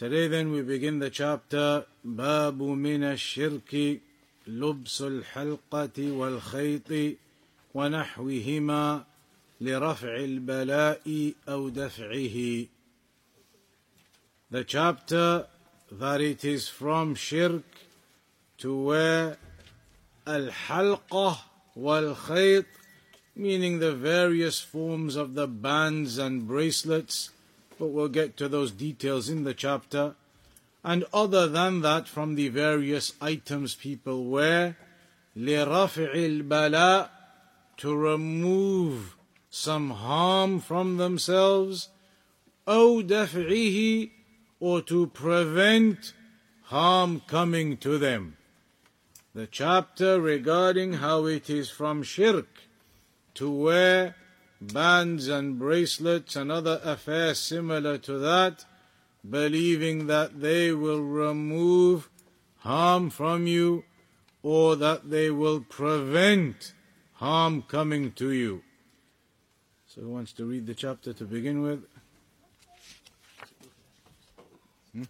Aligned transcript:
Today 0.00 0.28
then 0.28 0.52
we 0.52 0.60
begin 0.60 0.98
the 0.98 1.08
chapter 1.08 1.86
باب 2.04 2.62
من 2.62 3.02
الشرك 3.02 4.00
لبس 4.46 5.02
الحلقة 5.02 6.12
والخيط 6.12 7.16
ونحوهما 7.74 9.04
لرفع 9.60 10.16
البلاء 10.16 11.32
أو 11.48 11.68
دفعه 11.68 12.66
The 14.50 14.64
chapter 14.64 15.46
that 15.92 16.20
it 16.20 16.44
is 16.44 16.68
from 16.68 17.14
shirk 17.14 17.64
to 18.58 18.76
wear 18.76 19.38
al-halqah 20.26 21.38
wal-khayt 21.74 22.66
meaning 23.34 23.78
the 23.78 23.94
various 23.94 24.60
forms 24.60 25.16
of 25.16 25.34
the 25.34 25.46
bands 25.46 26.18
and 26.18 26.46
bracelets 26.46 27.30
but 27.80 27.88
we'll 27.88 28.08
get 28.08 28.36
to 28.36 28.48
those 28.48 28.72
details 28.72 29.28
in 29.28 29.44
the 29.44 29.54
chapter. 29.54 30.14
And 30.84 31.04
other 31.12 31.46
than 31.46 31.80
that, 31.82 32.08
from 32.08 32.34
the 32.34 32.48
various 32.48 33.12
items 33.20 33.74
people 33.74 34.24
wear, 34.24 34.76
لِرَفْعِ 35.36 36.14
الْبَلَاء 36.14 37.10
to 37.78 37.94
remove 37.94 39.16
some 39.50 39.90
harm 39.90 40.60
from 40.60 40.96
themselves, 40.96 41.88
أو 42.66 43.02
دفعه 43.02 44.10
or 44.60 44.80
to 44.82 45.06
prevent 45.08 46.12
harm 46.64 47.20
coming 47.26 47.76
to 47.76 47.98
them. 47.98 48.36
The 49.34 49.46
chapter 49.46 50.20
regarding 50.20 50.94
how 50.94 51.26
it 51.26 51.50
is 51.50 51.68
from 51.68 52.02
shirk 52.02 52.48
to 53.34 53.50
wear 53.50 54.16
bands 54.61 55.27
and 55.27 55.57
bracelets 55.57 56.35
and 56.35 56.51
other 56.51 56.79
affairs 56.83 57.39
similar 57.39 57.97
to 57.97 58.19
that, 58.19 58.65
believing 59.27 60.07
that 60.07 60.39
they 60.39 60.71
will 60.71 61.01
remove 61.01 62.09
harm 62.59 63.09
from 63.09 63.47
you 63.47 63.83
or 64.43 64.75
that 64.75 65.09
they 65.09 65.31
will 65.31 65.61
prevent 65.61 66.73
harm 67.13 67.63
coming 67.63 68.11
to 68.11 68.31
you. 68.31 68.61
So, 69.87 70.01
who 70.01 70.09
wants 70.09 70.31
to 70.33 70.45
read 70.45 70.67
the 70.67 70.73
chapter 70.73 71.11
to 71.13 71.25
begin 71.25 71.61
with? 71.61 71.83
Hmm? 74.93 75.03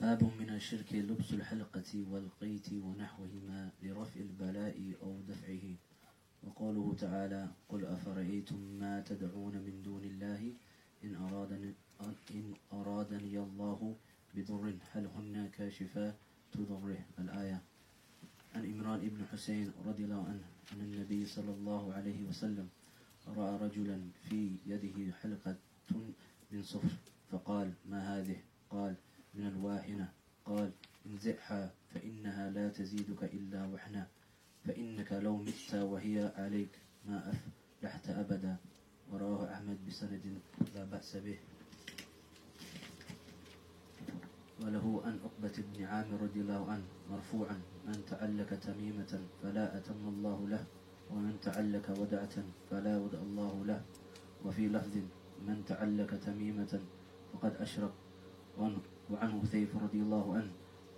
باب 0.00 0.22
من 0.38 0.50
الشرك 0.50 0.94
لبس 0.94 1.32
الحلقة 1.32 2.04
والقيت 2.10 2.72
ونحوهما 2.72 3.70
لرفع 3.82 4.20
البلاء 4.20 4.94
أو 5.02 5.20
دفعه. 5.28 5.74
وقوله 6.42 6.94
تعالى 6.94 7.48
قل 7.68 7.84
أفرأيتم 7.84 8.60
ما 8.80 9.00
تدعون 9.00 9.54
من 9.56 9.82
دون 9.82 10.04
الله؟ 10.04 10.52
إن 11.04 11.14
أرادني, 11.14 11.74
إن 12.30 12.54
أرادني 12.72 13.38
الله 13.38 13.96
بضر 14.34 14.74
هل 14.92 15.06
هن 15.06 15.48
كاشفات 15.58 16.14
ضره 16.56 17.04
الآية. 17.18 17.62
عن 18.54 18.72
إمران 18.72 19.00
بن 19.08 19.24
حسين 19.32 19.72
رضي 19.86 20.04
الله 20.04 20.24
عنه 20.24 20.44
عن 20.72 20.80
النبي 20.80 21.26
صلى 21.26 21.50
الله 21.50 21.92
عليه 21.92 22.22
وسلم 22.22 22.68
رأى 23.26 23.56
رجلا 23.56 24.00
في 24.28 24.56
يده 24.66 25.12
حلقة 25.12 25.56
من 26.52 26.62
صفر 26.62 26.96
فقال 27.30 27.72
ما 27.90 28.18
هذه؟ 28.18 28.36
قال 28.70 28.94
من 29.38 29.46
الواهنة 29.46 30.12
قال 30.44 30.72
انزعها 31.06 31.74
فإنها 31.94 32.50
لا 32.50 32.68
تزيدك 32.68 33.24
إلا 33.24 33.66
وحنا 33.66 34.08
فإنك 34.64 35.12
لو 35.12 35.36
مت 35.36 35.74
وهي 35.74 36.32
عليك 36.36 36.78
ما 37.06 37.30
أفلحت 37.30 38.08
أبدا. 38.08 38.56
ورواه 39.08 39.54
أحمد 39.54 39.86
بسند 39.86 40.20
لا 40.74 40.84
بأس 40.84 41.16
به. 41.16 41.38
وله 44.60 45.02
أن 45.04 45.20
عقبة 45.24 45.56
بن 45.72 45.84
عامر 45.84 46.22
رضي 46.22 46.40
الله 46.40 46.70
عنه 46.70 46.84
مرفوعا 47.10 47.56
من 47.86 48.04
تعلق 48.04 48.50
تميمة 48.58 49.12
فلا 49.42 49.76
أتم 49.78 50.08
الله 50.08 50.48
له 50.48 50.66
ومن 51.10 51.40
تعلق 51.40 51.86
ودعة 52.00 52.36
فلا 52.70 52.98
ودع 52.98 53.18
الله 53.18 53.64
له. 53.64 53.80
وفي 54.44 54.68
لفظ 54.68 54.94
من 55.46 55.64
تعلق 55.64 56.10
تميمة 56.20 56.80
فقد 57.32 57.56
أشرك. 57.56 57.94
وعنه 59.10 59.42
حذيف 59.42 59.68
رضي 59.82 59.98
الله 59.98 60.34
عنه 60.34 60.50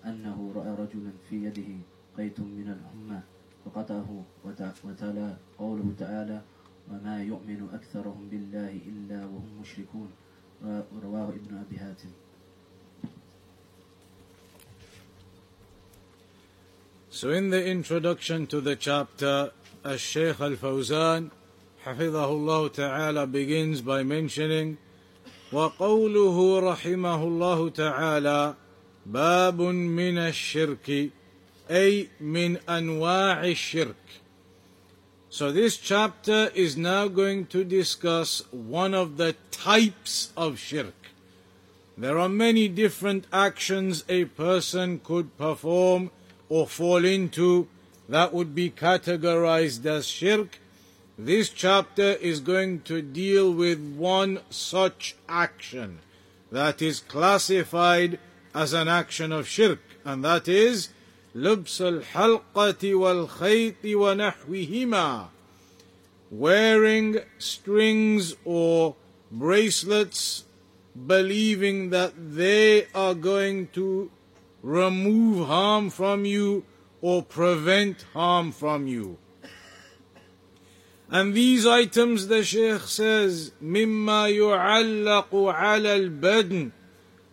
أنه 0.06 0.53
رأى 0.56 0.71
رجلا 0.75 1.12
في 1.31 1.44
يده 1.44 1.71
قيت 2.19 2.41
من 2.41 2.76
الحمى 2.76 3.21
فقطعه 3.65 4.25
وتلا 4.84 5.37
قوله 5.59 5.94
تعالى 5.98 6.41
وما 6.91 7.22
يؤمن 7.22 7.69
أكثرهم 7.72 8.28
بالله 8.31 8.78
إلا 8.87 9.25
وهم 9.25 9.60
مشركون. 9.62 10.10
رواه 11.03 11.28
ابن 11.28 11.56
أبي 11.56 11.76
هاتم. 11.76 12.10
So 17.10 17.31
in 17.31 17.50
the 17.50 17.65
introduction 17.66 18.47
to 18.47 18.60
the 18.60 18.76
chapter, 18.76 19.53
Al-Shaykh 19.84 20.41
Al-Fawzan, 20.41 21.31
Hafidhahullah 21.84 22.72
Ta'ala 22.72 23.26
begins 23.26 23.81
by 23.82 24.03
mentioning 24.03 24.78
وقوله 25.51 26.59
رحمه 26.59 27.23
الله 27.23 27.69
تعالى 27.69 28.56
باب 29.06 29.61
من 29.61 30.17
الشرك 30.17 31.09
أي 31.72 32.07
من 32.22 32.57
أنواع 32.69 33.45
الشرك 33.45 33.95
So 35.29 35.51
this 35.51 35.75
chapter 35.75 36.50
is 36.56 36.78
now 36.78 37.09
going 37.09 37.47
to 37.47 37.66
discuss 37.66 38.41
one 38.51 38.94
of 38.94 39.17
the 39.17 39.35
types 39.51 40.31
of 40.38 40.57
shirk. 40.57 40.95
There 41.97 42.17
are 42.17 42.29
many 42.29 42.69
different 42.69 43.25
actions 43.33 44.06
a 44.07 44.25
person 44.25 45.01
could 45.03 45.38
perform 45.38 46.11
or 46.47 46.67
fall 46.67 47.03
into 47.03 47.67
that 48.07 48.33
would 48.33 48.56
be 48.56 48.69
categorized 48.69 49.85
as 49.85 50.07
shirk. 50.07 50.59
This 51.19 51.50
chapter 51.50 52.13
is 52.13 52.39
going 52.41 52.81
to 52.81 53.01
deal 53.01 53.51
with 53.51 53.79
one 53.95 54.39
such 54.50 55.16
action 55.29 56.00
that 56.51 56.81
is 56.81 57.00
classified 57.00 58.19
as 58.53 58.73
an 58.73 58.88
action 58.88 59.31
of 59.31 59.47
shirk, 59.47 59.79
and 60.03 60.23
that 60.23 60.47
is 60.47 60.89
لبس 61.35 61.81
الحلقة 61.81 62.95
والخيط 62.95 63.85
ونحوهما 63.85 65.28
wearing 66.31 67.19
strings 67.38 68.35
or 68.45 68.95
bracelets 69.31 70.45
believing 71.07 71.89
that 71.89 72.13
they 72.35 72.88
are 72.95 73.13
going 73.13 73.67
to 73.67 74.09
remove 74.63 75.47
harm 75.47 75.89
from 75.89 76.25
you 76.25 76.63
or 77.01 77.22
prevent 77.22 78.06
harm 78.13 78.51
from 78.51 78.88
you. 78.88 79.17
And 81.12 81.34
these 81.34 81.66
items, 81.66 82.28
the 82.28 82.44
Shaykh 82.44 82.82
says, 82.82 83.52
مما 83.62 84.28
يعلق 84.28 85.34
على 85.34 85.96
البدن 85.96 86.70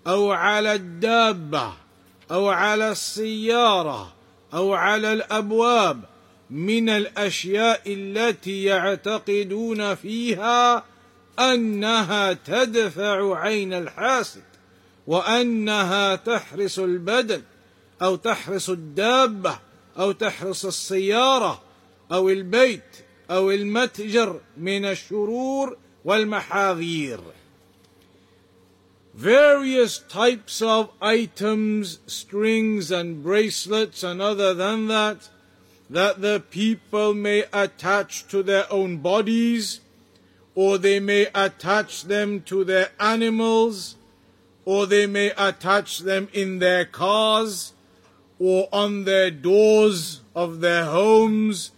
أو 0.07 0.31
على 0.31 0.73
الدابة 0.73 1.73
أو 2.31 2.49
على 2.49 2.91
السيارة 2.91 4.13
أو 4.53 4.73
على 4.73 5.13
الأبواب 5.13 6.03
من 6.49 6.89
الأشياء 6.89 7.81
التي 7.87 8.63
يعتقدون 8.63 9.95
فيها 9.95 10.83
أنها 11.39 12.33
تدفع 12.33 13.39
عين 13.39 13.73
الحاسد 13.73 14.43
وأنها 15.07 16.15
تحرس 16.15 16.79
البدن 16.79 17.41
أو 18.01 18.15
تحرس 18.15 18.69
الدابة 18.69 19.59
أو 19.99 20.11
تحرس 20.11 20.65
السيارة 20.65 21.61
أو 22.11 22.29
البيت 22.29 22.96
أو 23.30 23.50
المتجر 23.50 24.40
من 24.58 24.84
الشرور 24.84 25.76
والمحاذير 26.04 27.20
various 29.14 29.98
types 29.98 30.62
of 30.62 30.90
items, 31.00 31.98
strings 32.06 32.90
and 32.90 33.22
bracelets 33.22 34.02
and 34.02 34.22
other 34.22 34.54
than 34.54 34.88
that 34.88 35.28
that 35.90 36.22
the 36.22 36.42
people 36.50 37.12
may 37.12 37.44
attach 37.52 38.26
to 38.26 38.42
their 38.42 38.70
own 38.72 38.96
bodies, 38.96 39.80
or 40.54 40.78
they 40.78 40.98
may 40.98 41.26
attach 41.34 42.04
them 42.04 42.40
to 42.40 42.64
their 42.64 42.88
animals, 42.98 43.96
or 44.64 44.86
they 44.86 45.06
may 45.06 45.30
attach 45.36 45.98
them 45.98 46.28
in 46.32 46.60
their 46.60 46.86
cars, 46.86 47.74
or 48.38 48.68
on 48.72 49.04
their 49.04 49.30
doors 49.30 50.22
of 50.34 50.60
their 50.60 50.86
homes, 50.86 51.72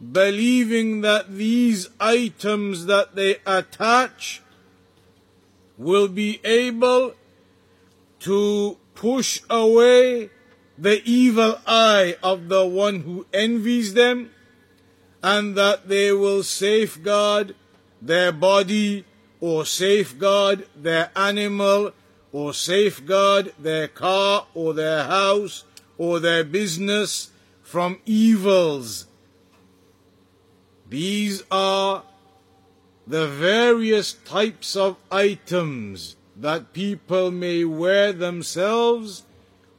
believing 0.00 1.00
that 1.02 1.36
these 1.36 1.88
items 2.00 2.86
that 2.86 3.14
they 3.14 3.36
attach 3.46 4.42
will 5.76 6.08
be 6.08 6.40
able 6.44 7.14
to 8.20 8.76
push 8.94 9.40
away 9.50 10.30
the 10.78 11.02
evil 11.04 11.58
eye 11.66 12.16
of 12.22 12.48
the 12.48 12.66
one 12.66 13.00
who 13.00 13.26
envies 13.32 13.94
them, 13.94 14.30
and 15.22 15.56
that 15.56 15.88
they 15.88 16.12
will 16.12 16.42
safeguard 16.42 17.54
their 18.02 18.32
body 18.32 19.04
or 19.40 19.64
safeguard 19.64 20.66
their 20.76 21.10
animal 21.16 21.92
or 22.32 22.52
safeguard 22.52 23.52
their 23.58 23.88
car 23.88 24.46
or 24.54 24.74
their 24.74 25.04
house 25.04 25.64
or 25.96 26.18
their 26.18 26.44
business 26.44 27.30
from 27.62 27.98
evils. 28.04 29.06
These 30.94 31.42
are 31.50 32.04
the 33.04 33.26
various 33.26 34.12
types 34.12 34.76
of 34.76 34.96
items 35.10 36.14
that 36.36 36.72
people 36.72 37.32
may 37.32 37.64
wear 37.64 38.12
themselves 38.12 39.24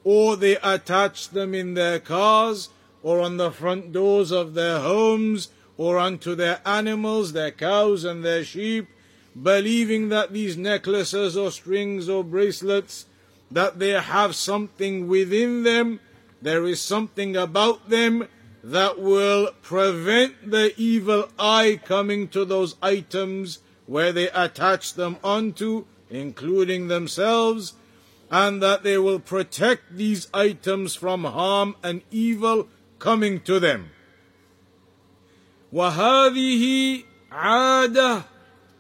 or 0.04 0.36
they 0.36 0.58
attach 0.58 1.30
them 1.30 1.56
in 1.56 1.74
their 1.74 2.00
cars 2.00 2.68
or 3.02 3.22
on 3.22 3.38
the 3.38 3.50
front 3.50 3.94
doors 3.94 4.32
of 4.34 4.56
their 4.56 4.82
homes 4.82 5.48
or 5.78 5.98
unto 6.00 6.36
their 6.36 6.60
animals, 6.66 7.32
their 7.32 7.52
cows 7.52 8.04
and 8.04 8.22
their 8.22 8.44
sheep, 8.44 8.90
believing 9.42 10.10
that 10.10 10.34
these 10.34 10.58
necklaces 10.58 11.38
or 11.38 11.50
strings 11.50 12.10
or 12.10 12.26
bracelets, 12.26 13.06
that 13.50 13.80
they 13.80 13.92
have 13.92 14.36
something 14.36 15.08
within 15.08 15.64
them, 15.64 16.02
there 16.42 16.66
is 16.66 16.82
something 16.82 17.38
about 17.38 17.90
them 17.90 18.28
that 18.65 19.01
will 19.01 19.51
prevent 19.63 20.51
the 20.51 20.75
evil 20.77 21.29
eye 21.39 21.81
coming 21.85 22.29
to 22.29 22.45
those 22.45 22.77
items 22.83 23.61
where 23.87 24.13
they 24.13 24.29
attach 24.31 24.95
them 24.95 25.17
onto, 25.25 25.85
including 26.11 26.89
themselves, 26.89 27.75
and 28.31 28.63
that 28.63 28.83
they 28.83 28.99
will 28.99 29.19
protect 29.19 29.97
these 29.97 30.29
items 30.33 30.95
from 30.95 31.25
harm 31.25 31.75
and 31.83 32.03
evil 32.11 32.69
coming 32.99 33.41
to 33.41 33.59
them. 33.59 33.91
وهذه 35.73 37.03
عادة 37.33 38.25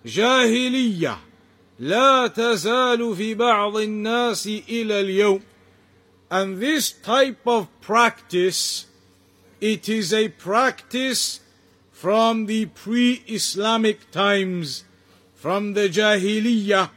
جاهلية 0.06 1.19
لا 1.81 2.26
تزال 2.26 3.17
في 3.17 3.34
بعض 3.34 3.76
الناس 3.76 4.46
إلى 4.46 5.00
اليوم. 5.00 5.43
And 6.31 6.58
this 6.58 6.93
type 6.93 7.46
of 7.46 7.69
practice, 7.81 8.87
it 9.62 9.90
is 9.90 10.13
a 10.13 10.30
practice 10.30 11.40
from 11.92 12.46
the 12.46 12.66
pre-Islamic 12.68 14.12
times, 14.12 14.84
from 15.34 15.74
the 15.74 15.90
Jahiliyyah, 15.90 16.90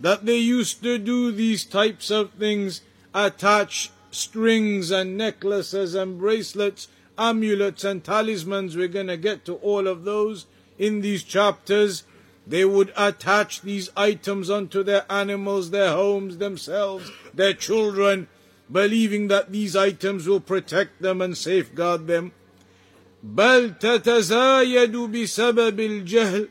that 0.00 0.26
they 0.26 0.38
used 0.38 0.82
to 0.82 0.98
do 0.98 1.30
these 1.30 1.64
types 1.64 2.10
of 2.10 2.32
things, 2.32 2.80
attach 3.14 3.90
strings 4.10 4.90
and 4.90 5.16
necklaces 5.16 5.94
and 5.94 6.18
bracelets, 6.18 6.88
amulets 7.18 7.84
and 7.84 8.02
talismans. 8.04 8.76
We're 8.76 8.88
going 8.88 9.06
to 9.06 9.16
get 9.16 9.44
to 9.46 9.54
all 9.56 9.86
of 9.86 10.04
those 10.04 10.46
in 10.78 11.00
these 11.00 11.22
chapters. 11.22 12.04
They 12.46 12.64
would 12.64 12.92
attach 12.96 13.62
these 13.62 13.90
items 13.96 14.50
onto 14.50 14.82
their 14.82 15.04
animals, 15.10 15.70
their 15.70 15.90
homes, 15.90 16.38
themselves, 16.38 17.10
their 17.34 17.54
children, 17.54 18.28
believing 18.71 19.27
that 19.27 19.51
these 19.51 19.75
items 19.75 20.27
will 20.27 20.39
protect 20.39 21.01
them 21.01 21.21
and 21.21 21.37
safeguard 21.37 22.07
them. 22.07 22.31
بل 23.23 23.77
تتزايد 23.79 24.95
بسبب 24.95 25.79
الجهل 25.79 26.47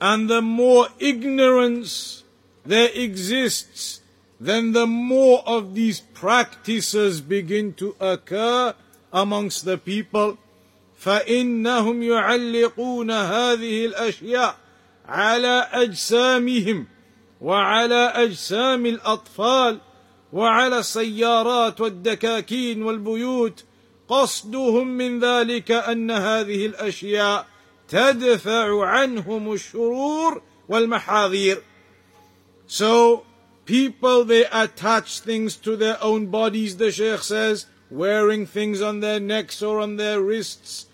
and 0.00 0.30
the 0.30 0.40
more 0.40 0.88
ignorance 0.98 2.24
there 2.64 2.88
exists, 2.94 4.00
then 4.40 4.72
the 4.72 4.86
more 4.86 5.42
of 5.46 5.74
these 5.74 6.00
practices 6.00 7.20
begin 7.20 7.74
to 7.74 7.94
occur 8.00 8.74
amongst 9.12 9.64
the 9.64 9.76
people. 9.76 10.38
فإنهم 10.98 12.02
يعلقون 12.02 13.10
هذه 13.10 13.86
الأشياء 13.86 14.56
على 15.06 15.68
أجسامهم 15.72 16.86
وعلى 17.40 18.12
أجسام 18.14 18.86
الأطفال 18.86 19.80
وعلى 20.34 20.78
السيارات 20.78 21.80
والدكاكين 21.80 22.82
والبيوت 22.82 23.64
قصدهم 24.08 24.86
من 24.86 25.20
ذلك 25.20 25.70
أن 25.70 26.10
هذه 26.10 26.66
الأشياء 26.66 27.46
تدفع 27.88 28.86
عنهم 28.86 29.52
الشرور 29.52 30.42
والمحاذير 30.68 31.62
So 32.66 33.24
people 33.64 34.24
they 34.24 34.44
attach 34.46 35.20
things 35.20 35.56
to 35.56 35.76
their 35.76 36.02
own 36.02 36.26
bodies 36.26 36.76
the 36.76 36.92
Sheikh 36.92 37.22
says 37.22 37.66
wearing 37.90 38.46
things 38.46 38.80
on 38.80 39.00
their 39.00 39.18
necks 39.18 39.62
or 39.62 39.80
on 39.80 39.96
their 39.96 40.20
wrists 40.20 40.86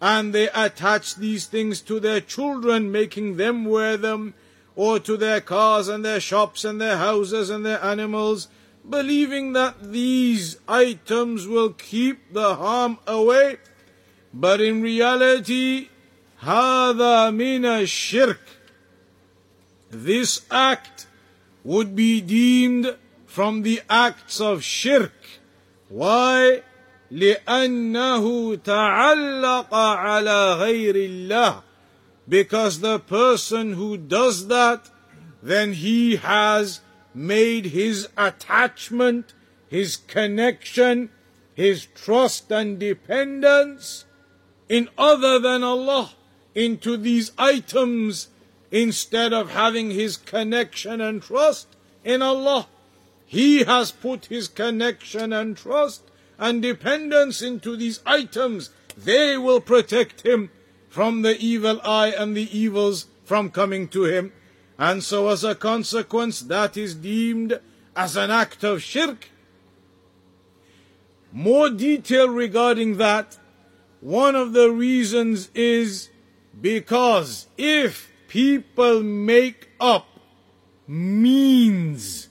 and 0.00 0.34
they 0.34 0.48
attach 0.50 1.14
these 1.14 1.46
things 1.46 1.80
to 1.80 1.98
their 1.98 2.20
children 2.20 2.92
making 2.92 3.36
them 3.36 3.64
wear 3.64 3.96
them 3.96 4.34
or 4.76 4.98
to 4.98 5.16
their 5.16 5.40
cars 5.40 5.88
and 5.88 6.04
their 6.04 6.20
shops 6.20 6.64
and 6.64 6.78
their 6.80 6.98
houses 6.98 7.48
and 7.48 7.64
their 7.64 7.82
animals 7.82 8.48
believing 8.88 9.52
that 9.52 9.92
these 9.92 10.58
items 10.68 11.46
will 11.46 11.70
keep 11.70 12.32
the 12.32 12.56
harm 12.56 12.98
away 13.06 13.56
but 14.32 14.60
in 14.60 14.82
reality 14.82 15.88
هذا 16.42 17.30
من 17.30 17.64
الشرك 17.64 18.40
This 19.90 20.40
act 20.50 21.06
would 21.62 21.94
be 21.94 22.20
deemed 22.20 22.96
from 23.26 23.62
the 23.62 23.80
acts 23.88 24.40
of 24.40 24.64
shirk. 24.64 25.14
Why? 25.88 26.62
لأنه 27.10 28.54
تعلق 28.56 29.74
على 29.74 30.54
غير 30.54 30.96
الله 30.96 31.62
because 32.28 32.80
the 32.80 32.98
person 32.98 33.74
who 33.74 33.96
does 33.96 34.48
that 34.48 34.90
then 35.42 35.74
he 35.74 36.16
has 36.16 36.80
made 37.19 37.65
his 37.65 38.07
attachment, 38.17 39.33
his 39.67 39.97
connection, 39.97 41.09
his 41.53 41.85
trust 41.87 42.49
and 42.49 42.79
dependence 42.79 44.05
in 44.69 44.87
other 44.97 45.37
than 45.37 45.61
Allah 45.61 46.11
into 46.55 46.95
these 46.95 47.33
items 47.37 48.29
instead 48.71 49.33
of 49.33 49.51
having 49.51 49.91
his 49.91 50.15
connection 50.15 51.01
and 51.01 51.21
trust 51.21 51.67
in 52.05 52.21
Allah. 52.21 52.69
He 53.25 53.63
has 53.65 53.91
put 53.91 54.27
his 54.27 54.47
connection 54.47 55.33
and 55.33 55.57
trust 55.57 56.03
and 56.37 56.61
dependence 56.61 57.41
into 57.41 57.75
these 57.75 57.99
items. 58.05 58.69
They 58.95 59.37
will 59.37 59.59
protect 59.59 60.25
him 60.25 60.51
from 60.87 61.23
the 61.23 61.37
evil 61.37 61.81
eye 61.83 62.13
and 62.17 62.35
the 62.35 62.57
evils 62.57 63.07
from 63.25 63.51
coming 63.51 63.89
to 63.89 64.05
him. 64.05 64.31
And 64.79 65.03
so, 65.03 65.27
as 65.27 65.43
a 65.43 65.55
consequence, 65.55 66.39
that 66.39 66.77
is 66.77 66.95
deemed 66.95 67.59
as 67.97 68.15
an 68.15 68.31
act 68.31 68.63
of 68.63 68.81
shirk. 68.81 69.29
More 71.33 71.69
detail 71.69 72.29
regarding 72.29 72.95
that. 72.95 73.37
One 73.99 74.35
of 74.35 74.53
the 74.53 74.71
reasons 74.71 75.49
is 75.53 76.09
because 76.61 77.47
if 77.57 78.09
people 78.29 79.03
make 79.03 79.69
up 79.81 80.07
means 80.87 82.29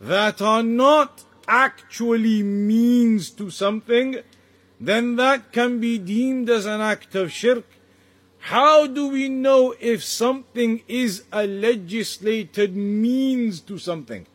that 0.00 0.40
are 0.40 0.62
not 0.62 1.24
actually 1.46 2.42
means 2.42 3.28
to 3.32 3.50
something, 3.50 4.16
then 4.80 5.16
that 5.16 5.52
can 5.52 5.80
be 5.80 5.98
deemed 5.98 6.48
as 6.48 6.64
an 6.64 6.80
act 6.80 7.14
of 7.14 7.30
shirk. 7.30 7.66
How 8.48 8.86
do 8.86 9.08
we 9.08 9.30
know 9.30 9.74
if 9.80 10.04
something 10.04 10.82
is 10.86 11.24
a 11.32 11.46
legislated 11.46 12.76
means 12.76 13.60
to 13.62 13.78
something? 13.78 14.26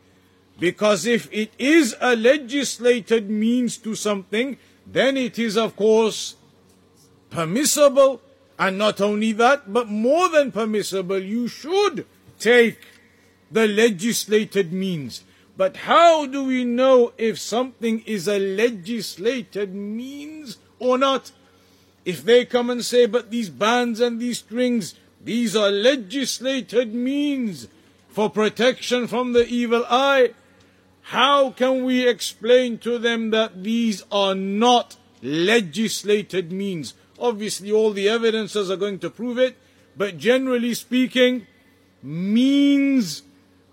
Because 0.59 1.05
if 1.05 1.29
it 1.31 1.53
is 1.59 1.95
a 2.01 2.15
legislated 2.15 3.29
means 3.29 3.77
to 3.77 3.93
something, 3.93 4.57
then 4.87 5.15
it 5.15 5.37
is, 5.37 5.55
of 5.55 5.75
course, 5.75 6.37
permissible 7.29 8.19
and 8.57 8.79
not 8.79 8.99
only 8.99 9.31
that, 9.33 9.71
but 9.71 9.87
more 9.87 10.27
than 10.29 10.51
permissible, 10.51 11.19
you 11.19 11.47
should 11.47 12.07
take 12.39 12.79
the 13.51 13.67
legislated 13.67 14.73
means. 14.73 15.23
But 15.55 15.77
how 15.77 16.25
do 16.25 16.45
we 16.45 16.65
know 16.65 17.13
if 17.19 17.37
something 17.37 18.01
is 18.07 18.27
a 18.27 18.39
legislated 18.39 19.75
means 19.75 20.57
or 20.79 20.97
not? 20.97 21.31
If 22.09 22.25
they 22.25 22.43
come 22.43 22.71
and 22.71 22.83
say, 22.83 23.05
but 23.05 23.29
these 23.29 23.51
bands 23.51 23.99
and 23.99 24.19
these 24.19 24.39
strings, 24.39 24.95
these 25.23 25.55
are 25.55 25.69
legislated 25.69 26.91
means 26.91 27.67
for 28.07 28.31
protection 28.31 29.05
from 29.05 29.33
the 29.33 29.45
evil 29.45 29.85
eye, 29.87 30.33
how 31.13 31.51
can 31.51 31.85
we 31.85 32.07
explain 32.07 32.79
to 32.79 32.97
them 32.97 33.29
that 33.29 33.63
these 33.63 34.03
are 34.11 34.33
not 34.33 34.97
legislated 35.21 36.51
means? 36.51 36.95
Obviously, 37.19 37.71
all 37.71 37.91
the 37.91 38.09
evidences 38.09 38.71
are 38.71 38.75
going 38.75 38.97
to 39.05 39.11
prove 39.11 39.37
it, 39.37 39.55
but 39.95 40.17
generally 40.17 40.73
speaking, 40.73 41.45
means 42.01 43.21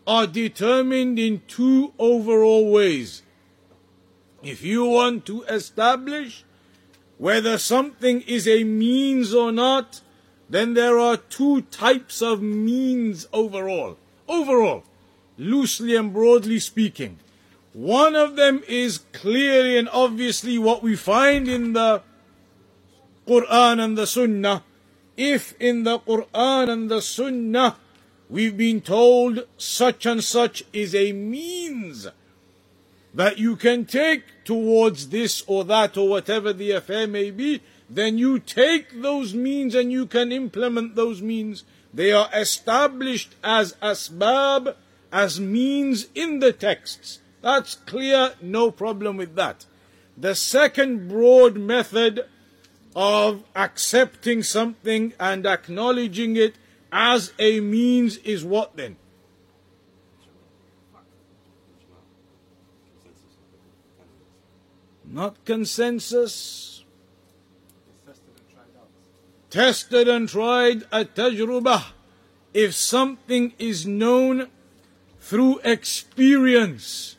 are 0.07 0.27
determined 0.27 1.19
in 1.19 1.41
two 1.49 1.95
overall 1.99 2.71
ways. 2.71 3.23
If 4.43 4.63
you 4.63 4.85
want 4.85 5.25
to 5.25 5.43
establish 5.45 6.45
whether 7.19 7.59
something 7.59 8.21
is 8.23 8.47
a 8.47 8.65
means 8.65 9.33
or 9.33 9.53
not, 9.53 10.01
then 10.49 10.75
there 10.75 10.99
are 10.99 11.17
two 11.17 11.63
types 11.63 12.23
of 12.23 12.43
means 12.43 13.27
overall. 13.33 13.97
Overall, 14.29 14.85
loosely 15.39 15.97
and 15.97 16.13
broadly 16.13 16.59
speaking. 16.59 17.19
One 17.73 18.15
of 18.15 18.37
them 18.37 18.63
is 18.67 19.01
clearly 19.13 19.77
and 19.77 19.89
obviously 19.91 20.59
what 20.59 20.83
we 20.83 20.97
find 20.97 21.49
in 21.49 21.73
the 21.73 22.03
Quran 23.27 23.83
and 23.83 23.99
the 23.99 24.07
Sunnah. 24.07 24.63
If 25.17 25.55
in 25.61 25.85
the 25.85 25.99
Quran 25.99 26.69
and 26.71 26.91
the 26.91 27.03
Sunnah 27.03 27.77
we've 28.29 28.57
been 28.57 28.81
told 28.81 29.47
such 29.57 30.07
and 30.07 30.23
such 30.23 30.65
is 30.73 30.95
a 30.95 31.13
means 31.13 32.09
that 33.17 33.39
you 33.39 33.57
can 33.57 33.87
take 33.87 34.45
towards 34.45 35.09
this 35.09 35.43
or 35.47 35.65
that 35.65 35.97
or 35.97 36.07
whatever 36.07 36.53
the 36.53 36.71
affair 36.71 37.07
may 37.07 37.31
be, 37.31 37.63
then 37.89 38.19
you 38.19 38.39
take 38.39 39.01
those 39.01 39.35
means 39.35 39.75
and 39.75 39.91
you 39.91 40.05
can 40.05 40.31
implement 40.31 40.95
those 40.95 41.23
means. 41.23 41.65
They 41.95 42.13
are 42.13 42.29
established 42.35 43.35
as 43.43 43.73
asbab, 43.83 44.77
as 45.11 45.41
means 45.41 46.09
in 46.15 46.41
the 46.41 46.53
texts. 46.53 47.21
That's 47.41 47.75
clear, 47.75 48.35
no 48.43 48.71
problem 48.71 49.17
with 49.17 49.35
that. 49.37 49.65
The 50.19 50.35
second 50.35 51.09
broad 51.09 51.57
method 51.57 52.27
of 52.95 53.45
accepting 53.55 54.43
something 54.43 55.15
and 55.19 55.47
acknowledging 55.47 56.37
it 56.37 56.57
as 56.93 57.33
a 57.39 57.61
means 57.61 58.19
is 58.19 58.45
what 58.45 58.77
then? 58.77 58.97
Not 65.17 65.47
consensus. 65.47 66.85
Tested 69.49 70.09
and 70.09 70.29
tried 70.29 70.83
a 70.93 71.07
tajrubah. 71.07 71.85
If 72.53 72.75
something 72.75 73.55
is 73.59 73.87
known 73.87 74.49
through 75.19 75.61
experience, 75.61 77.17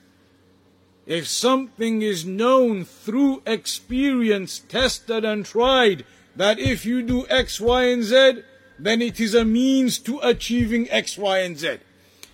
if 1.08 1.28
something 1.28 2.04
is 2.04 2.24
known 2.24 2.86
through 2.86 3.42
experience, 3.48 4.60
tested 4.60 5.26
and 5.26 5.44
tried, 5.44 6.06
that 6.36 6.60
if 6.60 6.86
you 6.86 7.02
do 7.02 7.26
X, 7.30 7.60
Y, 7.60 7.84
and 7.86 8.04
Z, 8.04 8.44
then 8.78 9.02
it 9.02 9.20
is 9.20 9.34
a 9.34 9.44
means 9.44 9.98
to 9.98 10.20
achieving 10.22 10.88
X, 10.92 11.18
Y, 11.18 11.40
and 11.40 11.58
Z. 11.58 11.80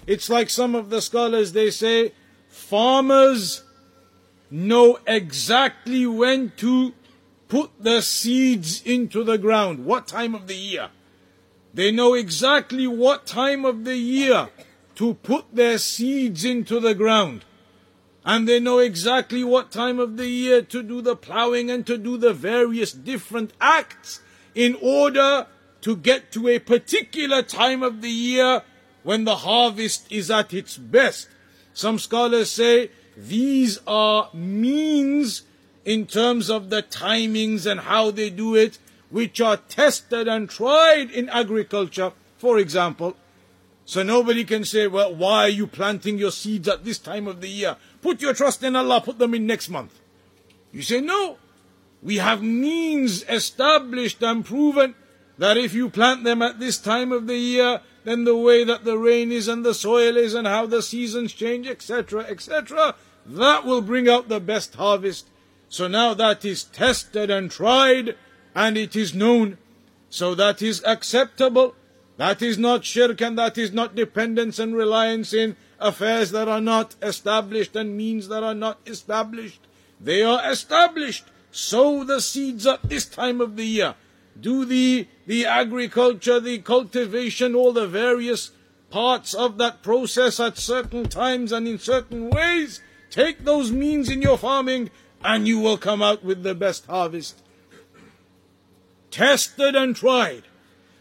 It's 0.07 0.29
like 0.29 0.49
some 0.49 0.75
of 0.75 0.89
the 0.89 1.01
scholars, 1.01 1.53
they 1.53 1.71
say, 1.71 2.11
farmers 2.49 3.62
know 4.53 4.99
exactly 5.07 6.05
when 6.05 6.51
to 6.57 6.93
put 7.47 7.71
the 7.79 8.01
seeds 8.01 8.83
into 8.83 9.23
the 9.23 9.39
ground, 9.39 9.83
what 9.83 10.07
time 10.07 10.35
of 10.35 10.45
the 10.45 10.55
year. 10.55 10.89
They 11.73 11.91
know 11.91 12.13
exactly 12.13 12.85
what 12.85 13.25
time 13.25 13.65
of 13.65 13.83
the 13.83 13.97
year 13.97 14.49
to 14.93 15.15
put 15.15 15.55
their 15.55 15.79
seeds 15.79 16.45
into 16.45 16.79
the 16.79 16.93
ground. 16.93 17.45
And 18.23 18.47
they 18.47 18.59
know 18.59 18.77
exactly 18.77 19.43
what 19.43 19.71
time 19.71 19.97
of 19.97 20.17
the 20.17 20.27
year 20.27 20.61
to 20.61 20.83
do 20.83 21.01
the 21.01 21.15
plowing 21.15 21.71
and 21.71 21.85
to 21.87 21.97
do 21.97 22.15
the 22.15 22.31
various 22.31 22.91
different 22.93 23.53
acts 23.59 24.21
in 24.53 24.77
order 24.79 25.47
to 25.81 25.95
get 25.95 26.31
to 26.33 26.47
a 26.47 26.59
particular 26.59 27.41
time 27.41 27.81
of 27.81 28.03
the 28.03 28.11
year 28.11 28.61
when 29.01 29.23
the 29.23 29.37
harvest 29.37 30.09
is 30.11 30.29
at 30.29 30.53
its 30.53 30.77
best. 30.77 31.27
Some 31.73 31.97
scholars 31.97 32.51
say 32.51 32.91
these 33.15 33.79
are 33.85 34.29
means 34.33 35.43
in 35.85 36.05
terms 36.05 36.49
of 36.49 36.69
the 36.69 36.81
timings 36.81 37.69
and 37.69 37.81
how 37.81 38.11
they 38.11 38.29
do 38.29 38.55
it, 38.55 38.79
which 39.09 39.41
are 39.41 39.57
tested 39.57 40.27
and 40.27 40.49
tried 40.49 41.11
in 41.11 41.29
agriculture, 41.29 42.13
for 42.37 42.57
example. 42.57 43.15
So 43.85 44.01
nobody 44.01 44.45
can 44.45 44.63
say, 44.63 44.87
well, 44.87 45.13
why 45.13 45.45
are 45.45 45.49
you 45.49 45.67
planting 45.67 46.17
your 46.17 46.31
seeds 46.31 46.67
at 46.67 46.85
this 46.85 46.97
time 46.97 47.27
of 47.27 47.41
the 47.41 47.49
year? 47.49 47.75
Put 48.01 48.21
your 48.21 48.33
trust 48.33 48.63
in 48.63 48.75
Allah, 48.75 49.01
put 49.01 49.19
them 49.19 49.33
in 49.33 49.45
next 49.45 49.69
month. 49.69 49.99
You 50.71 50.81
say, 50.81 51.01
no. 51.01 51.37
We 52.01 52.17
have 52.17 52.41
means 52.41 53.23
established 53.29 54.21
and 54.23 54.43
proven 54.43 54.95
that 55.37 55.57
if 55.57 55.73
you 55.73 55.89
plant 55.89 56.23
them 56.23 56.41
at 56.41 56.59
this 56.59 56.77
time 56.77 57.11
of 57.11 57.27
the 57.27 57.37
year, 57.37 57.81
then 58.03 58.23
the 58.23 58.37
way 58.37 58.63
that 58.63 58.83
the 58.83 58.97
rain 58.97 59.31
is 59.31 59.47
and 59.47 59.65
the 59.65 59.73
soil 59.73 60.17
is 60.17 60.33
and 60.33 60.47
how 60.47 60.65
the 60.65 60.81
seasons 60.81 61.33
change, 61.33 61.67
etc., 61.67 62.23
etc., 62.23 62.95
that 63.25 63.65
will 63.65 63.81
bring 63.81 64.09
out 64.09 64.27
the 64.27 64.39
best 64.39 64.75
harvest. 64.75 65.27
So 65.69 65.87
now 65.87 66.13
that 66.13 66.43
is 66.43 66.63
tested 66.63 67.29
and 67.29 67.49
tried, 67.49 68.15
and 68.53 68.77
it 68.77 68.95
is 68.95 69.13
known. 69.13 69.57
So 70.09 70.35
that 70.35 70.61
is 70.61 70.83
acceptable. 70.85 71.75
That 72.17 72.41
is 72.41 72.57
not 72.57 72.85
shirk 72.85 73.21
and 73.21 73.37
that 73.39 73.57
is 73.57 73.71
not 73.71 73.95
dependence 73.95 74.59
and 74.59 74.75
reliance 74.75 75.33
in 75.33 75.55
affairs 75.79 76.31
that 76.31 76.47
are 76.47 76.61
not 76.61 76.95
established 77.01 77.75
and 77.75 77.97
means 77.97 78.27
that 78.27 78.43
are 78.43 78.53
not 78.53 78.79
established. 78.85 79.61
They 79.99 80.21
are 80.21 80.51
established. 80.51 81.25
Sow 81.51 82.03
the 82.03 82.21
seeds 82.21 82.67
at 82.67 82.83
this 82.83 83.05
time 83.05 83.41
of 83.41 83.55
the 83.55 83.65
year 83.65 83.95
do 84.39 84.65
the, 84.65 85.07
the 85.25 85.45
agriculture, 85.45 86.39
the 86.39 86.59
cultivation, 86.59 87.55
all 87.55 87.73
the 87.73 87.87
various 87.87 88.51
parts 88.89 89.33
of 89.33 89.57
that 89.57 89.81
process 89.81 90.39
at 90.39 90.57
certain 90.57 91.09
times 91.09 91.51
and 91.51 91.67
in 91.67 91.79
certain 91.79 92.29
ways. 92.29 92.81
Take 93.09 93.43
those 93.43 93.71
means 93.71 94.09
in 94.09 94.21
your 94.21 94.37
farming 94.37 94.89
and 95.23 95.47
you 95.47 95.59
will 95.59 95.77
come 95.77 96.01
out 96.01 96.23
with 96.23 96.43
the 96.43 96.55
best 96.55 96.85
harvest. 96.85 97.41
Tested 99.09 99.75
and 99.75 99.95
tried. 99.95 100.43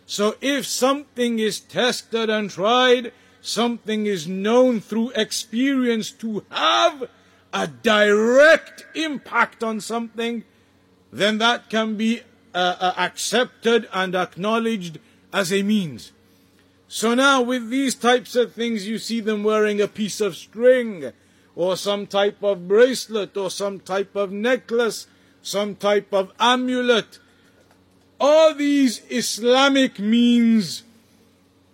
So 0.07 0.37
if 0.41 0.67
something 0.67 1.39
is 1.39 1.61
tested 1.61 2.29
and 2.29 2.51
tried, 2.51 3.13
something 3.41 4.07
is 4.07 4.29
known 4.29 4.81
through 4.81 5.11
experience 5.11 6.11
to 6.13 6.45
have 6.51 7.09
a 7.53 7.67
direct 7.67 8.87
impact 8.95 9.63
on 9.63 9.81
something, 9.81 10.45
then 11.13 11.39
that 11.39 11.69
can 11.69 11.97
be 11.97 12.23
uh, 12.55 12.77
uh, 12.79 12.95
accepted 12.97 13.89
and 13.93 14.15
acknowledged 14.15 14.99
as 15.33 15.53
a 15.53 15.63
means. 15.63 16.13
So 16.89 17.15
now, 17.15 17.41
with 17.41 17.71
these 17.71 17.95
types 17.95 18.37
of 18.37 18.53
things, 18.53 18.87
you 18.87 18.99
see 18.99 19.21
them 19.21 19.43
wearing 19.43 19.81
a 19.81 19.89
piece 19.89 20.21
of 20.21 20.37
string, 20.37 21.13
or 21.57 21.77
some 21.77 22.07
type 22.07 22.43
of 22.43 22.69
bracelet, 22.69 23.37
or 23.37 23.51
some 23.51 23.81
type 23.81 24.15
of 24.15 24.31
necklace, 24.31 25.07
some 25.41 25.75
type 25.75 26.13
of 26.13 26.33
amulet. 26.39 27.19
Are 28.21 28.53
these 28.53 29.03
Islamic 29.09 29.99
means? 29.99 30.83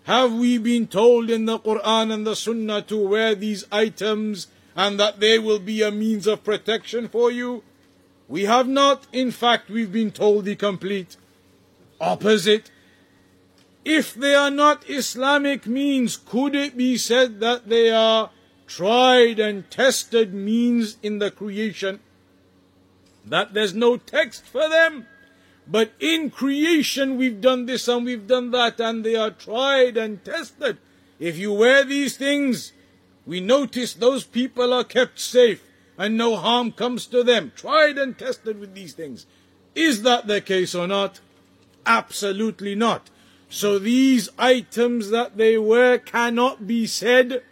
Have 0.05 0.33
we 0.33 0.57
been 0.57 0.87
told 0.87 1.29
in 1.29 1.45
the 1.45 1.59
Quran 1.59 2.13
and 2.13 2.27
the 2.27 2.35
Sunnah 2.35 2.83
to 2.83 2.97
wear 2.97 3.35
these 3.35 3.65
items 3.71 4.47
and 4.75 4.99
that 4.99 5.21
they 5.21 5.39
will 5.39 5.59
be 5.59 5.83
a 5.83 5.91
means 5.91 6.27
of 6.27 6.45
protection 6.45 7.09
for 7.09 7.31
you? 7.31 7.63
We 8.29 8.45
have 8.45 8.69
not, 8.69 9.07
in 9.11 9.31
fact, 9.31 9.71
we've 9.71 9.91
been 9.91 10.11
told 10.11 10.45
the 10.45 10.55
complete 10.55 11.17
opposite. 11.99 12.71
If 13.87 14.13
they 14.13 14.35
are 14.35 14.51
not 14.51 14.89
Islamic 14.89 15.67
means, 15.67 16.19
could 16.19 16.55
it 16.55 16.77
be 16.77 16.99
said 16.99 17.41
that 17.41 17.71
they 17.71 17.91
are 17.91 18.31
tried 18.67 19.39
and 19.39 19.71
tested 19.71 20.35
means 20.35 20.99
in 21.03 21.21
the 21.21 21.31
creation? 21.31 22.01
That 23.25 23.55
there's 23.55 23.75
no 23.75 23.97
text 23.97 24.45
for 24.45 24.69
them. 24.69 25.07
But 25.67 25.93
in 25.99 26.31
creation, 26.31 27.17
we've 27.17 27.41
done 27.41 27.65
this 27.65 27.89
and 27.89 28.05
we've 28.05 28.27
done 28.27 28.51
that, 28.51 28.79
and 28.79 29.05
they 29.05 29.17
are 29.17 29.31
tried 29.31 29.97
and 29.97 30.23
tested. 30.23 30.77
If 31.19 31.39
you 31.39 31.53
wear 31.53 31.83
these 31.83 32.17
things, 32.17 32.73
we 33.27 33.41
notice 33.41 33.95
those 33.95 34.25
people 34.25 34.73
are 34.73 34.85
kept 34.85 35.19
safe 35.19 35.63
and 35.99 36.17
no 36.17 36.37
harm 36.37 36.71
comes 36.73 37.07
to 37.07 37.25
them. 37.25 37.53
Tried 37.57 37.99
and 37.99 38.17
tested 38.17 38.59
with 38.61 38.75
these 38.75 38.95
things. 38.95 39.27
Is 39.75 40.03
that 40.03 40.29
the 40.29 40.41
case 40.41 40.75
or 40.75 40.87
not? 40.87 41.21
Absolutely 41.85 42.75
not. 42.75 43.11
So 43.51 43.79
these 43.79 44.29
items 44.39 45.11
that 45.11 45.37
they 45.37 45.59
wear 45.59 45.99
cannot 45.99 46.67
be 46.67 46.87
said 46.87 47.43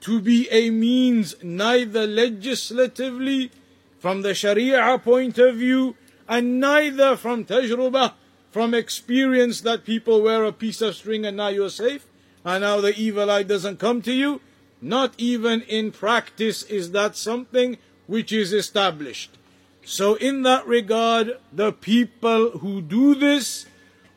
to 0.00 0.20
be 0.20 0.48
a 0.50 0.70
means 0.70 1.34
neither 1.42 2.06
legislatively 2.06 3.50
from 3.98 4.22
the 4.22 4.34
Sharia 4.34 4.98
point 4.98 5.38
of 5.38 5.56
view 5.56 5.96
and 6.26 6.58
neither 6.58 7.16
from 7.16 7.44
tajrubah, 7.44 8.14
from 8.50 8.72
experience 8.72 9.60
that 9.60 9.84
people 9.84 10.22
wear 10.22 10.44
a 10.44 10.52
piece 10.52 10.80
of 10.80 10.94
string 10.94 11.26
and 11.26 11.36
now 11.36 11.48
you're 11.48 11.68
safe 11.68 12.06
and 12.44 12.62
now 12.62 12.80
the 12.80 12.96
evil 12.98 13.30
eye 13.30 13.42
doesn't 13.42 13.78
come 13.78 14.00
to 14.02 14.12
you. 14.12 14.40
Not 14.80 15.12
even 15.18 15.60
in 15.62 15.92
practice 15.92 16.62
is 16.62 16.92
that 16.92 17.16
something 17.16 17.76
which 18.10 18.32
is 18.32 18.52
established. 18.52 19.38
So, 19.84 20.14
in 20.16 20.42
that 20.42 20.66
regard, 20.66 21.38
the 21.52 21.72
people 21.72 22.58
who 22.58 22.82
do 22.82 23.14
this 23.14 23.66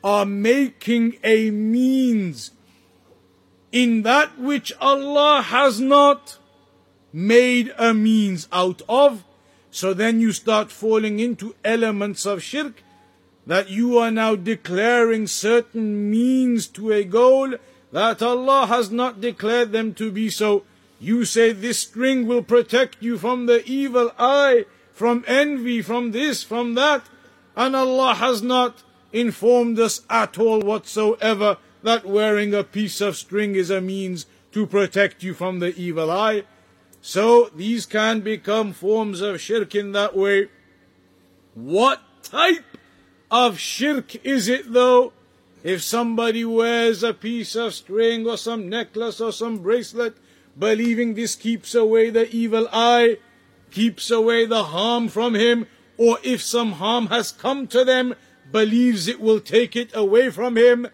are 0.03 0.25
making 0.25 1.17
a 1.23 1.51
means 1.51 2.51
in 3.71 4.03
that 4.03 4.39
which 4.39 4.71
Allah 4.81 5.41
has 5.41 5.79
not 5.79 6.37
made 7.11 7.73
a 7.77 7.93
means 7.93 8.47
out 8.51 8.81
of. 8.89 9.23
So 9.71 9.93
then 9.93 10.19
you 10.19 10.31
start 10.31 10.71
falling 10.71 11.19
into 11.19 11.55
elements 11.63 12.25
of 12.25 12.43
shirk 12.43 12.83
that 13.45 13.69
you 13.69 13.97
are 13.97 14.11
now 14.11 14.35
declaring 14.35 15.27
certain 15.27 16.09
means 16.09 16.67
to 16.67 16.91
a 16.91 17.03
goal 17.03 17.55
that 17.91 18.21
Allah 18.21 18.67
has 18.67 18.91
not 18.91 19.21
declared 19.21 19.71
them 19.71 19.93
to 19.95 20.11
be 20.11 20.29
so. 20.29 20.63
You 21.03 21.25
say 21.25 21.51
this 21.51 21.79
string 21.79 22.27
will 22.27 22.43
protect 22.43 23.03
you 23.03 23.17
from 23.17 23.45
the 23.45 23.61
evil 23.65 24.13
eye, 24.17 24.63
from 24.93 25.25
envy, 25.27 25.81
from 25.81 26.13
this, 26.13 26.43
from 26.43 26.75
that, 26.75 27.09
and 27.57 27.75
Allah 27.75 28.13
has 28.13 28.41
not 28.41 28.83
informed 29.11 29.77
us 29.79 29.99
at 30.09 30.39
all 30.39 30.61
whatsoever 30.61 31.57
that 31.81 32.05
wearing 32.05 32.53
a 32.53 32.63
piece 32.63 33.01
of 33.01 33.17
string 33.17 33.55
is 33.55 33.69
a 33.69 33.81
means 33.81 34.27
to 34.53 34.65
protect 34.65 35.23
you 35.23 35.33
from 35.33 35.59
the 35.59 35.75
evil 35.75 36.09
eye. 36.09 36.43
So 37.01 37.51
these 37.53 37.85
can 37.85 38.21
become 38.21 38.71
forms 38.71 39.19
of 39.19 39.41
shirk 39.41 39.75
in 39.75 39.91
that 39.91 40.15
way. 40.15 40.47
What 41.53 42.01
type 42.23 42.77
of 43.29 43.59
shirk 43.59 44.25
is 44.25 44.47
it 44.47 44.71
though? 44.71 45.11
If 45.65 45.83
somebody 45.83 46.45
wears 46.45 47.03
a 47.03 47.13
piece 47.13 47.55
of 47.57 47.73
string 47.73 48.25
or 48.25 48.37
some 48.37 48.69
necklace 48.69 49.19
or 49.19 49.33
some 49.33 49.57
bracelet, 49.57 50.15
believing 50.57 51.13
this 51.13 51.35
keeps 51.35 51.73
away 51.75 52.09
the 52.09 52.29
evil 52.29 52.67
eye, 52.71 53.17
keeps 53.71 54.11
away 54.11 54.45
the 54.45 54.65
harm 54.65 55.07
from 55.07 55.35
him, 55.35 55.67
or 55.97 56.17
if 56.23 56.41
some 56.41 56.73
harm 56.73 57.07
has 57.07 57.31
come 57.31 57.67
to 57.67 57.83
them, 57.83 58.15
believes 58.51 59.07
it 59.07 59.19
will 59.19 59.39
take 59.39 59.75
it 59.75 59.91
away 59.95 60.29
from 60.29 60.57
him, 60.57 60.87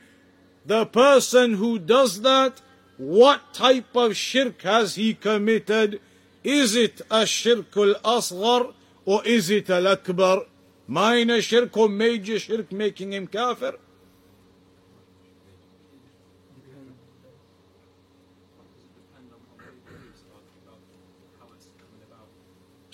the 0.65 0.85
person 0.85 1.55
who 1.55 1.79
does 1.79 2.21
that, 2.21 2.61
what 2.97 3.53
type 3.53 3.95
of 3.95 4.15
shirk 4.15 4.61
has 4.61 4.95
he 4.95 5.13
committed? 5.13 6.01
Is 6.43 6.75
it 6.75 7.01
a 7.09 7.23
shirkul 7.23 7.95
asghar 8.01 8.73
or 9.05 9.23
is 9.25 9.49
it 9.49 9.69
al 9.69 9.87
akbar? 9.87 10.43
Minor 10.87 11.41
shirk 11.41 11.75
or 11.77 11.89
major 11.89 12.39
shirk 12.39 12.71
making 12.71 13.13
him 13.13 13.27
kafir? 13.27 13.75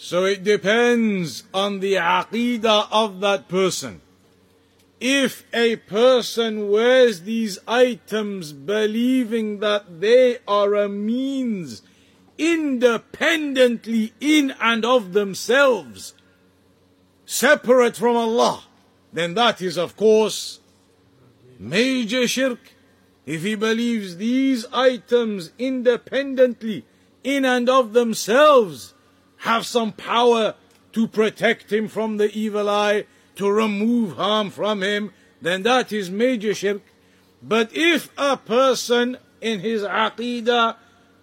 So 0.06 0.24
it 0.24 0.44
depends 0.44 1.46
on 1.52 1.80
the 1.80 1.96
aqidah 1.96 2.90
of 2.92 3.22
that 3.22 3.48
person. 3.48 4.02
If 5.00 5.48
a 5.52 5.78
person 5.78 6.70
wears 6.70 7.22
these 7.22 7.58
items 7.68 8.54
believing 8.54 9.62
that 9.62 10.02
they 10.02 10.38
are 10.48 10.76
a 10.76 10.88
means 10.88 11.82
independently 12.38 14.14
in 14.22 14.54
and 14.62 14.86
of 14.86 15.14
themselves, 15.14 16.14
separate 17.26 17.96
from 17.98 18.16
Allah, 18.16 18.66
then 19.12 19.34
that 19.34 19.60
is 19.60 19.76
of 19.76 19.98
course 19.98 20.60
major 21.58 22.28
shirk. 22.28 22.60
If 23.26 23.42
he 23.42 23.56
believes 23.56 24.18
these 24.18 24.68
items 24.72 25.52
independently 25.58 26.86
in 27.24 27.44
and 27.44 27.68
of 27.68 27.94
themselves 27.94 28.94
have 29.46 29.66
some 29.66 29.92
power 29.92 30.56
to 30.92 31.08
protect 31.08 31.72
him 31.72 31.88
from 31.88 32.18
the 32.18 32.32
evil 32.38 32.70
eye, 32.70 33.06
to 33.36 33.50
remove 33.50 34.18
harm 34.18 34.50
from 34.50 34.82
him, 34.82 35.12
then 35.42 35.64
that 35.64 35.92
is 35.92 36.10
major 36.10 36.54
shirk. 36.54 36.82
But 37.44 37.70
if 37.74 38.10
a 38.18 38.38
person 38.38 39.18
in 39.42 39.60
his 39.60 39.84
aqidah 39.84 40.78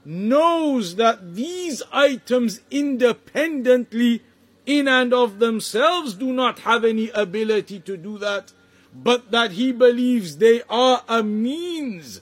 knows 0.04 0.96
that 0.96 1.34
these 1.34 1.82
items 1.92 2.60
independently 2.70 4.22
in 4.66 4.86
and 4.86 5.12
of 5.12 5.40
themselves 5.40 6.14
do 6.14 6.32
not 6.32 6.60
have 6.60 6.84
any 6.84 7.08
ability 7.10 7.80
to 7.80 7.96
do 7.96 8.18
that, 8.18 8.52
but 8.94 9.30
that 9.32 9.52
he 9.52 9.72
believes 9.72 10.36
they 10.36 10.62
are 10.68 11.02
a 11.08 11.22
means 11.22 12.20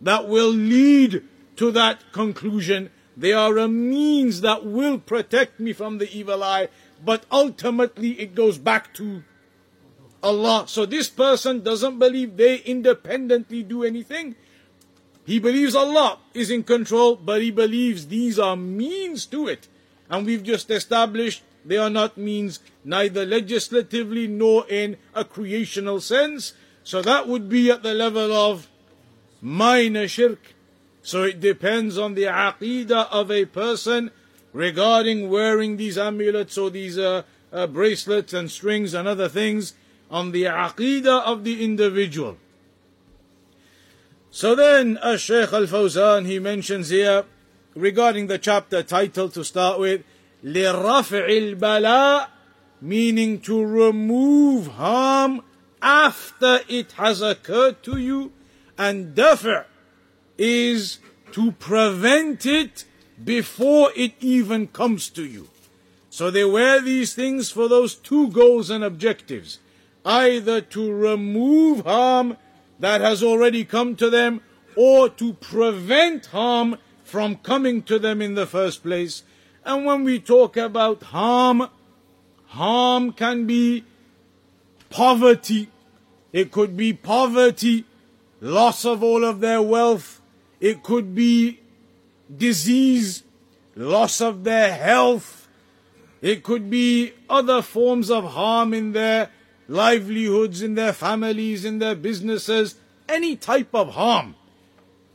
that 0.00 0.28
will 0.28 0.50
lead 0.50 1.24
to 1.56 1.70
that 1.72 2.12
conclusion. 2.12 2.90
They 3.16 3.32
are 3.32 3.58
a 3.58 3.68
means 3.68 4.40
that 4.40 4.64
will 4.64 4.98
protect 4.98 5.60
me 5.60 5.72
from 5.72 5.98
the 5.98 6.10
evil 6.12 6.42
eye 6.42 6.68
but 7.04 7.24
ultimately 7.30 8.20
it 8.20 8.34
goes 8.34 8.58
back 8.58 8.94
to 8.94 9.22
Allah. 10.22 10.64
So 10.68 10.86
this 10.86 11.08
person 11.08 11.62
doesn't 11.62 11.98
believe 11.98 12.36
they 12.36 12.58
independently 12.58 13.62
do 13.62 13.82
anything. 13.82 14.36
He 15.24 15.38
believes 15.38 15.74
Allah 15.74 16.18
is 16.34 16.50
in 16.50 16.62
control, 16.62 17.16
but 17.16 17.42
he 17.42 17.50
believes 17.50 18.06
these 18.06 18.38
are 18.38 18.56
means 18.56 19.26
to 19.26 19.48
it. 19.48 19.68
And 20.08 20.26
we've 20.26 20.42
just 20.42 20.70
established 20.70 21.42
they 21.64 21.76
are 21.76 21.90
not 21.90 22.18
means 22.18 22.58
neither 22.84 23.24
legislatively 23.24 24.26
nor 24.26 24.66
in 24.68 24.96
a 25.14 25.24
creational 25.24 26.00
sense. 26.00 26.54
So 26.82 27.02
that 27.02 27.28
would 27.28 27.48
be 27.48 27.70
at 27.70 27.84
the 27.84 27.94
level 27.94 28.32
of 28.32 28.68
minor 29.40 30.08
shirk. 30.08 30.54
So 31.01 31.23
it 31.23 31.39
depends 31.39 31.97
on 31.97 32.15
the 32.15 32.23
aqidah 32.23 33.07
of 33.11 33.31
a 33.31 33.45
person 33.45 34.11
regarding 34.53 35.29
wearing 35.29 35.77
these 35.77 35.97
amulets 35.97 36.57
or 36.57 36.69
these 36.69 36.97
uh, 36.97 37.23
uh, 37.53 37.67
bracelets 37.67 38.33
and 38.33 38.51
strings 38.51 38.93
and 38.93 39.07
other 39.07 39.29
things 39.29 39.73
on 40.11 40.31
the 40.31 40.43
aqidah 40.43 41.23
of 41.23 41.43
the 41.43 41.63
individual. 41.63 42.37
So 44.31 44.55
then, 44.55 44.97
uh, 44.97 45.17
Shaykh 45.17 45.53
Al 45.53 45.67
Fawzan, 45.67 46.25
he 46.25 46.39
mentions 46.39 46.89
here 46.89 47.23
regarding 47.73 48.27
the 48.27 48.37
chapter 48.37 48.83
title 48.83 49.29
to 49.29 49.43
start 49.43 49.79
with, 49.79 50.03
لِرَفْعِ 50.43 51.55
الْبَلَاءِ 51.55 52.27
meaning 52.81 53.39
to 53.41 53.65
remove 53.65 54.67
harm 54.67 55.41
after 55.81 56.59
it 56.67 56.91
has 56.93 57.21
occurred 57.21 57.81
to 57.83 57.97
you, 57.97 58.31
and 58.77 59.15
dafa' 59.15 59.65
is 60.42 60.98
to 61.30 61.52
prevent 61.52 62.44
it 62.44 62.84
before 63.22 63.90
it 63.94 64.12
even 64.20 64.66
comes 64.66 65.08
to 65.10 65.24
you. 65.24 65.48
So 66.10 66.30
they 66.30 66.44
wear 66.44 66.80
these 66.80 67.14
things 67.14 67.50
for 67.50 67.68
those 67.68 67.94
two 67.94 68.28
goals 68.28 68.68
and 68.68 68.82
objectives 68.82 69.60
either 70.04 70.60
to 70.60 70.92
remove 70.92 71.84
harm 71.84 72.36
that 72.80 73.00
has 73.00 73.22
already 73.22 73.64
come 73.64 73.94
to 73.94 74.10
them 74.10 74.40
or 74.74 75.08
to 75.08 75.34
prevent 75.34 76.26
harm 76.26 76.76
from 77.04 77.36
coming 77.36 77.82
to 77.82 77.98
them 78.00 78.20
in 78.20 78.34
the 78.34 78.46
first 78.46 78.82
place. 78.82 79.22
And 79.64 79.84
when 79.84 80.02
we 80.02 80.18
talk 80.18 80.56
about 80.56 81.02
harm, 81.04 81.68
harm 82.46 83.12
can 83.12 83.46
be 83.46 83.84
poverty. 84.90 85.68
It 86.32 86.50
could 86.50 86.76
be 86.76 86.92
poverty, 86.92 87.84
loss 88.40 88.84
of 88.84 89.04
all 89.04 89.24
of 89.24 89.38
their 89.38 89.62
wealth. 89.62 90.21
It 90.62 90.84
could 90.84 91.12
be 91.12 91.58
disease, 92.34 93.24
loss 93.74 94.20
of 94.20 94.44
their 94.44 94.72
health. 94.72 95.48
It 96.22 96.44
could 96.44 96.70
be 96.70 97.14
other 97.28 97.62
forms 97.62 98.12
of 98.12 98.30
harm 98.30 98.72
in 98.72 98.92
their 98.92 99.30
livelihoods, 99.66 100.62
in 100.62 100.76
their 100.76 100.92
families, 100.92 101.64
in 101.64 101.80
their 101.80 101.96
businesses, 101.96 102.76
any 103.08 103.34
type 103.34 103.74
of 103.74 103.94
harm. 103.94 104.36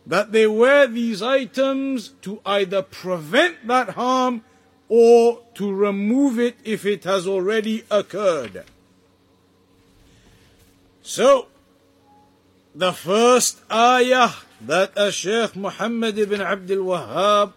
That 0.06 0.34
they 0.34 0.48
wear 0.48 0.86
these 0.86 1.22
items 1.22 2.10
to 2.24 2.42
either 2.46 2.82
prevent 2.82 3.68
that 3.68 3.92
harm 3.92 4.44
or 4.90 5.44
to 5.54 5.74
remove 5.74 6.40
it 6.40 6.58
if 6.66 6.86
it 6.86 7.06
has 7.06 7.26
already 7.26 7.86
occurred. 7.90 8.66
So, 11.02 11.48
the 12.76 12.92
first 12.92 13.62
ayah 13.72 14.32
that 14.62 14.92
a 14.96 15.12
Sheikh 15.12 15.56
Muhammad 15.56 16.18
ibn 16.18 16.42
Abdul 16.42 16.86
Wahhab 16.86 17.54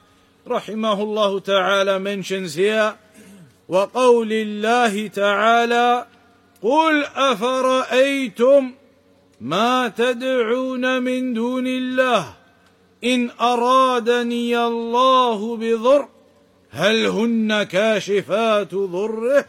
rahimahullah 0.46 1.44
ta'ala 1.44 2.00
mentions 2.00 2.54
here 2.54 2.96
وقول 3.70 4.32
الله 4.32 5.08
تعالى 5.08 6.06
قل 6.62 7.04
أفرأيتم 7.04 8.72
ما 9.40 9.88
تدعون 9.88 11.02
من 11.02 11.34
دون 11.34 11.66
الله 11.66 12.34
إن 13.04 13.30
أرادني 13.40 14.58
الله 14.58 15.56
بضر 15.56 16.08
هل 16.70 17.06
هن 17.06 17.62
كاشفات 17.62 18.74
ضره 18.74 19.46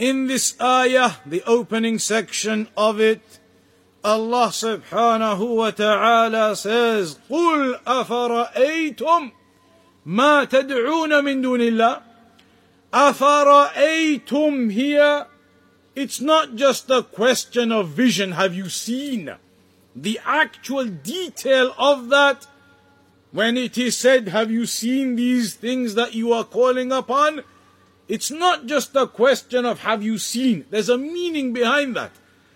In 0.00 0.28
this 0.28 0.56
ayah, 0.62 1.20
the 1.26 1.42
opening 1.44 1.98
section 1.98 2.68
of 2.74 2.98
it, 3.00 3.20
Allah 4.03 4.47
subhanahu 4.49 5.55
wa 5.55 5.71
ta'ala 5.71 6.55
says, 6.55 7.17
قُلْ 7.29 7.81
أَفَرَأَيْتُمْ 7.83 9.31
مَا 10.05 10.45
تَدْعُونَ 10.45 11.09
مِن 11.23 11.41
دُونِ 11.41 11.61
اللَّهِ 11.61 12.01
أَفَرَأَيْتُمْ 12.93 14.71
here, 14.71 15.25
it's 15.95 16.21
not 16.21 16.55
just 16.55 16.89
a 16.89 17.01
question 17.01 17.71
of 17.71 17.89
vision. 17.89 18.33
Have 18.33 18.53
you 18.53 18.69
seen? 18.69 19.33
The 19.95 20.19
actual 20.23 20.85
detail 20.85 21.73
of 21.79 22.09
that, 22.09 22.45
when 23.31 23.57
it 23.57 23.77
is 23.77 23.97
said, 23.97 24.27
have 24.27 24.51
you 24.51 24.65
seen 24.65 25.15
these 25.15 25.55
things 25.55 25.95
that 25.95 26.13
you 26.13 26.31
are 26.31 26.43
calling 26.43 26.91
upon? 26.91 27.43
It's 28.07 28.29
not 28.29 28.67
just 28.67 28.95
a 28.95 29.07
question 29.07 29.65
of 29.65 29.79
have 29.79 30.03
you 30.03 30.19
seen. 30.19 30.65
There's 30.69 30.89
a 30.89 30.97
meaning 30.97 31.53
behind 31.53 31.95
that. 31.95 32.11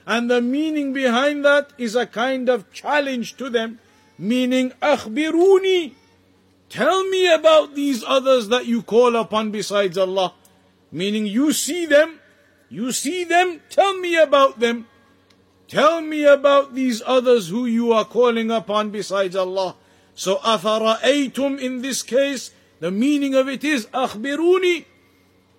And 0.05 0.29
the 0.29 0.41
meaning 0.41 0.93
behind 0.93 1.45
that 1.45 1.71
is 1.77 1.95
a 1.95 2.05
kind 2.05 2.49
of 2.49 2.71
challenge 2.73 3.37
to 3.37 3.49
them, 3.49 3.79
meaning, 4.17 4.71
أخبروني. 4.81 5.93
Tell 6.69 7.03
me 7.09 7.31
about 7.31 7.75
these 7.75 8.03
others 8.05 8.47
that 8.49 8.65
you 8.65 8.81
call 8.81 9.15
upon 9.15 9.51
besides 9.51 9.97
Allah. 9.97 10.33
Meaning 10.91 11.25
you 11.25 11.51
see 11.53 11.85
them, 11.85 12.19
you 12.69 12.91
see 12.91 13.23
them, 13.23 13.61
tell 13.69 13.97
me 13.97 14.17
about 14.17 14.59
them. 14.59 14.87
Tell 15.67 16.01
me 16.01 16.23
about 16.23 16.73
these 16.73 17.01
others 17.05 17.49
who 17.49 17.65
you 17.65 17.91
are 17.91 18.05
calling 18.05 18.49
upon 18.49 18.89
besides 18.89 19.35
Allah. 19.35 19.75
So 20.15 20.37
أفرأيتم 20.37 21.59
in 21.59 21.81
this 21.81 22.01
case, 22.01 22.51
the 22.79 22.91
meaning 22.91 23.35
of 23.35 23.47
it 23.47 23.63
is 23.63 23.85
أخبروني. 23.87 24.85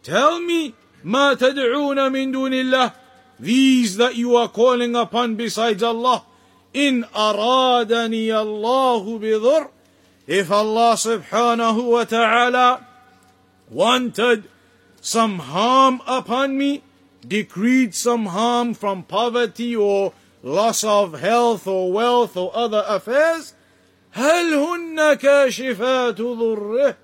Tell 0.03 0.41
me 0.41 0.75
ما 1.05 1.35
تدعون 1.35 2.13
من 2.13 2.33
دون 2.33 2.53
الله 2.53 2.93
these 3.39 3.97
that 3.97 4.17
you 4.17 4.37
are 4.37 4.49
calling 4.49 4.95
upon 4.95 5.37
besides 5.37 5.83
Allah 5.83 6.25
in 6.73 7.05
أرادني 7.05 8.31
الله 8.31 9.19
بضر 9.19 9.69
if 10.27 10.51
Allah 10.51 10.95
subhanahu 10.95 11.91
wa 11.91 12.05
ta'ala 12.05 12.87
wanted 13.71 14.45
some 15.01 15.39
harm 15.39 16.01
upon 16.07 16.57
me 16.57 16.83
decreed 17.27 17.95
some 17.95 18.27
harm 18.27 18.75
from 18.75 19.03
poverty 19.03 19.75
or 19.75 20.13
loss 20.43 20.85
of 20.85 21.21
health 21.21 21.67
or 21.67 21.93
wealth 21.93 22.37
or 22.37 22.51
other 22.55 22.85
affairs 22.87 23.55
هل 24.13 24.55
هن 24.55 25.15
كاشفات 25.15 26.17
ضره 26.17 26.97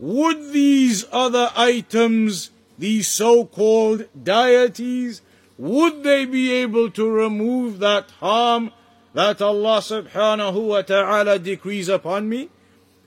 would 0.00 0.52
these 0.52 1.04
other 1.10 1.50
items, 1.56 2.50
these 2.78 3.08
so-called 3.08 4.06
deities, 4.22 5.22
would 5.57 6.03
they 6.03 6.25
be 6.25 6.51
able 6.51 6.89
to 6.91 7.09
remove 7.09 7.79
that 7.79 8.09
harm 8.19 8.71
that 9.13 9.41
Allah 9.41 9.77
subhanahu 9.79 10.67
wa 10.67 10.81
ta'ala 10.81 11.39
decrees 11.39 11.89
upon 11.89 12.29
me? 12.29 12.49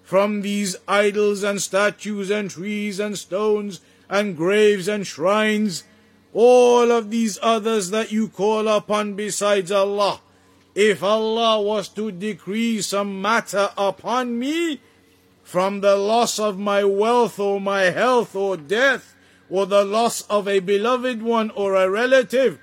From 0.03 0.43
these 0.43 0.77
idols 0.87 1.43
and 1.43 1.61
statues 1.61 2.31
and 2.31 2.49
trees 2.51 3.01
and 3.01 3.19
stones 3.19 3.81
and 4.09 4.37
graves 4.37 4.87
and 4.87 5.05
shrines, 5.05 5.83
all 6.33 6.93
of 6.93 7.11
these 7.11 7.39
others 7.43 7.91
that 7.91 8.13
you 8.13 8.29
call 8.29 8.69
upon 8.69 9.15
besides 9.15 9.73
Allah. 9.73 10.21
If 10.77 11.03
Allah 11.03 11.61
was 11.61 11.89
to 11.91 12.13
decree 12.13 12.83
some 12.83 13.21
matter 13.21 13.71
upon 13.77 14.39
me, 14.39 14.81
from 15.43 15.81
the 15.81 15.97
loss 15.97 16.39
of 16.39 16.59
my 16.59 16.85
wealth 16.85 17.39
or 17.39 17.61
my 17.61 17.85
health 17.85 18.37
or 18.37 18.57
death 18.57 19.16
or 19.50 19.66
the 19.66 19.84
loss 19.84 20.22
of 20.24 20.48
a 20.48 20.60
beloved 20.60 21.22
one 21.22 21.50
or 21.52 21.76
a 21.76 21.90
relative, 21.90 22.60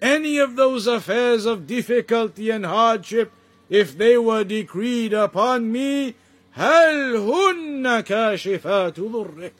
any 0.00 0.38
of 0.38 0.56
those 0.56 0.86
affairs 0.86 1.44
of 1.44 1.66
difficulty 1.66 2.50
and 2.50 2.64
hardship, 2.64 3.32
if 3.68 3.98
they 3.98 4.16
were 4.16 4.44
decreed 4.44 5.12
upon 5.12 5.72
me, 5.72 6.14
هل 6.56 7.16
هن 7.16 8.00
كاشفات 8.00 9.00
ضره 9.00 9.50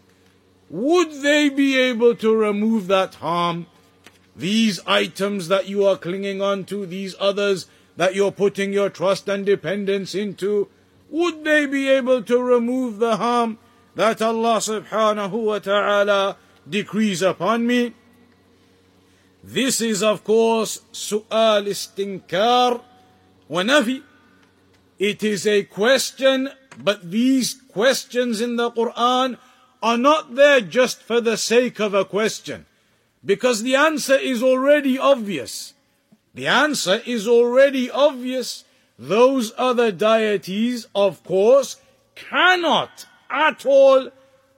Would 0.71 1.23
they 1.23 1.49
be 1.49 1.79
able 1.79 2.15
to 2.17 2.35
remove 2.35 2.89
that 2.89 3.17
harm? 3.17 3.67
These 4.37 4.81
items 4.87 5.49
that 5.49 5.67
you 5.67 5.87
are 5.87 5.97
clinging 5.97 6.43
on 6.43 6.65
to, 6.67 6.87
these 6.87 7.15
others 7.19 7.67
that 7.97 8.15
you're 8.15 8.33
putting 8.33 8.73
your 8.73 8.91
trust 8.91 9.29
and 9.29 9.47
dependence 9.47 10.15
into, 10.15 10.69
would 11.11 11.43
they 11.45 11.67
be 11.67 11.89
able 11.89 12.23
to 12.23 12.43
remove 12.43 12.99
the 12.99 13.17
harm 13.17 13.59
that 13.95 14.21
Allah 14.21 14.59
subhanahu 14.59 15.33
wa 15.33 15.59
ta'ala 15.59 16.37
decrees 16.70 17.22
upon 17.22 17.68
me? 17.68 17.94
This 19.44 19.82
is 19.82 20.02
of 20.02 20.24
course 20.24 20.82
su'al 20.94 21.68
istinkar 21.68 22.82
wa 23.48 23.62
nafi. 23.62 24.02
It 25.00 25.24
is 25.24 25.46
a 25.46 25.64
question, 25.64 26.50
but 26.78 27.12
these 27.12 27.56
questions 27.74 28.40
in 28.40 28.56
the 28.56 28.72
Quran 28.72 29.38
are 29.82 29.98
not 29.98 30.36
there 30.36 30.62
just 30.62 31.04
for 31.04 31.20
the 31.20 31.36
sake 31.36 31.80
of 31.80 31.94
a 31.94 32.06
question. 32.06 32.66
Because 33.26 33.64
the 33.64 33.76
answer 33.76 34.16
is 34.16 34.42
already 34.42 34.98
obvious. 34.98 35.74
The 36.34 36.48
answer 36.48 37.02
is 37.06 37.28
already 37.28 37.92
obvious 37.92 38.64
those 38.98 39.52
other 39.58 39.92
deities, 39.92 40.88
of 40.96 41.24
course, 41.24 41.78
cannot 42.16 43.06
at 43.30 43.66
all 43.66 44.10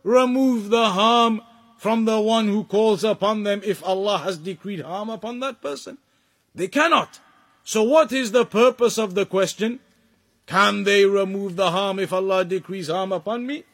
remove 0.03 0.69
the 0.69 0.89
harm 0.91 1.41
from 1.85 2.05
the 2.05 2.19
one 2.19 2.47
who 2.47 2.63
calls 2.63 3.03
upon 3.03 3.43
them 3.43 3.61
if 3.63 3.83
Allah 3.83 4.17
has 4.17 4.39
decreed 4.39 4.81
harm 4.81 5.07
upon 5.07 5.39
that 5.41 5.61
person. 5.61 5.99
They 6.55 6.67
cannot. 6.67 7.19
So 7.63 7.83
what 7.83 8.11
is 8.11 8.31
the 8.31 8.43
purpose 8.43 8.97
of 8.97 9.13
the 9.13 9.27
question? 9.27 9.79
Can 10.47 10.83
they 10.85 11.05
remove 11.05 11.55
the 11.55 11.69
harm 11.69 11.99
if 11.99 12.11
Allah 12.11 12.43
decrees 12.43 12.87
harm 12.87 13.11
upon 13.11 13.45
me? 13.45 13.65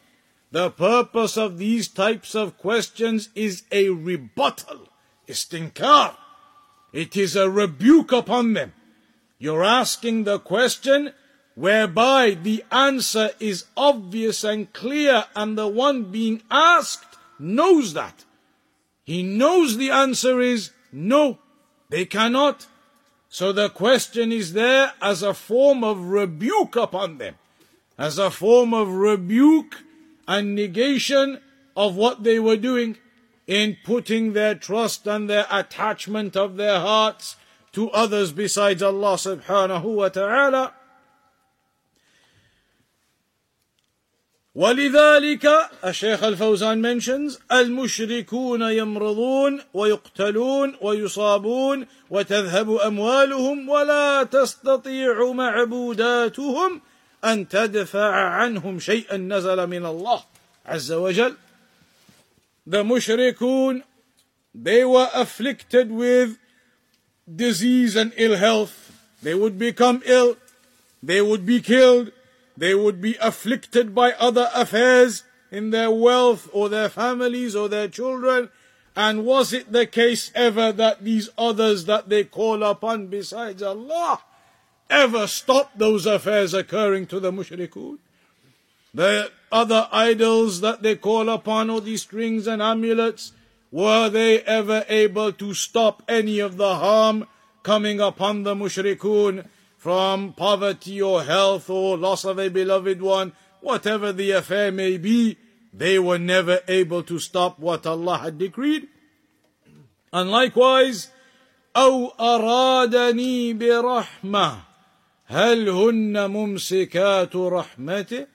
The 0.50 0.68
purpose 0.70 1.38
of 1.38 1.56
these 1.56 1.88
types 1.88 2.34
of 2.34 2.58
questions 2.58 3.30
is 3.34 3.62
a 3.72 3.88
rebuttal, 3.88 4.90
istinkar. 5.26 6.14
It 6.92 7.16
is 7.16 7.34
a 7.34 7.48
rebuke 7.48 8.12
upon 8.12 8.52
them. 8.52 8.74
You're 9.38 9.64
asking 9.64 10.24
the 10.24 10.38
question 10.38 11.14
whereby 11.54 12.36
the 12.42 12.62
answer 12.70 13.30
is 13.40 13.64
obvious 13.74 14.44
and 14.44 14.70
clear, 14.74 15.24
and 15.34 15.56
the 15.56 15.68
one 15.68 16.12
being 16.12 16.42
asked 16.50 17.11
knows 17.42 17.94
that. 17.94 18.24
He 19.04 19.22
knows 19.22 19.76
the 19.76 19.90
answer 19.90 20.40
is 20.40 20.70
no, 20.92 21.38
they 21.88 22.04
cannot. 22.04 22.66
So 23.28 23.52
the 23.52 23.68
question 23.68 24.30
is 24.30 24.52
there 24.52 24.92
as 25.00 25.22
a 25.22 25.34
form 25.34 25.82
of 25.82 26.04
rebuke 26.04 26.76
upon 26.76 27.18
them, 27.18 27.36
as 27.98 28.18
a 28.18 28.30
form 28.30 28.72
of 28.72 28.88
rebuke 28.92 29.82
and 30.28 30.54
negation 30.54 31.40
of 31.76 31.96
what 31.96 32.22
they 32.22 32.38
were 32.38 32.56
doing 32.56 32.98
in 33.46 33.76
putting 33.84 34.32
their 34.32 34.54
trust 34.54 35.06
and 35.06 35.28
their 35.28 35.46
attachment 35.50 36.36
of 36.36 36.56
their 36.56 36.78
hearts 36.78 37.36
to 37.72 37.90
others 37.90 38.32
besides 38.32 38.82
Allah 38.82 39.14
subhanahu 39.14 39.84
wa 39.84 40.08
ta'ala. 40.08 40.74
ولذلك 44.54 45.48
الشيخ 45.84 46.22
الفوزان 46.24 46.82
mentions 46.82 47.38
المشركون 47.52 48.62
يمرضون 48.62 49.60
ويقتلون 49.74 50.76
ويصابون 50.80 51.86
وتذهب 52.10 52.70
أموالهم 52.70 53.68
ولا 53.68 54.22
تستطيع 54.22 55.32
معبوداتهم 55.32 56.80
أن 57.24 57.48
تدفع 57.48 58.14
عنهم 58.14 58.78
شيئا 58.78 59.16
نزل 59.16 59.66
من 59.66 59.86
الله 59.86 60.24
عز 60.66 60.92
وجل 60.92 61.34
The 62.64 62.84
mushrikun, 62.84 63.82
they 64.54 64.84
were 64.84 65.08
afflicted 65.14 65.90
with 65.90 66.38
disease 67.26 67.96
and 67.96 68.12
ill 68.16 68.36
health. 68.36 68.92
They 69.20 69.34
would 69.34 69.58
become 69.58 70.00
ill. 70.06 70.36
They 71.02 71.20
would 71.20 71.44
be 71.44 71.60
killed. 71.60 72.12
They 72.56 72.74
would 72.74 73.00
be 73.00 73.16
afflicted 73.20 73.94
by 73.94 74.12
other 74.12 74.50
affairs 74.54 75.24
in 75.50 75.70
their 75.70 75.90
wealth 75.90 76.48
or 76.52 76.68
their 76.68 76.88
families 76.88 77.56
or 77.56 77.68
their 77.68 77.88
children. 77.88 78.50
And 78.94 79.24
was 79.24 79.52
it 79.52 79.72
the 79.72 79.86
case 79.86 80.30
ever 80.34 80.72
that 80.72 81.04
these 81.04 81.30
others 81.38 81.86
that 81.86 82.08
they 82.08 82.24
call 82.24 82.62
upon 82.62 83.06
besides 83.06 83.62
Allah 83.62 84.22
ever 84.90 85.26
stopped 85.26 85.78
those 85.78 86.04
affairs 86.04 86.52
occurring 86.52 87.06
to 87.06 87.20
the 87.20 87.32
mushrikun? 87.32 87.98
The 88.94 89.30
other 89.50 89.88
idols 89.90 90.60
that 90.60 90.82
they 90.82 90.96
call 90.96 91.30
upon, 91.30 91.70
or 91.70 91.80
these 91.80 92.02
strings 92.02 92.46
and 92.46 92.60
amulets, 92.60 93.32
were 93.70 94.10
they 94.10 94.40
ever 94.40 94.84
able 94.88 95.32
to 95.32 95.54
stop 95.54 96.02
any 96.06 96.38
of 96.38 96.58
the 96.58 96.76
harm 96.76 97.26
coming 97.62 98.00
upon 98.00 98.42
the 98.42 98.54
mushrikun 98.54 99.46
from 99.81 100.33
poverty 100.33 101.01
or 101.01 101.23
health 101.23 101.69
or 101.69 101.97
loss 101.97 102.25
of 102.25 102.39
a 102.39 102.49
beloved 102.49 103.01
one, 103.01 103.33
whatever 103.61 104.11
the 104.11 104.31
affair 104.31 104.71
may 104.71 104.97
be, 104.97 105.37
they 105.73 105.99
were 105.99 106.17
never 106.17 106.59
able 106.67 107.03
to 107.03 107.19
stop 107.19 107.59
what 107.59 107.85
Allah 107.85 108.17
had 108.17 108.37
decreed. 108.37 108.87
And 110.11 110.31
likewise, 110.31 111.09
أو 111.77 112.07
أرادني 112.19 113.53
برحمة 113.53 114.57
هل 115.27 115.69
هن 115.69 116.31
ممسكات 116.31 117.35
رحمته 117.35 118.27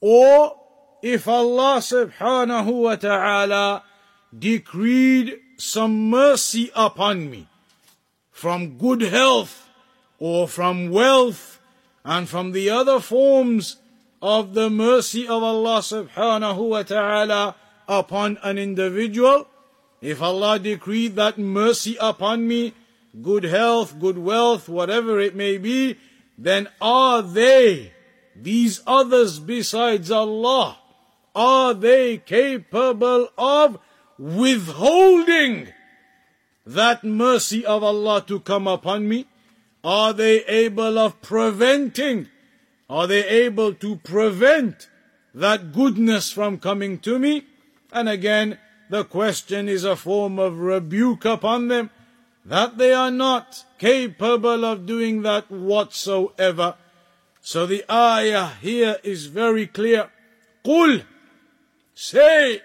or 0.00 0.56
if 1.02 1.28
Allah 1.28 1.78
subhanahu 1.78 2.82
wa 2.82 2.96
ta'ala 2.96 3.84
decreed 4.36 5.38
some 5.58 6.10
mercy 6.10 6.70
upon 6.74 7.30
me 7.30 7.46
from 8.32 8.78
good 8.78 9.02
health 9.02 9.63
or 10.19 10.47
from 10.47 10.89
wealth 10.89 11.59
and 12.03 12.29
from 12.29 12.51
the 12.51 12.69
other 12.69 12.99
forms 12.99 13.77
of 14.21 14.53
the 14.53 14.69
mercy 14.69 15.27
of 15.27 15.43
Allah 15.43 15.79
subhanahu 15.79 16.69
wa 16.69 16.83
ta'ala 16.83 17.55
upon 17.87 18.37
an 18.43 18.57
individual, 18.57 19.47
if 20.01 20.21
Allah 20.21 20.59
decreed 20.59 21.15
that 21.15 21.37
mercy 21.37 21.97
upon 21.99 22.47
me, 22.47 22.73
good 23.21 23.43
health, 23.43 23.99
good 23.99 24.17
wealth, 24.17 24.69
whatever 24.69 25.19
it 25.19 25.35
may 25.35 25.57
be, 25.57 25.97
then 26.37 26.67
are 26.81 27.21
they, 27.21 27.93
these 28.35 28.81
others 28.85 29.39
besides 29.39 30.11
Allah, 30.11 30.77
are 31.33 31.73
they 31.73 32.17
capable 32.17 33.29
of 33.37 33.79
withholding 34.17 35.69
that 36.65 37.03
mercy 37.03 37.65
of 37.65 37.83
Allah 37.83 38.23
to 38.27 38.39
come 38.39 38.67
upon 38.67 39.07
me? 39.07 39.27
Are 39.85 40.13
they 40.13 40.43
able 40.45 40.97
of 40.97 41.21
preventing? 41.21 42.27
Are 42.89 43.05
they 43.05 43.23
able 43.23 43.71
to 43.75 43.97
prevent 43.97 44.89
that 45.35 45.73
goodness 45.73 46.31
from 46.31 46.57
coming 46.57 46.97
to 47.01 47.19
me? 47.19 47.45
And 47.93 48.09
again, 48.09 48.57
the 48.89 49.03
question 49.03 49.69
is 49.69 49.83
a 49.83 49.95
form 49.95 50.39
of 50.39 50.57
rebuke 50.57 51.23
upon 51.23 51.67
them 51.67 51.91
that 52.43 52.79
they 52.79 52.93
are 52.93 53.11
not 53.11 53.63
capable 53.77 54.65
of 54.65 54.87
doing 54.87 55.21
that 55.21 55.51
whatsoever. 55.51 56.75
So 57.41 57.67
the 57.67 57.85
ayah 57.87 58.53
here 58.59 58.97
is 59.03 59.27
very 59.27 59.67
clear. 59.67 60.09
Qul, 60.65 61.03
say, 61.93 62.63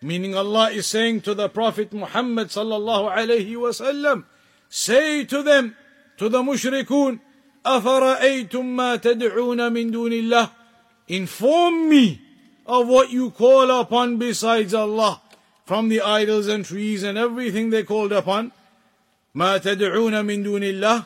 meaning 0.00 0.34
Allah 0.34 0.70
is 0.70 0.86
saying 0.86 1.20
to 1.22 1.34
the 1.34 1.50
Prophet 1.50 1.92
Muhammad 1.92 2.48
sallallahu 2.48 3.14
alayhi 3.14 3.56
wasallam, 3.56 4.24
say 4.70 5.22
to 5.26 5.42
them, 5.42 5.76
to 6.18 6.28
the 6.28 6.42
mushrikun, 6.42 7.20
أَفَرَأَيْتُم 7.64 8.76
مَّا 8.76 8.96
تَدْعُونَ 8.96 9.72
مِن 9.72 9.90
دُونِ 9.90 10.12
اللَّهِ 10.12 10.50
Inform 11.08 11.88
me 11.88 12.20
of 12.66 12.88
what 12.88 13.10
you 13.10 13.30
call 13.30 13.70
upon 13.80 14.16
besides 14.16 14.74
Allah, 14.74 15.20
from 15.64 15.88
the 15.88 16.00
idols 16.00 16.46
and 16.48 16.64
trees 16.64 17.02
and 17.02 17.16
everything 17.18 17.70
they 17.70 17.82
called 17.82 18.12
upon. 18.12 18.52
ما 19.36 19.58
تدعون 19.58 20.24
من 20.24 20.42
دون 20.42 20.62
الله 20.62 21.02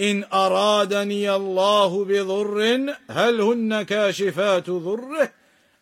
إن 0.00 0.24
أرادني 0.32 1.30
الله 1.36 2.04
بضر 2.04 2.94
هل 3.10 3.40
هن 3.40 3.82
كاشفات 3.82 4.70
ضره 4.70 5.32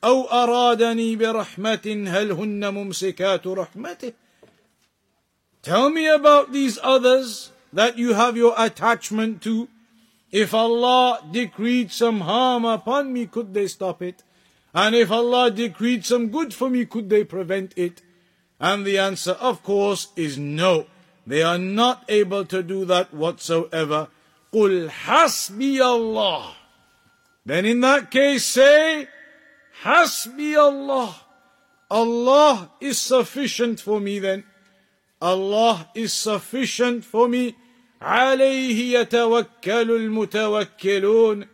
أو 0.04 0.24
أرادني 0.24 1.16
برحمة 1.16 2.04
هل 2.08 2.32
هن 2.32 2.74
ممسكات 2.74 3.46
رحمته 3.46 4.12
Tell 5.62 5.90
me 5.90 6.08
about 6.08 6.52
these 6.52 6.76
others 6.82 7.52
that 7.73 7.97
you 7.97 8.13
have 8.13 8.37
your 8.37 8.53
attachment 8.57 9.41
to. 9.43 9.67
If 10.31 10.53
Allah 10.53 11.21
decreed 11.31 11.91
some 11.91 12.21
harm 12.21 12.65
upon 12.65 13.13
me, 13.13 13.27
could 13.27 13.53
they 13.53 13.67
stop 13.67 14.01
it? 14.01 14.23
And 14.73 14.95
if 14.95 15.09
Allah 15.11 15.51
decreed 15.51 16.05
some 16.05 16.29
good 16.29 16.53
for 16.53 16.69
me, 16.69 16.85
could 16.85 17.09
they 17.09 17.23
prevent 17.23 17.73
it? 17.77 18.01
And 18.59 18.85
the 18.85 18.97
answer, 18.97 19.31
of 19.31 19.63
course, 19.63 20.09
is 20.15 20.37
no. 20.37 20.85
They 21.25 21.43
are 21.43 21.57
not 21.57 22.03
able 22.07 22.45
to 22.45 22.63
do 22.63 22.85
that 22.85 23.13
whatsoever. 23.13 24.07
قُلْ 24.53 24.89
حَسْبِيَ 24.89 25.81
Allah. 25.81 26.55
Then 27.45 27.65
in 27.65 27.81
that 27.81 28.11
case 28.11 28.45
say, 28.45 29.07
حَسْبِيَ 29.83 30.57
Allah. 30.57 31.15
Allah 31.89 32.71
is 32.81 32.97
sufficient 32.97 33.79
for 33.79 33.99
me 33.99 34.19
then. 34.19 34.43
Allah 35.21 35.89
is 35.95 36.13
sufficient 36.13 37.03
for 37.05 37.27
me. 37.27 37.55
عليه 38.01 38.99
يتوكل 38.99 39.91
المتوكلون. 39.91 41.47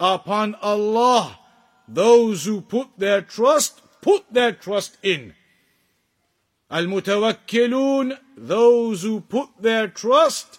Upon 0.00 0.56
Allah, 0.60 1.38
those 1.88 2.44
who 2.44 2.60
put 2.60 2.88
their 2.98 3.22
trust, 3.22 3.80
put 4.02 4.24
their 4.30 4.52
trust 4.52 4.98
in. 5.02 5.34
Al-mutawakkilun, 6.70 8.18
those 8.36 9.02
who 9.02 9.20
put 9.20 9.48
their 9.60 9.86
trust 9.86 10.58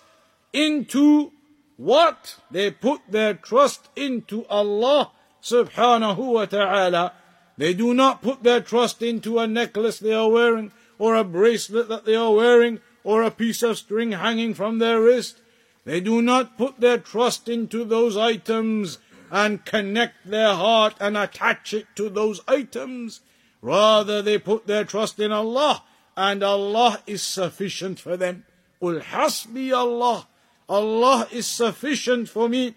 into 0.54 1.32
what? 1.78 2.38
They 2.50 2.72
put 2.72 3.02
their 3.10 3.34
trust 3.34 3.90
into 3.96 4.46
Allah 4.46 5.12
subhanahu 5.44 6.18
wa 6.18 6.46
ta'ala. 6.46 7.14
They 7.58 7.74
do 7.74 7.94
not 7.94 8.22
put 8.22 8.44
their 8.44 8.62
trust 8.62 9.02
into 9.02 9.40
a 9.40 9.48
necklace 9.48 10.00
they 10.00 10.14
are 10.14 10.30
wearing, 10.30 10.72
or 10.98 11.16
a 11.16 11.24
bracelet 11.24 11.90
that 11.90 12.06
they 12.06 12.16
are 12.16 12.34
wearing, 12.34 12.80
or 13.04 13.24
a 13.24 13.32
piece 13.32 13.62
of 13.64 13.78
string 13.78 14.14
hanging 14.14 14.54
from 14.54 14.80
their 14.80 15.02
wrist. 15.02 15.42
They 15.86 16.00
do 16.00 16.22
not 16.22 16.58
put 16.58 16.80
their 16.80 16.98
trust 16.98 17.48
into 17.48 17.86
those 17.86 18.18
items 18.18 18.98
and 19.32 19.66
connect 19.66 20.30
their 20.30 20.56
heart 20.56 20.96
and 21.00 21.18
attach 21.18 21.74
it 21.74 21.88
to 21.96 22.10
those 22.10 22.42
items. 22.48 23.22
Rather, 23.62 24.22
they 24.22 24.38
put 24.38 24.68
their 24.68 24.84
trust 24.84 25.20
in 25.20 25.32
Allah 25.32 25.84
and 26.18 26.44
Allah 26.44 27.02
is 27.06 27.22
sufficient 27.22 28.00
for 28.00 28.18
them. 28.18 28.46
Qul 28.82 29.02
hasbi 29.02 29.76
Allah. 29.76 30.28
Allah 30.68 31.28
is 31.32 31.46
sufficient 31.46 32.30
for 32.30 32.50
me. 32.50 32.76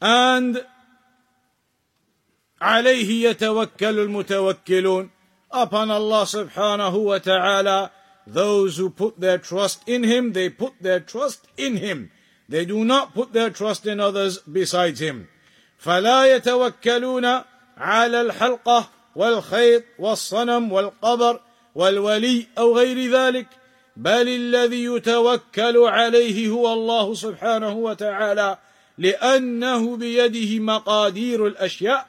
And 0.00 0.64
عليه 2.60 3.34
يتوكل 3.34 3.98
المتوكلون 3.98 5.10
upon 5.50 5.90
Allah 5.90 6.22
subhanahu 6.22 7.04
wa 7.04 7.18
ta'ala 7.18 7.90
those 8.27 8.77
who 8.77 8.89
put 8.89 9.19
their 9.19 9.37
trust 9.37 9.87
in 9.87 10.03
him 10.03 10.33
they 10.33 10.49
put 10.49 10.73
their 10.81 10.99
trust 10.99 11.47
in 11.57 11.77
him. 11.77 12.11
They 12.49 12.65
do 12.65 12.85
not 12.85 13.13
put 13.13 13.33
their 13.33 13.49
trust 13.49 13.85
in 13.85 13.99
others 13.99 14.39
besides 14.39 14.99
him. 14.99 15.27
فلا 15.77 16.35
يتوكلون 16.35 17.25
على 17.77 18.21
الحلقة 18.21 18.89
والخيط 19.15 19.83
والصنم 19.99 20.71
والقبر 20.71 21.39
والولي 21.75 22.47
أو 22.57 22.77
غير 22.77 23.11
ذلك 23.11 23.47
بل 23.97 24.27
الذي 24.27 24.83
يتوكل 24.83 25.77
عليه 25.77 26.49
هو 26.49 26.73
الله 26.73 27.13
سبحانه 27.13 27.73
وتعالى 27.73 28.57
لأنه 28.97 29.97
بيده 29.97 30.59
مقادير 30.59 31.47
الأشياء 31.47 32.07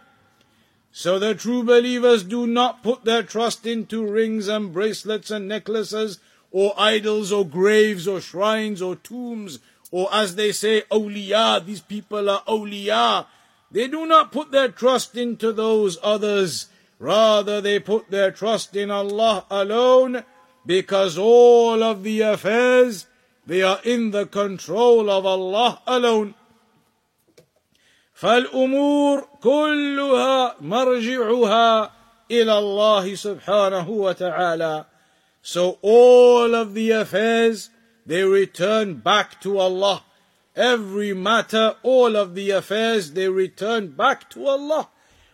So 0.99 1.21
the 1.21 1.35
true 1.35 1.63
believers 1.63 2.25
do 2.25 2.45
not 2.45 2.83
put 2.83 3.05
their 3.05 3.23
trust 3.23 3.67
into 3.67 4.05
rings 4.05 4.49
and 4.49 4.73
bracelets 4.73 5.31
and 5.31 5.47
necklaces 5.47 6.19
or 6.51 6.75
idols 6.77 7.31
or 7.31 7.47
graves 7.47 8.09
or 8.09 8.21
shrines 8.21 8.83
or 8.83 8.97
tombs 8.97 9.61
or 9.93 10.09
as 10.13 10.35
they 10.35 10.51
say 10.51 10.83
awliya, 10.91 11.65
these 11.65 11.81
people 11.81 12.29
are 12.29 12.43
awliya. 12.49 13.27
They 13.71 13.87
do 13.87 14.07
not 14.07 14.33
put 14.33 14.51
their 14.51 14.71
trust 14.71 15.17
into 15.17 15.53
those 15.53 15.99
others 16.03 16.67
Rather, 16.99 17.61
they 17.61 17.79
put 17.79 18.11
their 18.11 18.33
trust 18.33 18.75
in 18.75 18.91
Allah 18.91 19.47
alone 19.51 20.25
because 20.67 21.17
all 21.17 21.83
of 21.83 22.03
the 22.03 22.23
affairs 22.23 23.07
they 23.47 23.63
are 23.63 23.81
in 23.85 24.11
the 24.11 24.27
control 24.27 25.09
of 25.09 25.25
Allah 25.25 25.81
alone. 25.87 26.35
فالأمور 28.18 29.28
كلها 29.42 30.56
مرجعها 30.62 31.92
إلى 32.32 32.58
الله 32.58 33.16
سبحانه 33.16 33.90
وتعالى. 33.90 34.86
So 35.42 35.78
all 35.82 36.56
of 36.56 36.74
the 36.74 36.92
affairs 36.92 37.70
they 38.06 38.24
return 38.24 38.96
back 38.96 39.42
to 39.42 39.58
Allah. 39.58 40.04
Every 40.56 41.14
matter, 41.14 41.76
all 41.84 42.16
of 42.16 42.36
the 42.36 42.52
affairs 42.52 43.12
they 43.12 43.28
return 43.28 43.88
back 43.90 44.30
to 44.32 44.48
Allah. 44.48 44.90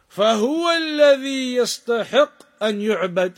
فهو 0.09 0.71
الذي 0.71 1.55
يستحق 1.55 2.63
أن 2.63 2.81
يعبد 2.81 3.33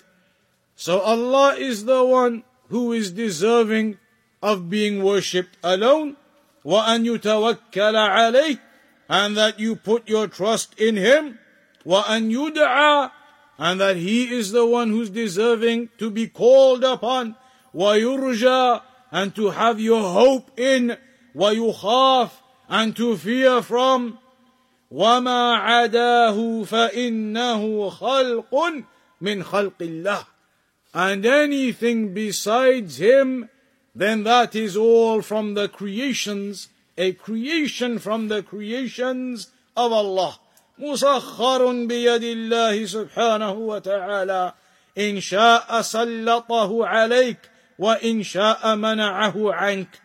So 0.76 1.00
Allah 1.00 1.56
is 1.56 1.86
the 1.86 2.04
one 2.04 2.44
who 2.70 2.94
is 2.94 3.12
deserving 3.12 3.98
of 4.42 4.70
being 4.70 5.04
worshipped 5.04 5.58
alone 5.64 6.16
وأن 6.66 7.06
يتوكل 7.06 7.96
عليه 7.96 8.65
and 9.10 9.36
that 9.36 9.60
you 9.60 9.76
put 9.76 10.08
your 10.08 10.28
trust 10.28 10.80
in 10.80 10.96
him 10.96 11.38
وأن 11.86 12.32
يدعى 12.32 13.12
and 13.58 13.80
that 13.80 13.96
he 13.98 14.34
is 14.34 14.52
the 14.52 14.66
one 14.66 14.90
who's 14.90 15.10
deserving 15.10 15.90
to 15.98 16.10
be 16.10 16.28
called 16.28 16.84
upon 16.84 17.36
ويرجى 17.76 18.82
and 19.12 19.36
to 19.36 19.50
have 19.50 19.80
your 19.80 20.02
hope 20.02 20.58
in 20.58 20.98
ويخاف 21.36 22.32
and 22.70 22.96
to 22.96 23.18
fear 23.18 23.62
from 23.62 24.18
وما 24.92 25.56
عداه 25.56 26.64
فإنه 26.64 27.90
خلق 27.90 28.84
من 29.22 29.44
خلق 29.44 29.82
الله 29.82 30.26
and 30.94 31.26
anything 31.26 32.14
besides 32.14 32.98
him 32.98 33.50
then 33.96 34.24
that 34.24 34.56
is 34.56 34.76
all 34.76 35.22
from 35.22 35.54
the 35.54 35.68
creations 35.68 36.70
a 36.98 37.14
creation 37.14 38.00
from 38.00 38.28
the 38.28 38.44
creations 38.44 39.52
of 39.76 39.92
Allah 39.92 40.40
مسخر 40.80 41.86
بيد 41.88 42.24
الله 42.24 42.86
سبحانه 42.86 43.52
وتعالى 43.52 44.54
إن 44.98 45.20
شاء 45.20 45.82
سلطه 45.82 46.86
عليك 46.88 47.38
وإن 47.80 48.24
شاء 48.24 48.76
منعه 48.76 49.54
عنك 49.54 50.00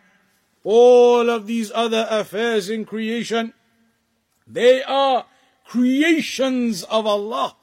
all 0.63 1.29
of 1.29 1.47
these 1.47 1.71
other 1.73 2.05
affairs 2.09 2.69
in 2.69 2.85
creation 2.85 3.53
they 4.45 4.83
are 4.83 5.25
creations 5.65 6.83
of 6.83 7.05
Allah 7.05 7.55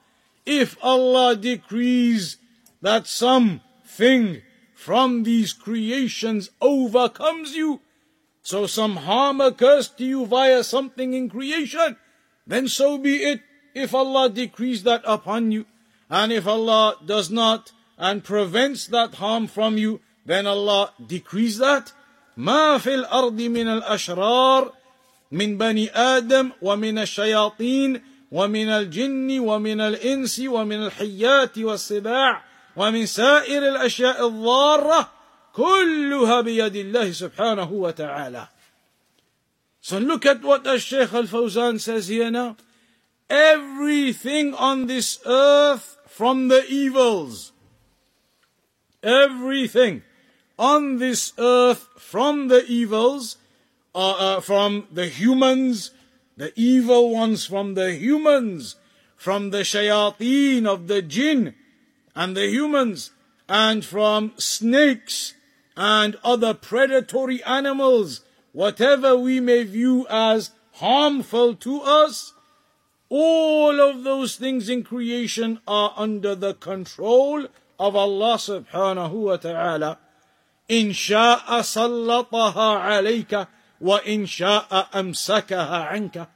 if 0.45 0.77
Allah 0.81 1.35
decrees 1.35 2.37
that 2.81 3.07
something 3.07 4.41
from 4.75 5.23
these 5.23 5.53
creations 5.53 6.49
overcomes 6.61 7.55
you 7.55 7.81
so 8.41 8.67
some 8.67 8.97
harm 8.97 9.41
occurs 9.41 9.87
to 9.87 10.05
you 10.05 10.25
via 10.25 10.63
something 10.63 11.13
in 11.13 11.29
creation 11.29 11.97
then 12.47 12.67
so 12.67 12.97
be 12.97 13.23
it 13.23 13.41
if 13.75 13.93
Allah 13.93 14.29
decrees 14.29 14.83
that 14.83 15.01
upon 15.05 15.51
you. 15.51 15.65
And 16.09 16.31
if 16.31 16.47
Allah 16.47 16.95
does 17.05 17.29
not 17.29 17.73
and 17.97 18.23
prevents 18.23 18.87
that 18.87 19.15
harm 19.15 19.47
from 19.47 19.77
you, 19.77 19.99
then 20.25 20.47
Allah 20.47 20.93
decrees 21.05 21.57
that. 21.59 21.91
ما 22.37 22.77
في 22.77 22.95
الأرض 22.95 23.41
من 23.41 23.67
الأشرار 23.67 24.73
من 25.31 25.57
بني 25.57 25.89
آدم 25.91 26.51
ومن 26.61 26.97
الشياطين 26.97 28.01
ومن 28.31 28.67
الجن 28.69 29.39
ومن 29.39 29.81
الإنس 29.81 30.39
ومن 30.39 30.85
الحيات 30.85 31.57
والسباع 31.57 32.43
ومن 32.75 33.05
سائر 33.05 33.69
الأشياء 33.69 34.27
الضارة 34.27 35.11
كلها 35.53 36.41
بيد 36.41 36.75
الله 36.75 37.11
سبحانه 37.11 37.71
وتعالى 37.71 38.47
so 39.85 39.99
look 39.99 40.25
at 40.25 40.41
what 40.41 40.63
the 40.63 40.79
Shaykh 40.79 41.13
Al 41.13 41.25
Fawzan 41.25 41.79
says 41.79 42.07
here 42.07 42.31
now. 42.31 42.57
Everything 43.29 44.55
on 44.55 44.87
this 44.87 45.19
earth 45.27 45.97
from 46.07 46.47
the 46.47 46.65
evils. 46.67 47.51
Everything 49.03 50.01
on 50.57 50.97
this 50.97 51.33
earth 51.37 51.87
from 51.99 52.47
the 52.47 52.65
evils, 52.65 53.37
uh, 53.93 54.37
uh, 54.37 54.39
from 54.39 54.87
the 54.91 55.05
humans, 55.05 55.91
the 56.35 56.51
evil 56.55 57.11
ones 57.11 57.45
from 57.45 57.75
the 57.75 57.93
humans, 57.93 58.77
from 59.15 59.51
the 59.51 59.59
shayateen 59.59 60.65
of 60.65 60.87
the 60.87 61.03
jinn 61.03 61.53
and 62.15 62.35
the 62.35 62.47
humans, 62.47 63.11
and 63.47 63.85
from 63.85 64.33
snakes 64.37 65.35
and 65.75 66.17
other 66.23 66.53
predatory 66.53 67.43
animals 67.43 68.21
whatever 68.55 69.17
we 69.17 69.41
may 69.41 69.63
view 69.63 70.07
as 70.09 70.51
harmful 70.75 71.53
to 71.55 71.81
us, 71.81 72.33
all 73.09 73.81
of 73.81 74.03
those 74.03 74.37
things 74.37 74.69
in 74.69 74.81
creation 74.81 75.59
are 75.67 75.93
under 75.97 76.33
the 76.33 76.53
control 76.53 77.45
of 77.77 77.95
Allah 77.95 78.35
subhanahu 78.35 79.11
wa 79.11 79.35
ta'ala. 79.35 79.97
إن 80.69 80.93
شاء 80.93 81.61
سلطها 81.61 82.79
عليك 82.79 83.47
وإن 83.81 84.25
شاء 84.25 84.89
أمسكها 84.93 85.91
عنك. 85.91 86.27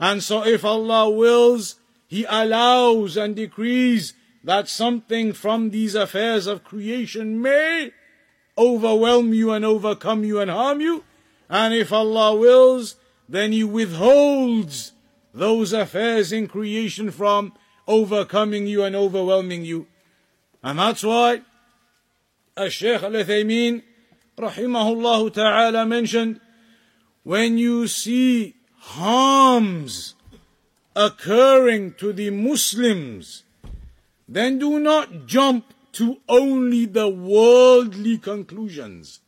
And 0.00 0.22
so 0.22 0.44
if 0.44 0.64
Allah 0.64 1.10
wills, 1.10 1.76
He 2.08 2.24
allows 2.24 3.18
and 3.18 3.36
decrees 3.36 4.14
that 4.42 4.68
something 4.68 5.34
from 5.34 5.70
these 5.70 5.94
affairs 5.94 6.46
of 6.46 6.64
creation 6.64 7.40
may 7.40 7.92
overwhelm 8.59 9.33
you 9.33 9.51
and 9.51 9.63
overcome 9.63 10.23
you 10.25 10.39
and 10.39 10.51
harm 10.51 10.81
you. 10.81 11.03
And 11.49 11.73
if 11.73 11.91
Allah 11.93 12.35
wills, 12.35 12.97
then 13.27 13.53
He 13.53 13.63
withholds 13.63 14.91
those 15.33 15.71
affairs 15.73 16.31
in 16.31 16.47
creation 16.47 17.09
from 17.09 17.53
overcoming 17.87 18.67
you 18.67 18.83
and 18.83 18.95
overwhelming 18.95 19.63
you. 19.63 19.87
And 20.61 20.77
that's 20.77 21.03
why 21.03 21.41
Shaykh 22.67 23.01
Al 23.01 23.11
Uthaymeen, 23.11 23.83
rahimahullah 24.37 25.33
ta'ala, 25.33 25.85
mentioned 25.85 26.41
when 27.23 27.57
you 27.57 27.87
see 27.87 28.55
harms 28.75 30.15
occurring 30.95 31.93
to 31.93 32.11
the 32.11 32.29
Muslims, 32.29 33.43
then 34.27 34.59
do 34.59 34.79
not 34.79 35.25
jump 35.25 35.73
to 35.93 36.17
only 36.27 36.85
the 36.85 37.09
worldly 37.09 38.17
conclusions. 38.17 39.21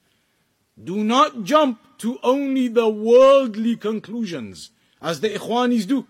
Do 0.81 1.03
not 1.03 1.43
jump 1.43 1.79
to 1.99 2.19
only 2.23 2.67
the 2.67 2.89
worldly 2.89 3.75
conclusions, 3.75 4.71
as 5.01 5.19
the 5.19 5.29
Ikhwanis 5.29 5.87
do. 5.87 6.07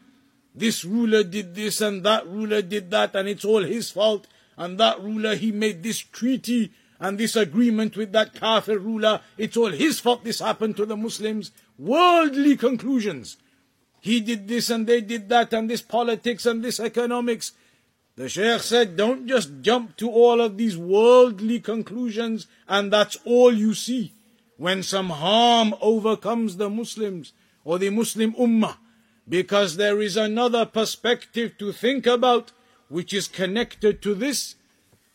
This 0.53 0.83
ruler 0.83 1.23
did 1.23 1.55
this 1.55 1.81
and 1.81 2.03
that 2.03 2.27
ruler 2.27 2.61
did 2.61 2.91
that, 2.91 3.15
and 3.15 3.27
it's 3.27 3.45
all 3.45 3.63
his 3.63 3.91
fault. 3.91 4.27
And 4.57 4.77
that 4.79 5.01
ruler, 5.01 5.35
he 5.35 5.51
made 5.51 5.81
this 5.81 5.97
treaty 5.99 6.71
and 6.99 7.17
this 7.17 7.35
agreement 7.35 7.97
with 7.97 8.11
that 8.11 8.33
kafir 8.33 8.77
ruler. 8.77 9.21
It's 9.37 9.57
all 9.57 9.71
his 9.71 9.99
fault 9.99 10.23
this 10.23 10.39
happened 10.39 10.77
to 10.77 10.85
the 10.85 10.97
Muslims. 10.97 11.51
Worldly 11.79 12.57
conclusions. 12.57 13.37
He 14.01 14.19
did 14.19 14.47
this 14.47 14.69
and 14.69 14.85
they 14.85 15.01
did 15.01 15.29
that, 15.29 15.53
and 15.53 15.69
this 15.69 15.81
politics 15.81 16.45
and 16.45 16.63
this 16.63 16.79
economics. 16.79 17.53
The 18.15 18.27
Shaykh 18.27 18.61
said, 18.61 18.97
don't 18.97 19.27
just 19.27 19.61
jump 19.61 19.95
to 19.97 20.09
all 20.09 20.41
of 20.41 20.57
these 20.57 20.77
worldly 20.77 21.59
conclusions, 21.59 22.47
and 22.67 22.91
that's 22.91 23.17
all 23.25 23.53
you 23.53 23.73
see 23.73 24.13
when 24.57 24.83
some 24.83 25.09
harm 25.09 25.73
overcomes 25.81 26.57
the 26.57 26.69
Muslims 26.69 27.33
or 27.63 27.79
the 27.79 27.89
Muslim 27.89 28.33
Ummah, 28.33 28.77
because 29.27 29.77
there 29.77 30.01
is 30.01 30.17
another 30.17 30.65
perspective 30.65 31.57
to 31.57 31.71
think 31.71 32.05
about 32.05 32.51
which 32.89 33.13
is 33.13 33.27
connected 33.27 34.01
to 34.01 34.13
this. 34.13 34.55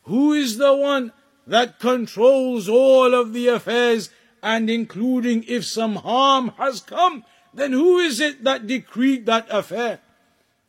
Who 0.04 0.32
is 0.32 0.56
the 0.56 0.74
one 0.74 1.12
that 1.46 1.78
controls 1.78 2.68
all 2.68 3.14
of 3.14 3.32
the 3.32 3.48
affairs 3.48 4.10
and 4.42 4.70
including 4.70 5.44
if 5.46 5.64
some 5.64 5.96
harm 5.96 6.52
has 6.56 6.80
come, 6.80 7.24
then 7.52 7.72
who 7.72 7.98
is 7.98 8.20
it 8.20 8.44
that 8.44 8.66
decreed 8.66 9.26
that 9.26 9.46
affair? 9.50 10.00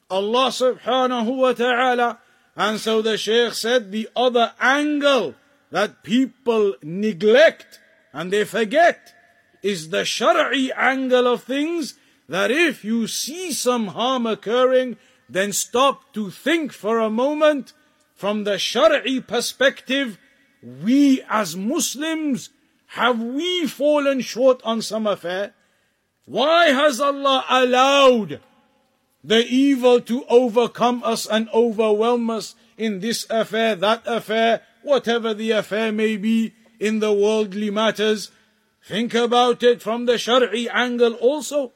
Allah 0.09 0.49
subhanahu 0.49 1.37
wa 1.37 1.53
ta'ala. 1.53 2.19
And 2.55 2.79
so 2.79 3.01
the 3.01 3.17
Shaykh 3.17 3.53
said 3.53 3.91
the 3.91 4.09
other 4.15 4.53
angle 4.59 5.35
that 5.71 6.03
people 6.03 6.75
neglect 6.81 7.79
and 8.13 8.31
they 8.31 8.45
forget 8.45 9.13
is 9.61 9.89
the 9.89 10.05
Shari 10.05 10.71
angle 10.73 11.27
of 11.27 11.43
things 11.43 11.95
that 12.29 12.51
if 12.51 12.83
you 12.83 13.07
see 13.07 13.51
some 13.51 13.87
harm 13.87 14.25
occurring, 14.25 14.97
then 15.29 15.53
stop 15.53 16.13
to 16.13 16.29
think 16.29 16.71
for 16.71 16.99
a 16.99 17.09
moment 17.09 17.73
from 18.15 18.43
the 18.43 18.57
Shari 18.57 19.21
perspective. 19.21 20.17
We 20.63 21.21
as 21.29 21.55
Muslims, 21.55 22.49
have 22.87 23.21
we 23.21 23.67
fallen 23.67 24.21
short 24.21 24.61
on 24.63 24.81
some 24.81 25.05
affair? 25.05 25.53
Why 26.25 26.67
has 26.67 26.99
Allah 26.99 27.45
allowed 27.49 28.41
the 29.23 29.45
evil 29.45 29.99
to 30.01 30.25
overcome 30.25 31.01
us 31.03 31.25
and 31.25 31.49
overwhelm 31.53 32.29
us 32.29 32.55
in 32.77 32.99
this 32.99 33.25
affair, 33.29 33.75
that 33.75 34.03
affair, 34.05 34.61
whatever 34.83 35.33
the 35.33 35.51
affair 35.51 35.91
may 35.91 36.17
be? 36.17 36.53
in 36.79 36.99
the 36.99 37.13
worldly 37.13 37.69
matters. 37.69 38.31
Think 38.83 39.13
about 39.13 39.63
it 39.63 39.81
from 39.81 40.05
the 40.05 40.17
Shari 40.17 40.69
angle 40.69 41.13
also. 41.13 41.73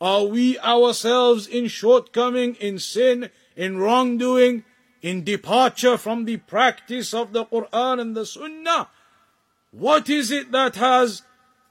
Are 0.00 0.24
we 0.24 0.58
ourselves 0.58 1.46
in 1.46 1.68
shortcoming, 1.68 2.56
in 2.56 2.78
sin, 2.78 3.30
in 3.56 3.78
wrongdoing, 3.78 4.64
in 5.02 5.24
departure 5.24 5.96
from 5.96 6.24
the 6.24 6.38
practice 6.38 7.14
of 7.14 7.32
the 7.32 7.44
Quran 7.46 8.00
and 8.00 8.16
the 8.16 8.26
Sunnah? 8.26 8.88
What 9.70 10.08
is 10.08 10.30
it 10.30 10.52
that 10.52 10.76
has 10.76 11.22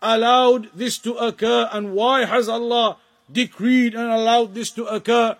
allowed 0.01 0.69
this 0.75 0.97
to 0.99 1.13
occur 1.15 1.69
and 1.71 1.93
why 1.93 2.25
has 2.25 2.49
Allah 2.49 2.97
decreed 3.31 3.95
and 3.95 4.11
allowed 4.11 4.53
this 4.53 4.71
to 4.71 4.85
occur? 4.85 5.37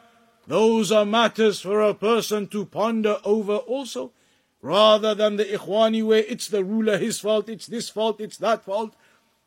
Those 0.47 0.91
are 0.91 1.05
matters 1.05 1.61
for 1.61 1.81
a 1.81 1.93
person 1.93 2.47
to 2.47 2.65
ponder 2.65 3.17
over 3.23 3.55
also 3.55 4.11
rather 4.63 5.13
than 5.13 5.35
the 5.35 5.43
Ikhwani 5.43 6.03
way, 6.03 6.21
it's 6.21 6.47
the 6.47 6.63
ruler, 6.63 6.97
his 6.97 7.19
fault, 7.19 7.49
it's 7.49 7.67
this 7.67 7.89
fault, 7.89 8.19
it's 8.19 8.37
that 8.37 8.63
fault. 8.63 8.95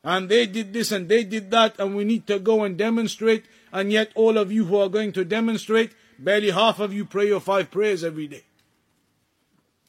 And 0.05 0.29
they 0.29 0.47
did 0.47 0.73
this 0.73 0.93
and 0.93 1.09
they 1.09 1.25
did 1.25 1.51
that, 1.51 1.81
and 1.81 1.97
we 1.97 2.05
need 2.05 2.29
to 2.29 2.39
go 2.39 2.63
and 2.63 2.77
demonstrate. 2.77 3.47
And 3.73 3.91
yet, 3.91 4.13
all 4.15 4.39
of 4.39 4.53
you 4.53 4.67
who 4.67 4.77
are 4.77 4.89
going 4.89 5.13
to 5.13 5.25
demonstrate, 5.25 5.93
barely 6.19 6.51
half 6.51 6.79
of 6.79 6.93
you 6.93 7.05
pray 7.05 7.27
your 7.27 7.41
five 7.41 7.71
prayers 7.71 8.05
every 8.05 8.29
day. 8.29 8.45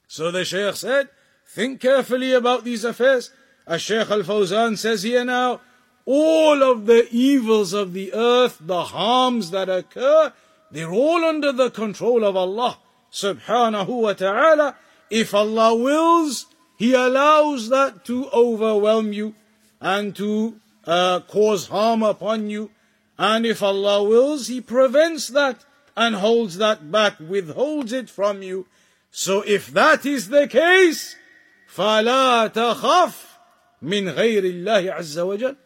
So 0.08 0.32
the 0.32 0.46
Shaykh 0.46 0.76
said, 0.76 1.10
think 1.46 1.82
carefully 1.82 2.32
about 2.32 2.64
these 2.64 2.86
affairs. 2.86 3.32
As 3.68 3.82
Shaykh 3.82 4.10
Al 4.10 4.24
Fawzan 4.24 4.78
says 4.78 5.04
here 5.04 5.26
now, 5.26 5.60
all 6.07 6.63
of 6.63 6.87
the 6.87 7.09
evils 7.11 7.73
of 7.73 7.93
the 7.93 8.13
earth, 8.13 8.59
the 8.61 8.85
harms 8.85 9.51
that 9.51 9.69
occur, 9.69 10.33
they're 10.71 10.91
all 10.91 11.25
under 11.25 11.53
the 11.53 11.71
control 11.71 12.25
of 12.25 12.37
Allah 12.37 12.79
subhanahu 13.13 13.89
wa 13.89 14.13
ta'ala. 14.15 14.77
If 15.11 15.35
Allah 15.35 15.77
wills, 15.77 16.47
He 16.79 16.95
allows 16.95 17.69
that 17.69 18.05
to 18.07 18.29
overwhelm 18.31 19.13
you 19.13 19.35
and 19.81 20.17
to 20.17 20.61
uh, 20.85 21.21
cause 21.21 21.69
harm 21.69 22.03
upon 22.03 22.51
you. 22.51 22.71
And 23.19 23.45
if 23.47 23.63
Allah 23.63 24.03
wills, 24.03 24.49
He 24.49 24.61
prevents 24.61 25.29
that 25.29 25.65
and 25.97 26.17
holds 26.17 26.57
that 26.57 26.91
back, 26.91 27.21
withholds 27.21 27.93
it 27.93 28.09
from 28.09 28.43
you. 28.43 28.67
So 29.11 29.43
if 29.43 29.69
that 29.69 30.07
is 30.07 30.31
the 30.31 30.49
case, 30.49 31.17
فَلَا 31.69 32.51
تَخَفْ 32.53 33.15
مِنْ 33.85 34.15
غَيْرِ 34.15 34.43
اللَّهِ 34.43 34.97
عَزَّ 34.97 35.17
وَجَلَ 35.17 35.57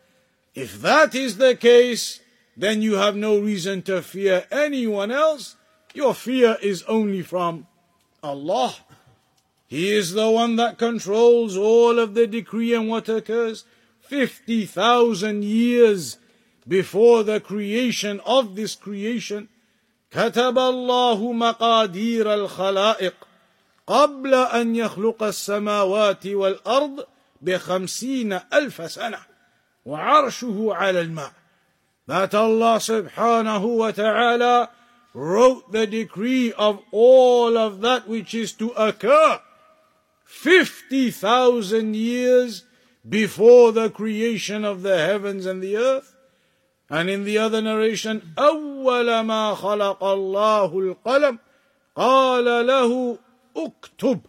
If 0.55 0.81
that 0.81 1.15
is 1.15 1.37
the 1.37 1.55
case, 1.55 2.21
then 2.57 2.81
you 2.81 2.95
have 2.95 3.17
no 3.17 3.39
reason 3.39 3.83
to 3.83 4.03
fear 4.03 4.47
anyone 4.51 5.11
else. 5.11 5.57
Your 5.93 6.15
fear 6.15 6.57
is 6.63 6.83
only 6.85 7.23
from 7.23 7.67
Allah. 8.23 8.75
He 9.67 9.93
is 9.93 10.13
the 10.13 10.31
one 10.31 10.57
that 10.57 10.79
controls 10.79 11.57
all 11.57 11.99
of 11.99 12.15
the 12.15 12.27
decree 12.27 12.73
and 12.75 12.89
what 12.89 13.09
occurs 13.09 13.65
50,000 14.01 15.43
years 15.45 16.19
before 16.67 17.23
the 17.25 17.41
creation 17.41 18.21
of 18.25 18.57
this 18.57 18.75
creation. 18.75 19.49
كتب 20.13 20.59
الله 20.59 21.33
مقادير 21.33 22.35
الخلائق 22.35 23.15
قبل 23.87 24.35
أن 24.35 24.77
يخلق 24.77 25.23
السماوات 25.23 26.27
والأرض 26.27 27.05
بخمسين 27.43 28.41
ألف 28.53 28.93
سنة 28.93 29.19
وعرشه 29.85 30.75
على 30.75 31.01
الماء 31.01 31.33
that 32.07 32.35
Allah 32.35 32.79
subhanahu 32.79 33.79
wa 33.79 33.91
ta'ala 33.91 34.71
wrote 35.13 35.73
the 35.73 35.87
decree 35.87 36.53
of 36.53 36.81
all 36.93 37.57
of 37.57 37.81
that 37.81 38.07
which 38.07 38.35
is 38.35 38.53
to 38.53 38.71
occur 38.71 39.41
50,000 40.25 41.97
years 41.97 42.65
before 43.09 43.73
the 43.73 43.89
creation 43.89 44.65
of 44.65 44.83
the 44.83 44.99
heavens 44.99 45.47
and 45.47 45.63
the 45.63 45.77
earth. 45.77 46.15
And 46.91 47.09
in 47.09 47.25
the 47.25 47.39
other 47.39 47.63
narration, 47.63 48.35
أول 48.39 49.21
ما 49.21 49.55
خلق 49.55 50.05
الله 50.05 50.79
القلم 50.79 51.39
قال 51.97 52.67
له 52.67 53.19
اكتب 53.57 54.21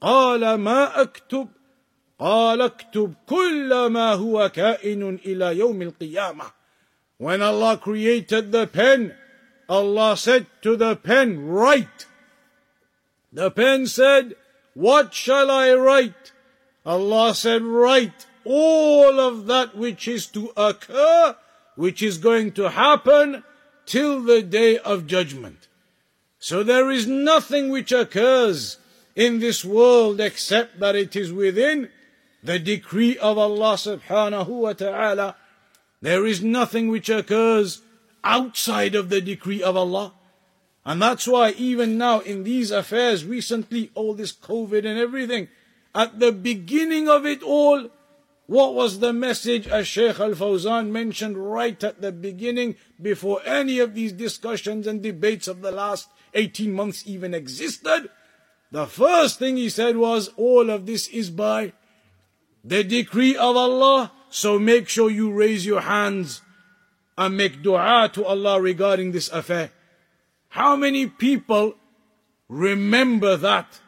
قال 0.00 0.54
ما 0.54 1.02
اكتب 1.02 1.48
قال 2.20 2.62
اكتب 2.62 3.14
كل 3.26 3.86
ما 3.86 4.12
هو 4.12 4.48
كائن 4.48 5.18
إلى 5.26 5.58
يوم 5.58 5.82
القيامة 5.82 6.52
When 7.18 7.40
Allah 7.40 7.78
created 7.78 8.52
the 8.52 8.66
pen, 8.66 9.14
Allah 9.68 10.16
said 10.18 10.46
to 10.62 10.76
the 10.76 10.96
pen, 10.96 11.46
write. 11.46 12.06
The 13.32 13.50
pen 13.50 13.86
said, 13.86 14.34
what 14.74 15.14
shall 15.14 15.50
I 15.50 15.72
write? 15.72 16.32
Allah 16.84 17.34
said, 17.34 17.62
write 17.62 18.26
all 18.44 19.18
of 19.18 19.46
that 19.46 19.76
which 19.76 20.06
is 20.06 20.26
to 20.26 20.52
occur, 20.56 21.36
which 21.74 22.02
is 22.02 22.18
going 22.18 22.52
to 22.52 22.68
happen 22.70 23.42
till 23.86 24.22
the 24.22 24.42
day 24.42 24.78
of 24.78 25.06
judgment. 25.06 25.68
So 26.38 26.62
there 26.62 26.90
is 26.90 27.06
nothing 27.06 27.70
which 27.70 27.92
occurs 27.92 28.76
in 29.14 29.40
this 29.40 29.64
world 29.64 30.20
except 30.20 30.78
that 30.80 30.94
it 30.94 31.16
is 31.16 31.32
within 31.32 31.88
the 32.43 32.59
decree 32.59 33.17
of 33.17 33.37
Allah 33.37 33.75
subhanahu 33.75 34.47
wa 34.47 34.73
ta'ala. 34.73 35.35
There 36.01 36.25
is 36.25 36.41
nothing 36.41 36.87
which 36.89 37.09
occurs 37.09 37.81
outside 38.23 38.95
of 38.95 39.09
the 39.09 39.21
decree 39.21 39.61
of 39.61 39.77
Allah. 39.77 40.13
And 40.83 41.01
that's 41.01 41.27
why 41.27 41.51
even 41.51 41.97
now 41.97 42.21
in 42.21 42.43
these 42.43 42.71
affairs, 42.71 43.23
recently, 43.23 43.91
all 43.93 44.13
this 44.15 44.33
COVID 44.33 44.85
and 44.85 44.97
everything, 44.97 45.47
at 45.93 46.19
the 46.19 46.31
beginning 46.31 47.07
of 47.07 47.25
it 47.25 47.43
all, 47.43 47.89
what 48.47 48.73
was 48.73 48.99
the 48.99 49.13
message 49.13 49.67
as 49.67 49.87
Sheikh 49.87 50.19
Al 50.19 50.31
Fawzan 50.31 50.89
mentioned 50.89 51.37
right 51.37 51.81
at 51.83 52.01
the 52.01 52.11
beginning 52.11 52.75
before 53.01 53.41
any 53.45 53.79
of 53.79 53.93
these 53.93 54.11
discussions 54.11 54.87
and 54.87 55.01
debates 55.03 55.47
of 55.47 55.61
the 55.61 55.71
last 55.71 56.09
18 56.33 56.73
months 56.73 57.03
even 57.05 57.33
existed? 57.33 58.09
The 58.71 58.87
first 58.87 59.37
thing 59.37 59.57
he 59.57 59.69
said 59.69 59.97
was, 59.97 60.29
all 60.35 60.69
of 60.69 60.85
this 60.85 61.07
is 61.09 61.29
by 61.29 61.73
the 62.63 62.83
decree 62.83 63.35
of 63.35 63.57
Allah, 63.57 64.11
so 64.29 64.59
make 64.59 64.87
sure 64.87 65.09
you 65.09 65.31
raise 65.31 65.65
your 65.65 65.81
hands 65.81 66.41
and 67.17 67.35
make 67.35 67.61
dua 67.61 68.09
to 68.13 68.25
Allah 68.25 68.61
regarding 68.61 69.11
this 69.11 69.29
affair. 69.29 69.71
How 70.49 70.75
many 70.75 71.07
people 71.07 71.75
remember 72.47 73.37
that? 73.37 73.79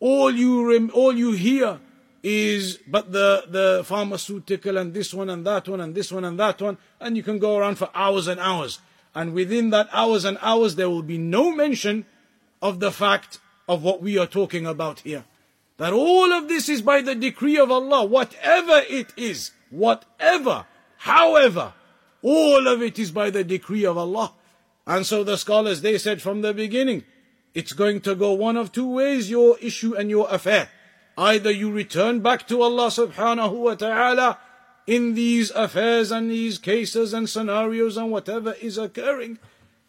All 0.00 0.30
you, 0.30 0.68
rem- 0.68 0.90
all 0.94 1.16
you 1.16 1.32
hear 1.32 1.80
is 2.22 2.78
but 2.86 3.12
the, 3.12 3.44
the 3.48 3.82
pharmaceutical 3.84 4.78
and 4.78 4.94
this 4.94 5.12
one 5.12 5.30
and 5.30 5.46
that 5.46 5.68
one 5.68 5.80
and 5.80 5.94
this 5.94 6.12
one 6.12 6.24
and 6.24 6.38
that 6.38 6.60
one, 6.60 6.78
and 7.00 7.16
you 7.16 7.22
can 7.22 7.38
go 7.38 7.56
around 7.56 7.76
for 7.76 7.88
hours 7.94 8.26
and 8.26 8.40
hours. 8.40 8.80
And 9.14 9.34
within 9.34 9.70
that 9.70 9.88
hours 9.92 10.24
and 10.24 10.38
hours, 10.40 10.76
there 10.76 10.88
will 10.88 11.02
be 11.02 11.18
no 11.18 11.54
mention 11.54 12.06
of 12.60 12.80
the 12.80 12.90
fact 12.90 13.40
of 13.68 13.82
what 13.82 14.00
we 14.00 14.18
are 14.18 14.26
talking 14.26 14.66
about 14.66 15.00
here. 15.00 15.24
That 15.78 15.92
all 15.92 16.32
of 16.32 16.48
this 16.48 16.68
is 16.68 16.82
by 16.82 17.00
the 17.00 17.14
decree 17.14 17.58
of 17.58 17.70
Allah, 17.70 18.04
whatever 18.04 18.82
it 18.88 19.12
is, 19.16 19.52
whatever, 19.70 20.66
however, 20.98 21.72
all 22.22 22.68
of 22.68 22.82
it 22.82 22.98
is 22.98 23.10
by 23.10 23.30
the 23.30 23.42
decree 23.42 23.84
of 23.84 23.98
Allah. 23.98 24.32
And 24.86 25.06
so 25.06 25.24
the 25.24 25.36
scholars, 25.36 25.82
they 25.82 25.98
said 25.98 26.22
from 26.22 26.42
the 26.42 26.54
beginning, 26.54 27.04
it's 27.54 27.72
going 27.72 28.00
to 28.02 28.14
go 28.14 28.32
one 28.32 28.56
of 28.56 28.72
two 28.72 28.88
ways, 28.88 29.30
your 29.30 29.58
issue 29.60 29.94
and 29.94 30.08
your 30.08 30.28
affair. 30.30 30.68
Either 31.16 31.50
you 31.50 31.70
return 31.70 32.20
back 32.20 32.48
to 32.48 32.62
Allah 32.62 32.88
subhanahu 32.88 33.52
wa 33.52 33.74
ta'ala 33.74 34.38
in 34.86 35.14
these 35.14 35.50
affairs 35.50 36.10
and 36.10 36.30
these 36.30 36.58
cases 36.58 37.12
and 37.12 37.28
scenarios 37.28 37.96
and 37.96 38.10
whatever 38.10 38.54
is 38.54 38.78
occurring, 38.78 39.38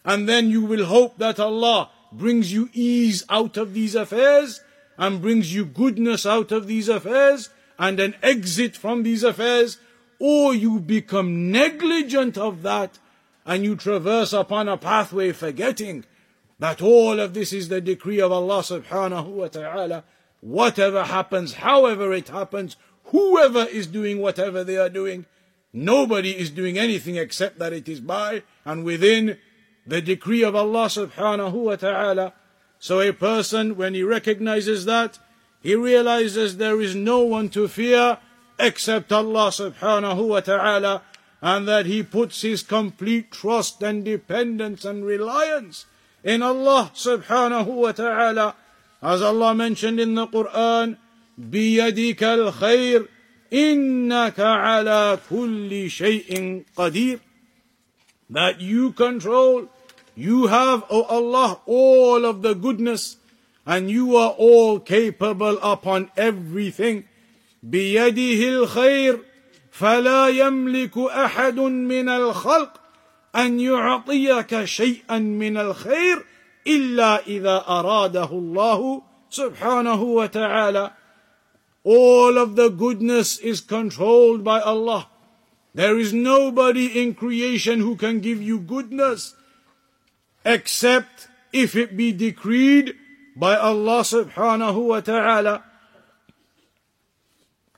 and 0.04 0.28
then 0.28 0.50
you 0.50 0.64
will 0.64 0.86
hope 0.86 1.18
that 1.18 1.40
Allah 1.40 1.90
brings 2.12 2.52
you 2.52 2.70
ease 2.74 3.24
out 3.30 3.58
of 3.58 3.74
these 3.74 3.96
affairs 3.96 4.62
and 4.98 5.22
brings 5.22 5.54
you 5.54 5.66
goodness 5.66 6.26
out 6.26 6.52
of 6.52 6.68
these 6.68 6.90
affairs 6.90 7.50
and 7.80 8.00
an 8.00 8.16
exit 8.22 8.76
from 8.76 9.04
these 9.04 9.24
affairs, 9.24 9.78
or 10.20 10.54
you 10.54 10.80
become 10.80 11.52
negligent 11.52 12.38
of 12.38 12.62
that 12.62 13.00
and 13.46 13.64
you 13.64 13.76
traverse 13.76 14.34
upon 14.34 14.70
a 14.70 14.78
pathway 14.78 15.32
forgetting 15.32 16.06
that 16.60 16.82
all 16.82 17.20
of 17.20 17.34
this 17.34 17.52
is 17.52 17.68
the 17.68 17.82
decree 17.82 18.22
of 18.22 18.32
Allah 18.32 18.60
subhanahu 18.60 19.28
wa 19.28 19.48
ta'ala. 19.48 20.04
Whatever 20.40 21.04
happens, 21.04 21.56
however 21.56 22.14
it 22.14 22.30
happens, 22.30 22.78
whoever 23.06 23.64
is 23.64 23.88
doing 23.88 24.20
whatever 24.20 24.64
they 24.64 24.78
are 24.78 24.90
doing, 24.90 25.26
nobody 25.74 26.32
is 26.38 26.50
doing 26.50 26.78
anything 26.78 27.16
except 27.18 27.60
that 27.60 27.74
it 27.74 27.90
is 27.90 28.00
by 28.00 28.44
and 28.64 28.86
within 28.86 29.38
the 29.86 30.02
decree 30.02 30.44
of 30.44 30.56
Allah 30.56 30.86
subhanahu 30.86 31.54
wa 31.54 31.76
ta'ala. 31.76 32.34
So 32.83 33.01
a 33.01 33.13
person, 33.13 33.77
when 33.77 33.95
he 33.95 34.03
recognizes 34.03 34.85
that, 34.85 35.19
he 35.61 35.75
realizes 35.75 36.57
there 36.57 36.81
is 36.81 36.95
no 36.95 37.21
one 37.21 37.49
to 37.51 37.67
fear 37.67 38.19
except 38.59 39.13
Allah 39.13 39.51
subhanahu 39.51 40.29
wa 40.29 40.41
ta'ala, 40.41 41.03
and 41.41 41.69
that 41.69 41.87
he 41.87 42.03
puts 42.03 42.43
his 42.43 42.63
complete 42.63 43.31
trust 43.31 43.83
and 43.83 44.05
dependence 44.05 44.85
and 44.85 45.05
reliance 45.05 45.87
in 46.25 46.43
Allah 46.43 46.91
subhanahu 46.95 47.67
wa 47.67 47.93
ta'ala. 47.93 48.55
As 49.03 49.23
Allah 49.23 49.55
mentioned 49.55 50.01
in 50.01 50.15
the 50.15 50.27
Quran, 50.27 50.97
بِيَدِكَ 51.39 52.19
الْخَيْرِ 52.19 53.07
إِنَّكَ 53.53 54.35
عَلَى 54.35 55.19
كُلِّ 55.31 55.71
شَيْءٍ 55.87 56.65
قَدِيرٌ 56.77 57.21
That 58.31 58.61
you 58.61 58.93
control 58.93 59.69
you 60.15 60.49
have, 60.49 60.85
O 60.91 61.03
Allah, 61.05 61.61
all 61.67 62.25
of 62.25 62.43
the 62.43 62.55
goodness, 62.55 63.17
and 63.65 63.91
you 63.91 64.17
are 64.17 64.35
all 64.37 64.81
capable 64.81 65.59
upon 65.63 66.11
everything. 66.17 67.05
بيده 67.63 68.49
الخير 68.49 69.19
فلا 69.73 70.29
يملك 70.29 70.99
أحد 70.99 71.59
من 71.61 72.09
الخلق 72.09 72.81
أن 73.37 73.61
يعطيك 73.61 74.65
شيئا 74.65 75.19
من 75.19 75.57
الخير 75.57 76.25
إلا 76.67 77.27
إذا 77.27 77.65
أراده 77.69 78.31
الله 78.33 79.03
سبحانه 79.31 80.03
وتعالى. 80.03 80.91
All 81.85 82.39
of 82.39 82.57
the 82.57 82.69
goodness 82.69 83.39
is 83.39 83.61
controlled 83.61 84.43
by 84.43 84.61
Allah. 84.61 85.09
There 85.75 85.99
is 85.99 86.13
nobody 86.13 87.01
in 87.01 87.15
creation 87.15 87.81
who 87.81 87.95
can 87.95 88.21
give 88.21 88.43
you 88.43 88.59
goodness 88.59 89.35
except 90.45 91.29
if 91.53 91.77
it 91.77 91.97
be 91.97 92.13
decreed 92.13 92.95
by 93.37 93.57
Allah 93.57 94.01
subhanahu 94.01 94.89
wa 94.89 95.01
ta'ala. 95.01 95.65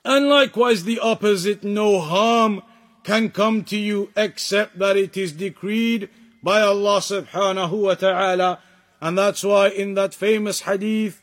And 0.03 0.27
likewise 0.27 0.83
the 0.83 0.99
opposite, 0.99 1.63
no 1.63 1.99
harm 1.99 2.63
can 3.03 3.29
come 3.29 3.63
to 3.65 3.77
you 3.77 4.11
except 4.15 4.79
that 4.79 4.97
it 4.97 5.15
is 5.15 5.33
decreed 5.33 6.09
by 6.43 6.61
Allah 6.61 6.97
subhanahu 6.97 7.83
wa 7.83 7.93
ta'ala. 7.93 8.59
And 8.99 9.17
that's 9.17 9.43
why 9.43 9.69
in 9.69 9.93
that 9.95 10.13
famous 10.13 10.61
hadith, 10.61 11.21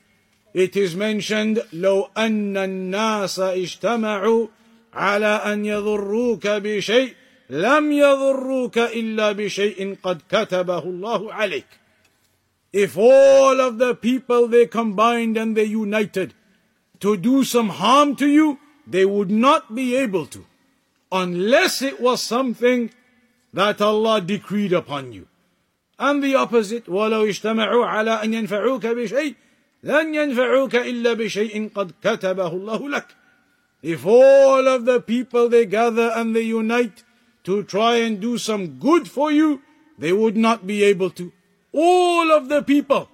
it 0.54 0.76
is 0.76 0.94
mentioned, 0.96 1.62
لو 1.72 2.10
أن 2.16 2.56
الناس 2.56 3.38
اجتمعوا 3.38 4.48
على 4.94 5.42
أن 5.44 5.64
يضروك 5.64 6.46
بشيء 6.46 7.14
لم 7.52 7.92
يضروك 7.92 8.78
إلا 8.78 9.32
بشيء 9.32 9.96
قد 10.02 10.22
كتبه 10.30 10.84
الله 10.84 11.32
عليك. 11.32 11.66
If 12.72 12.98
all 12.98 13.60
of 13.60 13.78
the 13.78 13.94
people 13.94 14.48
they 14.48 14.66
combined 14.66 15.36
and 15.36 15.56
they 15.56 15.64
united 15.64 16.34
to 17.00 17.16
do 17.16 17.44
some 17.44 17.70
harm 17.70 18.16
to 18.16 18.26
you, 18.26 18.58
they 18.86 19.04
would 19.04 19.30
not 19.30 19.74
be 19.74 19.96
able 19.96 20.26
to 20.26 20.44
unless 21.10 21.82
it 21.82 22.00
was 22.00 22.22
something 22.22 22.90
that 23.52 23.80
Allah 23.80 24.20
decreed 24.20 24.72
upon 24.72 25.12
you. 25.12 25.26
And 25.98 26.22
the 26.22 26.34
opposite, 26.34 26.86
وَلَوْ 26.86 27.26
اجْتَمَعُوا 27.28 27.86
عَلَىٰ 27.86 28.22
أَن 28.22 28.34
يَنْفَعُوكَ 28.34 28.86
بِشَيْءٍ 28.86 29.34
لَنْ 29.84 30.14
يَنْفَعُوكَ 30.14 30.74
إِلَّا 30.74 31.14
بِشَيْءٍ 31.14 31.72
قَدْ 31.74 31.92
كَتَبَهُ 32.02 32.52
اللَّهُ 32.52 32.88
لَكَ 32.88 33.06
If 33.82 34.06
all 34.06 34.68
of 34.68 34.84
the 34.84 35.00
people 35.00 35.48
they 35.48 35.66
gather 35.66 36.12
and 36.14 36.36
they 36.36 36.42
unite 36.42 37.04
to 37.44 37.62
try 37.62 37.96
and 37.96 38.20
do 38.20 38.38
some 38.38 38.78
good 38.78 39.08
for 39.08 39.30
you, 39.30 39.62
they 39.98 40.12
would 40.12 40.36
not 40.36 40.66
be 40.66 40.82
able 40.84 41.10
to. 41.10 41.32
All 41.72 42.30
of 42.30 42.48
the 42.48 42.62
people, 42.62 43.08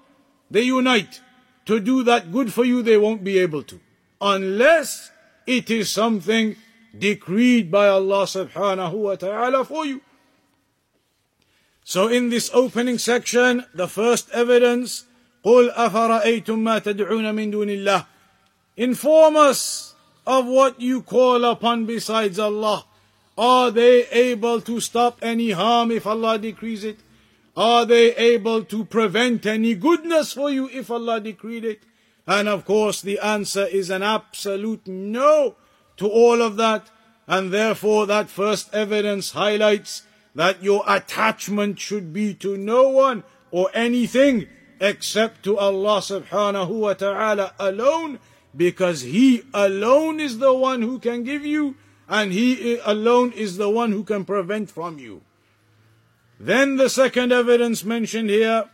they 0.51 0.63
unite 0.63 1.21
to 1.67 1.81
do 1.81 2.03
that 2.05 2.33
good 2.33 2.53
for 2.53 2.65
you, 2.65 2.83
they 2.83 2.97
won't 2.97 3.25
be 3.25 3.39
able 3.39 3.63
to. 3.65 3.81
Unless 4.21 5.11
it 5.47 5.71
is 5.71 5.91
something 5.91 6.57
decreed 6.97 7.71
by 7.71 7.89
Allah 7.89 8.25
subhanahu 8.25 8.93
wa 8.93 9.15
ta'ala 9.17 9.65
for 9.65 9.85
you. 9.87 10.01
So 11.85 12.09
in 12.09 12.31
this 12.31 12.51
opening 12.55 12.99
section, 12.99 13.67
the 13.75 13.89
first 13.89 14.31
evidence, 14.31 15.05
قُلْ 15.45 15.75
أَفَرَأَيْتُم 15.75 16.57
مَا 16.57 16.81
تَدْعُونَ 16.81 17.29
مِن 17.35 17.53
دُونِ 17.53 17.69
اللَّهِ 17.69 18.07
Inform 18.77 19.37
us 19.37 19.95
of 20.27 20.47
what 20.47 20.81
you 20.81 21.03
call 21.03 21.45
upon 21.45 21.85
besides 21.85 22.39
Allah. 22.39 22.87
Are 23.40 23.72
they 23.72 24.06
able 24.10 24.60
to 24.60 24.82
stop 24.82 25.20
any 25.22 25.52
harm 25.52 25.92
if 25.92 26.06
Allah 26.06 26.38
decrees 26.38 26.84
it? 26.84 27.00
Are 27.56 27.86
they 27.86 28.14
able 28.18 28.66
to 28.66 28.84
prevent 28.84 29.46
any 29.46 29.76
goodness 29.76 30.34
for 30.34 30.52
you 30.52 30.70
if 30.74 30.92
Allah 30.92 31.22
decreed 31.22 31.64
it? 31.64 31.84
And 32.28 32.50
of 32.50 32.66
course, 32.66 33.02
the 33.02 33.18
answer 33.20 33.66
is 33.66 33.90
an 33.90 34.04
absolute 34.04 34.86
no 34.86 35.56
to 35.96 36.08
all 36.10 36.42
of 36.42 36.58
that. 36.58 36.92
And 37.28 37.54
therefore, 37.54 38.06
that 38.08 38.30
first 38.30 38.74
evidence 38.74 39.32
highlights 39.32 40.04
that 40.36 40.62
your 40.62 40.84
attachment 40.86 41.80
should 41.80 42.12
be 42.12 42.34
to 42.36 42.58
no 42.58 42.90
one 42.90 43.24
or 43.52 43.70
anything 43.74 44.48
except 44.82 45.44
to 45.44 45.58
Allah 45.58 46.02
subhanahu 46.02 46.70
wa 46.70 46.94
ta'ala 46.94 47.54
alone, 47.58 48.20
because 48.54 49.02
He 49.02 49.44
alone 49.54 50.20
is 50.20 50.40
the 50.40 50.54
one 50.54 50.82
who 50.82 51.00
can 51.00 51.24
give 51.24 51.46
you, 51.46 51.76
and 52.10 52.34
He 52.34 52.80
alone 52.84 53.32
is 53.32 53.58
the 53.58 53.70
one 53.70 53.92
who 53.92 54.04
can 54.04 54.26
prevent 54.26 54.72
from 54.72 54.98
you. 54.98 55.22
Then 56.40 56.78
the 56.78 56.90
second 56.90 57.32
evidence 57.32 57.84
mentioned 57.84 58.30
here 58.30 58.66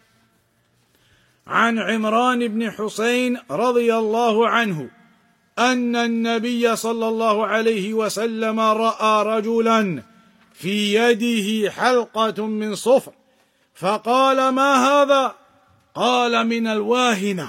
عن 1.47 1.79
عمران 1.79 2.47
بن 2.47 2.71
حسين 2.71 3.37
رضي 3.51 3.93
الله 3.93 4.49
عنه 4.49 4.89
أن 5.59 5.95
النبي 5.95 6.75
صلى 6.75 7.07
الله 7.07 7.47
عليه 7.47 7.93
وسلم 7.93 8.59
رأى 8.59 9.23
رجلا 9.23 10.03
في 10.53 10.95
يده 10.95 11.71
حلقة 11.71 12.47
من 12.47 12.75
صفر 12.75 13.13
فقال 13.75 14.49
ما 14.49 14.75
هذا؟ 14.75 15.35
قال 15.95 16.47
من 16.47 16.67
الواهنة. 16.67 17.47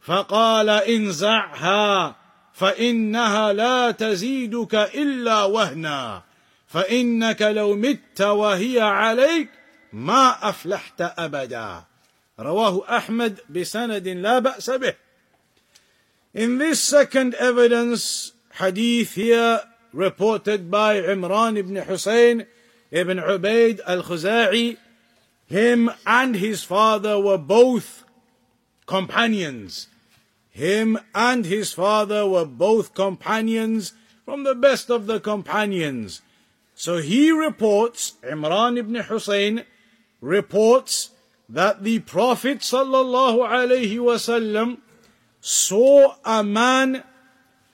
فقال 0.00 0.70
انزعها. 0.70 2.14
فإنها 2.56 3.52
لا 3.52 3.90
تزيدك 3.90 4.74
إلا 4.74 5.44
وهنا 5.44 6.22
فإنك 6.66 7.42
لو 7.42 7.74
مت 7.74 8.20
وهي 8.20 8.80
عليك 8.80 9.48
ما 9.92 10.48
أفلحت 10.48 11.00
أبدا 11.00 11.84
رواه 12.40 12.96
أحمد 12.96 13.40
بسند 13.50 14.08
لا 14.08 14.38
بأس 14.38 14.70
به 14.70 14.94
In 16.34 16.58
this 16.58 16.82
second 16.82 17.34
evidence 17.34 18.32
hadith 18.58 19.14
here 19.14 19.62
reported 19.92 20.70
by 20.70 21.00
Imran 21.00 21.56
ibn 21.58 21.76
Hussein 21.76 22.46
ibn 22.90 23.18
Ubaid 23.18 23.80
al-Khuza'i, 23.86 24.76
him 25.46 25.90
and 26.06 26.36
his 26.36 26.62
father 26.62 27.18
were 27.20 27.38
both 27.38 28.04
companions. 28.86 29.88
Him 30.56 30.98
and 31.14 31.44
his 31.44 31.74
father 31.74 32.26
were 32.26 32.46
both 32.46 32.94
companions 32.94 33.92
from 34.24 34.44
the 34.44 34.54
best 34.54 34.88
of 34.88 35.06
the 35.06 35.20
companions. 35.20 36.22
So 36.74 36.96
he 36.96 37.30
reports, 37.30 38.14
Imran 38.22 38.78
ibn 38.78 38.94
Hussein 38.94 39.64
reports 40.22 41.10
that 41.50 41.84
the 41.84 41.98
Prophet 41.98 42.60
sallallahu 42.60 43.46
alaihi 43.46 43.98
wasallam 43.98 44.78
saw 45.42 46.14
a 46.24 46.42
man 46.42 47.04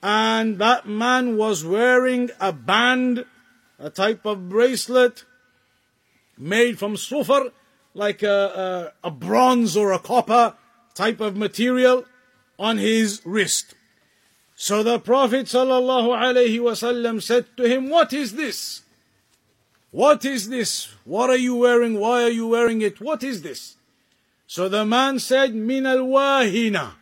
and 0.01 0.57
that 0.57 0.85
man 0.85 1.37
was 1.37 1.63
wearing 1.63 2.31
a 2.41 2.51
band, 2.51 3.23
a 3.79 3.89
type 3.89 4.25
of 4.25 4.49
bracelet 4.49 5.23
made 6.37 6.77
from 6.77 6.97
sufar, 6.97 7.53
like 7.93 8.23
a, 8.23 8.91
a, 9.03 9.07
a 9.07 9.11
bronze 9.11 9.77
or 9.77 9.93
a 9.93 9.99
copper 9.99 10.55
type 10.93 11.21
of 11.21 11.37
material 11.37 12.03
on 12.59 12.77
his 12.77 13.21
wrist. 13.25 13.75
So 14.55 14.83
the 14.83 14.99
Prophet 14.99 15.47
ﷺ 15.47 17.21
said 17.21 17.45
to 17.57 17.63
him, 17.67 17.89
What 17.89 18.13
is 18.13 18.33
this? 18.33 18.81
What 19.91 20.25
is 20.25 20.49
this? 20.49 20.93
What 21.05 21.29
are 21.29 21.37
you 21.37 21.55
wearing? 21.55 21.99
Why 21.99 22.23
are 22.23 22.29
you 22.29 22.47
wearing 22.47 22.81
it? 22.81 23.01
What 23.01 23.23
is 23.23 23.41
this? 23.41 23.75
So 24.47 24.69
the 24.69 24.85
man 24.85 25.19
said, 25.19 25.53
Min 25.53 25.85
al 25.85 25.99
wahina. 25.99 26.93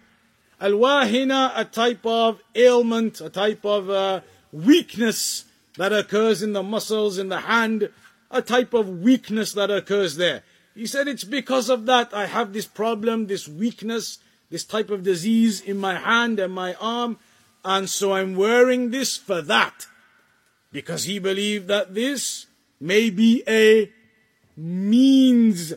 Al 0.60 0.72
wahina, 0.72 1.52
a 1.56 1.66
type 1.66 2.06
of 2.06 2.41
ailment, 2.56 3.22
a 3.22 3.30
type 3.30 3.66
of 3.66 3.89
uh, 3.89 4.22
weakness 4.52 5.45
that 5.78 5.93
occurs 5.93 6.41
in 6.41 6.54
the 6.54 6.64
muscles, 6.64 7.18
in 7.18 7.30
the 7.30 7.41
hand, 7.41 7.89
a 8.30 8.41
type 8.41 8.74
of 8.74 9.02
weakness 9.02 9.54
that 9.54 9.70
occurs 9.70 10.16
there. 10.16 10.43
He 10.74 10.86
said, 10.86 11.08
It's 11.08 11.24
because 11.24 11.70
of 11.70 11.86
that 11.86 12.14
I 12.14 12.26
have 12.26 12.54
this 12.54 12.68
problem, 12.68 13.28
this 13.28 13.47
weakness, 13.47 14.20
this 14.52 14.64
type 14.64 14.91
of 14.91 15.02
disease 15.02 15.62
in 15.62 15.78
my 15.78 15.95
hand 15.95 16.39
and 16.39 16.54
my 16.54 16.76
arm, 16.76 17.18
and 17.66 17.89
so 17.89 18.14
I'm 18.14 18.36
wearing 18.36 18.91
this 18.91 19.18
for 19.18 19.41
that. 19.41 19.88
Because 20.72 21.06
he 21.06 21.18
believed 21.18 21.68
that 21.68 21.95
this 21.95 22.45
may 22.80 23.10
be 23.10 23.43
a 23.47 23.91
means 24.56 25.74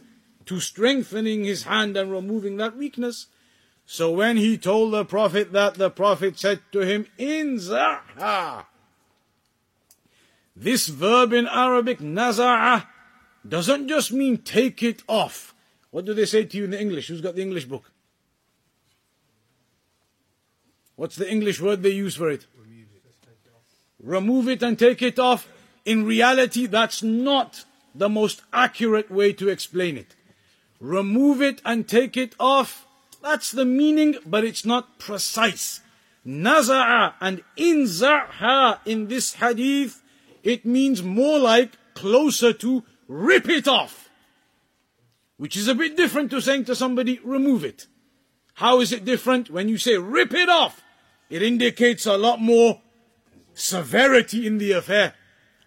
to 0.47 0.61
strengthening 0.61 1.45
his 1.45 1.63
hand 1.63 1.97
and 1.97 2.13
removing 2.13 2.59
that 2.59 2.77
weakness. 2.77 3.27
So 3.87 4.11
when 4.11 4.37
he 4.37 4.59
told 4.59 4.93
the 4.93 5.05
Prophet 5.05 5.53
that, 5.53 5.75
the 5.75 5.91
Prophet 5.91 6.39
said 6.39 6.61
to 6.73 6.81
him, 6.81 7.07
Inzaha. 7.19 8.67
This 10.57 10.87
verb 10.87 11.33
in 11.33 11.47
Arabic, 11.47 11.99
naza'a, 11.99 12.87
doesn't 13.47 13.89
just 13.89 14.13
mean 14.13 14.39
take 14.39 14.83
it 14.83 15.03
off. 15.09 15.55
What 15.91 16.05
do 16.05 16.15
they 16.15 16.25
say 16.25 16.45
to 16.45 16.57
you 16.57 16.65
in 16.65 16.71
the 16.71 16.81
English? 16.81 17.09
Who's 17.09 17.21
got 17.21 17.35
the 17.35 17.43
English 17.43 17.67
book? 17.67 17.91
What's 20.97 21.17
the 21.17 21.31
English 21.31 21.61
word 21.61 21.83
they 21.83 21.91
use 21.91 22.15
for 22.17 22.31
it? 22.31 22.47
Remove 24.03 24.49
it 24.49 24.63
and 24.63 24.79
take 24.79 25.03
it 25.03 25.19
off. 25.19 25.49
In 25.85 26.05
reality, 26.05 26.67
that's 26.67 27.03
not 27.03 27.65
the 27.95 28.09
most 28.09 28.43
accurate 28.53 29.11
way 29.11 29.33
to 29.33 29.49
explain 29.49 29.97
it. 29.97 30.15
Remove 30.81 31.41
it 31.41 31.63
and 31.65 31.89
take 31.89 32.17
it 32.17 32.35
off. 32.39 32.87
That's 33.23 33.51
the 33.51 33.65
meaning, 33.65 34.17
but 34.27 34.45
it's 34.45 34.65
not 34.65 34.99
precise. 34.99 35.81
Naza'a 36.27 37.15
and 37.21 37.43
inza'ha 37.57 38.81
in 38.85 39.09
this 39.09 39.35
hadith, 39.35 40.03
it 40.43 40.65
means 40.67 41.03
more 41.03 41.39
like 41.39 41.73
closer 41.95 42.53
to 42.53 42.85
rip 43.09 43.49
it 43.49 43.67
off. 43.67 44.11
Which 45.37 45.57
is 45.57 45.69
a 45.69 45.75
bit 45.75 45.97
different 45.97 46.31
to 46.31 46.41
saying 46.41 46.67
to 46.67 46.77
somebody, 46.77 47.21
remove 47.25 47.65
it. 47.65 47.87
How 48.55 48.81
is 48.81 48.93
it 48.93 49.05
different? 49.05 49.51
When 49.51 49.69
you 49.69 49.79
say 49.79 49.97
rip 49.97 50.33
it 50.33 50.49
off, 50.49 50.83
it 51.30 51.42
indicates 51.42 52.06
a 52.06 52.18
lot 52.18 52.42
more 52.42 52.82
severity 53.54 54.48
in 54.48 54.58
the 54.58 54.72
affair. 54.72 55.14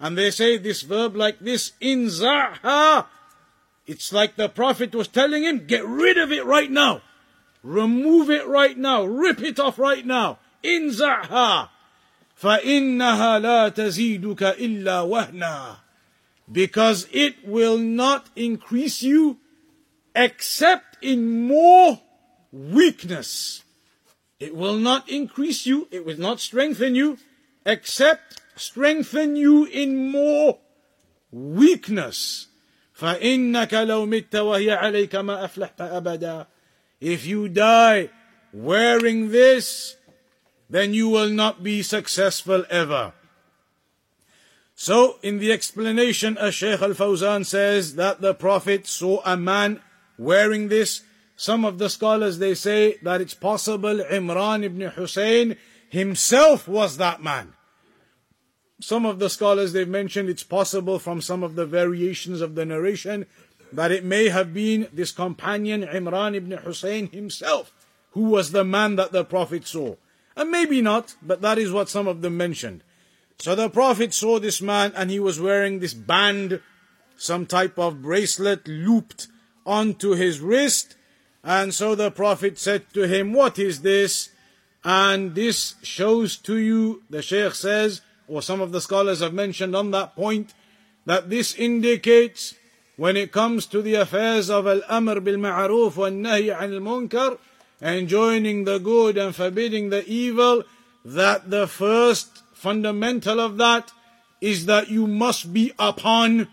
And 0.01 0.19
they 0.19 0.31
say 0.31 0.59
this 0.59 0.83
verb 0.83 1.15
like 1.15 1.39
this, 1.39 1.73
inzaha. 1.81 3.07
It's 3.87 4.13
like 4.13 4.37
the 4.37 4.49
Prophet 4.49 4.95
was 4.95 5.09
telling 5.09 5.45
him, 5.45 5.67
get 5.67 5.85
rid 5.87 6.19
of 6.19 6.33
it 6.33 6.45
right 6.45 6.71
now. 6.71 7.03
Remove 7.63 8.31
it 8.31 8.47
right 8.47 8.77
now. 8.77 9.05
Rip 9.05 9.41
it 9.41 9.61
off 9.61 9.79
right 9.79 10.05
now. 10.05 10.39
Inzaha. 10.65 11.69
فإنها 12.43 13.39
لا 13.39 13.69
تزيدك 13.69 14.43
إلا 14.59 15.03
وهنا 15.03 15.77
because 16.51 17.07
it 17.13 17.47
will 17.47 17.79
not 17.79 18.27
increase 18.35 19.03
you 19.03 19.39
except 20.15 20.99
in 21.01 21.47
more 21.47 22.01
weakness. 22.53 23.63
It 24.41 24.55
will 24.55 24.77
not 24.77 25.09
increase 25.09 25.67
you, 25.67 25.89
it 25.91 26.05
will 26.05 26.19
not 26.19 26.41
strengthen 26.41 26.95
you, 26.95 27.19
except 27.65 28.41
strengthen 28.57 29.37
you 29.37 29.65
in 29.65 30.11
more 30.11 30.59
weakness. 31.31 32.49
فإنك 32.99 33.73
لو 33.73 34.07
مت 34.07 34.35
وهي 34.35 34.71
عليك 34.71 35.15
ما 35.15 35.45
أفلحت 35.45 35.81
أبدا. 35.81 36.47
If 37.01 37.27
you 37.27 37.49
die 37.49 38.11
wearing 38.53 39.31
this, 39.31 39.97
then 40.71 40.95
you 40.95 41.09
will 41.09 41.31
not 41.31 41.63
be 41.63 41.83
successful 41.83 42.65
ever. 42.71 43.13
So, 44.75 45.19
in 45.23 45.39
the 45.39 45.53
explanation, 45.53 46.37
a 46.41 46.51
Shaykh 46.51 46.83
al 46.83 46.95
Fawzan 46.95 47.45
says 47.47 47.95
that 47.97 48.21
the 48.21 48.35
Prophet 48.35 48.87
saw 48.87 49.21
a 49.25 49.37
man 49.37 49.81
wearing 50.19 50.69
this. 50.69 51.03
some 51.38 51.64
of 51.64 51.78
the 51.78 51.90
scholars 51.90 52.40
they 52.40 52.56
say 52.56 52.98
that 53.04 53.22
it's 53.22 53.36
possible 53.36 54.00
Imran 54.00 54.64
ibn 54.64 54.82
Hussein 54.90 55.56
himself 55.88 56.68
was 56.68 56.98
that 56.98 57.22
man. 57.24 57.54
Some 58.82 59.06
of 59.06 59.20
the 59.20 59.30
scholars 59.30 59.72
they've 59.72 59.88
mentioned 59.88 60.30
it's 60.30 60.44
possible 60.44 60.98
from 60.98 61.22
some 61.22 61.44
of 61.44 61.56
the 61.56 61.68
variations 61.68 62.42
of 62.42 62.56
the 62.56 62.66
narration 62.66 63.28
that 63.72 63.92
it 63.92 64.04
may 64.04 64.30
have 64.30 64.52
been 64.52 64.88
this 64.92 65.12
companion 65.12 65.84
Imran 65.84 66.36
ibn 66.36 66.58
Hussein 66.58 67.08
himself 67.12 67.72
who 68.12 68.24
was 68.24 68.52
the 68.52 68.64
man 68.64 68.96
that 68.96 69.12
the 69.12 69.24
Prophet 69.24 69.68
saw. 69.68 69.96
And 70.36 70.50
maybe 70.50 70.82
not, 70.82 71.16
but 71.22 71.42
that 71.42 71.60
is 71.60 71.72
what 71.72 71.88
some 71.88 72.08
of 72.08 72.22
them 72.22 72.36
mentioned. 72.36 72.84
So 73.38 73.54
the 73.54 73.70
Prophet 73.70 74.12
saw 74.12 74.40
this 74.40 74.60
man 74.60 74.92
and 74.96 75.12
he 75.12 75.20
was 75.20 75.40
wearing 75.40 75.80
this 75.80 75.94
band, 75.94 76.62
some 77.16 77.46
type 77.46 77.78
of 77.78 78.02
bracelet 78.02 78.68
looped 78.68 79.28
onto 79.68 80.14
his 80.14 80.40
wrist. 80.40 80.96
And 81.48 81.74
so 81.74 81.96
the 81.96 82.12
Prophet 82.12 82.60
said 82.60 82.94
to 82.94 83.08
him, 83.08 83.32
What 83.32 83.58
is 83.58 83.80
this? 83.82 84.32
And 84.84 85.34
this 85.34 85.76
shows 85.82 86.36
to 86.40 86.58
you, 86.58 87.04
the 87.10 87.22
Shaykh 87.22 87.56
says, 87.56 88.02
or 88.28 88.42
some 88.42 88.60
of 88.60 88.74
the 88.74 88.82
scholars 88.82 89.22
have 89.22 89.34
mentioned 89.34 89.74
on 89.74 89.92
that 89.92 90.14
point, 90.14 90.54
that 91.06 91.30
this 91.30 91.56
indicates 91.56 92.54
when 92.98 93.16
it 93.16 93.32
comes 93.32 93.66
to 93.68 93.82
the 93.82 93.96
affairs 93.96 94.50
of 94.50 94.68
al-amr 94.68 95.22
bil 95.22 95.38
ma'ruf 95.38 95.96
wa 95.96 96.10
nahy 96.10 96.54
al 96.54 96.82
munkar, 96.82 97.40
enjoining 97.82 98.66
the 98.66 98.80
good 98.80 99.18
and 99.18 99.34
forbidding 99.34 99.90
the 99.90 100.06
evil, 100.06 100.64
that 101.06 101.50
the 101.50 101.66
first 101.66 102.44
fundamental 102.52 103.40
of 103.40 103.56
that 103.56 103.94
is 104.42 104.66
that 104.66 104.90
you 104.90 105.08
must 105.08 105.54
be 105.54 105.72
upon 105.80 106.50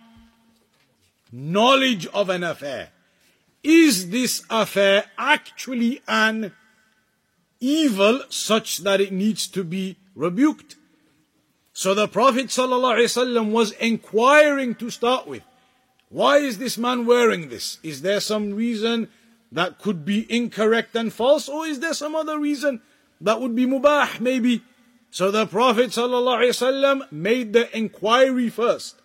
knowledge 1.32 2.06
of 2.08 2.30
an 2.30 2.44
affair. 2.44 2.90
Is 3.64 4.10
this 4.10 4.44
affair 4.50 5.06
actually 5.16 6.02
an 6.06 6.52
evil 7.60 8.20
such 8.28 8.78
that 8.78 9.00
it 9.00 9.10
needs 9.10 9.46
to 9.48 9.64
be 9.64 9.96
rebuked? 10.14 10.76
So 11.72 11.94
the 11.94 12.06
Prophet 12.06 12.46
ﷺ 12.46 13.50
was 13.50 13.72
inquiring 13.72 14.74
to 14.76 14.90
start 14.90 15.26
with. 15.26 15.42
Why 16.10 16.36
is 16.36 16.58
this 16.58 16.76
man 16.76 17.06
wearing 17.06 17.48
this? 17.48 17.78
Is 17.82 18.02
there 18.02 18.20
some 18.20 18.54
reason 18.54 19.08
that 19.50 19.78
could 19.78 20.04
be 20.04 20.30
incorrect 20.30 20.94
and 20.94 21.12
false, 21.12 21.48
or 21.48 21.66
is 21.66 21.80
there 21.80 21.94
some 21.94 22.14
other 22.14 22.38
reason 22.38 22.82
that 23.20 23.40
would 23.40 23.56
be 23.56 23.66
mubah, 23.66 24.20
maybe? 24.20 24.62
So 25.10 25.30
the 25.30 25.46
Prophet 25.46 25.90
ﷺ 25.90 27.10
made 27.10 27.54
the 27.54 27.74
inquiry 27.76 28.50
first. 28.50 29.00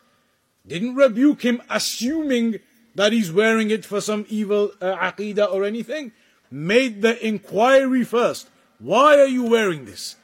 Didn't 0.68 0.96
rebuke 0.96 1.44
him 1.44 1.62
assuming 1.70 2.60
that 2.96 3.12
he's 3.14 3.32
wearing 3.32 3.72
it 3.72 3.86
for 3.86 4.02
some 4.02 4.26
evil 4.30 4.72
uh, 4.82 4.96
aqidah 4.96 5.52
or 5.52 5.64
anything. 5.64 6.12
Made 6.52 7.02
the 7.02 7.26
inquiry 7.26 8.04
first. 8.04 8.50
Why 8.80 9.20
are 9.20 9.28
you 9.28 9.44
wearing 9.44 9.86
this? 9.86 10.16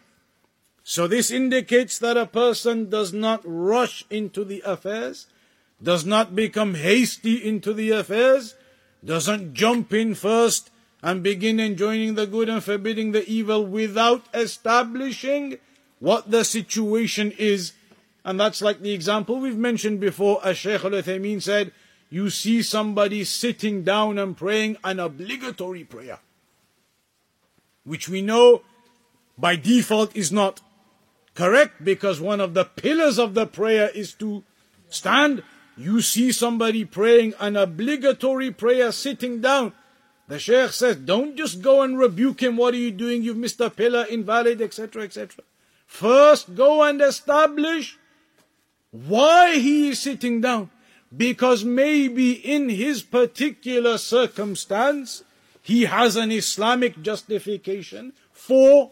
So 0.83 1.07
this 1.07 1.31
indicates 1.31 1.97
that 1.99 2.17
a 2.17 2.25
person 2.25 2.89
does 2.89 3.11
not 3.11 3.41
rush 3.43 4.05
into 4.09 4.43
the 4.43 4.61
affairs, 4.65 5.27
does 5.81 6.05
not 6.05 6.35
become 6.35 6.75
hasty 6.75 7.35
into 7.43 7.73
the 7.73 7.91
affairs, 7.91 8.55
doesn't 9.03 9.53
jump 9.53 9.93
in 9.93 10.15
first 10.15 10.69
and 11.01 11.21
begin 11.21 11.59
enjoining 11.59 12.15
the 12.15 12.27
good 12.27 12.49
and 12.49 12.63
forbidding 12.63 13.11
the 13.11 13.27
evil 13.27 13.65
without 13.65 14.25
establishing 14.33 15.57
what 15.99 16.31
the 16.31 16.43
situation 16.43 17.31
is. 17.37 17.73
And 18.23 18.39
that's 18.39 18.61
like 18.61 18.81
the 18.81 18.93
example 18.93 19.39
we've 19.39 19.57
mentioned 19.57 19.99
before, 19.99 20.39
as 20.43 20.57
Shaykh 20.57 20.83
al 20.83 21.41
said, 21.41 21.71
you 22.15 22.29
see 22.29 22.61
somebody 22.61 23.25
sitting 23.25 23.83
down 23.83 24.17
and 24.17 24.37
praying 24.37 24.77
an 24.85 25.01
obligatory 25.01 25.83
prayer, 25.83 26.19
which 27.83 28.07
we 28.07 28.21
know 28.21 28.61
by 29.37 29.57
default 29.57 30.15
is 30.15 30.31
not 30.31 30.61
correct 31.33 31.83
because 31.83 32.21
one 32.21 32.39
of 32.39 32.53
the 32.53 32.63
pillars 32.63 33.19
of 33.19 33.33
the 33.33 33.45
prayer 33.45 33.89
is 33.93 34.13
to 34.13 34.45
stand. 34.87 35.43
You 35.75 35.99
see 35.99 36.31
somebody 36.31 36.85
praying 36.85 37.33
an 37.37 37.57
obligatory 37.57 38.49
prayer 38.51 38.93
sitting 38.93 39.41
down. 39.41 39.73
The 40.29 40.39
Shaykh 40.39 40.71
says, 40.71 40.95
don't 40.95 41.35
just 41.35 41.61
go 41.61 41.81
and 41.81 41.99
rebuke 41.99 42.41
him. 42.41 42.55
What 42.55 42.73
are 42.75 42.77
you 42.77 42.91
doing? 42.91 43.23
You've 43.23 43.35
missed 43.35 43.59
a 43.59 43.69
pillar, 43.69 44.05
invalid, 44.09 44.61
etc., 44.61 45.03
etc. 45.03 45.43
First, 45.85 46.55
go 46.55 46.81
and 46.81 47.01
establish 47.01 47.99
why 48.91 49.57
he 49.57 49.89
is 49.89 49.99
sitting 49.99 50.39
down. 50.39 50.69
Because 51.15 51.63
maybe 51.63 52.31
in 52.31 52.69
his 52.69 53.01
particular 53.01 53.97
circumstance, 53.97 55.23
he 55.61 55.85
has 55.85 56.15
an 56.15 56.31
Islamic 56.31 57.01
justification 57.01 58.13
for 58.31 58.91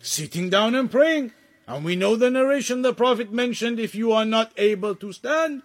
sitting 0.00 0.50
down 0.50 0.74
and 0.74 0.90
praying. 0.90 1.32
And 1.66 1.84
we 1.84 1.96
know 1.96 2.16
the 2.16 2.30
narration 2.30 2.82
the 2.82 2.94
Prophet 2.94 3.32
mentioned 3.32 3.78
if 3.78 3.94
you 3.94 4.12
are 4.12 4.24
not 4.24 4.52
able 4.56 4.94
to 4.96 5.12
stand, 5.12 5.62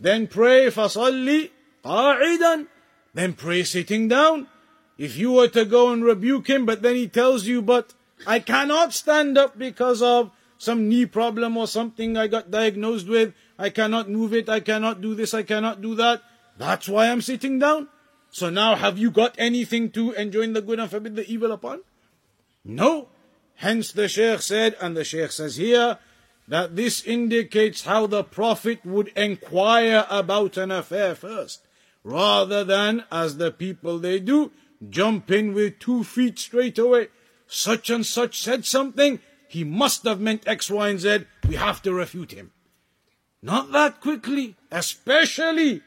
then 0.00 0.26
pray 0.26 0.66
fasalli 0.66 1.50
qa'idan. 1.84 2.66
Then 3.14 3.34
pray 3.34 3.62
sitting 3.62 4.08
down. 4.08 4.48
If 4.96 5.16
you 5.16 5.32
were 5.32 5.48
to 5.48 5.64
go 5.64 5.92
and 5.92 6.04
rebuke 6.04 6.48
him, 6.48 6.66
but 6.66 6.82
then 6.82 6.96
he 6.96 7.06
tells 7.06 7.46
you, 7.46 7.62
but 7.62 7.94
I 8.26 8.40
cannot 8.40 8.92
stand 8.92 9.38
up 9.38 9.56
because 9.56 10.02
of 10.02 10.30
some 10.58 10.88
knee 10.88 11.06
problem 11.06 11.56
or 11.56 11.68
something 11.68 12.16
I 12.16 12.26
got 12.26 12.50
diagnosed 12.50 13.06
with. 13.06 13.32
I 13.58 13.70
cannot 13.70 14.08
move 14.08 14.32
it. 14.32 14.48
I 14.48 14.60
cannot 14.60 15.00
do 15.00 15.14
this. 15.14 15.34
I 15.34 15.42
cannot 15.42 15.80
do 15.80 15.94
that. 15.96 16.22
That's 16.56 16.88
why 16.88 17.08
I'm 17.08 17.22
sitting 17.22 17.58
down. 17.58 17.88
So 18.30 18.50
now 18.50 18.76
have 18.76 18.98
you 18.98 19.10
got 19.10 19.34
anything 19.38 19.90
to 19.92 20.12
enjoin 20.12 20.52
the 20.52 20.62
good 20.62 20.78
and 20.78 20.90
forbid 20.90 21.16
the 21.16 21.30
evil 21.30 21.52
upon? 21.52 21.80
No. 22.64 23.08
Hence 23.56 23.92
the 23.92 24.08
Shaykh 24.08 24.40
said, 24.40 24.76
and 24.80 24.96
the 24.96 25.04
Shaykh 25.04 25.32
says 25.32 25.56
here, 25.56 25.98
that 26.46 26.76
this 26.76 27.02
indicates 27.04 27.84
how 27.84 28.06
the 28.06 28.22
Prophet 28.24 28.84
would 28.84 29.08
inquire 29.08 30.06
about 30.08 30.56
an 30.56 30.70
affair 30.70 31.14
first, 31.14 31.66
rather 32.04 32.64
than, 32.64 33.04
as 33.10 33.36
the 33.36 33.50
people 33.50 33.98
they 33.98 34.20
do, 34.20 34.52
jump 34.88 35.30
in 35.30 35.54
with 35.54 35.78
two 35.80 36.04
feet 36.04 36.38
straight 36.38 36.78
away 36.78 37.08
such 37.48 37.90
and 37.90 38.06
such 38.06 38.40
said 38.40 38.64
something, 38.64 39.18
he 39.48 39.64
must 39.64 40.04
have 40.04 40.20
meant 40.20 40.46
X, 40.46 40.70
Y, 40.70 40.88
and 40.88 41.00
Z, 41.00 41.24
we 41.48 41.56
have 41.56 41.82
to 41.82 41.92
refute 41.92 42.32
him. 42.32 42.52
Not 43.42 43.72
that 43.72 44.00
quickly, 44.00 44.56
especially 44.70 45.82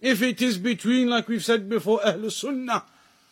if 0.00 0.22
it 0.22 0.40
is 0.40 0.58
between, 0.58 1.08
like 1.08 1.28
we've 1.28 1.44
said 1.44 1.68
before, 1.68 2.00
Ahlul 2.00 2.32
Sunnah. 2.32 2.84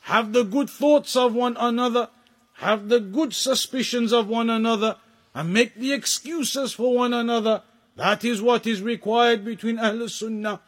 Have 0.02 0.32
the 0.32 0.44
good 0.44 0.68
thoughts 0.68 1.16
of 1.16 1.34
one 1.34 1.56
another, 1.58 2.08
have 2.54 2.88
the 2.88 3.00
good 3.00 3.32
suspicions 3.32 4.12
of 4.12 4.28
one 4.28 4.50
another, 4.50 4.96
and 5.34 5.52
make 5.52 5.74
the 5.76 5.92
excuses 5.92 6.74
for 6.74 6.94
one 6.94 7.14
another. 7.14 7.62
That 7.96 8.24
is 8.24 8.42
what 8.42 8.66
is 8.66 8.82
required 8.82 9.44
between 9.44 9.78
Ahlul 9.78 10.10
Sunnah. 10.10 10.60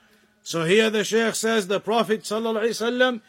So 0.42 0.64
here 0.64 0.88
the 0.88 1.04
Shaykh 1.04 1.34
says 1.34 1.66
the 1.66 1.80
Prophet 1.80 2.22
ﷺ 2.22 3.20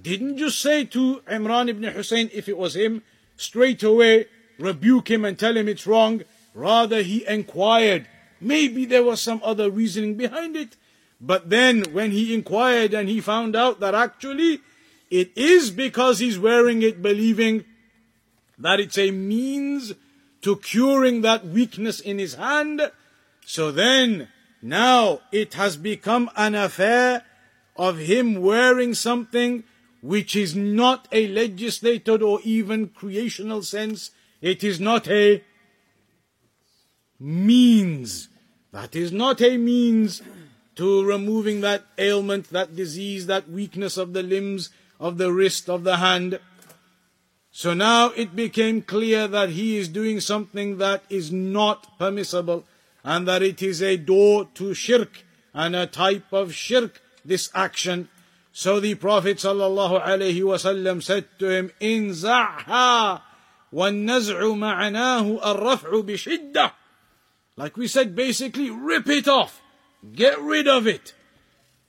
didn't 0.00 0.36
just 0.36 0.60
say 0.60 0.84
to 0.84 1.22
Imran 1.26 1.68
ibn 1.68 1.82
Hussein, 1.84 2.30
if 2.32 2.48
it 2.48 2.56
was 2.58 2.76
him, 2.76 3.02
straight 3.36 3.82
away 3.82 4.26
rebuke 4.58 5.10
him 5.10 5.24
and 5.24 5.38
tell 5.38 5.56
him 5.56 5.68
it's 5.68 5.86
wrong. 5.86 6.22
Rather, 6.54 7.02
he 7.02 7.26
inquired. 7.26 8.06
Maybe 8.40 8.84
there 8.84 9.04
was 9.04 9.20
some 9.20 9.40
other 9.42 9.70
reasoning 9.70 10.14
behind 10.14 10.56
it. 10.56 10.76
But 11.20 11.48
then, 11.48 11.84
when 11.92 12.10
he 12.10 12.34
inquired 12.34 12.92
and 12.92 13.08
he 13.08 13.20
found 13.20 13.56
out 13.56 13.80
that 13.80 13.94
actually 13.94 14.60
it 15.10 15.30
is 15.36 15.70
because 15.70 16.18
he's 16.18 16.38
wearing 16.38 16.82
it, 16.82 17.00
believing 17.00 17.64
that 18.58 18.80
it's 18.80 18.98
a 18.98 19.10
means 19.10 19.94
to 20.42 20.56
curing 20.56 21.22
that 21.22 21.46
weakness 21.46 22.00
in 22.00 22.18
his 22.18 22.34
hand, 22.34 22.90
so 23.44 23.70
then 23.70 24.28
now 24.62 25.20
it 25.32 25.54
has 25.54 25.76
become 25.76 26.30
an 26.36 26.54
affair 26.54 27.24
of 27.76 27.98
him 27.98 28.40
wearing 28.40 28.94
something 28.94 29.64
which 30.02 30.36
is 30.36 30.54
not 30.54 31.08
a 31.12 31.28
legislated 31.28 32.22
or 32.22 32.40
even 32.44 32.88
creational 32.88 33.62
sense. 33.62 34.10
It 34.40 34.62
is 34.62 34.80
not 34.80 35.08
a 35.08 35.42
means. 37.19 38.29
That 38.71 38.95
is 38.95 39.11
not 39.11 39.41
a 39.41 39.57
means 39.57 40.21
to 40.75 41.03
removing 41.03 41.61
that 41.61 41.83
ailment, 41.97 42.49
that 42.49 42.75
disease, 42.75 43.27
that 43.27 43.49
weakness 43.49 43.97
of 43.97 44.13
the 44.13 44.23
limbs, 44.23 44.69
of 44.99 45.17
the 45.17 45.31
wrist, 45.31 45.69
of 45.69 45.83
the 45.83 45.97
hand. 45.97 46.39
So 47.51 47.73
now 47.73 48.11
it 48.15 48.35
became 48.35 48.81
clear 48.81 49.27
that 49.27 49.49
he 49.49 49.77
is 49.77 49.89
doing 49.89 50.21
something 50.21 50.77
that 50.77 51.03
is 51.09 51.31
not 51.31 51.99
permissible 51.99 52.63
and 53.03 53.27
that 53.27 53.41
it 53.41 53.61
is 53.61 53.81
a 53.81 53.97
door 53.97 54.47
to 54.55 54.73
shirk 54.73 55.25
and 55.53 55.75
a 55.75 55.85
type 55.85 56.31
of 56.31 56.53
shirk, 56.53 57.01
this 57.25 57.49
action. 57.53 58.07
So 58.53 58.79
the 58.79 58.95
Prophet 58.95 59.37
ﷺ 59.37 61.03
said 61.03 61.25
to 61.39 61.49
him, 61.49 61.71
إن 61.81 62.13
زعها 62.13 63.21
والنزع 63.73 64.55
معناه 64.55 65.39
الرفع 65.51 66.01
بشدة. 66.01 66.71
Like 67.57 67.77
we 67.77 67.87
said, 67.87 68.15
basically, 68.15 68.69
rip 68.69 69.07
it 69.07 69.27
off. 69.27 69.61
Get 70.15 70.39
rid 70.39 70.67
of 70.67 70.87
it. 70.87 71.13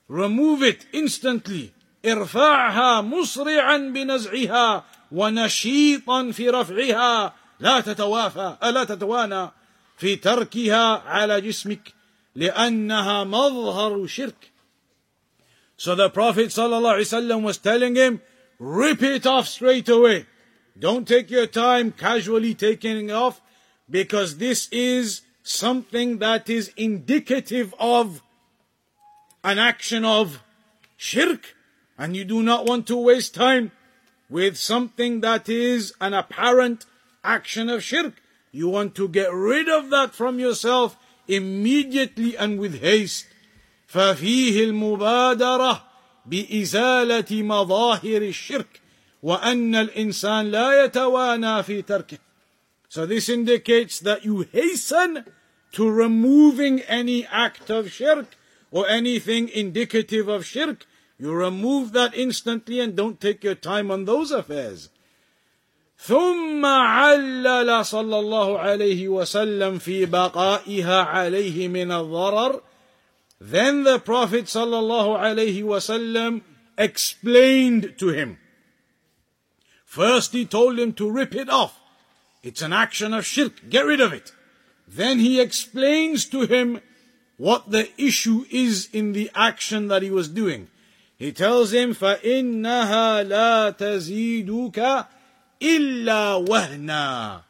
Remove 0.07 0.61
it 0.63 0.85
instantly. 0.93 1.73
ارفعها 2.05 3.01
مسرعا 3.01 3.77
بنزعها 3.77 4.83
ونشيطا 5.11 6.31
في 6.31 6.49
رفعها 6.49 7.33
لا 7.59 7.79
تتوافى 7.79 8.57
لا 8.63 8.83
تتوانى 8.83 9.51
في 9.97 10.15
تركها 10.15 11.03
على 11.07 11.41
جسمك 11.41 11.93
لأنها 12.35 13.23
مظهر 13.23 14.07
شرك 14.07 14.53
So 15.77 15.95
the 15.95 16.09
Prophet 16.09 16.47
ﷺ 16.49 17.41
was 17.41 17.57
telling 17.57 17.95
him, 17.95 18.21
rip 18.59 19.01
it 19.01 19.25
off 19.25 19.47
straight 19.47 19.89
away. 19.89 20.25
Don't 20.79 21.05
take 21.07 21.29
your 21.29 21.47
time 21.47 21.91
casually 21.91 22.53
taking 22.53 23.09
it 23.09 23.11
off 23.11 23.41
because 23.89 24.37
this 24.37 24.69
is 24.71 25.21
something 25.47 26.19
that 26.19 26.49
is 26.49 26.71
indicative 26.77 27.73
of 27.79 28.21
an 29.43 29.59
action 29.59 30.05
of 30.05 30.41
shirk 30.95 31.55
and 31.97 32.15
you 32.15 32.23
do 32.23 32.41
not 32.41 32.65
want 32.65 32.87
to 32.87 32.97
waste 32.97 33.35
time 33.35 33.71
with 34.29 34.57
something 34.57 35.21
that 35.21 35.47
is 35.47 35.93
an 36.01 36.13
apparent 36.13 36.85
action 37.23 37.69
of 37.69 37.83
shirk. 37.83 38.13
You 38.51 38.69
want 38.69 38.95
to 38.95 39.07
get 39.07 39.31
rid 39.31 39.69
of 39.69 39.89
that 39.89 40.15
from 40.15 40.39
yourself 40.39 40.97
immediately 41.27 42.37
and 42.37 42.59
with 42.59 42.81
haste. 42.81 43.27
ففيه 43.87 44.63
المبادرة 44.63 45.83
بإزالة 46.25 47.43
مظاهر 47.43 48.21
الشرك 48.21 48.81
وأن 49.23 49.75
الإنسان 49.75 50.51
لا 50.51 50.85
يتوانى 50.85 51.63
في 51.63 51.81
تركه. 51.81 52.17
So 52.89 53.05
this 53.05 53.29
indicates 53.29 53.99
that 53.99 54.25
you 54.25 54.47
hasten 54.51 55.25
to 55.73 55.89
removing 55.89 56.81
any 56.81 57.25
act 57.25 57.69
of 57.69 57.91
shirk 57.91 58.37
or 58.71 58.87
anything 58.87 59.49
indicative 59.49 60.27
of 60.27 60.45
shirk. 60.45 60.85
You 61.19 61.33
remove 61.33 61.93
that 61.93 62.15
instantly 62.15 62.79
and 62.79 62.95
don't 62.95 63.19
take 63.19 63.43
your 63.43 63.55
time 63.55 63.91
on 63.91 64.05
those 64.05 64.31
affairs. 64.31 64.89
ثم 65.97 66.65
علل 66.65 67.85
صلى 67.85 68.19
الله 68.19 68.59
عليه 68.59 69.07
وسلم 69.07 69.79
في 69.79 70.05
بقائها 70.05 71.03
عليه 71.03 71.67
من 71.67 71.91
الضرر 71.91 72.61
Then 73.39 73.83
the 73.83 73.99
Prophet 73.99 74.47
صلى 74.47 74.79
الله 74.79 75.17
عليه 75.17 75.63
وسلم 75.63 76.41
explained 76.77 77.93
to 77.97 78.09
him. 78.09 78.37
First 79.85 80.33
he 80.33 80.45
told 80.45 80.79
him 80.79 80.93
to 80.93 81.09
rip 81.09 81.35
it 81.35 81.49
off. 81.49 81.79
It's 82.41 82.61
an 82.61 82.73
action 82.73 83.13
of 83.13 83.25
shirk. 83.25 83.69
Get 83.69 83.85
rid 83.85 84.01
of 84.01 84.11
it. 84.11 84.33
Then 84.87 85.19
he 85.19 85.39
explains 85.41 86.25
to 86.25 86.45
him 86.45 86.81
what 87.37 87.71
the 87.71 87.89
issue 88.01 88.45
is 88.51 88.89
in 88.93 89.13
the 89.13 89.31
action 89.33 89.87
that 89.87 90.01
he 90.01 90.11
was 90.11 90.27
doing. 90.29 90.67
He 91.17 91.31
tells 91.31 91.73
him, 91.73 91.95
فَإِنَّهَا 91.95 93.27
لَا 93.27 93.77
تَزِيدُكَ 93.77 95.07
إِلَّا 95.61 96.47
وَهْنًا 96.47 97.41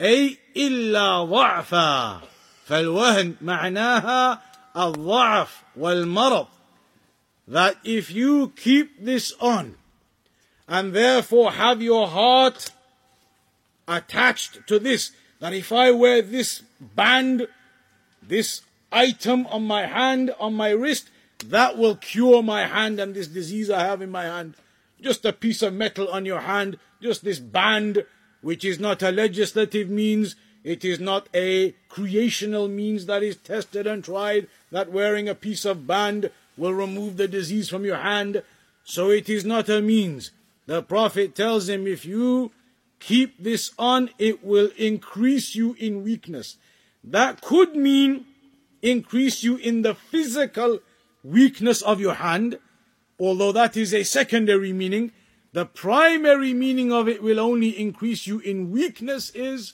أي 0.00 0.38
إلا 0.56 1.24
ضعفا 1.24 2.20
فالوهن 2.66 3.36
معناها 3.40 4.42
الضعف 4.76 5.62
والمرض 5.76 6.48
that 7.48 7.76
if 7.84 8.10
you 8.10 8.52
keep 8.56 9.04
this 9.04 9.32
on 9.40 9.76
and 10.68 10.92
therefore 10.92 11.52
have 11.52 11.80
your 11.80 12.08
heart 12.08 12.70
attached 13.88 14.66
to 14.66 14.78
this 14.78 15.12
that 15.40 15.54
if 15.54 15.72
I 15.72 15.92
wear 15.92 16.20
this 16.22 16.62
band 16.81 17.47
this 18.21 18.61
item 18.91 19.47
on 19.47 19.63
my 19.63 19.85
hand 19.85 20.33
on 20.39 20.53
my 20.53 20.71
wrist 20.71 21.09
that 21.45 21.77
will 21.77 21.95
cure 21.95 22.43
my 22.43 22.67
hand 22.67 22.99
and 22.99 23.15
this 23.15 23.27
disease 23.27 23.69
I 23.69 23.81
have 23.81 24.01
in 24.01 24.11
my 24.11 24.23
hand 24.23 24.55
just 25.01 25.25
a 25.25 25.33
piece 25.33 25.61
of 25.61 25.73
metal 25.73 26.07
on 26.09 26.25
your 26.25 26.41
hand 26.41 26.77
just 27.01 27.23
this 27.23 27.39
band 27.39 28.05
which 28.41 28.65
is 28.65 28.79
not 28.79 29.01
a 29.01 29.11
legislative 29.11 29.89
means, 29.89 30.35
it 30.63 30.83
is 30.83 30.99
not 30.99 31.29
a 31.33 31.71
creational 31.89 32.67
means 32.67 33.05
that 33.05 33.23
is 33.23 33.37
tested 33.37 33.87
and 33.87 34.03
tried, 34.03 34.47
that 34.71 34.91
wearing 34.91 35.29
a 35.29 35.35
piece 35.35 35.65
of 35.65 35.87
band 35.87 36.31
will 36.57 36.73
remove 36.73 37.17
the 37.17 37.27
disease 37.27 37.69
from 37.69 37.85
your 37.85 37.97
hand. 37.97 38.43
So 38.83 39.09
it 39.09 39.29
is 39.29 39.45
not 39.45 39.69
a 39.69 39.81
means. 39.81 40.31
The 40.65 40.83
Prophet 40.83 41.35
tells 41.35 41.69
him, 41.69 41.87
if 41.87 42.05
you 42.05 42.51
keep 42.99 43.41
this 43.41 43.71
on, 43.79 44.09
it 44.19 44.43
will 44.43 44.69
increase 44.77 45.55
you 45.55 45.75
in 45.79 46.03
weakness. 46.03 46.57
That 47.03 47.41
could 47.41 47.75
mean 47.75 48.25
increase 48.81 49.43
you 49.43 49.57
in 49.57 49.81
the 49.81 49.95
physical 49.95 50.79
weakness 51.23 51.81
of 51.81 51.99
your 51.99 52.15
hand, 52.15 52.59
although 53.19 53.51
that 53.51 53.75
is 53.77 53.93
a 53.93 54.03
secondary 54.03 54.73
meaning. 54.73 55.11
The 55.53 55.65
primary 55.65 56.53
meaning 56.53 56.93
of 56.93 57.07
it 57.09 57.21
will 57.21 57.39
only 57.39 57.69
increase 57.69 58.25
you 58.25 58.39
in 58.39 58.71
weakness 58.71 59.31
is 59.31 59.73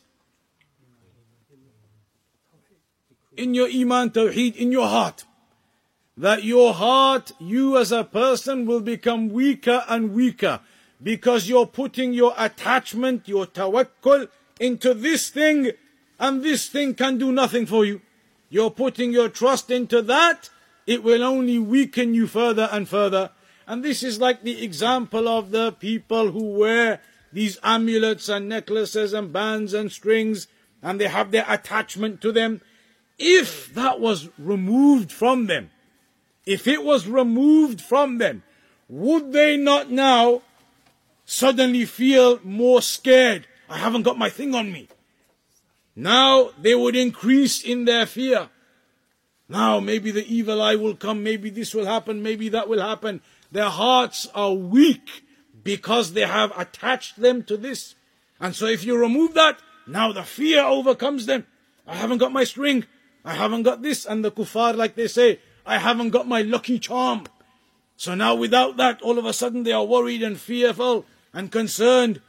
in 3.35 3.53
your 3.53 3.69
iman 3.69 4.09
tawheed, 4.09 4.55
in 4.55 4.71
your 4.71 4.87
heart. 4.87 5.23
That 6.17 6.43
your 6.43 6.73
heart, 6.73 7.31
you 7.39 7.77
as 7.77 7.91
a 7.91 8.03
person 8.03 8.65
will 8.65 8.81
become 8.81 9.29
weaker 9.29 9.83
and 9.87 10.13
weaker 10.13 10.61
because 11.01 11.47
you're 11.47 11.67
putting 11.67 12.11
your 12.11 12.33
attachment, 12.35 13.27
your 13.27 13.45
tawakkul 13.45 14.27
into 14.59 14.95
this 14.95 15.29
thing 15.29 15.73
and 16.19 16.43
this 16.43 16.67
thing 16.67 16.93
can 16.93 17.17
do 17.17 17.31
nothing 17.31 17.65
for 17.65 17.85
you. 17.85 18.01
You're 18.49 18.71
putting 18.71 19.11
your 19.11 19.29
trust 19.29 19.69
into 19.71 20.01
that, 20.03 20.49
it 20.85 21.03
will 21.03 21.23
only 21.23 21.59
weaken 21.59 22.13
you 22.13 22.27
further 22.27 22.69
and 22.71 22.87
further. 22.87 23.31
And 23.67 23.83
this 23.83 24.01
is 24.01 24.19
like 24.21 24.43
the 24.43 24.63
example 24.63 25.27
of 25.27 25.51
the 25.51 25.73
people 25.73 26.31
who 26.31 26.57
wear 26.57 27.01
these 27.33 27.59
amulets 27.61 28.29
and 28.29 28.47
necklaces 28.47 29.13
and 29.13 29.33
bands 29.33 29.73
and 29.73 29.91
strings 29.91 30.47
and 30.81 31.01
they 31.01 31.07
have 31.07 31.31
their 31.31 31.45
attachment 31.47 32.21
to 32.21 32.31
them. 32.31 32.61
If 33.19 33.73
that 33.73 33.99
was 33.99 34.29
removed 34.37 35.11
from 35.11 35.47
them, 35.47 35.71
if 36.45 36.67
it 36.67 36.83
was 36.83 37.07
removed 37.07 37.81
from 37.81 38.19
them, 38.19 38.43
would 38.87 39.33
they 39.33 39.57
not 39.57 39.91
now 39.91 40.43
suddenly 41.25 41.85
feel 41.85 42.39
more 42.43 42.81
scared? 42.81 43.47
I 43.69 43.79
haven't 43.79 44.03
got 44.03 44.17
my 44.17 44.29
thing 44.29 44.55
on 44.55 44.71
me. 44.71 44.87
Now 45.99 46.51
they 46.61 46.75
would 46.75 46.95
increase 46.95 47.63
in 47.63 47.85
their 47.85 48.05
fear. 48.05 48.49
Now 49.49 49.79
maybe 49.79 50.11
the 50.11 50.31
evil 50.31 50.61
eye 50.61 50.75
will 50.75 50.95
come, 50.95 51.23
maybe 51.23 51.49
this 51.49 51.73
will 51.73 51.87
happen, 51.87 52.21
maybe 52.21 52.49
that 52.49 52.69
will 52.69 52.81
happen. 52.81 53.19
Their 53.51 53.69
hearts 53.69 54.27
are 54.35 54.53
weak 54.53 55.23
because 55.63 56.13
they 56.13 56.21
have 56.21 56.53
attached 56.55 57.19
them 57.19 57.43
to 57.45 57.57
this. 57.57 57.95
And 58.39 58.55
so 58.55 58.67
if 58.67 58.85
you 58.85 58.95
remove 58.95 59.33
that, 59.33 59.59
now 59.87 60.11
the 60.11 60.23
fear 60.23 60.63
overcomes 60.63 61.25
them. 61.25 61.47
I 61.87 61.95
haven't 61.95 62.19
got 62.19 62.31
my 62.31 62.43
string. 62.43 62.85
I 63.25 63.33
haven't 63.33 63.63
got 63.63 63.81
this. 63.81 64.05
And 64.05 64.23
the 64.23 64.29
kuffar, 64.29 64.75
like 64.75 64.93
they 64.93 65.07
say, 65.07 65.39
I 65.65 65.79
haven't 65.79 66.11
got 66.11 66.27
my 66.27 66.43
lucky 66.43 66.77
charm. 66.77 67.23
So 67.95 68.13
now 68.13 68.35
without 68.35 68.77
that, 68.77 69.01
all 69.01 69.17
of 69.17 69.25
a 69.25 69.33
sudden 69.33 69.63
they 69.63 69.71
are 69.71 69.83
worried 69.83 70.21
and 70.21 70.39
fearful 70.39 71.05
and 71.33 71.51
concerned. 71.51 72.21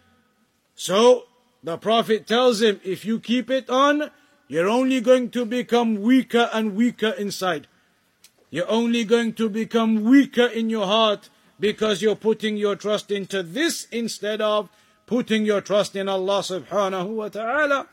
So 0.74 1.27
the 1.62 1.76
Prophet 1.76 2.26
tells 2.26 2.62
him, 2.62 2.80
if 2.84 3.04
you 3.04 3.18
keep 3.18 3.50
it 3.50 3.68
on, 3.68 4.10
you're 4.46 4.68
only 4.68 5.00
going 5.00 5.30
to 5.30 5.44
become 5.44 6.00
weaker 6.00 6.48
and 6.52 6.74
weaker 6.74 7.10
inside. 7.10 7.66
You're 8.50 8.70
only 8.70 9.04
going 9.04 9.34
to 9.34 9.48
become 9.48 10.04
weaker 10.04 10.46
in 10.46 10.70
your 10.70 10.86
heart 10.86 11.28
because 11.60 12.00
you're 12.00 12.16
putting 12.16 12.56
your 12.56 12.76
trust 12.76 13.10
into 13.10 13.42
this 13.42 13.86
instead 13.90 14.40
of 14.40 14.70
putting 15.06 15.44
your 15.44 15.60
trust 15.60 15.96
in 15.96 16.08
Allah 16.08 16.40
subhanahu 16.40 17.08
wa 17.08 17.28
ta'ala. 17.28 17.88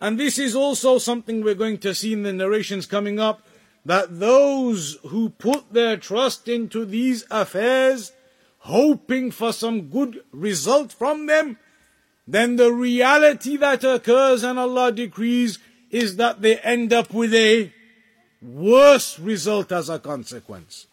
And 0.00 0.18
this 0.18 0.38
is 0.38 0.54
also 0.54 0.98
something 0.98 1.42
we're 1.42 1.54
going 1.54 1.78
to 1.78 1.94
see 1.94 2.12
in 2.12 2.22
the 2.22 2.32
narrations 2.32 2.86
coming 2.86 3.18
up 3.18 3.46
that 3.84 4.20
those 4.20 4.98
who 5.06 5.30
put 5.30 5.72
their 5.72 5.96
trust 5.96 6.48
into 6.48 6.84
these 6.84 7.24
affairs, 7.30 8.12
hoping 8.58 9.30
for 9.30 9.52
some 9.52 9.88
good 9.88 10.22
result 10.32 10.92
from 10.92 11.26
them, 11.26 11.58
then 12.29 12.55
the 12.55 12.71
reality 12.71 13.57
that 13.57 13.83
occurs 13.83 14.43
and 14.43 14.57
Allah 14.57 14.91
decrees 14.91 15.59
is 15.91 16.15
that 16.15 16.41
they 16.41 16.57
end 16.59 16.91
up 16.91 17.13
with 17.13 17.33
a 17.33 17.71
worse 18.41 19.19
result 19.19 19.71
as 19.71 19.89
a 19.89 19.99
consequence. 19.99 20.87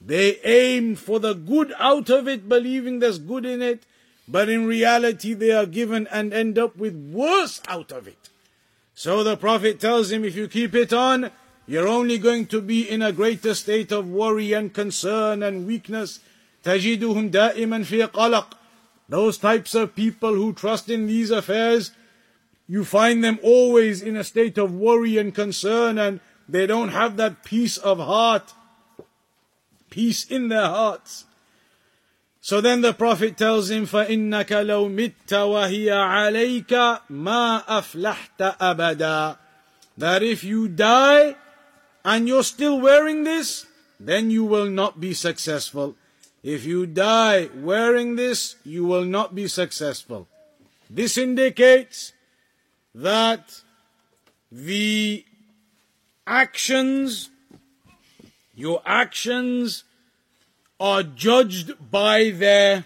They 0.00 0.38
aim 0.44 0.94
for 0.94 1.18
the 1.18 1.34
good 1.34 1.72
out 1.78 2.08
of 2.10 2.28
it, 2.28 2.48
believing 2.48 2.98
there's 2.98 3.18
good 3.18 3.44
in 3.44 3.62
it, 3.62 3.82
but 4.28 4.48
in 4.48 4.66
reality 4.66 5.34
they 5.34 5.50
are 5.50 5.66
given 5.66 6.06
and 6.08 6.32
end 6.32 6.58
up 6.58 6.76
with 6.76 6.94
worse 7.12 7.60
out 7.66 7.90
of 7.90 8.06
it. 8.06 8.28
So 8.94 9.24
the 9.24 9.36
Prophet 9.36 9.80
tells 9.80 10.10
him, 10.10 10.24
if 10.24 10.36
you 10.36 10.48
keep 10.48 10.74
it 10.74 10.92
on, 10.92 11.30
you're 11.66 11.88
only 11.88 12.18
going 12.18 12.46
to 12.46 12.60
be 12.60 12.88
in 12.88 13.02
a 13.02 13.12
greater 13.12 13.54
state 13.54 13.92
of 13.92 14.08
worry 14.08 14.52
and 14.52 14.72
concern 14.72 15.42
and 15.42 15.66
weakness. 15.66 16.20
تجدهم 16.64 17.30
دائما 17.30 17.84
في 17.84 18.02
قلق. 18.02 18.54
Those 19.08 19.38
types 19.38 19.74
of 19.74 19.94
people 19.94 20.34
who 20.34 20.52
trust 20.52 20.90
in 20.90 21.06
these 21.06 21.30
affairs, 21.30 21.92
you 22.66 22.84
find 22.84 23.24
them 23.24 23.38
always 23.42 24.02
in 24.02 24.16
a 24.16 24.24
state 24.24 24.58
of 24.58 24.74
worry 24.74 25.16
and 25.16 25.34
concern 25.34 25.98
and 25.98 26.20
they 26.48 26.66
don't 26.66 26.90
have 26.90 27.16
that 27.16 27.44
peace 27.44 27.76
of 27.76 27.98
heart, 27.98 28.52
peace 29.90 30.24
in 30.24 30.48
their 30.48 30.66
hearts. 30.66 31.24
So 32.40 32.60
then 32.60 32.80
the 32.80 32.94
Prophet 32.94 33.36
tells 33.36 33.70
him, 33.70 33.86
فَإِنَّكَ 33.86 34.48
لَوْ 34.64 34.88
مِتَّ 34.88 35.28
وَهِيَ 35.28 35.92
عَلَيْكَ 35.92 37.00
مَا 37.10 37.64
أَفْلَحْتَ 37.66 38.56
أَبَدًا 38.58 39.36
That 39.98 40.22
if 40.22 40.44
you 40.44 40.68
die 40.68 41.36
and 42.04 42.26
you're 42.26 42.42
still 42.42 42.80
wearing 42.80 43.24
this, 43.24 43.66
then 44.00 44.30
you 44.30 44.44
will 44.44 44.70
not 44.70 45.00
be 45.00 45.12
successful. 45.12 45.96
If 46.43 46.65
you 46.65 46.85
die 46.85 47.49
wearing 47.55 48.17
this, 48.17 48.57
you 48.65 48.83
will 48.83 49.05
not 49.05 49.33
be 49.33 49.47
successful. 49.47 50.27
This 50.89 51.17
indicates 51.17 52.11
that 52.93 53.61
the 54.51 55.25
actions, 56.27 57.29
your 58.53 58.81
actions 58.85 59.85
are 60.79 61.01
judged 61.01 61.89
by 61.89 62.31
their 62.31 62.85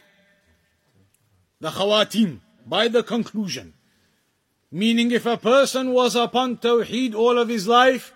the 1.59 1.69
khawatim, 1.71 2.39
by 2.67 2.87
the 2.87 3.01
conclusion. 3.01 3.73
Meaning 4.71 5.11
if 5.11 5.25
a 5.25 5.37
person 5.37 5.93
was 5.93 6.15
upon 6.15 6.57
tawheed 6.57 7.15
all 7.15 7.39
of 7.39 7.49
his 7.49 7.67
life, 7.67 8.13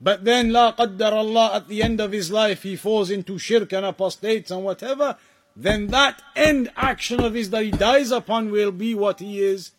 but 0.00 0.24
then 0.24 0.52
la 0.52 0.72
qaddar 0.72 1.12
Allah 1.12 1.52
at 1.54 1.68
the 1.68 1.82
end 1.82 2.00
of 2.00 2.12
his 2.12 2.30
life 2.30 2.62
he 2.62 2.76
falls 2.76 3.10
into 3.10 3.38
shirk 3.38 3.72
and 3.72 3.86
apostates 3.86 4.50
and 4.50 4.64
whatever, 4.64 5.16
then 5.56 5.88
that 5.88 6.22
end 6.34 6.70
action 6.76 7.20
of 7.20 7.34
his 7.34 7.50
that 7.50 7.64
he 7.64 7.70
dies 7.70 8.10
upon 8.10 8.50
will 8.50 8.72
be 8.72 8.94
what 8.94 9.20
he 9.20 9.40
is 9.40 9.70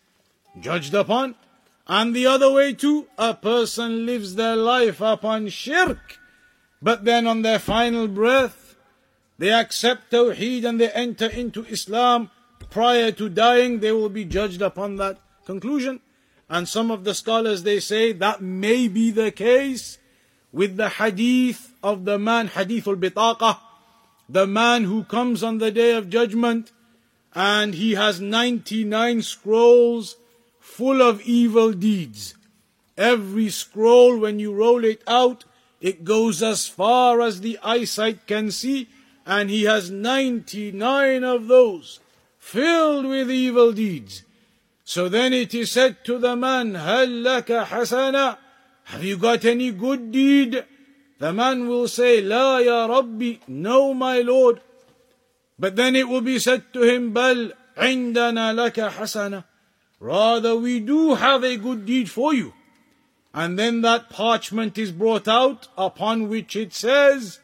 judged 0.60 0.94
upon. 0.94 1.34
And 1.86 2.16
the 2.16 2.26
other 2.26 2.50
way 2.50 2.72
too, 2.72 3.06
a 3.16 3.34
person 3.34 4.06
lives 4.06 4.34
their 4.34 4.56
life 4.56 5.00
upon 5.00 5.48
shirk, 5.48 6.18
but 6.82 7.04
then 7.04 7.26
on 7.26 7.42
their 7.42 7.58
final 7.58 8.08
breath, 8.08 8.76
they 9.38 9.52
accept 9.52 10.10
Tawheed 10.10 10.64
and 10.64 10.80
they 10.80 10.90
enter 10.90 11.26
into 11.26 11.64
Islam. 11.66 12.30
Prior 12.70 13.12
to 13.12 13.28
dying, 13.28 13.80
they 13.80 13.92
will 13.92 14.08
be 14.08 14.24
judged 14.24 14.62
upon 14.62 14.96
that 14.96 15.18
conclusion. 15.44 16.00
And 16.48 16.68
some 16.68 16.90
of 16.90 17.04
the 17.04 17.14
scholars 17.14 17.62
they 17.62 17.80
say 17.80 18.12
that 18.12 18.40
may 18.40 18.88
be 18.88 19.10
the 19.10 19.30
case 19.30 19.98
with 20.51 20.77
the 20.77 20.89
hadith 20.89 21.73
of 21.81 22.05
the 22.05 22.19
man, 22.19 22.47
hadith 22.47 22.87
al 22.87 22.95
bitaqah, 22.95 23.57
the 24.29 24.47
man 24.47 24.85
who 24.85 25.03
comes 25.03 25.43
on 25.43 25.57
the 25.57 25.71
day 25.71 25.93
of 25.93 26.09
judgment 26.09 26.71
and 27.33 27.75
he 27.75 27.93
has 27.93 28.19
99 28.19 29.21
scrolls 29.21 30.17
full 30.59 31.01
of 31.01 31.21
evil 31.21 31.71
deeds. 31.71 32.35
Every 32.97 33.49
scroll, 33.49 34.17
when 34.19 34.39
you 34.39 34.53
roll 34.53 34.83
it 34.83 35.01
out, 35.07 35.45
it 35.79 36.03
goes 36.03 36.43
as 36.43 36.67
far 36.67 37.21
as 37.21 37.41
the 37.41 37.57
eyesight 37.63 38.27
can 38.27 38.51
see, 38.51 38.89
and 39.25 39.49
he 39.49 39.63
has 39.63 39.89
99 39.89 41.23
of 41.23 41.47
those 41.47 41.99
filled 42.37 43.05
with 43.05 43.31
evil 43.31 43.71
deeds. 43.71 44.23
So 44.83 45.07
then 45.07 45.33
it 45.33 45.53
is 45.53 45.71
said 45.71 46.03
to 46.05 46.19
the 46.19 46.35
man, 46.35 46.73
هَلْ 46.73 47.23
لَكَ 47.23 47.65
حَسَنًا 47.65 48.37
Have 48.85 49.03
you 49.03 49.17
got 49.17 49.45
any 49.45 49.71
good 49.71 50.11
deed? 50.11 50.65
The 51.19 51.31
man 51.31 51.67
will 51.67 51.87
say, 51.87 52.21
La 52.21 52.57
ya 52.57 52.87
Rabbi, 52.87 53.35
no 53.47 53.93
my 53.93 54.19
Lord. 54.19 54.61
But 55.59 55.75
then 55.75 55.95
it 55.95 56.07
will 56.07 56.21
be 56.21 56.39
said 56.39 56.73
to 56.73 56.81
him, 56.81 57.13
بَلْ 57.13 57.53
عِنْدَنَا 57.77 58.55
لَكَ 58.55 58.89
حَسَنًا 58.89 59.43
Rather, 59.99 60.55
we 60.55 60.79
do 60.79 61.13
have 61.13 61.43
a 61.43 61.57
good 61.57 61.85
deed 61.85 62.09
for 62.09 62.33
you. 62.33 62.53
And 63.33 63.57
then 63.57 63.81
that 63.81 64.09
parchment 64.09 64.77
is 64.77 64.91
brought 64.91 65.27
out 65.27 65.67
upon 65.77 66.27
which 66.27 66.55
it 66.55 66.73
says, 66.73 67.39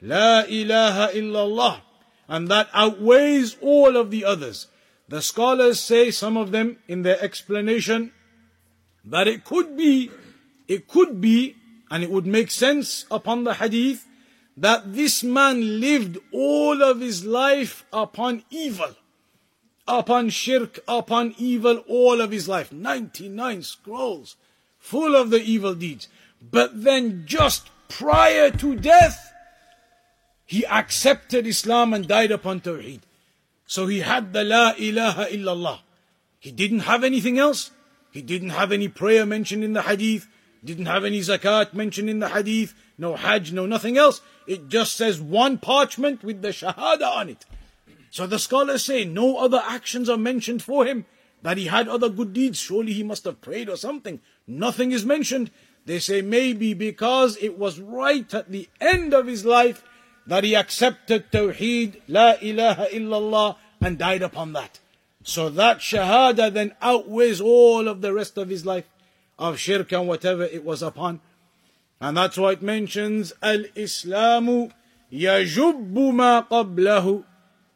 La 0.00 0.44
ilaha 0.48 1.12
illallah. 1.12 1.82
And 2.26 2.48
that 2.48 2.68
outweighs 2.72 3.56
all 3.60 3.96
of 3.96 4.10
the 4.10 4.24
others. 4.24 4.68
The 5.08 5.20
scholars 5.20 5.78
say, 5.80 6.10
some 6.10 6.36
of 6.36 6.52
them 6.52 6.78
in 6.88 7.02
their 7.02 7.20
explanation, 7.20 8.12
that 9.04 9.28
it 9.28 9.44
could 9.44 9.76
be, 9.76 10.10
it 10.67 10.87
could 10.87 11.21
be, 11.21 11.55
and 11.89 12.03
it 12.03 12.11
would 12.11 12.25
make 12.25 12.51
sense 12.51 13.05
upon 13.11 13.43
the 13.43 13.55
hadith, 13.55 14.07
that 14.57 14.93
this 14.93 15.23
man 15.23 15.79
lived 15.79 16.17
all 16.31 16.81
of 16.81 16.99
his 17.01 17.25
life 17.25 17.85
upon 17.91 18.43
evil 18.49 18.95
upon 19.87 20.29
shirk, 20.29 20.79
upon 20.87 21.35
evil 21.37 21.77
all 21.87 22.21
of 22.21 22.31
his 22.31 22.47
life. 22.47 22.71
99 22.71 23.63
scrolls 23.63 24.35
full 24.77 25.15
of 25.15 25.29
the 25.29 25.41
evil 25.41 25.75
deeds. 25.75 26.07
But 26.41 26.83
then 26.83 27.23
just 27.25 27.69
prior 27.89 28.51
to 28.51 28.75
death, 28.75 29.33
he 30.45 30.65
accepted 30.65 31.47
Islam 31.47 31.93
and 31.93 32.07
died 32.07 32.31
upon 32.31 32.61
Tawheed. 32.61 33.01
So 33.65 33.87
he 33.87 34.01
had 34.01 34.33
the 34.33 34.43
La 34.43 34.73
ilaha 34.77 35.25
illallah. 35.25 35.79
He 36.39 36.51
didn't 36.51 36.81
have 36.81 37.03
anything 37.03 37.39
else. 37.39 37.71
He 38.11 38.21
didn't 38.21 38.51
have 38.51 38.71
any 38.71 38.87
prayer 38.87 39.25
mentioned 39.25 39.63
in 39.63 39.73
the 39.73 39.81
hadith. 39.81 40.27
Didn't 40.65 40.87
have 40.87 41.05
any 41.05 41.19
zakat 41.19 41.73
mentioned 41.73 42.09
in 42.09 42.19
the 42.19 42.29
hadith. 42.29 42.73
No 42.97 43.15
hajj, 43.15 43.53
no 43.53 43.67
nothing 43.67 43.97
else. 43.97 44.21
It 44.47 44.67
just 44.67 44.95
says 44.95 45.21
one 45.21 45.59
parchment 45.59 46.23
with 46.23 46.41
the 46.41 46.49
shahada 46.49 47.09
on 47.09 47.29
it. 47.29 47.45
So 48.09 48.25
the 48.25 48.39
scholars 48.39 48.83
say 48.83 49.05
no 49.05 49.37
other 49.37 49.61
actions 49.63 50.09
are 50.09 50.17
mentioned 50.17 50.63
for 50.63 50.85
him, 50.85 51.05
that 51.43 51.57
he 51.57 51.65
had 51.65 51.87
other 51.87 52.09
good 52.09 52.33
deeds. 52.33 52.57
Surely 52.57 52.93
he 52.93 53.03
must 53.03 53.25
have 53.25 53.41
prayed 53.41 53.69
or 53.69 53.77
something. 53.77 54.21
Nothing 54.47 54.91
is 54.91 55.05
mentioned. 55.05 55.51
They 55.85 55.99
say 55.99 56.23
maybe 56.23 56.73
because 56.73 57.37
it 57.37 57.59
was 57.59 57.79
right 57.79 58.33
at 58.33 58.49
the 58.49 58.67
end 58.81 59.13
of 59.13 59.27
his 59.27 59.45
life 59.45 59.83
that 60.25 60.43
he 60.43 60.55
accepted 60.55 61.31
Tawheed, 61.31 62.01
La 62.07 62.33
ilaha 62.41 62.87
illallah, 62.87 63.57
and 63.81 63.99
died 63.99 64.23
upon 64.23 64.53
that. 64.53 64.79
So 65.21 65.49
that 65.49 65.79
Shahada 65.79 66.51
then 66.51 66.73
outweighs 66.81 67.39
all 67.39 67.87
of 67.87 68.01
the 68.01 68.13
rest 68.13 68.37
of 68.37 68.49
his 68.49 68.65
life 68.65 68.85
of 69.37 69.59
shirk 69.59 69.91
and 69.91 70.07
whatever 70.07 70.43
it 70.43 70.63
was 70.63 70.81
upon. 70.81 71.21
And 71.99 72.17
that's 72.17 72.37
why 72.37 72.51
it 72.51 72.61
mentions 72.61 73.33
Al 73.41 73.63
Islamu 73.75 74.71
yajubbu 75.11 76.13
ma 76.13 76.43
qablahu. 76.43 77.23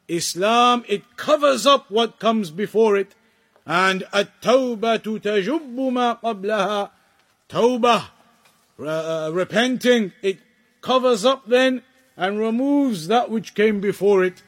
Islam, 0.08 0.84
it 0.88 1.16
covers 1.16 1.66
up 1.66 1.90
what 1.90 2.18
comes 2.18 2.50
before 2.50 2.96
it. 2.96 3.14
And 3.64 4.04
at-tawbah 4.12 5.02
tu 5.02 5.20
tajubbu 5.20 5.92
ma 5.92 6.16
qablaha. 6.16 6.90
Uh, 7.52 9.30
repenting, 9.32 10.12
it 10.22 10.38
covers 10.80 11.24
up 11.24 11.46
then 11.46 11.82
and 12.16 12.38
removes 12.38 13.08
that 13.08 13.30
which 13.30 13.54
came 13.54 13.80
before 13.80 14.24
it. 14.24 14.42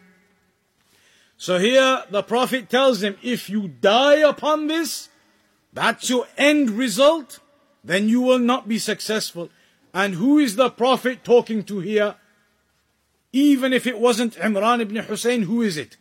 So 1.36 1.58
here 1.58 2.04
the 2.10 2.22
Prophet 2.22 2.68
tells 2.70 3.02
him, 3.02 3.16
if 3.22 3.50
you 3.50 3.66
die 3.66 4.18
upon 4.18 4.68
this, 4.68 5.08
that's 5.72 6.10
your 6.10 6.26
end 6.36 6.70
result, 6.70 7.40
then 7.82 8.08
you 8.08 8.20
will 8.20 8.38
not 8.38 8.68
be 8.68 8.78
successful. 8.78 9.50
And 9.94 10.14
who 10.14 10.38
is 10.38 10.56
the 10.56 10.70
Prophet 10.70 11.24
talking 11.24 11.64
to 11.64 11.80
here? 11.80 12.16
Even 13.32 13.72
if 13.72 13.86
it 13.86 13.98
wasn't 13.98 14.34
Imran 14.34 14.80
ibn 14.80 14.96
Hussein, 14.96 15.42
who 15.42 15.62
is 15.62 15.76
it? 15.76 15.96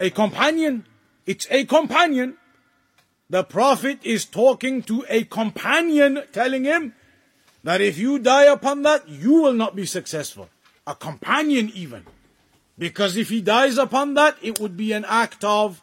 A 0.00 0.10
companion. 0.10 0.84
It's 1.26 1.46
a 1.50 1.64
companion. 1.64 2.36
The 3.30 3.44
Prophet 3.44 3.98
is 4.02 4.24
talking 4.24 4.82
to 4.84 5.04
a 5.08 5.24
companion, 5.24 6.22
telling 6.32 6.64
him 6.64 6.94
that 7.64 7.80
if 7.80 7.98
you 7.98 8.18
die 8.18 8.44
upon 8.44 8.82
that, 8.82 9.08
you 9.08 9.42
will 9.42 9.52
not 9.52 9.74
be 9.74 9.84
successful. 9.84 10.48
A 10.86 10.94
companion, 10.94 11.70
even. 11.74 12.06
Because 12.78 13.16
if 13.16 13.28
he 13.28 13.42
dies 13.42 13.76
upon 13.76 14.14
that, 14.14 14.36
it 14.40 14.60
would 14.60 14.76
be 14.76 14.92
an 14.92 15.04
act 15.06 15.44
of 15.44 15.82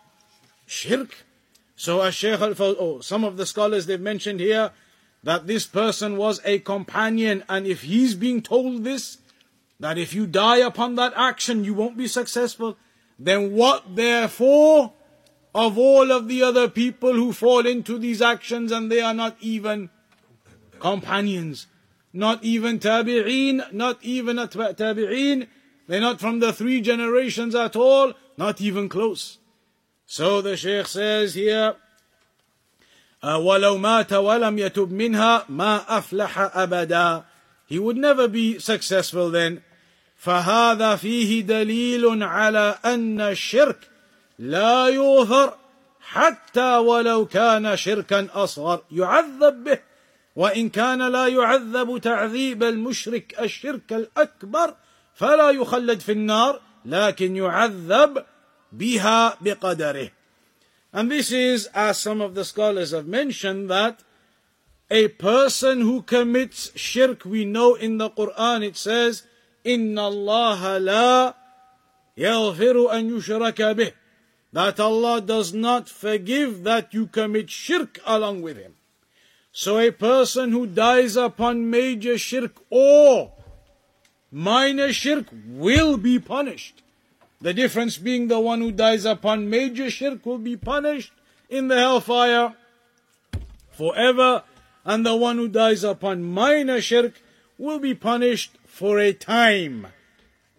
shirk. 0.65 1.25
So, 1.75 2.01
al 2.01 2.11
oh, 2.59 2.99
some 3.01 3.23
of 3.23 3.37
the 3.37 3.45
scholars 3.45 3.85
they've 3.85 3.99
mentioned 3.99 4.39
here, 4.39 4.71
that 5.23 5.47
this 5.47 5.65
person 5.65 6.17
was 6.17 6.39
a 6.45 6.59
companion, 6.59 7.43
and 7.49 7.65
if 7.65 7.81
he's 7.81 8.15
being 8.15 8.41
told 8.41 8.83
this, 8.83 9.17
that 9.79 9.97
if 9.97 10.13
you 10.13 10.27
die 10.27 10.57
upon 10.57 10.95
that 10.95 11.13
action, 11.15 11.63
you 11.63 11.73
won't 11.73 11.97
be 11.97 12.07
successful, 12.07 12.77
then 13.17 13.53
what 13.53 13.95
therefore 13.95 14.93
of 15.55 15.77
all 15.77 16.11
of 16.11 16.27
the 16.27 16.43
other 16.43 16.69
people 16.69 17.13
who 17.13 17.31
fall 17.31 17.65
into 17.65 17.97
these 17.97 18.21
actions 18.21 18.73
and 18.73 18.91
they 18.91 18.99
are 18.99 19.13
not 19.13 19.37
even 19.39 19.89
companions, 20.79 21.67
not 22.11 22.43
even 22.43 22.77
tabi'een, 22.77 23.71
not 23.71 23.97
even 24.03 24.35
tabi'een, 24.35 25.47
they're 25.87 26.01
not 26.01 26.19
from 26.19 26.39
the 26.39 26.51
three 26.51 26.81
generations 26.81 27.55
at 27.55 27.75
all, 27.75 28.13
not 28.37 28.59
even 28.59 28.89
close. 28.89 29.37
So 30.07 30.41
the 30.41 30.55
Shaykh 30.55 30.87
says 30.87 31.33
here, 31.33 31.75
ولو 33.23 33.77
مات 33.77 34.13
ولم 34.13 34.59
يتب 34.59 34.91
منها 34.91 35.45
ما 35.49 35.97
أفلح 35.97 36.39
أبدا 36.57 37.23
He 37.67 37.79
would 37.79 37.97
never 37.97 38.27
be 38.27 38.59
successful 38.59 39.31
then. 39.31 39.61
فهذا 40.17 40.95
فيه 40.95 41.41
دليل 41.41 42.23
على 42.23 42.79
أن 42.85 43.21
الشرك 43.21 43.79
لا 44.39 44.87
يغفر 44.87 45.53
حتى 46.01 46.77
ولو 46.77 47.25
كان 47.25 47.77
شركا 47.77 48.27
أصغر 48.33 48.83
يعذب 48.91 49.63
به 49.63 49.79
وإن 50.35 50.69
كان 50.69 51.07
لا 51.11 51.27
يعذب 51.27 51.97
تعذيب 51.97 52.63
المشرك 52.63 53.35
الشرك 53.39 53.93
الأكبر 53.93 54.75
فلا 55.15 55.49
يخلد 55.49 55.99
في 55.99 56.11
النار 56.11 56.61
لكن 56.85 57.35
يعذب 57.35 58.25
بها 58.72 59.38
بقدره 59.40 60.10
And 60.92 61.10
this 61.10 61.30
is, 61.30 61.66
as 61.72 61.98
some 61.98 62.20
of 62.20 62.34
the 62.34 62.44
scholars 62.44 62.90
have 62.90 63.06
mentioned, 63.06 63.70
that 63.70 64.02
a 64.90 65.06
person 65.08 65.82
who 65.82 66.02
commits 66.02 66.76
shirk, 66.76 67.24
we 67.24 67.44
know 67.44 67.74
in 67.74 67.98
the 67.98 68.10
Quran 68.10 68.66
it 68.66 68.76
says, 68.76 69.22
إِنَّ 69.64 69.94
اللَّهَ 69.94 70.60
لَا 70.80 71.34
يَغْفِرُ 72.18 72.90
أَن 72.90 73.10
يُشْرَكَ 73.10 73.76
بِهِ 73.76 73.92
That 74.52 74.80
Allah 74.80 75.20
does 75.20 75.54
not 75.54 75.88
forgive 75.88 76.64
that 76.64 76.92
you 76.92 77.06
commit 77.06 77.50
shirk 77.50 78.00
along 78.04 78.42
with 78.42 78.56
Him. 78.56 78.74
So 79.52 79.78
a 79.78 79.92
person 79.92 80.50
who 80.50 80.66
dies 80.66 81.16
upon 81.16 81.70
major 81.70 82.18
shirk 82.18 82.56
or 82.68 83.32
minor 84.30 84.92
shirk 84.92 85.26
will 85.46 85.96
be 85.96 86.18
punished. 86.18 86.82
The 87.41 87.53
difference 87.53 87.97
being 87.97 88.27
the 88.27 88.39
one 88.39 88.61
who 88.61 88.71
dies 88.71 89.05
upon 89.05 89.49
major 89.49 89.89
shirk 89.89 90.25
will 90.25 90.37
be 90.37 90.55
punished 90.55 91.11
in 91.49 91.67
the 91.67 91.77
hellfire 91.77 92.55
forever, 93.71 94.43
and 94.83 95.05
the 95.05 95.15
one 95.15 95.37
who 95.37 95.47
dies 95.47 95.83
upon 95.83 96.23
minor 96.23 96.79
shirk 96.79 97.21
will 97.57 97.79
be 97.79 97.93
punished 97.93 98.57
for 98.65 98.99
a 98.99 99.13
time. 99.13 99.87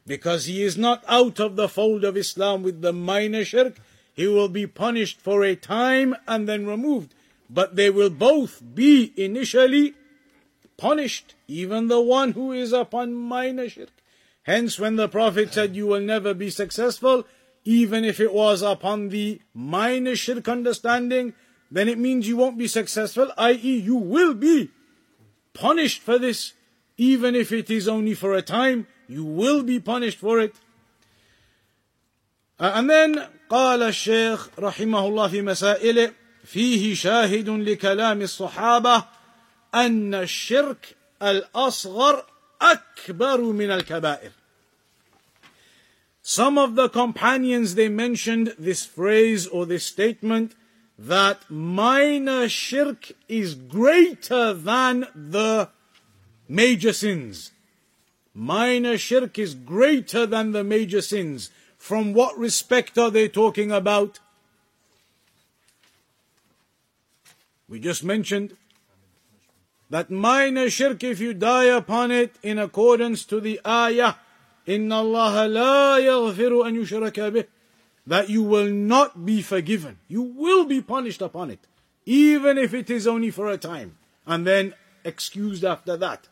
Because 0.06 0.46
he 0.46 0.62
is 0.62 0.76
not 0.76 1.02
out 1.08 1.40
of 1.40 1.56
the 1.56 1.68
fold 1.68 2.04
of 2.04 2.16
Islam 2.16 2.62
with 2.62 2.82
the 2.82 2.92
minor 2.92 3.44
shirk, 3.44 3.78
he 4.14 4.26
will 4.26 4.48
be 4.48 4.66
punished 4.66 5.20
for 5.20 5.44
a 5.44 5.56
time 5.56 6.14
and 6.26 6.48
then 6.48 6.66
removed. 6.66 7.14
But 7.50 7.76
they 7.76 7.90
will 7.90 8.10
both 8.10 8.62
be 8.74 9.12
initially 9.16 9.94
punished, 10.76 11.34
even 11.48 11.88
the 11.88 12.00
one 12.00 12.32
who 12.32 12.52
is 12.52 12.72
upon 12.72 13.14
minor 13.14 13.68
shirk. 13.68 13.95
Hence, 14.45 14.79
when 14.79 14.95
the 14.95 15.07
Prophet 15.07 15.53
said, 15.53 15.75
You 15.75 15.87
will 15.87 16.01
never 16.01 16.33
be 16.33 16.49
successful, 16.49 17.25
even 17.63 18.03
if 18.03 18.19
it 18.19 18.33
was 18.33 18.61
upon 18.61 19.09
the 19.09 19.41
minor 19.53 20.15
shirk 20.15 20.49
understanding, 20.49 21.33
then 21.69 21.87
it 21.87 21.97
means 21.97 22.27
you 22.27 22.37
won't 22.37 22.57
be 22.57 22.67
successful, 22.67 23.31
i.e., 23.37 23.77
you 23.77 23.95
will 23.95 24.33
be 24.33 24.69
punished 25.53 26.01
for 26.01 26.17
this, 26.17 26.53
even 26.97 27.35
if 27.35 27.51
it 27.51 27.69
is 27.69 27.87
only 27.87 28.13
for 28.13 28.33
a 28.33 28.41
time, 28.41 28.87
you 29.07 29.23
will 29.23 29.63
be 29.63 29.79
punished 29.79 30.17
for 30.17 30.39
it. 30.39 30.55
Uh, 32.59 32.71
and 32.75 32.89
then 32.89 33.27
قال 33.49 33.83
الشيخ 33.83 34.49
رحمه 34.59 35.07
الله 35.07 35.27
في 35.27 35.41
مسائله 35.41 36.11
فيه 36.45 36.95
شاهد 36.95 37.49
لكلام 37.49 38.21
الصحابة 38.21 39.03
أن 39.75 40.15
الشرك 40.15 40.95
الأصغر 41.21 42.25
أكبر 42.61 43.41
من 43.41 43.71
الكبائر 43.71 44.31
some 46.28 46.58
of 46.58 46.74
the 46.74 46.88
companions, 46.88 47.76
they 47.76 47.88
mentioned 47.88 48.52
this 48.58 48.84
phrase 48.84 49.46
or 49.46 49.64
this 49.64 49.84
statement 49.84 50.56
that 50.98 51.48
minor 51.48 52.48
shirk 52.48 53.12
is 53.28 53.54
greater 53.54 54.52
than 54.52 55.06
the 55.14 55.68
major 56.48 56.92
sins. 56.92 57.52
Minor 58.34 58.98
shirk 58.98 59.38
is 59.38 59.54
greater 59.54 60.26
than 60.26 60.50
the 60.50 60.64
major 60.64 61.00
sins. 61.00 61.52
From 61.78 62.12
what 62.12 62.36
respect 62.36 62.98
are 62.98 63.12
they 63.12 63.28
talking 63.28 63.70
about? 63.70 64.18
We 67.68 67.78
just 67.78 68.02
mentioned 68.02 68.56
that 69.90 70.10
minor 70.10 70.70
shirk, 70.70 71.04
if 71.04 71.20
you 71.20 71.34
die 71.34 71.66
upon 71.66 72.10
it 72.10 72.34
in 72.42 72.58
accordance 72.58 73.24
to 73.26 73.38
the 73.40 73.60
ayah, 73.64 74.14
إن 74.67 74.91
الله 74.91 75.47
لا 75.47 75.97
يغفر 75.97 76.67
أن 76.67 76.75
يشرك 76.75 77.19
به 77.19 77.45
that 78.07 78.29
you 78.29 78.41
will 78.41 78.69
not 78.69 79.25
be 79.25 79.41
forgiven. 79.41 79.99
You 80.07 80.21
will 80.21 80.65
be 80.65 80.81
punished 80.81 81.21
upon 81.21 81.51
it, 81.51 81.59
even 82.05 82.57
if 82.57 82.73
it 82.73 82.89
is 82.89 83.05
only 83.05 83.29
for 83.29 83.47
a 83.47 83.57
time, 83.57 83.97
and 84.25 84.45
then 84.45 84.73
excused 85.03 85.63
after 85.63 85.95
that. 85.97 86.27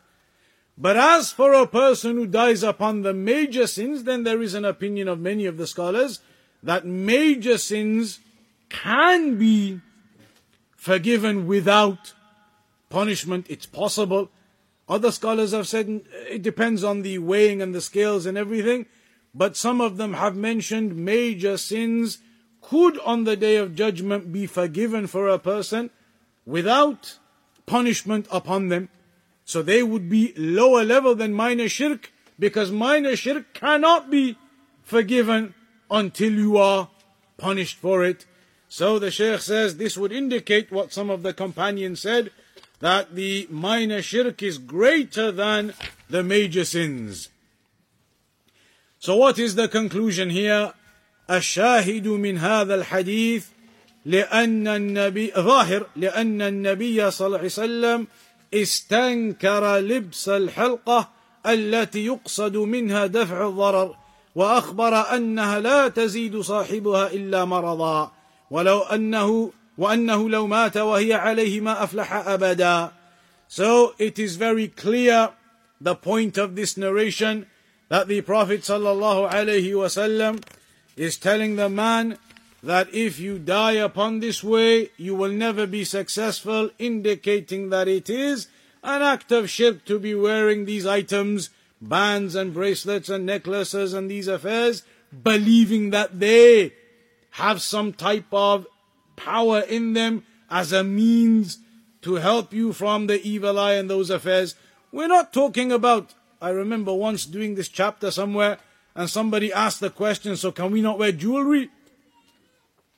But 0.76 0.96
as 0.96 1.30
for 1.30 1.52
a 1.52 1.66
person 1.66 2.16
who 2.16 2.26
dies 2.26 2.62
upon 2.62 3.02
the 3.02 3.14
major 3.14 3.66
sins, 3.66 4.04
then 4.04 4.24
there 4.24 4.40
is 4.40 4.54
an 4.54 4.64
opinion 4.64 5.08
of 5.08 5.20
many 5.20 5.46
of 5.46 5.58
the 5.58 5.66
scholars 5.66 6.20
that 6.62 6.86
major 6.86 7.58
sins 7.58 8.20
can 8.68 9.38
be 9.38 9.80
forgiven 10.76 11.46
without 11.46 12.14
punishment. 12.88 13.46
It's 13.48 13.66
possible. 13.66 14.30
Other 14.87 15.11
scholars 15.11 15.51
have 15.51 15.67
said 15.67 16.01
it 16.29 16.43
depends 16.43 16.83
on 16.83 17.01
the 17.01 17.17
weighing 17.17 17.61
and 17.61 17.73
the 17.73 17.81
scales 17.81 18.25
and 18.25 18.37
everything, 18.37 18.85
but 19.33 19.57
some 19.57 19.81
of 19.81 19.97
them 19.97 20.13
have 20.13 20.35
mentioned 20.35 20.95
major 20.95 21.57
sins 21.57 22.19
could 22.61 22.99
on 22.99 23.23
the 23.23 23.35
day 23.35 23.57
of 23.57 23.75
judgment 23.75 24.31
be 24.31 24.45
forgiven 24.45 25.07
for 25.07 25.27
a 25.27 25.39
person 25.39 25.89
without 26.45 27.17
punishment 27.65 28.27
upon 28.31 28.69
them. 28.69 28.89
So 29.43 29.61
they 29.61 29.83
would 29.83 30.09
be 30.09 30.33
lower 30.35 30.83
level 30.83 31.15
than 31.15 31.33
minor 31.33 31.69
shirk 31.69 32.11
because 32.39 32.71
minor 32.71 33.15
shirk 33.15 33.53
cannot 33.53 34.09
be 34.09 34.37
forgiven 34.83 35.53
until 35.89 36.31
you 36.31 36.57
are 36.57 36.89
punished 37.37 37.77
for 37.77 38.03
it. 38.03 38.25
So 38.67 38.99
the 38.99 39.11
Shaykh 39.11 39.41
says 39.41 39.77
this 39.77 39.97
would 39.97 40.11
indicate 40.11 40.71
what 40.71 40.93
some 40.93 41.09
of 41.09 41.23
the 41.23 41.33
companions 41.33 42.01
said 42.01 42.31
that 42.85 43.15
the 43.15 43.47
minor 43.49 43.99
shirk 43.99 44.43
is 44.43 44.59
greater 44.59 45.31
than 45.31 45.73
the 46.07 46.21
major 46.21 46.63
sins. 46.63 47.29
So 48.99 49.15
what 49.15 49.39
is 49.39 49.55
the 49.55 49.67
conclusion 49.67 50.29
here? 50.29 50.73
الشاهد 51.29 52.07
من 52.07 52.37
هذا 52.37 52.75
الحديث 52.75 53.45
لأن 54.05 54.67
النبي 54.67 55.31
ظاهر 55.37 55.87
لأن 55.95 56.41
النبي 56.41 57.11
صلى 57.11 57.25
الله 57.25 57.37
عليه 57.37 57.47
وسلم 57.47 58.07
استنكر 58.53 59.77
لبس 59.77 60.29
الحلقة 60.29 61.09
التي 61.45 62.05
يقصد 62.05 62.57
منها 62.57 63.05
دفع 63.05 63.47
الضرر 63.47 63.95
وأخبر 64.35 65.15
أنها 65.15 65.59
لا 65.59 65.87
تزيد 65.87 66.39
صاحبها 66.39 67.07
إلا 67.07 67.45
مرضا 67.45 68.11
ولو 68.51 68.79
أنه 68.79 69.51
وأنه 69.78 70.30
لو 70.30 70.46
مات 70.46 70.76
وهي 70.76 71.12
عليه 71.14 71.60
ما 71.60 71.84
أفلح 71.84 72.12
أبدا 72.12 72.92
So 73.48 73.94
it 73.98 74.18
is 74.18 74.36
very 74.36 74.68
clear 74.68 75.30
the 75.80 75.96
point 75.96 76.38
of 76.38 76.54
this 76.54 76.76
narration 76.76 77.46
that 77.88 78.06
the 78.06 78.20
Prophet 78.20 78.60
sallallahu 78.60 79.30
alaihi 79.30 79.72
wasallam 79.72 80.42
is 80.96 81.16
telling 81.16 81.56
the 81.56 81.68
man 81.68 82.16
that 82.62 82.92
if 82.94 83.18
you 83.18 83.38
die 83.38 83.72
upon 83.72 84.20
this 84.20 84.44
way, 84.44 84.90
you 84.96 85.14
will 85.14 85.32
never 85.32 85.66
be 85.66 85.84
successful, 85.84 86.70
indicating 86.78 87.70
that 87.70 87.88
it 87.88 88.08
is 88.10 88.48
an 88.84 89.02
act 89.02 89.32
of 89.32 89.50
shirk 89.50 89.84
to 89.86 89.98
be 89.98 90.14
wearing 90.14 90.64
these 90.64 90.86
items, 90.86 91.50
bands 91.80 92.34
and 92.34 92.52
bracelets 92.54 93.08
and 93.08 93.26
necklaces 93.26 93.94
and 93.94 94.10
these 94.10 94.28
affairs, 94.28 94.82
believing 95.22 95.90
that 95.90 96.20
they 96.20 96.72
have 97.30 97.60
some 97.62 97.92
type 97.92 98.32
of 98.32 98.66
power 99.15 99.59
in 99.59 99.93
them 99.93 100.23
as 100.49 100.71
a 100.71 100.83
means 100.83 101.59
to 102.01 102.15
help 102.15 102.53
you 102.53 102.73
from 102.73 103.07
the 103.07 103.21
evil 103.27 103.57
eye 103.57 103.73
and 103.73 103.89
those 103.89 104.09
affairs. 104.09 104.55
We're 104.91 105.07
not 105.07 105.33
talking 105.33 105.71
about, 105.71 106.13
I 106.41 106.49
remember 106.49 106.93
once 106.93 107.25
doing 107.25 107.55
this 107.55 107.67
chapter 107.67 108.11
somewhere 108.11 108.59
and 108.95 109.09
somebody 109.09 109.51
asked 109.51 109.79
the 109.79 109.89
question, 109.89 110.35
so 110.35 110.51
can 110.51 110.71
we 110.71 110.81
not 110.81 110.99
wear 110.99 111.11
jewelry? 111.11 111.69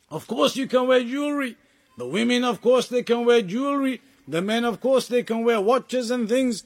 Of 0.09 0.27
course 0.27 0.55
you 0.55 0.67
can 0.67 0.87
wear 0.87 1.03
jewelry. 1.03 1.57
The 1.97 2.07
women, 2.07 2.43
of 2.43 2.61
course, 2.61 2.87
they 2.87 3.01
can 3.01 3.25
wear 3.25 3.41
jewelry. 3.41 4.01
The 4.27 4.41
men, 4.41 4.63
of 4.65 4.79
course, 4.79 5.07
they 5.07 5.23
can 5.23 5.43
wear 5.43 5.59
watches 5.59 6.11
and 6.11 6.29
things. 6.29 6.63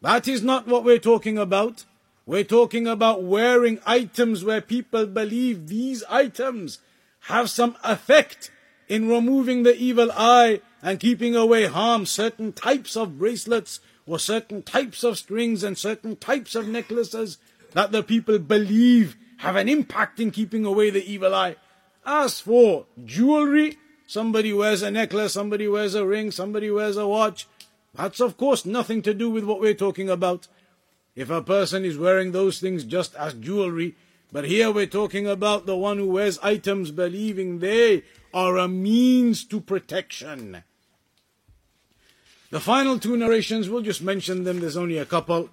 That 0.00 0.26
is 0.26 0.42
not 0.42 0.66
what 0.66 0.84
we're 0.84 0.98
talking 0.98 1.36
about. 1.36 1.84
We're 2.24 2.44
talking 2.44 2.86
about 2.86 3.22
wearing 3.22 3.80
items 3.84 4.44
where 4.44 4.60
people 4.60 5.06
believe 5.06 5.68
these 5.68 6.02
items 6.08 6.78
have 7.24 7.50
some 7.50 7.76
effect 7.84 8.50
in 8.90 9.08
removing 9.08 9.62
the 9.62 9.76
evil 9.76 10.10
eye 10.16 10.60
and 10.82 10.98
keeping 10.98 11.36
away 11.36 11.66
harm, 11.66 12.04
certain 12.04 12.52
types 12.52 12.96
of 12.96 13.20
bracelets 13.20 13.78
or 14.04 14.18
certain 14.18 14.62
types 14.62 15.04
of 15.04 15.16
strings 15.16 15.62
and 15.62 15.78
certain 15.78 16.16
types 16.16 16.56
of 16.56 16.66
necklaces 16.66 17.38
that 17.72 17.92
the 17.92 18.02
people 18.02 18.36
believe 18.40 19.16
have 19.38 19.54
an 19.54 19.68
impact 19.68 20.18
in 20.18 20.32
keeping 20.32 20.64
away 20.64 20.90
the 20.90 21.08
evil 21.08 21.32
eye. 21.32 21.54
As 22.04 22.40
for 22.40 22.86
jewelry, 23.04 23.78
somebody 24.08 24.52
wears 24.52 24.82
a 24.82 24.90
necklace, 24.90 25.34
somebody 25.34 25.68
wears 25.68 25.94
a 25.94 26.04
ring, 26.04 26.32
somebody 26.32 26.68
wears 26.68 26.96
a 26.96 27.06
watch. 27.06 27.46
That's 27.94 28.18
of 28.18 28.36
course 28.36 28.66
nothing 28.66 29.02
to 29.02 29.14
do 29.14 29.30
with 29.30 29.44
what 29.44 29.60
we're 29.60 29.72
talking 29.72 30.10
about. 30.10 30.48
If 31.14 31.30
a 31.30 31.42
person 31.42 31.84
is 31.84 31.96
wearing 31.96 32.32
those 32.32 32.58
things 32.58 32.82
just 32.82 33.14
as 33.14 33.34
jewelry, 33.34 33.94
but 34.31 34.45
here 34.45 34.71
we're 34.71 34.85
talking 34.85 35.27
about 35.27 35.65
the 35.65 35.77
one 35.77 35.97
who 35.97 36.07
wears 36.07 36.39
items 36.39 36.91
believing 36.91 37.59
they 37.59 38.03
are 38.33 38.57
a 38.57 38.67
means 38.67 39.45
to 39.45 39.61
protection. 39.61 40.63
The 42.51 42.59
final 42.59 42.99
two 42.99 43.17
narrations, 43.17 43.69
we'll 43.69 43.81
just 43.81 44.01
mention 44.01 44.43
them, 44.43 44.59
there's 44.59 44.77
only 44.77 44.97
a 44.97 45.05
couple. 45.05 45.49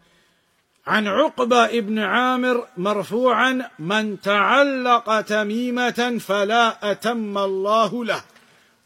عن 0.87 1.07
عقبة 1.07 1.64
ابن 1.64 1.99
عامر 1.99 2.66
مرفوعا 2.77 3.70
من 3.79 4.20
تعلق 4.20 5.20
تميمة 5.20 6.18
فلا 6.18 6.91
أتم 6.93 7.39
الله 7.39 8.05
له 8.05 8.23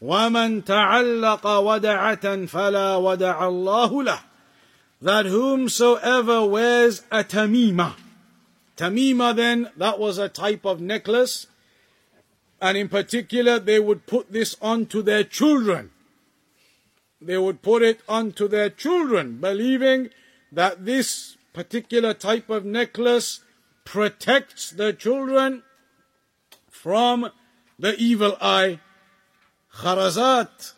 ومن 0.01 0.63
تعلق 0.63 1.47
ودعة 1.47 2.45
فلا 2.45 2.95
ودع 2.95 3.47
الله 3.47 4.03
له 4.03 4.19
that 5.01 5.25
whomsoever 5.25 6.45
wears 6.45 7.03
a 7.11 7.23
tamima 7.23 7.93
tamima 8.75 9.35
then 9.35 9.69
that 9.77 9.99
was 9.99 10.17
a 10.17 10.29
type 10.29 10.65
of 10.65 10.81
necklace 10.81 11.47
and 12.61 12.77
in 12.77 12.89
particular 12.89 13.59
they 13.59 13.79
would 13.79 14.05
put 14.05 14.31
this 14.31 14.55
onto 14.61 15.01
their 15.01 15.23
children 15.23 15.91
they 17.21 17.37
would 17.37 17.61
put 17.61 17.81
it 17.81 18.01
onto 18.07 18.47
their 18.47 18.69
children 18.69 19.37
believing 19.37 20.09
that 20.51 20.85
this 20.85 21.37
particular 21.53 22.13
type 22.13 22.49
of 22.49 22.65
necklace 22.65 23.41
protects 23.83 24.69
the 24.69 24.93
children 24.93 25.63
from 26.69 27.31
the 27.79 27.95
evil 27.97 28.37
eye. 28.41 28.79
خرزات 29.71 30.71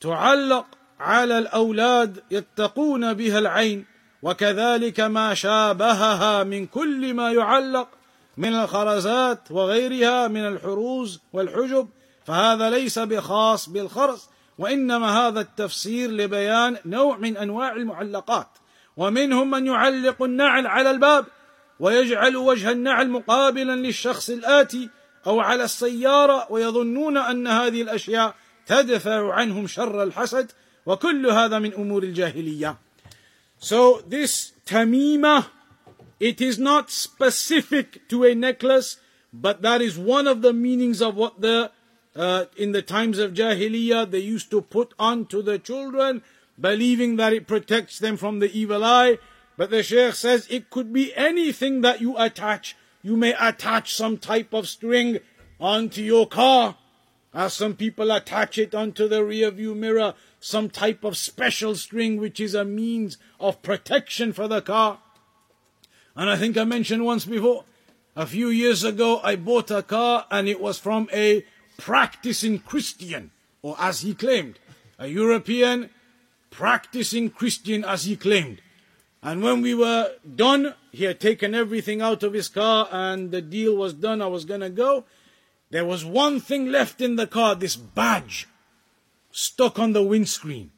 تعلق 0.00 0.66
على 1.00 1.38
الأولاد 1.38 2.22
يتقون 2.30 3.14
بها 3.14 3.38
العين 3.38 3.86
وكذلك 4.21 4.99
ما 4.99 5.33
شابهها 5.33 6.43
من 6.43 6.65
كل 6.65 7.13
ما 7.13 7.31
يعلق 7.31 7.87
من 8.37 8.55
الخرزات 8.55 9.51
وغيرها 9.51 10.27
من 10.27 10.47
الحروز 10.47 11.21
والحجب 11.33 11.89
فهذا 12.25 12.69
ليس 12.69 12.99
بخاص 12.99 13.69
بالخرز 13.69 14.29
وإنما 14.57 15.27
هذا 15.27 15.41
التفسير 15.41 16.11
لبيان 16.11 16.77
نوع 16.85 17.17
من 17.17 17.37
أنواع 17.37 17.75
المعلقات 17.75 18.47
ومنهم 18.97 19.51
من 19.51 19.67
يعلق 19.67 20.23
النعل 20.23 20.67
على 20.67 20.91
الباب 20.91 21.25
ويجعل 21.79 22.37
وجه 22.37 22.71
النعل 22.71 23.09
مقابلا 23.09 23.75
للشخص 23.75 24.29
الآتي 24.29 24.89
أو 25.27 25.39
على 25.39 25.63
السيارة 25.63 26.47
ويظنون 26.49 27.17
أن 27.17 27.47
هذه 27.47 27.81
الأشياء 27.81 28.35
تدفع 28.65 29.33
عنهم 29.33 29.67
شر 29.67 30.03
الحسد 30.03 30.51
وكل 30.85 31.27
هذا 31.27 31.59
من 31.59 31.73
أمور 31.73 32.03
الجاهلية. 32.03 32.77
So 33.59 34.01
this 34.07 34.53
tamima, 34.65 35.47
it 36.19 36.39
is 36.39 36.57
not 36.57 36.89
specific 36.89 38.07
to 38.07 38.23
a 38.23 38.33
necklace, 38.33 38.97
but 39.33 39.61
that 39.61 39.81
is 39.81 39.97
one 39.97 40.27
of 40.27 40.41
the 40.41 40.53
meanings 40.53 41.01
of 41.01 41.15
what 41.15 41.41
the 41.41 41.71
uh, 42.15 42.45
in 42.57 42.71
the 42.71 42.81
times 42.81 43.19
of 43.19 43.33
Jahiliyyah 43.33 44.09
they 44.09 44.19
used 44.19 44.49
to 44.51 44.61
put 44.61 44.93
on 44.97 45.25
to 45.27 45.41
the 45.41 45.59
children 45.59 46.23
believing 46.59 47.17
that 47.17 47.33
it 47.33 47.47
protects 47.47 47.99
them 47.99 48.17
from 48.17 48.39
the 48.39 48.51
evil 48.51 48.83
eye. 48.83 49.19
But 49.57 49.69
the 49.69 49.83
Shaykh 49.83 50.15
says 50.15 50.47
it 50.49 50.69
could 50.69 50.91
be 50.91 51.15
anything 51.15 51.81
that 51.81 52.01
you 52.01 52.17
attach. 52.17 52.75
You 53.03 53.17
may 53.17 53.35
attach 53.39 53.93
some 53.93 54.17
type 54.17 54.53
of 54.53 54.67
string 54.67 55.19
onto 55.59 56.01
your 56.01 56.27
car, 56.27 56.77
as 57.33 57.53
some 57.53 57.75
people 57.75 58.11
attach 58.11 58.57
it 58.57 58.73
onto 58.73 59.07
the 59.07 59.23
rear 59.23 59.51
view 59.51 59.75
mirror, 59.75 60.13
some 60.39 60.69
type 60.69 61.03
of 61.03 61.17
special 61.17 61.75
string 61.75 62.17
which 62.17 62.39
is 62.39 62.55
a 62.55 62.65
means 62.65 63.17
of 63.39 63.61
protection 63.61 64.33
for 64.33 64.47
the 64.47 64.61
car. 64.61 64.99
And 66.15 66.29
I 66.29 66.37
think 66.37 66.57
I 66.57 66.63
mentioned 66.63 67.05
once 67.05 67.25
before, 67.25 67.65
a 68.15 68.25
few 68.25 68.49
years 68.49 68.83
ago, 68.83 69.19
I 69.23 69.35
bought 69.35 69.71
a 69.71 69.83
car 69.83 70.25
and 70.31 70.47
it 70.47 70.59
was 70.59 70.79
from 70.79 71.09
a 71.13 71.45
practicing 71.77 72.59
Christian, 72.59 73.31
or 73.61 73.75
as 73.79 74.01
he 74.01 74.13
claimed, 74.13 74.59
a 74.97 75.07
European 75.07 75.89
practicing 76.49 77.29
Christian 77.29 77.83
as 77.83 78.05
he 78.05 78.15
claimed. 78.15 78.61
And 79.21 79.43
when 79.43 79.61
we 79.61 79.73
were 79.73 80.13
done, 80.35 80.73
he 80.91 81.03
had 81.03 81.19
taken 81.19 81.53
everything 81.53 82.01
out 82.01 82.23
of 82.23 82.33
his 82.33 82.47
car 82.47 82.87
and 82.91 83.31
the 83.31 83.41
deal 83.41 83.75
was 83.75 83.93
done. 83.93 84.21
I 84.21 84.27
was 84.27 84.45
to 84.45 84.69
go. 84.69 85.05
There 85.69 85.85
was 85.85 86.03
one 86.03 86.39
thing 86.39 86.71
left 86.71 86.99
in 86.99 87.15
the 87.15 87.27
car, 87.27 87.55
this 87.55 87.75
badge 87.75 88.47
stuck 89.39 89.79
on 89.79 89.93
the 89.93 90.03
windscreen. 90.03 90.71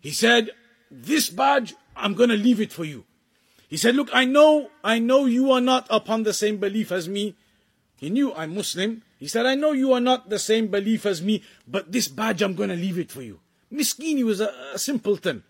He 0.00 0.10
said, 0.10 0.50
this 0.90 1.30
badge, 1.30 1.74
I'm 1.96 2.14
going 2.14 2.30
to 2.30 2.36
leave 2.36 2.60
it 2.60 2.72
for 2.72 2.84
you. 2.84 3.04
He 3.68 3.76
said, 3.76 3.94
look, 3.94 4.08
I 4.12 4.24
know, 4.24 4.70
I 4.82 4.98
know 4.98 5.26
you 5.26 5.52
are 5.52 5.60
not 5.60 5.86
upon 5.90 6.24
the 6.24 6.34
same 6.34 6.56
belief 6.56 6.90
as 6.90 7.08
me. 7.08 7.36
He 7.96 8.10
knew 8.10 8.34
I'm 8.34 8.54
Muslim. 8.54 9.02
He 9.18 9.28
said, 9.28 9.46
I 9.46 9.54
know 9.54 9.72
you 9.72 9.92
are 9.92 10.00
not 10.00 10.28
the 10.28 10.38
same 10.40 10.66
belief 10.68 11.06
as 11.06 11.22
me, 11.22 11.44
but 11.68 11.92
this 11.92 12.08
badge, 12.08 12.42
I'm 12.42 12.54
going 12.54 12.70
to 12.70 12.76
leave 12.76 12.98
it 12.98 13.12
for 13.12 13.22
you. 13.22 13.40
Miskini 13.72 14.24
was 14.24 14.40
a, 14.40 14.52
a 14.74 14.78
simpleton. 14.78 15.44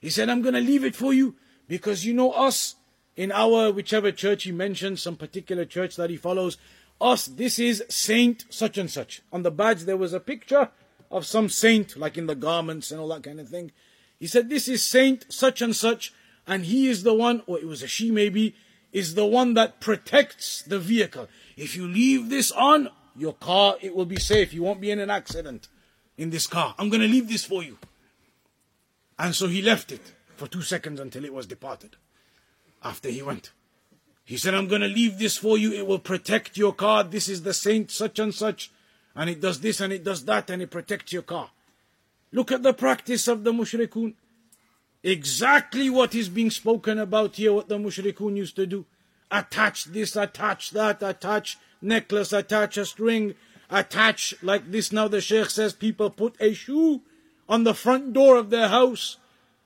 He 0.00 0.08
said, 0.08 0.30
I'm 0.30 0.40
going 0.40 0.54
to 0.54 0.60
leave 0.60 0.84
it 0.84 0.96
for 0.96 1.12
you 1.12 1.34
because 1.68 2.06
you 2.06 2.14
know 2.14 2.32
us 2.32 2.76
in 3.14 3.30
our 3.30 3.70
whichever 3.70 4.10
church 4.10 4.44
he 4.44 4.52
mentioned, 4.52 4.98
some 4.98 5.16
particular 5.16 5.66
church 5.66 5.96
that 5.96 6.08
he 6.08 6.16
follows, 6.16 6.56
us, 6.98 7.26
this 7.26 7.58
is 7.58 7.84
Saint 7.88 8.46
such 8.48 8.78
and 8.78 8.90
such. 8.90 9.20
On 9.32 9.42
the 9.42 9.50
badge 9.50 9.82
there 9.82 9.96
was 9.98 10.14
a 10.14 10.20
picture 10.20 10.70
of 11.10 11.26
some 11.26 11.48
saint, 11.48 11.96
like 11.96 12.16
in 12.16 12.26
the 12.26 12.34
garments 12.34 12.90
and 12.90 13.00
all 13.00 13.08
that 13.08 13.22
kind 13.22 13.40
of 13.40 13.48
thing. 13.48 13.72
He 14.18 14.26
said, 14.26 14.48
This 14.48 14.68
is 14.68 14.84
Saint 14.84 15.26
such 15.32 15.60
and 15.60 15.74
such, 15.74 16.12
and 16.46 16.64
he 16.64 16.88
is 16.88 17.02
the 17.02 17.14
one, 17.14 17.42
or 17.46 17.58
it 17.58 17.66
was 17.66 17.82
a 17.82 17.88
she 17.88 18.10
maybe, 18.10 18.54
is 18.92 19.14
the 19.14 19.26
one 19.26 19.54
that 19.54 19.80
protects 19.80 20.62
the 20.62 20.78
vehicle. 20.78 21.28
If 21.56 21.76
you 21.76 21.86
leave 21.86 22.28
this 22.28 22.50
on, 22.52 22.90
your 23.16 23.34
car, 23.34 23.76
it 23.80 23.94
will 23.94 24.06
be 24.06 24.18
safe. 24.18 24.52
You 24.52 24.62
won't 24.62 24.80
be 24.80 24.90
in 24.90 24.98
an 24.98 25.10
accident 25.10 25.68
in 26.16 26.30
this 26.30 26.46
car. 26.46 26.74
I'm 26.78 26.88
going 26.88 27.02
to 27.02 27.08
leave 27.08 27.28
this 27.28 27.44
for 27.44 27.62
you. 27.62 27.78
And 29.18 29.34
so 29.34 29.48
he 29.48 29.62
left 29.62 29.92
it 29.92 30.14
for 30.36 30.46
two 30.46 30.62
seconds 30.62 31.00
until 31.00 31.24
it 31.24 31.32
was 31.32 31.46
departed. 31.46 31.96
After 32.82 33.10
he 33.10 33.20
went. 33.20 33.52
He 34.24 34.36
said, 34.36 34.54
I'm 34.54 34.68
going 34.68 34.80
to 34.80 34.88
leave 34.88 35.18
this 35.18 35.36
for 35.36 35.58
you. 35.58 35.72
It 35.72 35.86
will 35.86 35.98
protect 35.98 36.56
your 36.56 36.72
car. 36.72 37.04
This 37.04 37.28
is 37.28 37.42
the 37.42 37.52
saint 37.52 37.90
such 37.90 38.18
and 38.18 38.34
such. 38.34 38.70
And 39.14 39.28
it 39.28 39.40
does 39.40 39.60
this 39.60 39.80
and 39.80 39.92
it 39.92 40.04
does 40.04 40.24
that 40.24 40.50
and 40.50 40.62
it 40.62 40.70
protects 40.70 41.12
your 41.12 41.22
car. 41.22 41.50
Look 42.32 42.52
at 42.52 42.62
the 42.62 42.72
practice 42.72 43.26
of 43.28 43.44
the 43.44 43.52
mushrikun. 43.52 44.14
Exactly 45.02 45.90
what 45.90 46.14
is 46.14 46.28
being 46.28 46.50
spoken 46.50 46.98
about 46.98 47.36
here, 47.36 47.52
what 47.52 47.68
the 47.68 47.78
mushrikun 47.78 48.36
used 48.36 48.56
to 48.56 48.66
do. 48.66 48.86
Attach 49.30 49.84
this, 49.84 50.16
attach 50.16 50.70
that, 50.70 51.02
attach 51.02 51.58
necklace, 51.80 52.32
attach 52.32 52.76
a 52.76 52.84
string, 52.84 53.34
attach 53.70 54.34
like 54.42 54.70
this 54.70 54.90
now 54.92 55.06
the 55.08 55.20
sheikh 55.20 55.48
says 55.48 55.72
people 55.72 56.10
put 56.10 56.34
a 56.40 56.52
shoe 56.52 57.02
on 57.48 57.64
the 57.64 57.74
front 57.74 58.12
door 58.12 58.36
of 58.36 58.50
their 58.50 58.68
house 58.68 59.16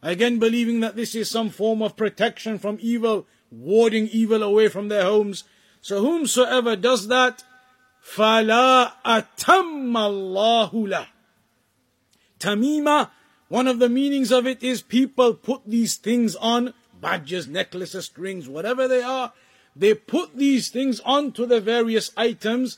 again 0.03 0.39
believing 0.39 0.81
that 0.81 0.97
this 0.97 1.15
is 1.15 1.31
some 1.31 1.49
form 1.49 1.81
of 1.83 1.97
protection 1.97 2.59
from 2.59 2.77
evil 2.81 3.27
warding 3.51 4.07
evil 4.09 4.43
away 4.43 4.69
from 4.69 4.89
their 4.89 5.05
homes 5.05 5.45
so 5.81 6.01
whomsoever 6.01 6.77
does 6.77 7.09
that 7.09 7.45
فَلَا 8.04 8.94
أَتَمَّ 9.06 9.94
اللَّهُ 9.94 10.72
لَهُ 10.72 11.08
Tamima, 12.40 13.10
one 13.50 13.68
of 13.68 13.80
the 13.80 13.90
meanings 13.90 14.32
of 14.32 14.48
it 14.48 14.64
is 14.64 14.82
people 14.82 15.34
put 15.34 15.62
these 15.66 15.96
things 15.96 16.36
on, 16.38 16.74
badges, 17.00 17.48
necklaces, 17.48 18.06
strings, 18.06 18.48
whatever 18.48 18.88
they 18.88 19.02
are, 19.02 19.34
they 19.76 19.94
put 19.94 20.36
these 20.36 20.70
things 20.70 21.00
onto 21.02 21.46
the 21.46 21.62
various 21.62 22.12
items 22.18 22.78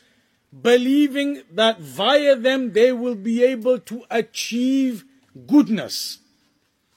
believing 0.62 1.44
that 1.52 1.80
via 1.80 2.36
them 2.36 2.74
they 2.74 2.92
will 2.92 3.16
be 3.16 3.44
able 3.44 3.80
to 3.80 4.04
achieve 4.10 5.06
goodness 5.48 6.20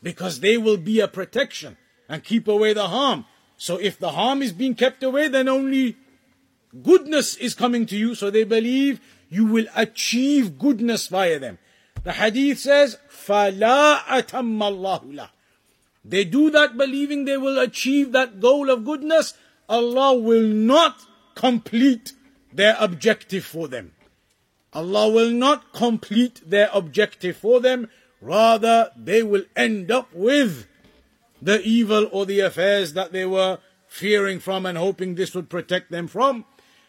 because 0.03 0.41
they 0.41 0.57
will 0.57 0.77
be 0.77 1.01
a 1.01 1.09
protection 1.09 1.77
and 2.09 2.25
keep 2.25 2.49
away 2.49 2.73
the 2.73 2.89
harm. 2.89 3.25
So 3.57 3.77
if 3.77 3.99
the 3.99 4.11
harm 4.11 4.43
is 4.43 4.53
being 4.53 4.75
kept 4.75 5.03
away, 5.03 5.29
then 5.29 5.49
only 5.49 5.97
goodness 6.83 7.37
is 7.37 7.55
coming 7.55 7.87
to 7.87 7.97
you. 7.97 8.15
So 8.15 8.31
they 8.31 8.45
believe 8.45 9.01
you 9.29 9.47
will 9.47 9.67
achieve 9.75 10.59
goodness 10.59 11.09
via 11.09 11.39
them. 11.39 11.59
The 12.03 12.13
hadith 12.13 12.59
says, 12.59 12.99
فَلَا 13.11 14.01
أَتَمَّ 14.01 14.59
اللَّهُ 14.59 15.15
لَهُ 15.15 15.29
They 16.05 16.25
do 16.25 16.51
that 16.51 16.77
believing 16.77 17.25
they 17.25 17.39
will 17.39 17.59
achieve 17.59 18.13
that 18.13 18.41
goal 18.41 18.69
of 18.69 18.85
goodness. 18.85 19.35
Allah 19.69 20.15
will 20.15 20.47
not 20.47 21.01
complete 21.35 22.13
their 22.53 22.77
objective 22.79 23.45
for 23.45 23.69
them. 23.69 23.93
Allah 24.75 25.09
will 25.09 25.31
not 25.31 25.73
complete 25.73 26.43
their 26.45 26.69
objective 26.73 27.37
for 27.37 27.61
them, 27.61 27.89
rather, 28.21 28.91
they 28.97 29.23
will 29.23 29.45
end 29.55 29.91
up 29.91 30.13
with 30.13 30.67
the 31.41 31.63
evil 31.63 32.09
or 32.11 32.27
the 32.27 32.41
affairs 32.41 32.95
that 32.95 33.13
they 33.13 33.25
were 33.25 33.59
fearing 33.87 34.41
from 34.41 34.67
and 34.67 34.77
hoping 34.77 35.15
this 35.15 35.35
would 35.35 35.49
protect 35.49 35.91
them 35.91 36.09
from. 36.09 36.45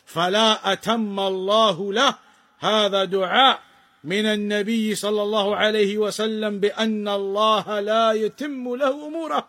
فلا 0.10 0.74
أتم 0.74 1.20
الله 1.20 1.94
له 1.94 2.16
هذا 2.60 3.06
دعاء 3.06 3.60
من 4.04 4.26
النبي 4.26 4.96
صلى 4.96 5.22
الله 5.22 5.56
عليه 5.56 5.98
وسلم 5.98 6.60
بأن 6.60 7.08
الله 7.08 7.80
لا 7.80 8.12
يتم 8.12 8.76
له 8.76 9.08
أموره 9.08 9.48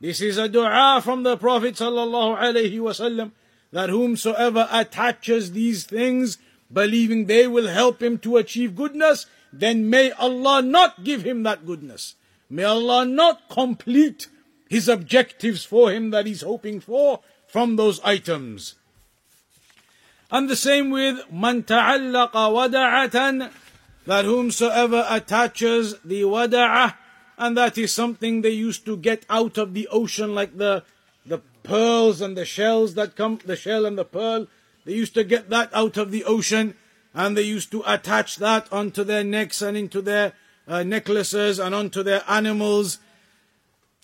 This 0.00 0.22
is 0.22 0.38
a 0.38 0.48
dua 0.48 1.00
from 1.02 1.22
the 1.22 1.36
Prophet 1.36 1.74
صلى 1.74 2.02
الله 2.02 2.36
عليه 2.36 2.80
وسلم 2.80 3.30
that 3.72 3.90
whomsoever 3.90 4.68
attaches 4.72 5.52
these 5.52 5.84
things 5.84 6.38
believing 6.72 7.26
they 7.26 7.46
will 7.46 7.68
help 7.68 8.02
him 8.02 8.18
to 8.18 8.36
achieve 8.36 8.74
goodness 8.74 9.26
then 9.52 9.90
may 9.90 10.12
Allah 10.12 10.62
not 10.62 11.04
give 11.04 11.22
him 11.22 11.42
that 11.42 11.66
goodness. 11.66 12.14
May 12.48 12.64
Allah 12.64 13.04
not 13.04 13.48
complete 13.48 14.28
his 14.68 14.88
objectives 14.88 15.64
for 15.64 15.90
him 15.90 16.10
that 16.10 16.26
he's 16.26 16.42
hoping 16.42 16.80
for 16.80 17.20
from 17.46 17.76
those 17.76 18.00
items. 18.04 18.76
And 20.31 20.49
the 20.49 20.55
same 20.55 20.89
with 20.89 21.31
man 21.31 21.63
ta'allaqa 21.63 22.31
wada'atan, 22.31 23.51
that 24.05 24.25
whomsoever 24.25 25.05
attaches 25.09 25.95
the 26.03 26.21
wada'ah, 26.21 26.95
and 27.37 27.57
that 27.57 27.77
is 27.77 27.93
something 27.93 28.41
they 28.41 28.49
used 28.49 28.85
to 28.85 28.97
get 28.97 29.25
out 29.29 29.57
of 29.57 29.73
the 29.73 29.87
ocean, 29.89 30.33
like 30.33 30.57
the 30.57 30.83
the 31.25 31.41
pearls 31.63 32.21
and 32.21 32.37
the 32.37 32.45
shells 32.45 32.93
that 32.93 33.15
come, 33.15 33.39
the 33.45 33.55
shell 33.55 33.85
and 33.85 33.97
the 33.97 34.05
pearl. 34.05 34.47
They 34.85 34.93
used 34.93 35.15
to 35.15 35.23
get 35.23 35.49
that 35.49 35.69
out 35.73 35.97
of 35.97 36.11
the 36.11 36.23
ocean, 36.23 36.75
and 37.13 37.35
they 37.35 37.41
used 37.41 37.71
to 37.71 37.83
attach 37.85 38.37
that 38.37 38.71
onto 38.71 39.03
their 39.03 39.23
necks 39.23 39.61
and 39.61 39.75
into 39.75 40.01
their 40.01 40.33
uh, 40.67 40.83
necklaces 40.83 41.59
and 41.59 41.73
onto 41.73 42.03
their 42.03 42.23
animals. 42.27 42.99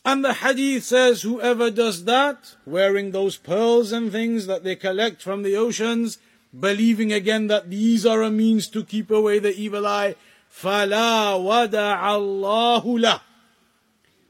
And 0.05 0.25
the 0.25 0.35
hadith 0.35 0.85
says, 0.85 1.23
whoever 1.23 1.71
does 1.71 2.05
that, 2.05 2.55
wearing 2.65 3.11
those 3.11 3.37
pearls 3.37 3.91
and 3.91 4.13
things 4.13 4.47
that 4.47 4.63
they 4.63 4.77
collect 4.77 5.21
from 5.21 5.43
the 5.43 5.57
oceans, 5.57 6.19
believing 6.59 7.13
again 7.13 7.49
that 7.49 7.71
these 7.71 8.07
are 8.07 8.23
a 8.23 8.31
means 8.31 8.69
to 8.69 8.85
keep 8.85 9.11
away 9.11 9.41
the 9.41 9.55
evil 9.55 9.87
eye, 9.87 10.15
فَلَا 10.49 11.35
وَدَعَ 11.43 12.01
اللَّهُ 12.01 12.85
لَهُ 12.85 13.21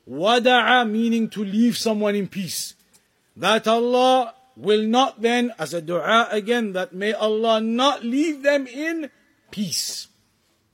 Wada'a 0.08 0.88
meaning 0.88 1.28
to 1.30 1.44
leave 1.44 1.76
someone 1.76 2.14
in 2.14 2.28
peace. 2.28 2.74
That 3.36 3.66
Allah 3.66 4.34
will 4.56 4.84
not 4.84 5.20
then, 5.20 5.52
as 5.58 5.74
a 5.74 5.82
dua 5.82 6.28
again, 6.30 6.72
that 6.72 6.94
may 6.94 7.12
Allah 7.12 7.60
not 7.60 8.04
leave 8.04 8.42
them 8.42 8.66
in 8.66 9.10
peace. 9.50 10.08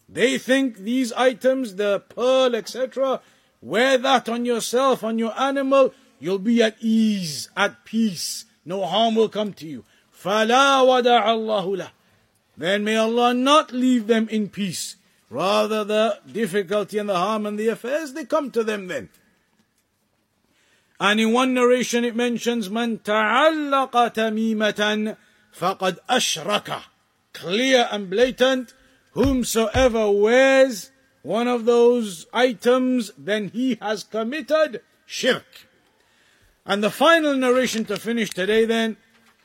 They 0.08 0.38
think 0.38 0.78
these 0.78 1.12
items, 1.14 1.76
the 1.76 2.00
pearl, 2.00 2.54
etc., 2.54 3.20
wear 3.60 3.98
that 3.98 4.28
on 4.28 4.44
yourself, 4.44 5.04
on 5.04 5.18
your 5.18 5.38
animal, 5.38 5.94
you'll 6.18 6.38
be 6.38 6.62
at 6.62 6.76
ease, 6.80 7.48
at 7.56 7.84
peace. 7.84 8.44
No 8.64 8.84
harm 8.84 9.14
will 9.14 9.28
come 9.28 9.52
to 9.54 9.66
you. 9.66 9.84
فَلَا 10.14 10.84
وَدَعَ 10.84 11.24
اللَّهُ 11.24 11.76
لَهُ 11.78 11.90
Then 12.56 12.84
may 12.84 12.96
Allah 12.96 13.34
not 13.34 13.72
leave 13.72 14.06
them 14.06 14.28
in 14.28 14.48
peace. 14.48 14.96
Rather 15.30 15.82
the 15.82 16.20
difficulty 16.30 16.98
and 16.98 17.08
the 17.08 17.16
harm 17.16 17.46
and 17.46 17.58
the 17.58 17.68
affairs, 17.68 18.12
they 18.12 18.24
come 18.24 18.50
to 18.50 18.62
them 18.62 18.86
then. 18.88 19.08
And 21.00 21.18
in 21.18 21.32
one 21.32 21.54
narration 21.54 22.04
it 22.04 22.14
mentions, 22.14 22.68
من 22.68 23.02
تعلق 23.02 24.12
تميمة 24.12 25.16
فقد 25.58 25.98
أشرك. 26.08 26.82
Clear 27.32 27.88
and 27.90 28.08
blatant, 28.08 28.74
whomsoever 29.12 30.10
wears 30.10 30.90
one 31.27 31.49
of 31.49 31.65
those 31.65 32.25
items, 32.33 33.11
then 33.17 33.49
he 33.49 33.77
has 33.81 34.05
committed 34.05 34.79
shirk. 35.05 35.67
And 36.65 36.81
the 36.81 36.89
final 36.89 37.35
narration 37.35 37.83
to 37.85 37.97
finish 37.97 38.29
today 38.29 38.63
then, 38.63 38.95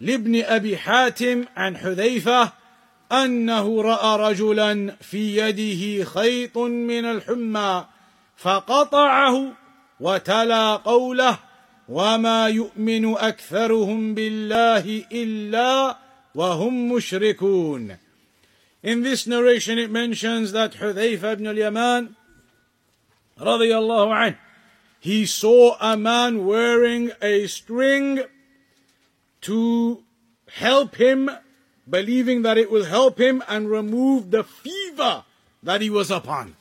لابن 0.01 0.45
أبي 0.45 0.77
حاتم 0.77 1.45
عن 1.57 1.77
حذيفة 1.77 2.53
أنه 3.13 3.83
رأى 3.83 4.31
رجلا 4.31 4.97
في 5.01 5.37
يده 5.37 6.05
خيط 6.05 6.59
من 6.59 7.05
الحمى 7.05 7.87
فقطعه 8.37 9.53
وتلا 10.01 10.77
قوله 10.77 11.39
وما 11.89 12.49
يؤمن 12.49 13.17
أكثرهم 13.17 14.15
بالله 14.15 15.05
إلا 15.13 15.99
وهم 16.35 16.93
مشركون 16.93 17.97
In 18.83 19.03
this 19.03 19.27
narration 19.27 19.79
it 19.79 19.91
mentions 19.91 20.53
that 20.53 20.75
Hudhayfa 20.75 21.35
ibn 21.35 21.47
al-Yaman 21.47 22.17
radiyallahu 23.39 24.27
anh, 24.27 24.37
he 24.99 25.25
saw 25.27 25.77
a 25.81 25.97
man 25.97 26.45
wearing 26.47 27.13
a 27.21 27.47
string 27.47 28.23
to 29.43 30.03
help 30.55 30.97
him, 30.97 31.31
believing 31.89 32.43
that 32.43 32.59
it 32.59 32.71
will 32.71 32.85
help 32.85 33.19
him 33.19 33.43
and 33.49 33.71
remove 33.71 34.31
the 34.31 34.45
fever 34.45 35.25
that 35.63 35.81
he 35.81 35.91
was 35.91 36.11
upon. 36.11 36.57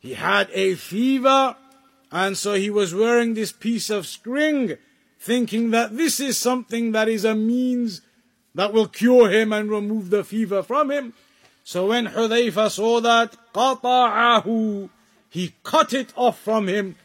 He 0.00 0.14
had 0.14 0.48
a 0.52 0.74
fever 0.74 1.56
and 2.12 2.36
so 2.36 2.54
he 2.54 2.70
was 2.70 2.94
wearing 2.94 3.34
this 3.34 3.52
piece 3.52 3.88
of 3.88 4.06
string, 4.06 4.76
thinking 5.18 5.70
that 5.70 5.96
this 5.96 6.20
is 6.20 6.36
something 6.36 6.92
that 6.92 7.08
is 7.08 7.24
a 7.24 7.34
means 7.34 8.02
that 8.54 8.72
will 8.72 8.86
cure 8.86 9.30
him 9.30 9.52
and 9.52 9.70
remove 9.70 10.10
the 10.10 10.22
fever 10.22 10.62
from 10.62 10.90
him. 10.90 11.14
So 11.63 11.87
when 11.87 12.07
Hudayfa 12.07 12.71
saw 12.71 13.01
that, 13.01 13.35
قَطَعَهُ 13.53 14.89
He 15.29 15.53
cut 15.63 15.93
it 15.93 16.13
off 16.15 16.39
from 16.39 16.67
him, 16.67 16.95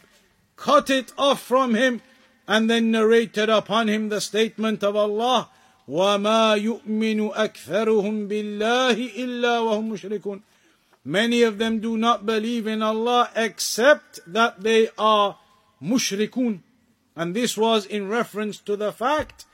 cut 0.56 0.88
it 0.90 1.12
off 1.18 1.42
from 1.42 1.74
him, 1.74 2.00
and 2.46 2.70
then 2.70 2.90
narrated 2.90 3.48
upon 3.48 3.88
him 3.88 4.08
the 4.08 4.20
statement 4.20 4.84
of 4.84 4.94
Allah, 4.96 5.48
وَمَا 5.88 6.60
يُؤْمِنُ 6.62 7.34
أَكْثَرُهُم 7.34 8.28
بِاللَّهِ 8.28 9.14
إِلَّا 9.16 9.60
وَهُم 9.66 9.90
مُشْرِكُونَ 9.90 10.42
Many 11.04 11.42
of 11.42 11.58
them 11.58 11.80
do 11.80 11.96
not 11.96 12.24
believe 12.24 12.66
in 12.66 12.82
Allah 12.82 13.30
except 13.34 14.20
that 14.26 14.60
they 14.62 14.88
are 14.96 15.36
mushrikun. 15.82 16.60
And 17.16 17.34
this 17.34 17.56
was 17.56 17.84
in 17.86 18.08
reference 18.08 18.58
to 18.58 18.76
the 18.76 18.92
fact 18.92 19.44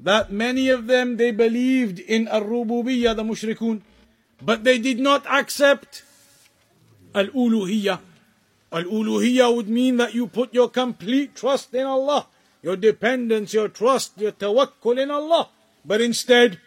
that 0.00 0.32
many 0.32 0.68
of 0.70 0.86
them 0.86 1.18
they 1.18 1.30
believed 1.30 2.00
in 2.00 2.26
al-rububiyyah, 2.28 3.14
the 3.14 3.22
mushrikun. 3.22 3.82
But 4.42 4.64
they 4.64 4.78
did 4.78 4.98
not 4.98 5.26
accept 5.26 6.02
al-uluhiyyah. 7.14 8.00
Al-uluhiyyah 8.72 9.54
would 9.54 9.68
mean 9.68 9.96
that 9.98 10.14
you 10.14 10.26
put 10.26 10.52
your 10.52 10.68
complete 10.68 11.34
trust 11.34 11.72
in 11.74 11.86
Allah, 11.86 12.26
your 12.62 12.76
dependence, 12.76 13.54
your 13.54 13.68
trust, 13.68 14.18
your 14.18 14.32
tawakkul 14.32 15.00
in 15.00 15.10
Allah. 15.10 15.48
But 15.84 16.00
instead, 16.00 16.58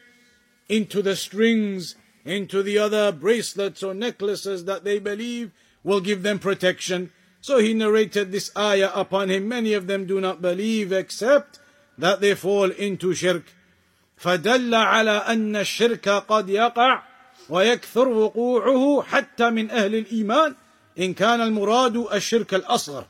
into 0.70 1.02
the 1.02 1.16
strings, 1.16 1.96
into 2.26 2.64
the 2.64 2.78
other 2.78 3.12
bracelets 3.12 3.84
or 3.84 3.94
necklaces 3.94 4.66
that 4.66 4.84
they 4.84 5.00
believe 5.00 5.52
will 5.84 6.02
give 6.02 6.24
them 6.24 6.40
protection. 6.40 7.12
So 7.42 7.60
he 7.60 7.74
narrated 7.74 8.32
this 8.32 8.52
ayah 8.58 8.92
upon 8.94 9.30
him. 9.30 9.48
Many 9.48 9.74
of 9.74 9.88
them 9.88 10.06
do 10.06 10.20
not 10.20 10.42
believe 10.42 10.92
except 10.92 11.60
that 11.98 12.22
they 12.22 12.36
fall 12.36 12.72
into 12.72 13.14
shirk. 13.14 13.46
فدل 14.20 14.74
على 14.74 15.24
أن 15.28 15.56
الشرك 15.56 16.26
قد 16.28 16.50
يقع 16.50 17.02
ويكثر 17.52 18.08
وقوعه 18.08 19.04
حتى 19.04 19.50
من 19.50 19.72
أهل 19.72 19.96
الإيمان 19.96 20.56
إن 21.00 21.14
كان 21.14 21.42
المراد 21.42 21.96
الشرك 22.14 22.54
الأصغر. 22.54 23.06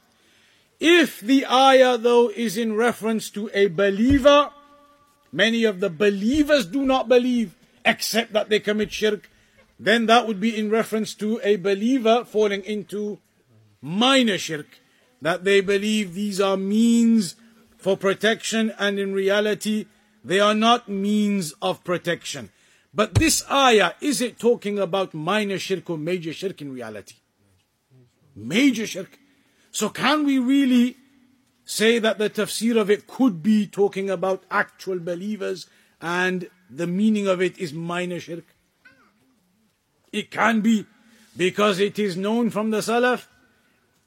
If 0.80 1.22
the 1.22 1.46
ayah 1.46 1.98
though 1.98 2.30
is 2.30 2.58
in 2.58 2.76
reference 2.76 3.30
to 3.32 3.50
a 3.54 3.68
believer, 3.68 4.52
many 5.32 5.64
of 5.64 5.80
the 5.80 5.90
believers 5.90 6.66
do 6.68 6.86
not 6.86 7.10
believe 7.10 7.56
except 7.84 8.34
that 8.34 8.50
they 8.50 8.60
commit 8.60 8.92
shirk, 8.92 9.30
then 9.80 10.06
that 10.06 10.28
would 10.28 10.40
be 10.40 10.56
in 10.56 10.70
reference 10.70 11.14
to 11.16 11.40
a 11.44 11.56
believer 11.56 12.26
falling 12.26 12.64
into 12.64 13.20
minor 13.82 14.38
shirk. 14.38 14.68
That 15.22 15.44
they 15.44 15.62
believe 15.62 16.14
these 16.14 16.40
are 16.40 16.58
means 16.58 17.36
for 17.78 17.98
protection 17.98 18.74
and 18.78 19.00
in 19.00 19.14
reality 19.14 19.86
they 20.24 20.40
are 20.40 20.54
not 20.54 20.90
means 20.90 21.54
of 21.62 21.84
protection. 21.84 22.50
But 22.95 23.15
this 23.15 23.43
ayah, 23.51 23.93
is 24.01 24.21
it 24.21 24.39
talking 24.39 24.79
about 24.79 25.15
minor 25.15 25.59
shirk 25.59 25.89
or 25.89 25.97
major 25.97 26.33
shirk 26.33 26.61
in 26.61 26.73
reality? 26.73 27.17
Major 28.37 28.87
shirk. 28.87 29.19
So 29.71 29.89
can 29.89 30.27
we 30.27 30.39
really 30.39 30.97
say 31.65 31.99
that 31.99 32.19
the 32.19 32.29
tafsir 32.29 32.79
of 32.79 32.91
it 32.91 33.07
could 33.07 33.43
be 33.43 33.67
talking 33.67 34.11
about 34.11 34.45
actual 34.51 34.99
believers 34.99 35.67
and 36.01 36.51
the 36.69 36.87
meaning 36.87 37.27
of 37.27 37.41
it 37.41 37.57
is 37.59 37.73
minor 37.73 38.21
shirk? 38.21 38.45
It 40.13 40.31
can 40.31 40.61
be 40.61 40.85
because 41.35 41.81
it 41.81 41.99
is 41.99 42.17
known 42.17 42.51
from 42.51 42.71
the 42.71 42.79
Salaf 42.79 43.27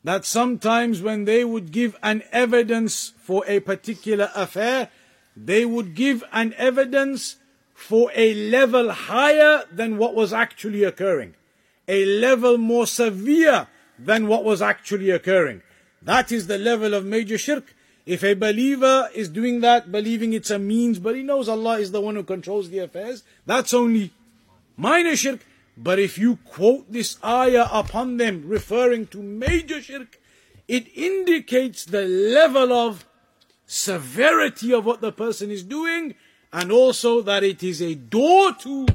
that 0.04 0.24
sometimes 0.24 1.02
when 1.02 1.26
they 1.26 1.44
would 1.44 1.72
give 1.72 1.98
an 2.04 2.22
evidence 2.32 3.14
for 3.18 3.44
a 3.48 3.60
particular 3.60 4.30
affair, 4.36 4.90
they 5.36 5.66
would 5.66 5.96
give 5.96 6.24
an 6.32 6.54
evidence 6.58 7.38
for 7.76 8.10
a 8.16 8.34
level 8.34 8.90
higher 8.90 9.64
than 9.72 9.98
what 9.98 10.16
was 10.16 10.32
actually 10.34 10.84
occurring, 10.84 11.36
a 11.88 12.06
level 12.06 12.58
more 12.58 12.88
severe 12.88 13.68
than 14.00 14.28
what 14.28 14.44
was 14.44 14.62
actually 14.62 15.12
occurring. 15.12 15.62
That 16.02 16.32
is 16.32 16.48
the 16.48 16.58
level 16.58 16.94
of 16.94 17.06
major 17.06 17.38
shirk. 17.38 17.76
If 18.06 18.24
a 18.24 18.34
believer 18.34 19.10
is 19.14 19.30
doing 19.30 19.60
that, 19.62 19.92
believing 19.92 20.34
it's 20.34 20.50
a 20.50 20.58
means, 20.58 21.00
but 21.00 21.16
he 21.16 21.22
knows 21.22 21.50
Allah 21.50 21.80
is 21.80 21.92
the 21.92 22.02
one 22.02 22.16
who 22.16 22.24
controls 22.24 22.70
the 22.70 22.80
affairs, 22.80 23.24
that's 23.46 23.74
only 23.74 24.14
minor 24.78 25.16
shirk. 25.16 25.42
But 25.78 26.00
if 26.00 26.18
you 26.18 26.38
quote 26.46 26.92
this 26.92 27.18
ayah 27.24 27.68
upon 27.72 28.18
them, 28.18 28.46
referring 28.48 29.08
to 29.08 29.18
major 29.18 29.82
shirk, 29.82 30.20
it 30.68 30.88
indicates 30.96 31.84
the 31.84 32.06
level 32.06 32.72
of 32.72 33.06
severity 33.68 34.74
of 34.74 34.86
what 34.86 35.02
the 35.02 35.12
person 35.12 35.52
is 35.52 35.64
doing, 35.64 36.16
and 36.56 36.72
also 36.72 37.22
that 37.22 37.44
it 37.44 37.62
is 37.62 37.82
a 37.82 37.96
door 37.96 38.54
to 38.54 38.88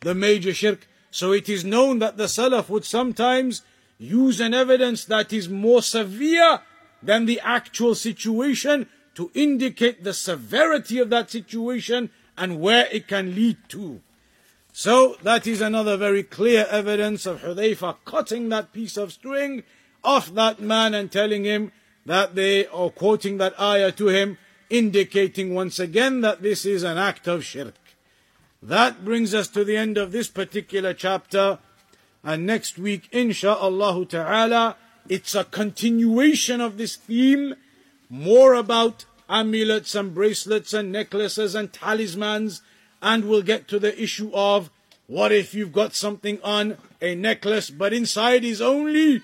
the 0.00 0.14
major 0.14 0.52
shirk. 0.52 0.86
So 1.10 1.32
it 1.32 1.48
is 1.48 1.64
known 1.64 2.00
that 2.00 2.18
the 2.18 2.24
Salaf 2.24 2.68
would 2.68 2.84
sometimes 2.84 3.62
use 3.96 4.40
an 4.40 4.52
evidence 4.52 5.06
that 5.06 5.32
is 5.32 5.48
more 5.48 5.80
severe 5.80 6.60
than 7.02 7.24
the 7.24 7.40
actual 7.40 7.94
situation 7.94 8.90
to 9.14 9.30
indicate 9.32 10.04
the 10.04 10.12
severity 10.12 10.98
of 10.98 11.08
that 11.08 11.30
situation 11.30 12.10
and 12.36 12.60
where 12.60 12.86
it 12.92 13.08
can 13.08 13.34
lead 13.34 13.56
to. 13.68 14.02
So 14.74 15.16
that 15.22 15.46
is 15.46 15.62
another 15.62 15.96
very 15.96 16.22
clear 16.22 16.66
evidence 16.70 17.24
of 17.24 17.40
Hudayfa 17.40 17.96
cutting 18.04 18.50
that 18.50 18.74
piece 18.74 18.98
of 18.98 19.14
string 19.14 19.62
off 20.04 20.34
that 20.34 20.60
man 20.60 20.92
and 20.92 21.10
telling 21.10 21.44
him 21.44 21.72
that 22.04 22.34
they 22.34 22.66
are 22.66 22.90
quoting 22.90 23.38
that 23.38 23.58
ayah 23.58 23.92
to 23.92 24.08
him, 24.08 24.36
indicating 24.70 25.54
once 25.54 25.78
again 25.78 26.20
that 26.22 26.42
this 26.42 26.64
is 26.64 26.82
an 26.82 26.98
act 26.98 27.26
of 27.26 27.44
shirk. 27.44 27.74
That 28.62 29.04
brings 29.04 29.34
us 29.34 29.48
to 29.48 29.64
the 29.64 29.76
end 29.76 29.96
of 29.96 30.12
this 30.12 30.28
particular 30.28 30.92
chapter. 30.92 31.58
And 32.24 32.46
next 32.46 32.78
week, 32.78 33.10
insha'Allah 33.12 34.08
ta'ala, 34.08 34.76
it's 35.08 35.34
a 35.34 35.44
continuation 35.44 36.60
of 36.60 36.76
this 36.76 36.96
theme, 36.96 37.54
more 38.08 38.54
about 38.54 39.04
amulets 39.28 39.94
and 39.94 40.14
bracelets 40.14 40.72
and 40.72 40.90
necklaces 40.90 41.54
and 41.54 41.72
talismans, 41.72 42.62
and 43.02 43.28
we'll 43.28 43.42
get 43.42 43.68
to 43.68 43.78
the 43.78 44.00
issue 44.00 44.30
of 44.34 44.70
what 45.06 45.30
if 45.30 45.54
you've 45.54 45.72
got 45.72 45.94
something 45.94 46.40
on 46.42 46.76
a 47.00 47.14
necklace, 47.14 47.70
but 47.70 47.92
inside 47.92 48.44
is 48.44 48.60
only 48.60 49.22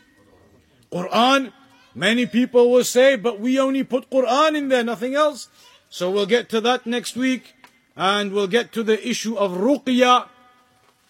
Quran. 0.93 1.53
Many 1.96 2.26
people 2.26 2.70
will 2.72 2.84
say, 2.84 3.16
but 3.16 3.40
we 3.40 3.60
only 3.60 3.84
put 3.84 4.10
Quran 4.10 4.56
in 4.56 4.70
there, 4.70 4.84
nothing 4.84 5.16
else. 5.16 5.48
So 5.90 6.12
we'll 6.12 6.28
get 6.28 6.50
to 6.50 6.62
that 6.62 6.86
next 6.86 7.16
week, 7.16 7.56
and 7.96 8.32
we'll 8.32 8.48
get 8.48 8.72
to 8.74 8.84
the 8.84 9.00
issue 9.08 9.36
of 9.36 9.54
ruqya, 9.54 10.28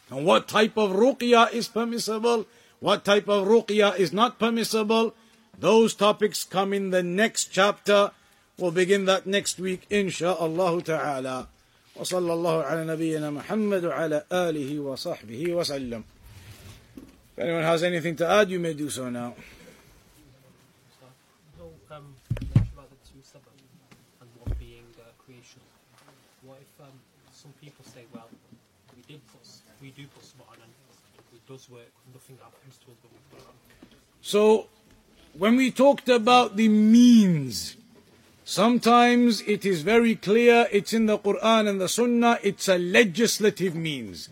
and 0.09 0.25
what 0.25 0.47
type 0.47 0.77
of 0.77 0.91
ruqya 0.91 1.51
is 1.51 1.67
permissible, 1.67 2.45
what 2.79 3.03
type 3.03 3.27
of 3.27 3.47
ruqya 3.47 3.97
is 3.97 4.13
not 4.13 4.39
permissible. 4.39 5.13
Those 5.59 5.93
topics 5.93 6.45
come 6.45 6.71
in 6.71 6.91
the 6.91 7.03
next 7.03 7.45
chapter. 7.51 8.11
We'll 8.57 8.71
begin 8.71 9.05
that 9.05 9.25
next 9.25 9.59
week, 9.59 9.89
insha'Allah 9.89 10.83
ta'ala. 10.85 11.47
وصلى 11.97 12.33
الله 12.33 12.63
على 12.63 12.85
نبينا 12.85 13.29
محمد 13.31 13.85
وعلى 13.85 14.23
آله 14.31 14.79
وصحبه 14.79 15.47
وسلم. 15.47 16.03
If 17.35 17.39
anyone 17.39 17.63
has 17.63 17.83
anything 17.83 18.15
to 18.17 18.27
add, 18.27 18.49
you 18.49 18.59
may 18.59 18.73
do 18.73 18.89
so 18.89 19.09
now. 19.09 19.33
Does 31.52 31.68
work, 31.68 31.92
nothing 32.14 32.38
happens 32.42 32.78
to 32.78 32.90
us, 32.90 32.96
but 33.02 33.10
we 33.12 33.18
put 33.30 33.40
it 33.40 33.46
on. 33.46 33.54
So, 34.22 34.68
when 35.36 35.56
we 35.56 35.70
talked 35.70 36.08
about 36.08 36.56
the 36.56 36.68
means, 36.68 37.76
sometimes 38.42 39.42
it 39.42 39.66
is 39.66 39.82
very 39.82 40.16
clear 40.16 40.66
it's 40.72 40.94
in 40.94 41.04
the 41.04 41.18
Quran 41.18 41.68
and 41.68 41.78
the 41.78 41.90
Sunnah, 41.90 42.38
it's 42.42 42.68
a 42.68 42.78
legislative 42.78 43.74
means. 43.74 44.30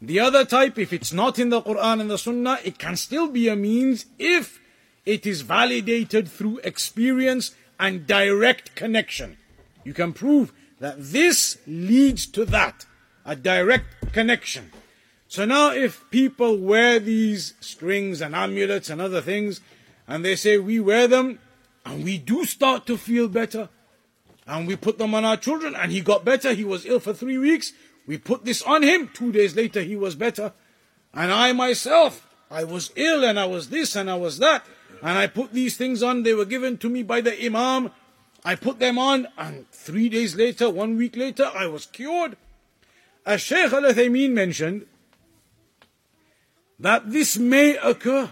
The 0.00 0.20
other 0.20 0.44
type, 0.44 0.78
if 0.78 0.92
it's 0.92 1.12
not 1.12 1.40
in 1.40 1.48
the 1.48 1.60
Quran 1.60 2.02
and 2.02 2.10
the 2.10 2.18
Sunnah, 2.18 2.58
it 2.62 2.78
can 2.78 2.94
still 2.94 3.26
be 3.26 3.48
a 3.48 3.56
means 3.56 4.06
if 4.20 4.60
it 5.04 5.26
is 5.26 5.40
validated 5.40 6.28
through 6.28 6.58
experience 6.58 7.52
and 7.80 8.06
direct 8.06 8.76
connection. 8.76 9.38
You 9.82 9.92
can 9.92 10.12
prove 10.12 10.52
that 10.78 10.96
this 10.98 11.58
leads 11.66 12.26
to 12.26 12.44
that, 12.44 12.86
a 13.26 13.34
direct 13.34 14.12
connection. 14.12 14.70
So 15.30 15.44
now 15.44 15.70
if 15.70 16.10
people 16.10 16.58
wear 16.58 16.98
these 16.98 17.54
strings 17.60 18.20
and 18.20 18.34
amulets 18.34 18.90
and 18.90 19.00
other 19.00 19.20
things, 19.20 19.60
and 20.08 20.24
they 20.24 20.34
say 20.34 20.58
we 20.58 20.80
wear 20.80 21.06
them, 21.06 21.38
and 21.86 22.02
we 22.02 22.18
do 22.18 22.44
start 22.44 22.84
to 22.86 22.96
feel 22.96 23.28
better, 23.28 23.68
and 24.44 24.66
we 24.66 24.74
put 24.74 24.98
them 24.98 25.14
on 25.14 25.24
our 25.24 25.36
children, 25.36 25.76
and 25.76 25.92
he 25.92 26.00
got 26.00 26.24
better, 26.24 26.52
he 26.52 26.64
was 26.64 26.84
ill 26.84 26.98
for 26.98 27.14
three 27.14 27.38
weeks, 27.38 27.72
we 28.08 28.18
put 28.18 28.44
this 28.44 28.60
on 28.62 28.82
him, 28.82 29.08
two 29.14 29.30
days 29.30 29.54
later 29.54 29.82
he 29.82 29.94
was 29.94 30.16
better. 30.16 30.52
And 31.14 31.30
I 31.30 31.52
myself, 31.52 32.26
I 32.50 32.64
was 32.64 32.90
ill 32.96 33.22
and 33.24 33.38
I 33.38 33.46
was 33.46 33.68
this 33.68 33.94
and 33.94 34.10
I 34.10 34.16
was 34.16 34.38
that. 34.40 34.66
And 35.00 35.16
I 35.16 35.28
put 35.28 35.52
these 35.52 35.76
things 35.76 36.02
on, 36.02 36.24
they 36.24 36.34
were 36.34 36.44
given 36.44 36.76
to 36.78 36.88
me 36.88 37.04
by 37.04 37.20
the 37.20 37.40
Imam. 37.40 37.92
I 38.44 38.56
put 38.56 38.80
them 38.80 38.98
on, 38.98 39.28
and 39.38 39.70
three 39.70 40.08
days 40.08 40.34
later, 40.34 40.68
one 40.68 40.96
week 40.96 41.16
later, 41.16 41.48
I 41.54 41.68
was 41.68 41.86
cured. 41.86 42.36
As 43.24 43.42
Shaykh 43.42 43.72
Al 43.72 43.82
Uthaymeen 43.82 44.32
mentioned, 44.32 44.86
that 46.80 47.10
this 47.10 47.38
may 47.38 47.76
occur, 47.76 48.30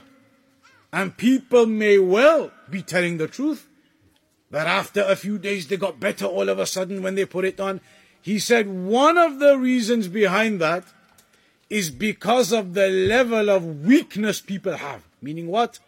and 0.92 1.16
people 1.16 1.66
may 1.66 1.98
well 1.98 2.50
be 2.70 2.82
telling 2.82 3.18
the 3.18 3.28
truth, 3.28 3.68
that 4.50 4.66
after 4.66 5.02
a 5.02 5.16
few 5.16 5.38
days 5.38 5.68
they 5.68 5.76
got 5.76 6.00
better 6.00 6.24
all 6.24 6.48
of 6.48 6.58
a 6.58 6.66
sudden 6.66 7.02
when 7.02 7.14
they 7.14 7.26
put 7.26 7.44
it 7.44 7.60
on. 7.60 7.80
He 8.22 8.38
said 8.38 8.68
one 8.68 9.18
of 9.18 9.38
the 9.38 9.58
reasons 9.58 10.08
behind 10.08 10.60
that 10.60 10.84
is 11.68 11.90
because 11.90 12.52
of 12.52 12.72
the 12.72 12.88
level 12.88 13.50
of 13.50 13.84
weakness 13.84 14.40
people 14.40 14.76
have. 14.76 15.04
Meaning 15.20 15.48
what? 15.48 15.78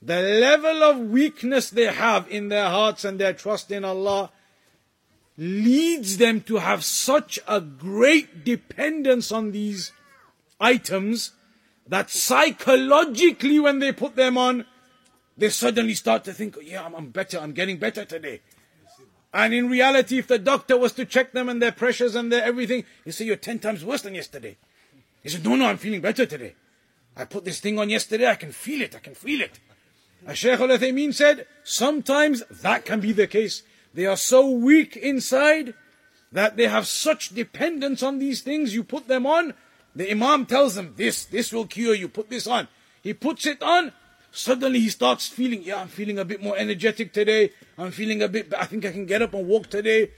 The 0.00 0.20
level 0.20 0.82
of 0.84 0.98
weakness 0.98 1.70
they 1.70 1.86
have 1.86 2.30
in 2.30 2.48
their 2.48 2.68
hearts 2.68 3.04
and 3.04 3.18
their 3.18 3.32
trust 3.32 3.72
in 3.72 3.84
Allah 3.84 4.30
leads 5.36 6.18
them 6.18 6.40
to 6.42 6.58
have 6.58 6.84
such 6.84 7.40
a 7.48 7.60
great 7.60 8.44
dependence 8.44 9.32
on 9.32 9.50
these 9.50 9.90
items 10.60 11.32
that 11.86 12.10
psychologically 12.10 13.58
when 13.58 13.78
they 13.78 13.92
put 13.92 14.16
them 14.16 14.38
on, 14.38 14.64
they 15.36 15.50
suddenly 15.50 15.94
start 15.94 16.24
to 16.24 16.32
think, 16.32 16.56
yeah, 16.62 16.84
I'm, 16.84 16.94
I'm 16.94 17.10
better, 17.10 17.38
I'm 17.38 17.52
getting 17.52 17.78
better 17.78 18.04
today. 18.04 18.40
And 19.32 19.52
in 19.52 19.68
reality, 19.68 20.18
if 20.18 20.28
the 20.28 20.38
doctor 20.38 20.78
was 20.78 20.92
to 20.92 21.04
check 21.04 21.32
them 21.32 21.48
and 21.48 21.60
their 21.60 21.72
pressures 21.72 22.14
and 22.14 22.30
their 22.30 22.44
everything, 22.44 22.84
he 23.04 23.10
say 23.10 23.24
you're 23.24 23.36
ten 23.36 23.58
times 23.58 23.84
worse 23.84 24.02
than 24.02 24.14
yesterday. 24.14 24.56
He 25.22 25.28
said, 25.28 25.44
no, 25.44 25.56
no, 25.56 25.66
I'm 25.66 25.76
feeling 25.76 26.00
better 26.00 26.24
today. 26.24 26.54
I 27.16 27.24
put 27.24 27.44
this 27.44 27.60
thing 27.60 27.78
on 27.78 27.90
yesterday, 27.90 28.28
I 28.28 28.36
can 28.36 28.52
feel 28.52 28.80
it, 28.80 28.94
I 28.94 29.00
can 29.00 29.14
feel 29.14 29.40
it. 29.40 29.58
As 30.26 30.38
Shaykh 30.38 30.60
al 30.60 31.12
said, 31.12 31.46
sometimes 31.64 32.44
that 32.62 32.84
can 32.84 33.00
be 33.00 33.12
the 33.12 33.26
case. 33.26 33.62
They 33.92 34.06
are 34.06 34.16
so 34.16 34.48
weak 34.48 34.96
inside 34.96 35.74
that 36.32 36.56
they 36.56 36.66
have 36.66 36.86
such 36.86 37.30
dependence 37.30 38.02
on 38.02 38.18
these 38.18 38.40
things. 38.40 38.74
You 38.74 38.84
put 38.84 39.06
them 39.06 39.26
on, 39.26 39.54
the 39.94 40.10
Imam 40.10 40.46
tells 40.46 40.76
him, 40.76 40.94
this, 40.96 41.24
this 41.24 41.52
will 41.52 41.66
cure 41.66 41.94
you, 41.94 42.08
put 42.08 42.28
this 42.28 42.46
on. 42.46 42.68
He 43.02 43.14
puts 43.14 43.46
it 43.46 43.62
on, 43.62 43.92
suddenly 44.32 44.80
he 44.80 44.88
starts 44.88 45.28
feeling, 45.28 45.62
yeah, 45.62 45.80
I'm 45.80 45.88
feeling 45.88 46.18
a 46.18 46.24
bit 46.24 46.42
more 46.42 46.56
energetic 46.56 47.12
today. 47.12 47.50
I'm 47.78 47.90
feeling 47.90 48.22
a 48.22 48.28
bit, 48.28 48.52
I 48.56 48.64
think 48.64 48.84
I 48.84 48.92
can 48.92 49.06
get 49.06 49.22
up 49.22 49.34
and 49.34 49.46
walk 49.46 49.68
today. 49.68 50.10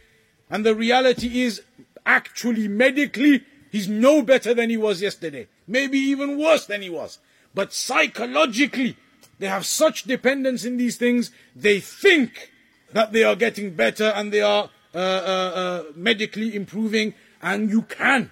And 0.48 0.65
the 0.65 0.74
reality 0.74 1.43
is, 1.43 1.62
actually, 2.05 2.69
medically, 2.69 3.44
he's 3.70 3.89
no 3.89 4.23
better 4.23 4.55
than 4.55 4.70
he 4.70 4.77
was 4.77 5.03
yesterday. 5.03 5.48
Maybe 5.66 5.98
even 5.98 6.39
worse 6.39 6.66
than 6.66 6.82
he 6.82 6.90
was. 6.90 7.19
But 7.55 7.73
psychologically, 7.73 8.97
they 9.39 9.48
have 9.48 9.66
such 9.66 10.05
dependence 10.05 10.65
in 10.65 10.77
these 10.77 10.97
things, 10.97 11.31
they 11.55 11.81
think 11.81 12.53
that 12.93 13.12
they 13.12 13.24
are 13.24 13.36
getting 13.36 13.74
better 13.74 14.07
and 14.15 14.32
they 14.32 14.40
are 14.40 14.70
uh, 14.94 14.98
uh, 14.98 15.01
uh, 15.01 15.82
medically 15.94 16.55
improving, 16.55 17.12
and 17.43 17.69
you 17.69 17.82
can. 17.82 18.31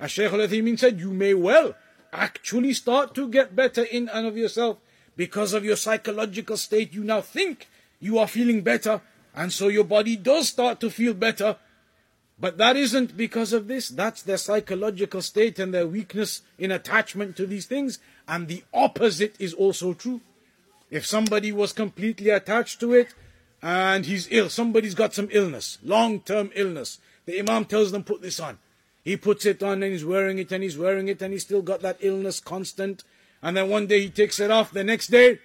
As 0.00 0.10
Shaykh 0.10 0.32
al 0.32 0.40
Uthaymeen 0.40 0.78
said, 0.78 1.00
you 1.00 1.12
may 1.12 1.34
well 1.34 1.74
actually 2.12 2.72
start 2.72 3.14
to 3.14 3.28
get 3.28 3.56
better 3.56 3.82
in 3.82 4.08
and 4.08 4.26
of 4.26 4.36
yourself 4.36 4.78
because 5.16 5.52
of 5.52 5.64
your 5.64 5.76
psychological 5.76 6.56
state. 6.56 6.92
You 6.94 7.04
now 7.04 7.20
think 7.20 7.68
you 8.00 8.18
are 8.18 8.28
feeling 8.28 8.62
better, 8.62 9.00
and 9.34 9.52
so 9.52 9.68
your 9.68 9.84
body 9.84 10.16
does 10.16 10.48
start 10.48 10.80
to 10.80 10.90
feel 10.90 11.14
better. 11.14 11.56
But 12.40 12.56
that 12.58 12.76
isn't 12.76 13.16
because 13.16 13.52
of 13.52 13.66
this. 13.66 13.88
That's 13.88 14.22
their 14.22 14.36
psychological 14.36 15.22
state 15.22 15.58
and 15.58 15.74
their 15.74 15.88
weakness 15.88 16.42
in 16.56 16.70
attachment 16.70 17.36
to 17.36 17.46
these 17.46 17.66
things. 17.66 17.98
And 18.28 18.46
the 18.46 18.62
opposite 18.72 19.34
is 19.40 19.52
also 19.52 19.92
true. 19.92 20.20
If 20.88 21.04
somebody 21.04 21.50
was 21.50 21.72
completely 21.72 22.30
attached 22.30 22.78
to 22.80 22.94
it 22.94 23.12
and 23.60 24.06
he's 24.06 24.28
ill, 24.30 24.50
somebody's 24.50 24.94
got 24.94 25.14
some 25.14 25.28
illness, 25.32 25.78
long 25.82 26.20
term 26.20 26.50
illness, 26.54 27.00
The 27.28 27.40
Imam 27.40 27.66
tells 27.66 27.92
them, 27.92 28.04
put 28.04 28.22
this 28.22 28.40
on. 28.40 28.58
He 29.04 29.16
puts 29.16 29.46
it 29.46 29.62
on 29.62 29.82
and 29.82 29.92
he's 29.92 30.04
wearing 30.04 30.38
it 30.38 30.52
and 30.52 30.62
he's 30.62 30.76
wearing 30.76 31.08
it 31.08 31.22
and 31.22 31.32
he's 31.32 31.42
still 31.42 31.62
got 31.62 31.80
that 31.80 31.98
illness 32.00 32.40
constant. 32.40 33.04
And 33.42 33.56
then 33.56 33.68
one 33.68 33.86
day 33.86 34.00
he 34.00 34.10
takes 34.10 34.40
it 34.40 34.50
off. 34.50 34.72
The 34.72 34.84
next 34.84 35.08
day, 35.08 35.38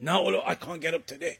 now 0.00 0.22
oh, 0.22 0.42
I 0.46 0.54
can't 0.54 0.80
get 0.80 0.94
up 0.94 1.06
today. 1.06 1.38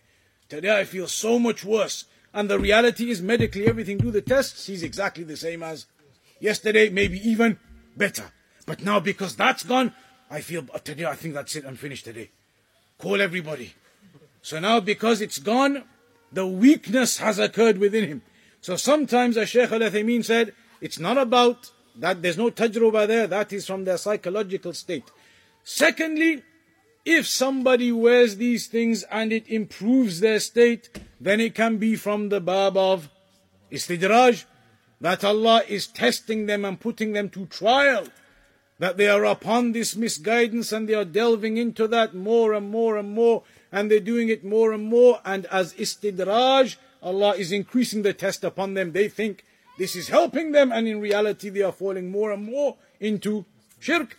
Today 0.48 0.78
I 0.78 0.84
feel 0.84 1.06
so 1.06 1.38
much 1.38 1.64
worse. 1.64 2.04
And 2.34 2.50
the 2.50 2.58
reality 2.58 3.10
is 3.10 3.22
medically 3.22 3.66
everything, 3.66 3.98
do 3.98 4.10
the 4.10 4.20
tests, 4.20 4.66
he's 4.66 4.82
exactly 4.82 5.24
the 5.24 5.36
same 5.36 5.62
as 5.62 5.86
yesterday, 6.40 6.90
maybe 6.90 7.18
even 7.28 7.58
better. 7.96 8.24
But 8.66 8.82
now 8.82 9.00
because 9.00 9.34
that's 9.34 9.62
gone, 9.62 9.94
I 10.30 10.40
feel 10.40 10.66
oh, 10.74 10.78
today 10.78 11.06
I 11.06 11.14
think 11.14 11.34
that's 11.34 11.56
it, 11.56 11.64
I'm 11.64 11.76
finished 11.76 12.04
today. 12.04 12.30
Call 12.98 13.20
everybody. 13.20 13.74
So 14.42 14.58
now 14.58 14.80
because 14.80 15.20
it's 15.20 15.38
gone, 15.38 15.84
the 16.32 16.46
weakness 16.46 17.18
has 17.18 17.38
occurred 17.38 17.78
within 17.78 18.08
him. 18.08 18.22
So 18.60 18.76
sometimes, 18.76 19.36
as 19.36 19.48
Shaykh 19.48 19.72
Al 19.72 19.80
Uthaymeen 19.80 20.24
said, 20.24 20.52
it's 20.80 20.98
not 20.98 21.18
about 21.18 21.70
that 21.96 22.22
there's 22.22 22.38
no 22.38 22.50
tajruba 22.50 23.06
there, 23.06 23.26
that 23.26 23.52
is 23.52 23.66
from 23.66 23.84
their 23.84 23.98
psychological 23.98 24.72
state. 24.72 25.10
Secondly, 25.64 26.42
if 27.04 27.26
somebody 27.26 27.90
wears 27.90 28.36
these 28.36 28.66
things 28.66 29.02
and 29.04 29.32
it 29.32 29.48
improves 29.48 30.20
their 30.20 30.38
state, 30.38 30.90
then 31.20 31.40
it 31.40 31.54
can 31.54 31.78
be 31.78 31.96
from 31.96 32.28
the 32.28 32.40
bab 32.40 32.76
of 32.76 33.08
istidraj, 33.72 34.44
that 35.00 35.24
Allah 35.24 35.62
is 35.68 35.86
testing 35.86 36.46
them 36.46 36.64
and 36.64 36.78
putting 36.78 37.12
them 37.12 37.28
to 37.30 37.46
trial, 37.46 38.06
that 38.78 38.96
they 38.96 39.08
are 39.08 39.24
upon 39.24 39.72
this 39.72 39.96
misguidance 39.96 40.70
and 40.70 40.88
they 40.88 40.94
are 40.94 41.04
delving 41.04 41.56
into 41.56 41.88
that 41.88 42.14
more 42.14 42.52
and 42.52 42.70
more 42.70 42.96
and 42.96 43.10
more, 43.10 43.42
and 43.72 43.90
they're 43.90 44.00
doing 44.00 44.28
it 44.28 44.44
more 44.44 44.72
and 44.72 44.84
more, 44.84 45.20
and 45.24 45.46
as 45.46 45.74
istidraj, 45.74 46.76
Allah 47.02 47.34
is 47.34 47.52
increasing 47.52 48.02
the 48.02 48.12
test 48.12 48.44
upon 48.44 48.74
them. 48.74 48.92
They 48.92 49.08
think 49.08 49.44
this 49.78 49.94
is 49.96 50.08
helping 50.08 50.52
them, 50.52 50.72
and 50.72 50.86
in 50.86 51.00
reality, 51.00 51.48
they 51.48 51.62
are 51.62 51.72
falling 51.72 52.10
more 52.10 52.32
and 52.32 52.44
more 52.44 52.76
into 53.00 53.46
shirk. 53.78 54.18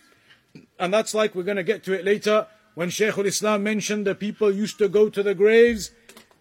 And 0.78 0.92
that's 0.92 1.14
like 1.14 1.34
we're 1.34 1.44
going 1.44 1.58
to 1.58 1.62
get 1.62 1.84
to 1.84 1.92
it 1.92 2.04
later 2.04 2.46
when 2.74 2.88
Shaykh 2.88 3.18
al 3.18 3.26
Islam 3.26 3.62
mentioned 3.62 4.06
the 4.06 4.14
people 4.14 4.50
used 4.50 4.78
to 4.78 4.88
go 4.88 5.10
to 5.10 5.22
the 5.22 5.34
graves 5.34 5.90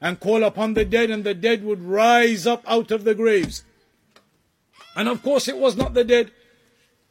and 0.02 0.20
call 0.20 0.44
upon 0.44 0.74
the 0.74 0.86
dead, 0.86 1.12
and 1.12 1.24
the 1.24 1.34
dead 1.34 1.64
would 1.64 1.84
rise 1.84 2.48
up 2.48 2.64
out 2.66 2.92
of 2.92 3.04
the 3.04 3.14
graves. 3.14 3.64
And 4.96 5.10
of 5.10 5.22
course, 5.22 5.48
it 5.48 5.58
was 5.58 5.76
not 5.76 5.94
the 5.94 6.06
dead, 6.06 6.32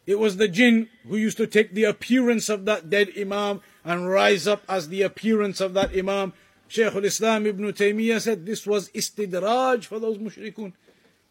it 0.07 0.19
was 0.19 0.39
the 0.39 0.49
jinn 0.49 0.89
who 1.07 1.17
used 1.17 1.37
to 1.37 1.47
take 1.47 1.75
the 1.75 1.85
appearance 1.85 2.49
of 2.49 2.65
that 2.65 2.89
dead 2.89 3.11
Imam 3.19 3.61
and 3.85 4.09
rise 4.09 4.49
up 4.49 4.63
as 4.67 4.89
the 4.89 5.03
appearance 5.03 5.61
of 5.61 5.75
that 5.75 5.95
Imam. 5.95 6.33
Shaykh 6.69 6.95
al 6.95 7.05
Islam 7.05 7.47
ibn 7.47 7.71
Taymiyyah 7.71 8.23
said 8.23 8.47
this 8.47 8.67
was 8.67 8.89
istidraj 8.91 9.85
for 9.85 9.99
those 9.99 10.17
mushrikun. 10.17 10.73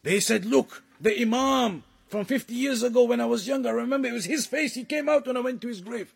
They 0.03 0.19
said, 0.19 0.45
Look, 0.45 0.83
the 0.99 1.19
Imam 1.19 1.83
from 2.07 2.23
50 2.25 2.53
years 2.53 2.83
ago 2.83 3.03
when 3.03 3.19
I 3.19 3.25
was 3.25 3.47
younger, 3.47 3.69
I 3.69 3.73
remember 3.73 4.07
it 4.07 4.13
was 4.13 4.25
his 4.25 4.45
face, 4.45 4.75
he 4.75 4.85
came 4.85 5.09
out 5.09 5.27
when 5.27 5.37
I 5.37 5.41
went 5.41 5.61
to 5.61 5.67
his 5.67 5.81
grave. 5.81 6.13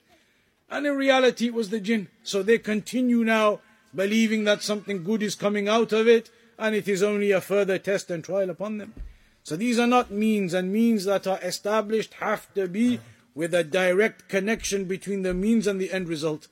And 0.70 0.88
in 0.88 0.96
reality, 0.96 1.48
it 1.48 1.54
was 1.54 1.70
the 1.70 1.82
jinn. 1.82 2.08
So 2.24 2.42
they 2.42 2.58
continue 2.58 3.26
now 3.26 3.60
believing 3.94 4.46
that 4.46 4.64
something 4.64 5.04
good 5.04 5.22
is 5.22 5.36
coming 5.36 5.68
out 5.68 5.92
of 5.92 6.08
it, 6.08 6.30
and 6.58 6.74
it 6.76 6.88
is 6.88 7.04
only 7.04 7.32
a 7.32 7.42
further 7.42 7.78
test 7.78 8.10
and 8.10 8.24
trial 8.24 8.50
upon 8.50 8.78
them. 8.78 8.94
So 9.44 9.58
these 9.58 9.78
are 9.80 9.88
not 9.88 10.12
means, 10.12 10.54
and 10.54 10.72
means 10.72 11.04
that 11.06 11.28
are 11.28 11.40
established 11.42 12.14
have 12.16 12.54
to 12.54 12.68
be 12.70 13.00
with 13.36 13.54
a 13.54 13.64
direct 13.64 14.30
connection 14.30 14.86
between 14.86 15.24
the 15.24 15.34
means 15.34 15.68
and 15.68 15.82
the 15.82 15.92
end 15.92 16.08
result. 16.08 16.48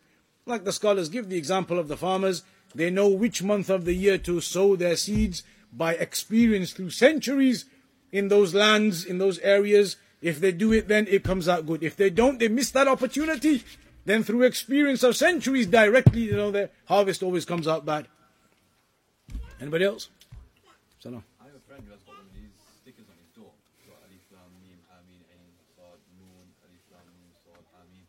Like 0.45 0.65
the 0.65 0.73
scholars 0.73 1.07
give 1.07 1.29
the 1.29 1.37
example 1.37 1.79
of 1.79 1.87
the 1.87 1.97
farmers, 1.97 2.43
they 2.75 2.89
know 2.89 3.07
which 3.07 3.41
month 3.41 3.69
of 3.69 3.85
the 3.85 3.93
year 3.93 4.17
to 4.17 4.41
sow 4.41 4.75
their 4.75 4.97
seeds 4.97 5.43
by 5.71 5.93
experience 5.93 6.71
through 6.73 6.89
centuries 6.91 7.65
in 8.11 8.27
those 8.27 8.53
lands, 8.53 9.05
in 9.05 9.17
those 9.17 9.39
areas. 9.39 9.97
If 10.21 10.39
they 10.39 10.51
do 10.51 10.73
it, 10.73 10.87
then 10.87 11.07
it 11.09 11.23
comes 11.23 11.47
out 11.47 11.65
good. 11.65 11.83
If 11.83 11.95
they 11.95 12.09
don't, 12.09 12.39
they 12.39 12.47
miss 12.47 12.71
that 12.71 12.87
opportunity. 12.87 13.63
Then 14.05 14.23
through 14.23 14.43
experience 14.43 15.03
of 15.03 15.15
centuries 15.15 15.67
directly, 15.67 16.21
you 16.21 16.35
know, 16.35 16.51
the 16.51 16.69
harvest 16.85 17.21
always 17.21 17.45
comes 17.45 17.67
out 17.67 17.85
bad. 17.85 18.07
Anybody 19.61 19.85
else? 19.85 20.09
Salam. 20.99 21.23
I 21.39 21.45
have 21.45 21.55
a 21.55 21.59
friend 21.67 21.83
who 21.85 21.91
has 21.91 22.01
got 22.01 22.15
one 22.15 22.25
of 22.25 22.33
these 22.33 22.49
stickers 22.81 23.05
on 23.07 23.15
his 23.19 23.29
door. 23.35 23.51
Got 23.85 23.99
Alif 24.07 24.23
Lam 24.31 24.49
Mim 24.63 24.79
Amin 24.91 25.21
Ain 25.31 25.51
Sad 25.75 25.99
Noon 26.17 26.47
Alif 26.65 26.83
Lam 26.91 27.05
Mim 27.19 27.31
Sad 27.45 27.63
Amin. 27.79 28.03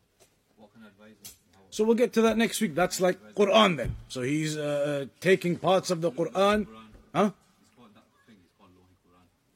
What 0.57 0.73
can 0.73 0.83
I 0.85 0.89
advise 0.89 1.19
him? 1.21 1.35
So 1.71 1.85
we'll 1.85 1.97
get 1.97 2.13
to 2.15 2.23
that 2.23 2.39
next 2.39 2.61
week. 2.61 2.75
That's 2.75 3.01
like 3.01 3.35
Quran 3.35 3.77
then. 3.77 3.97
So 4.09 4.23
he's 4.23 4.57
uh, 4.57 5.07
taking 5.21 5.57
parts 5.57 5.91
of 5.91 6.01
the 6.01 6.11
Quran. 6.11 6.67
Huh? 7.15 7.31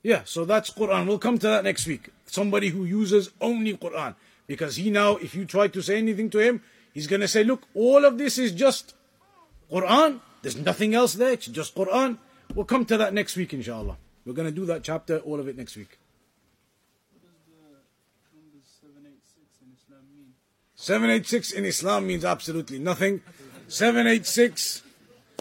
Yeah, 0.04 0.20
so 0.26 0.44
that's 0.44 0.70
Quran. 0.70 1.06
We'll 1.06 1.18
come 1.18 1.38
to 1.38 1.48
that 1.48 1.64
next 1.64 1.86
week. 1.86 2.10
Somebody 2.26 2.68
who 2.68 2.84
uses 2.84 3.30
only 3.40 3.74
Quran. 3.74 4.14
Because 4.46 4.76
he 4.76 4.90
now, 4.90 5.16
if 5.16 5.34
you 5.34 5.46
try 5.46 5.66
to 5.68 5.80
say 5.80 5.96
anything 5.96 6.28
to 6.30 6.38
him, 6.38 6.62
he's 6.92 7.06
going 7.06 7.22
to 7.22 7.28
say, 7.28 7.42
look, 7.42 7.62
all 7.74 8.04
of 8.04 8.18
this 8.18 8.36
is 8.36 8.52
just 8.52 8.94
Quran. 9.72 10.20
There's 10.42 10.56
nothing 10.56 10.94
else 10.94 11.14
there. 11.14 11.32
It's 11.32 11.46
just 11.46 11.74
Quran. 11.74 12.18
We'll 12.54 12.66
come 12.66 12.84
to 12.84 12.98
that 12.98 13.14
next 13.14 13.34
week, 13.34 13.54
inshallah. 13.54 13.96
We're 14.26 14.34
going 14.34 14.46
to 14.46 14.54
do 14.54 14.66
that 14.66 14.82
chapter, 14.82 15.18
all 15.20 15.40
of 15.40 15.48
it 15.48 15.56
next 15.56 15.74
week. 15.74 15.98
What 17.10 17.22
does 17.22 17.40
the 17.48 17.56
number 17.56 18.60
786 18.62 19.56
in 19.62 19.72
Islam 19.72 20.04
mean? 20.14 20.34
786 20.74 21.52
in 21.52 21.64
Islam 21.64 22.06
means 22.06 22.26
absolutely 22.26 22.78
nothing. 22.78 23.22
786, 23.68 24.82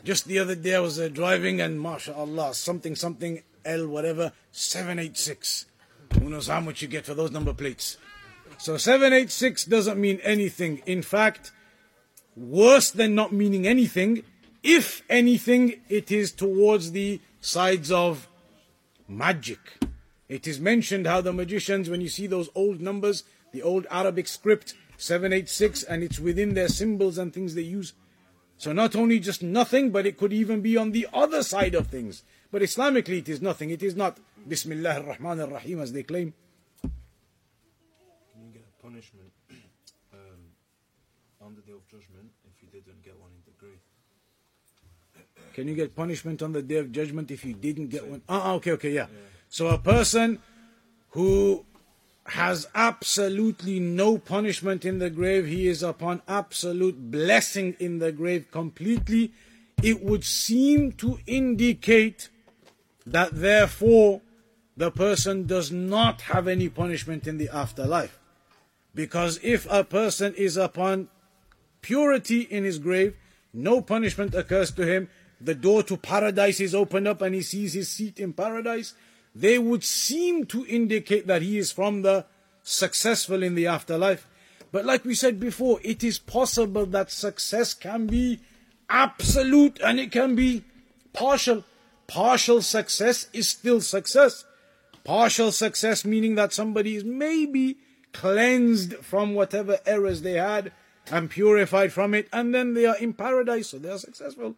just 0.05 0.25
the 0.25 0.39
other 0.39 0.55
day 0.55 0.75
I 0.75 0.79
was 0.79 1.01
uh, 1.01 1.09
driving 1.09 1.59
and 1.59 1.81
mashallah, 1.81 2.53
something, 2.53 2.95
something, 2.95 3.43
L, 3.65 3.87
whatever, 3.87 4.31
786. 4.51 5.65
Who 6.19 6.29
knows 6.29 6.47
how 6.47 6.59
much 6.59 6.81
you 6.81 6.87
get 6.87 7.05
for 7.05 7.13
those 7.13 7.31
number 7.31 7.53
plates? 7.53 7.97
So 8.57 8.77
786 8.77 9.65
doesn't 9.65 9.99
mean 9.99 10.19
anything. 10.23 10.81
In 10.85 11.01
fact, 11.01 11.51
worse 12.35 12.91
than 12.91 13.15
not 13.15 13.33
meaning 13.33 13.67
anything, 13.67 14.23
if 14.63 15.03
anything, 15.09 15.81
it 15.89 16.11
is 16.11 16.31
towards 16.31 16.91
the 16.91 17.19
sides 17.41 17.91
of 17.91 18.29
magic. 19.07 19.59
It 20.29 20.47
is 20.47 20.59
mentioned 20.59 21.05
how 21.05 21.19
the 21.19 21.33
magicians, 21.33 21.89
when 21.89 21.99
you 21.99 22.07
see 22.07 22.27
those 22.27 22.49
old 22.55 22.79
numbers, 22.79 23.23
the 23.51 23.61
old 23.61 23.85
Arabic 23.91 24.27
script, 24.27 24.73
786, 24.97 25.83
and 25.83 26.01
it's 26.01 26.19
within 26.19 26.53
their 26.53 26.69
symbols 26.69 27.17
and 27.17 27.33
things 27.33 27.55
they 27.55 27.61
use. 27.61 27.93
So 28.57 28.71
not 28.71 28.95
only 28.95 29.19
just 29.19 29.43
nothing, 29.43 29.91
but 29.91 30.05
it 30.05 30.17
could 30.17 30.31
even 30.31 30.61
be 30.61 30.77
on 30.77 30.91
the 30.91 31.07
other 31.13 31.43
side 31.43 31.75
of 31.75 31.87
things. 31.87 32.23
But 32.53 32.61
Islamically, 32.61 33.17
it 33.17 33.29
is 33.29 33.41
nothing. 33.41 33.71
It 33.71 33.81
is 33.81 33.95
not 33.95 34.19
Bismillah 34.47 34.97
ar-Rahman 34.99 35.39
ar-Rahim 35.39 35.81
as 35.81 35.91
they 35.91 36.03
claim. 36.03 36.35
Can 36.83 36.91
you 38.45 38.53
get 38.53 38.61
a 38.61 38.83
punishment 38.83 39.31
um, 40.13 40.19
on 41.41 41.55
the 41.55 41.61
day 41.61 41.71
of 41.71 41.83
judgment 41.89 42.29
if 42.45 42.61
you 42.61 42.67
didn't 42.71 43.03
get 43.03 43.19
one 43.19 43.31
in 43.31 43.41
the 43.43 43.53
grave? 43.59 43.79
Can 45.55 45.67
you 45.67 45.73
get 45.73 45.95
punishment 45.95 46.43
on 46.43 46.51
the 46.53 46.61
day 46.61 46.75
of 46.75 46.91
judgment 46.91 47.31
if 47.31 47.43
you 47.43 47.55
didn't 47.55 47.87
get 47.87 48.05
one? 48.05 48.21
Ah, 48.29 48.53
okay, 48.53 48.73
okay, 48.73 48.91
yeah. 48.91 49.07
So 49.49 49.69
a 49.69 49.79
person 49.79 50.37
who 51.09 51.65
has 52.27 52.67
absolutely 52.75 53.79
no 53.79 54.19
punishment 54.19 54.85
in 54.85 54.99
the 54.99 55.09
grave, 55.09 55.47
he 55.47 55.67
is 55.67 55.81
upon 55.81 56.21
absolute 56.27 57.09
blessing 57.09 57.75
in 57.79 57.97
the 57.97 58.11
grave 58.11 58.51
completely. 58.51 59.31
It 59.81 60.03
would 60.03 60.23
seem 60.23 60.91
to 60.93 61.17
indicate 61.25 62.29
that 63.05 63.33
therefore 63.33 64.21
the 64.75 64.91
person 64.91 65.45
does 65.45 65.71
not 65.71 66.21
have 66.21 66.47
any 66.47 66.69
punishment 66.69 67.27
in 67.27 67.37
the 67.37 67.49
afterlife. 67.49 68.19
Because 68.95 69.39
if 69.43 69.67
a 69.69 69.83
person 69.83 70.33
is 70.35 70.57
upon 70.57 71.09
purity 71.81 72.41
in 72.41 72.63
his 72.63 72.79
grave, 72.79 73.15
no 73.53 73.81
punishment 73.81 74.33
occurs 74.33 74.71
to 74.71 74.85
him, 74.85 75.09
the 75.39 75.55
door 75.55 75.83
to 75.83 75.97
paradise 75.97 76.59
is 76.59 76.73
opened 76.73 77.07
up 77.07 77.21
and 77.21 77.35
he 77.35 77.41
sees 77.41 77.73
his 77.73 77.89
seat 77.89 78.19
in 78.19 78.33
paradise, 78.33 78.93
they 79.35 79.59
would 79.59 79.83
seem 79.83 80.45
to 80.45 80.65
indicate 80.67 81.27
that 81.27 81.41
he 81.41 81.57
is 81.57 81.71
from 81.71 82.01
the 82.01 82.25
successful 82.61 83.43
in 83.43 83.55
the 83.55 83.67
afterlife. 83.67 84.27
But 84.71 84.85
like 84.85 85.05
we 85.05 85.15
said 85.15 85.39
before, 85.39 85.79
it 85.83 86.03
is 86.03 86.17
possible 86.17 86.85
that 86.87 87.11
success 87.11 87.73
can 87.73 88.07
be 88.07 88.39
absolute 88.89 89.79
and 89.83 89.99
it 89.99 90.11
can 90.11 90.35
be 90.35 90.63
partial. 91.13 91.63
Partial 92.07 92.61
success 92.61 93.27
is 93.33 93.49
still 93.49 93.81
success. 93.81 94.45
Partial 95.03 95.51
success 95.51 96.05
meaning 96.05 96.35
that 96.35 96.53
somebody 96.53 96.95
is 96.95 97.03
maybe 97.03 97.77
cleansed 98.13 98.95
from 98.97 99.33
whatever 99.33 99.79
errors 99.85 100.21
they 100.21 100.33
had 100.33 100.71
and 101.11 101.29
purified 101.29 101.91
from 101.91 102.13
it, 102.13 102.29
and 102.31 102.55
then 102.55 102.73
they 102.73 102.85
are 102.85 102.97
in 102.97 103.13
paradise, 103.13 103.69
so 103.69 103.77
they 103.77 103.89
are 103.89 103.97
successful. 103.97 104.55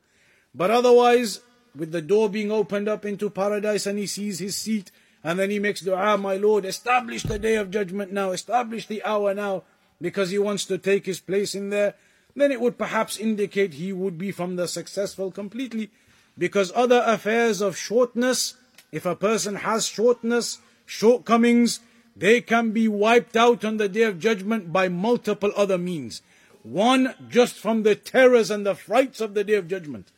But 0.53 0.69
otherwise, 0.69 1.41
with 1.75 1.91
the 1.91 2.01
door 2.01 2.29
being 2.29 2.51
opened 2.51 2.87
up 2.87 3.05
into 3.05 3.29
paradise 3.29 3.85
and 3.85 3.97
he 3.97 4.07
sees 4.07 4.39
his 4.39 4.55
seat, 4.55 4.91
and 5.23 5.39
then 5.39 5.49
he 5.49 5.57
makes 5.57 5.81
dua, 5.81 5.95
ah, 5.95 6.17
my 6.17 6.35
Lord, 6.35 6.65
establish 6.65 7.23
the 7.23 7.39
day 7.39 7.55
of 7.55 7.71
judgment 7.71 8.13
now, 8.13 8.31
establish 8.31 8.85
the 8.85 9.03
hour 9.03 9.33
now, 9.33 9.63
because 9.99 10.29
he 10.29 10.37
wants 10.37 10.65
to 10.65 10.77
take 10.77 11.05
his 11.07 11.19
place 11.19 11.55
in 11.55 11.71
there, 11.71 11.95
then 12.35 12.51
it 12.51 12.61
would 12.61 12.77
perhaps 12.77 13.17
indicate 13.17 13.73
he 13.73 13.91
would 13.91 14.17
be 14.17 14.31
from 14.31 14.55
the 14.55 14.67
successful 14.67 15.31
completely. 15.31 15.89
Because 16.37 16.71
other 16.75 17.01
affairs 17.05 17.61
of 17.61 17.77
shortness 17.77 18.55
If 18.95 19.05
a 19.05 19.13
person 19.13 19.55
has 19.55 19.87
shortness, 19.87 20.59
shortcomings, 20.85 21.81
they 22.15 22.39
can 22.39 22.71
be 22.71 22.87
wiped 22.87 23.35
out 23.35 23.65
on 23.65 23.75
the 23.75 23.89
day 23.89 24.03
of 24.03 24.19
judgment 24.19 24.71
by 24.71 24.87
multiple 24.87 25.51
other 25.53 25.77
means. 25.77 26.21
One, 26.63 27.13
just 27.27 27.55
from 27.55 27.83
the 27.83 27.95
terrors 27.95 28.49
and 28.49 28.65
the 28.65 28.73
frights 28.73 29.19
of 29.19 29.33
the 29.33 29.43
day 29.43 29.55
of 29.55 29.67
judgment. 29.67 30.13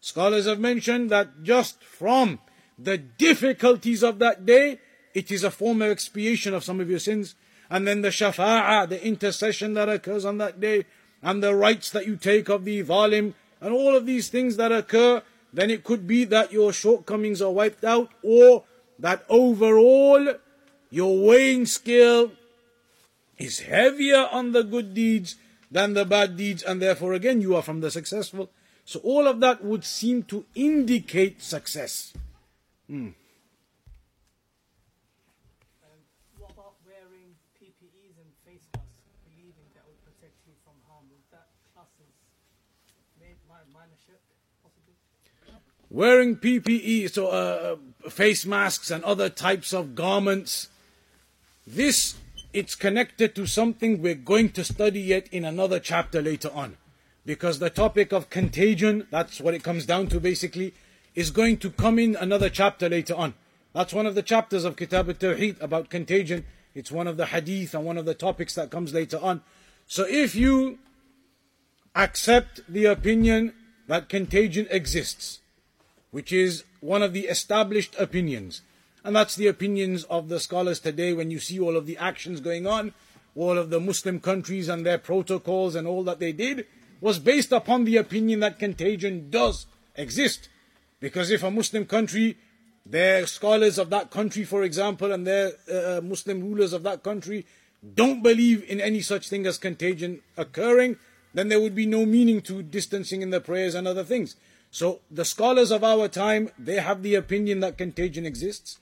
Scholars 0.00 0.46
have 0.46 0.60
mentioned 0.60 1.10
that 1.10 1.42
just 1.42 1.82
from 1.82 2.38
the 2.78 2.98
difficulties 2.98 4.04
of 4.04 4.20
that 4.20 4.46
day, 4.46 4.78
it 5.12 5.32
is 5.32 5.42
a 5.42 5.50
form 5.50 5.82
of 5.82 5.90
expiation 5.90 6.54
of 6.54 6.62
some 6.62 6.78
of 6.78 6.88
your 6.88 7.00
sins. 7.00 7.34
And 7.68 7.84
then 7.84 8.02
the 8.02 8.10
shafa'ah, 8.10 8.88
the 8.88 9.04
intercession 9.04 9.74
that 9.74 9.88
occurs 9.88 10.24
on 10.24 10.38
that 10.38 10.60
day, 10.60 10.86
and 11.20 11.42
the 11.42 11.56
rights 11.56 11.90
that 11.90 12.06
you 12.06 12.16
take 12.16 12.48
of 12.48 12.64
the 12.64 12.84
zalim, 12.84 13.34
and 13.60 13.74
all 13.74 13.96
of 13.96 14.06
these 14.06 14.28
things 14.28 14.56
that 14.56 14.70
occur, 14.70 15.22
then 15.52 15.70
it 15.70 15.84
could 15.84 16.06
be 16.06 16.24
that 16.24 16.52
your 16.52 16.72
shortcomings 16.72 17.42
are 17.42 17.50
wiped 17.50 17.84
out, 17.84 18.10
or 18.22 18.64
that 18.98 19.24
overall 19.28 20.34
your 20.90 21.26
weighing 21.26 21.66
scale 21.66 22.32
is 23.38 23.60
heavier 23.60 24.28
on 24.30 24.52
the 24.52 24.62
good 24.62 24.92
deeds 24.94 25.36
than 25.70 25.94
the 25.94 26.04
bad 26.04 26.36
deeds, 26.36 26.62
and 26.62 26.82
therefore 26.82 27.14
again 27.14 27.40
you 27.40 27.56
are 27.56 27.62
from 27.62 27.80
the 27.80 27.90
successful. 27.90 28.50
So 28.84 29.00
all 29.00 29.26
of 29.28 29.40
that 29.40 29.64
would 29.64 29.84
seem 29.84 30.24
to 30.24 30.44
indicate 30.54 31.42
success. 31.42 32.12
Hmm. 32.88 33.14
Um, 35.86 36.02
what 36.38 36.50
about 36.50 36.74
wearing 36.82 37.38
PPEs 37.54 38.18
and 38.18 38.30
face 38.42 38.66
masks, 38.74 39.14
believing 39.30 39.70
that 39.78 39.86
will 39.86 40.02
protect 40.02 40.34
you 40.42 40.52
from 40.66 40.74
harm? 40.90 41.06
Would 41.14 41.22
that 41.30 41.46
class 41.70 41.86
as 42.02 42.10
ma- 43.22 43.30
mi- 43.30 43.70
minor 43.70 43.98
shirk, 44.02 44.18
possibly? 44.58 44.98
Wearing 45.90 46.36
PPE, 46.36 47.10
so 47.10 47.26
uh, 47.26 47.76
face 48.08 48.46
masks 48.46 48.92
and 48.92 49.02
other 49.02 49.28
types 49.28 49.72
of 49.72 49.96
garments, 49.96 50.68
this 51.66 52.14
it's 52.52 52.74
connected 52.74 53.34
to 53.34 53.46
something 53.46 54.00
we're 54.00 54.14
going 54.14 54.50
to 54.50 54.64
study 54.64 55.00
yet 55.00 55.28
in 55.32 55.44
another 55.44 55.78
chapter 55.78 56.20
later 56.20 56.50
on. 56.52 56.76
Because 57.24 57.58
the 57.58 57.70
topic 57.70 58.12
of 58.12 58.30
contagion, 58.30 59.06
that's 59.10 59.40
what 59.40 59.54
it 59.54 59.62
comes 59.62 59.86
down 59.86 60.08
to 60.08 60.20
basically, 60.20 60.74
is 61.14 61.30
going 61.30 61.58
to 61.58 61.70
come 61.70 61.98
in 61.98 62.16
another 62.16 62.48
chapter 62.48 62.88
later 62.88 63.14
on. 63.14 63.34
That's 63.72 63.92
one 63.92 64.06
of 64.06 64.14
the 64.14 64.22
chapters 64.22 64.64
of 64.64 64.76
Kitab 64.76 65.08
al-Tawheed 65.08 65.60
about 65.60 65.90
contagion. 65.90 66.44
It's 66.74 66.90
one 66.90 67.06
of 67.06 67.16
the 67.16 67.26
hadith 67.26 67.74
and 67.74 67.84
one 67.84 67.98
of 67.98 68.04
the 68.04 68.14
topics 68.14 68.54
that 68.54 68.70
comes 68.70 68.92
later 68.92 69.18
on. 69.20 69.42
So 69.86 70.04
if 70.08 70.34
you 70.34 70.78
accept 71.94 72.60
the 72.68 72.86
opinion 72.86 73.54
that 73.86 74.08
contagion 74.08 74.66
exists, 74.70 75.40
which 76.10 76.32
is 76.32 76.64
one 76.80 77.02
of 77.02 77.12
the 77.12 77.26
established 77.26 77.94
opinions, 77.98 78.62
and 79.04 79.16
that's 79.16 79.36
the 79.36 79.46
opinions 79.46 80.04
of 80.04 80.28
the 80.28 80.40
scholars 80.40 80.80
today 80.80 81.12
when 81.12 81.30
you 81.30 81.38
see 81.38 81.58
all 81.58 81.76
of 81.76 81.86
the 81.86 81.96
actions 81.96 82.40
going 82.40 82.66
on, 82.66 82.92
all 83.34 83.56
of 83.56 83.70
the 83.70 83.80
Muslim 83.80 84.20
countries 84.20 84.68
and 84.68 84.84
their 84.84 84.98
protocols 84.98 85.74
and 85.74 85.86
all 85.86 86.02
that 86.04 86.18
they 86.18 86.32
did 86.32 86.66
was 87.00 87.18
based 87.18 87.52
upon 87.52 87.84
the 87.84 87.96
opinion 87.96 88.40
that 88.40 88.58
contagion 88.58 89.30
does 89.30 89.66
exist. 89.94 90.48
Because 90.98 91.30
if 91.30 91.42
a 91.42 91.50
Muslim 91.50 91.86
country, 91.86 92.36
their 92.84 93.26
scholars 93.26 93.78
of 93.78 93.88
that 93.90 94.10
country, 94.10 94.44
for 94.44 94.62
example, 94.62 95.12
and 95.12 95.26
their 95.26 95.52
uh, 95.72 96.00
Muslim 96.02 96.42
rulers 96.42 96.72
of 96.72 96.82
that 96.82 97.02
country 97.02 97.46
don't 97.94 98.22
believe 98.22 98.62
in 98.68 98.80
any 98.80 99.00
such 99.00 99.28
thing 99.28 99.46
as 99.46 99.56
contagion 99.56 100.20
occurring, 100.36 100.96
then 101.32 101.48
there 101.48 101.60
would 101.60 101.74
be 101.74 101.86
no 101.86 102.04
meaning 102.04 102.42
to 102.42 102.62
distancing 102.62 103.22
in 103.22 103.30
the 103.30 103.40
prayers 103.40 103.74
and 103.74 103.88
other 103.88 104.04
things. 104.04 104.36
So 104.70 105.00
the 105.10 105.24
scholars 105.24 105.70
of 105.70 105.82
our 105.82 106.08
time, 106.08 106.50
they 106.58 106.76
have 106.76 107.02
the 107.02 107.14
opinion 107.16 107.60
that 107.60 107.78
contagion 107.78 108.24
exists 108.24 108.78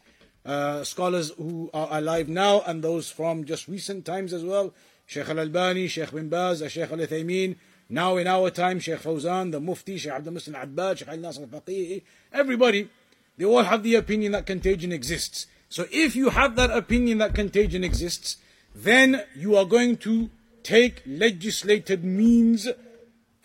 uh, 0.48 0.82
scholars 0.82 1.32
who 1.36 1.70
are 1.74 1.88
alive 1.90 2.28
now 2.28 2.62
and 2.66 2.82
those 2.82 3.10
from 3.10 3.44
just 3.44 3.68
recent 3.68 4.04
times 4.04 4.32
as 4.32 4.42
well. 4.42 4.72
Sheikh 5.06 5.28
Al 5.28 5.40
Albani, 5.40 5.88
Sheikh 5.88 6.10
bin 6.10 6.28
Baz, 6.28 6.62
Sheikh 6.72 6.90
Al 6.90 6.98
Uthaymeen, 6.98 7.56
now 7.90 8.16
in 8.16 8.26
our 8.26 8.50
time, 8.50 8.80
Sheikh 8.80 9.00
Fawzan, 9.00 9.52
the 9.52 9.60
Mufti, 9.60 9.98
Sheikh 9.98 10.12
Abdul 10.12 10.34
Muhsin 10.34 10.54
Abbad, 10.60 10.98
Sheikh 10.98 11.08
Al 11.08 11.18
Nasr 11.18 11.42
Al 11.42 11.48
Faqihi, 11.48 12.02
everybody, 12.32 12.88
they 13.36 13.44
all 13.44 13.62
have 13.62 13.82
the 13.82 13.94
opinion 13.94 14.32
that 14.32 14.46
contagion 14.46 14.90
exists. 14.90 15.46
So 15.68 15.86
if 15.90 16.16
you 16.16 16.30
have 16.30 16.56
that 16.56 16.70
opinion 16.70 17.18
that 17.18 17.34
contagion 17.34 17.84
exists, 17.84 18.38
then 18.74 19.22
you 19.36 19.54
are 19.56 19.66
going 19.66 19.98
to 19.98 20.30
take 20.62 21.02
legislated 21.06 22.04
means 22.04 22.68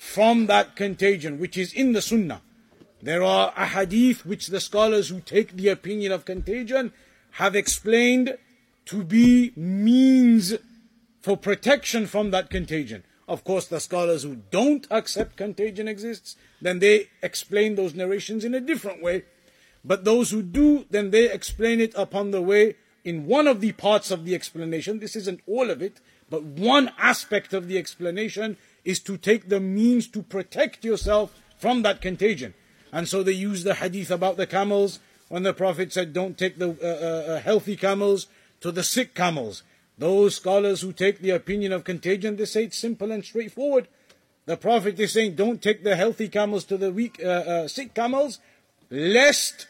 from 0.03 0.47
that 0.47 0.75
contagion, 0.75 1.39
which 1.39 1.57
is 1.57 1.73
in 1.73 1.93
the 1.93 2.01
Sunnah. 2.01 2.41
There 3.01 3.23
are 3.23 3.53
ahadith 3.53 4.25
which 4.25 4.47
the 4.47 4.59
scholars 4.59 5.07
who 5.07 5.21
take 5.21 5.53
the 5.53 5.69
opinion 5.69 6.11
of 6.11 6.25
contagion 6.25 6.91
have 7.31 7.55
explained 7.55 8.37
to 8.87 9.03
be 9.03 9.53
means 9.55 10.55
for 11.21 11.37
protection 11.37 12.05
from 12.05 12.31
that 12.31 12.49
contagion. 12.49 13.03
Of 13.29 13.45
course, 13.45 13.65
the 13.65 13.79
scholars 13.79 14.23
who 14.23 14.35
don't 14.51 14.85
accept 14.91 15.37
contagion 15.37 15.87
exists, 15.87 16.35
then 16.61 16.79
they 16.79 17.07
explain 17.23 17.75
those 17.75 17.95
narrations 17.95 18.43
in 18.43 18.53
a 18.53 18.59
different 18.59 19.01
way. 19.01 19.23
But 19.85 20.03
those 20.03 20.31
who 20.31 20.43
do, 20.43 20.85
then 20.91 21.11
they 21.11 21.31
explain 21.31 21.79
it 21.79 21.93
upon 21.95 22.31
the 22.31 22.41
way 22.41 22.75
in 23.05 23.25
one 23.25 23.47
of 23.47 23.61
the 23.61 23.71
parts 23.71 24.11
of 24.11 24.25
the 24.25 24.35
explanation. 24.35 24.99
This 24.99 25.15
isn't 25.15 25.39
all 25.47 25.69
of 25.71 25.81
it, 25.81 26.01
but 26.29 26.43
one 26.43 26.91
aspect 26.97 27.53
of 27.53 27.67
the 27.67 27.77
explanation 27.77 28.57
is 28.83 28.99
to 28.99 29.17
take 29.17 29.49
the 29.49 29.59
means 29.59 30.07
to 30.07 30.21
protect 30.21 30.83
yourself 30.83 31.33
from 31.57 31.81
that 31.83 32.01
contagion. 32.01 32.53
And 32.91 33.07
so 33.07 33.23
they 33.23 33.31
use 33.31 33.63
the 33.63 33.75
hadith 33.75 34.11
about 34.11 34.37
the 34.37 34.47
camels 34.47 34.99
when 35.29 35.43
the 35.43 35.53
Prophet 35.53 35.91
said, 35.91 36.13
Don't 36.13 36.37
take 36.37 36.57
the 36.57 36.77
uh, 36.81 37.33
uh, 37.33 37.39
healthy 37.41 37.75
camels 37.75 38.27
to 38.61 38.71
the 38.71 38.83
sick 38.83 39.15
camels. 39.15 39.63
Those 39.97 40.35
scholars 40.35 40.81
who 40.81 40.93
take 40.93 41.19
the 41.19 41.31
opinion 41.31 41.71
of 41.71 41.83
contagion, 41.83 42.35
they 42.35 42.45
say 42.45 42.65
it's 42.65 42.77
simple 42.77 43.11
and 43.11 43.23
straightforward. 43.23 43.87
The 44.45 44.57
Prophet 44.57 44.99
is 44.99 45.13
saying, 45.13 45.35
Don't 45.35 45.61
take 45.61 45.83
the 45.83 45.95
healthy 45.95 46.27
camels 46.27 46.65
to 46.65 46.77
the 46.77 46.91
weak, 46.91 47.19
uh, 47.23 47.27
uh 47.27 47.67
sick 47.67 47.93
camels, 47.93 48.39
lest 48.89 49.67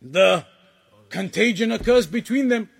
the 0.00 0.46
contagion 1.10 1.70
occurs 1.70 2.06
between 2.06 2.48
them. 2.48 2.70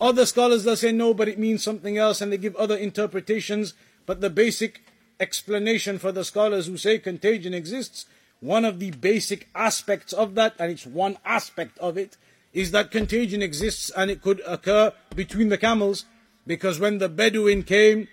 Other 0.00 0.26
scholars 0.26 0.64
they 0.64 0.74
say 0.76 0.92
no, 0.92 1.14
but 1.14 1.28
it 1.28 1.38
means 1.38 1.62
something 1.62 1.96
else, 1.98 2.20
and 2.20 2.32
they 2.32 2.38
give 2.38 2.56
other 2.56 2.76
interpretations. 2.76 3.74
But 4.06 4.20
the 4.20 4.30
basic 4.30 4.82
explanation 5.20 5.98
for 5.98 6.12
the 6.12 6.24
scholars 6.24 6.66
who 6.66 6.76
say 6.76 6.98
contagion 6.98 7.54
exists 7.54 8.06
one 8.40 8.64
of 8.66 8.78
the 8.78 8.90
basic 8.90 9.48
aspects 9.54 10.12
of 10.12 10.34
that, 10.34 10.54
and 10.58 10.70
it's 10.70 10.86
one 10.86 11.16
aspect 11.24 11.78
of 11.78 11.96
it, 11.96 12.18
is 12.52 12.72
that 12.72 12.90
contagion 12.90 13.42
exists 13.42 13.90
and 13.96 14.10
it 14.10 14.20
could 14.20 14.42
occur 14.46 14.92
between 15.16 15.48
the 15.48 15.58
camels. 15.58 16.04
Because 16.46 16.78
when 16.78 16.98
the 16.98 17.08
Bedouin 17.08 17.62
came 17.62 18.06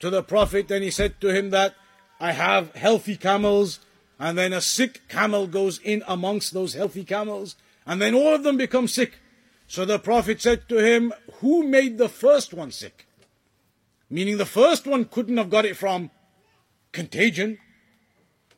to 0.00 0.08
the 0.08 0.22
Prophet 0.22 0.70
and 0.70 0.82
he 0.82 0.90
said 0.90 1.20
to 1.20 1.28
him 1.28 1.50
that 1.50 1.74
I 2.18 2.32
have 2.32 2.74
healthy 2.74 3.16
camels, 3.16 3.80
and 4.18 4.38
then 4.38 4.54
a 4.54 4.62
sick 4.62 5.02
camel 5.08 5.46
goes 5.46 5.78
in 5.78 6.02
amongst 6.08 6.54
those 6.54 6.72
healthy 6.72 7.04
camels, 7.04 7.54
and 7.86 8.00
then 8.00 8.14
all 8.14 8.34
of 8.34 8.44
them 8.44 8.56
become 8.56 8.88
sick. 8.88 9.18
So 9.68 9.84
the 9.84 9.98
Prophet 9.98 10.40
said 10.40 10.68
to 10.70 10.78
him, 10.78 11.12
Who 11.40 11.66
made 11.68 11.98
the 11.98 12.08
first 12.08 12.54
one 12.54 12.70
sick? 12.70 13.05
Meaning 14.08 14.38
the 14.38 14.46
first 14.46 14.86
one 14.86 15.04
couldn't 15.06 15.36
have 15.36 15.50
got 15.50 15.64
it 15.64 15.76
from 15.76 16.10
contagion. 16.92 17.58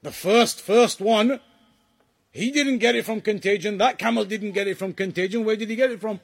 The 0.03 0.12
first, 0.12 0.61
first 0.61 1.01
one, 1.01 1.41
he 2.31 2.51
didn't 2.51 2.79
get 2.79 2.95
it 2.95 3.05
from 3.05 3.20
contagion. 3.20 3.79
That 3.79 3.99
camel 3.99 4.25
didn't 4.25 4.53
get 4.53 4.69
it 4.69 4.79
from 4.79 4.93
contagion. 4.93 5.45
Where 5.45 5.57
did 5.57 5.70
he 5.70 5.77
get 5.77 5.91
it 5.91 6.01
from? 6.01 6.20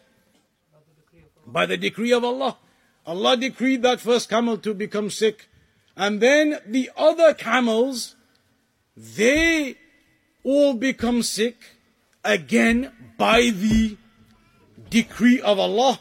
By 1.46 1.66
the 1.66 1.76
decree 1.76 2.12
of 2.12 2.24
Allah. 2.24 2.58
Allah 3.06 3.36
decreed 3.36 3.82
that 3.82 4.00
first 4.00 4.28
camel 4.30 4.58
to 4.58 4.74
become 4.74 5.10
sick. 5.10 5.48
And 5.96 6.20
then 6.20 6.58
the 6.66 6.90
other 6.96 7.34
camels, 7.34 8.16
they 8.96 9.76
all 10.42 10.74
become 10.74 11.22
sick 11.22 11.56
again 12.24 12.92
by 13.18 13.50
the 13.50 13.96
decree 14.90 15.40
of 15.40 15.58
Allah, 15.58 16.00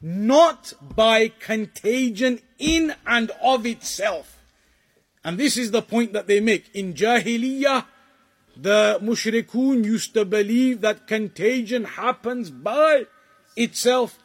not 0.00 0.72
by 0.94 1.28
contagion 1.28 2.40
in 2.58 2.94
and 3.06 3.30
of 3.42 3.66
itself. 3.66 4.38
And 5.24 5.38
this 5.38 5.56
is 5.56 5.70
the 5.70 5.82
point 5.82 6.12
that 6.12 6.26
they 6.26 6.40
make. 6.40 6.74
In 6.74 6.94
Jahiliyyah, 6.94 7.84
the 8.56 8.98
mushrikun 9.02 9.84
used 9.84 10.14
to 10.14 10.24
believe 10.24 10.80
that 10.82 11.06
contagion 11.06 11.84
happens 11.84 12.50
by 12.50 13.06
itself. 13.56 14.18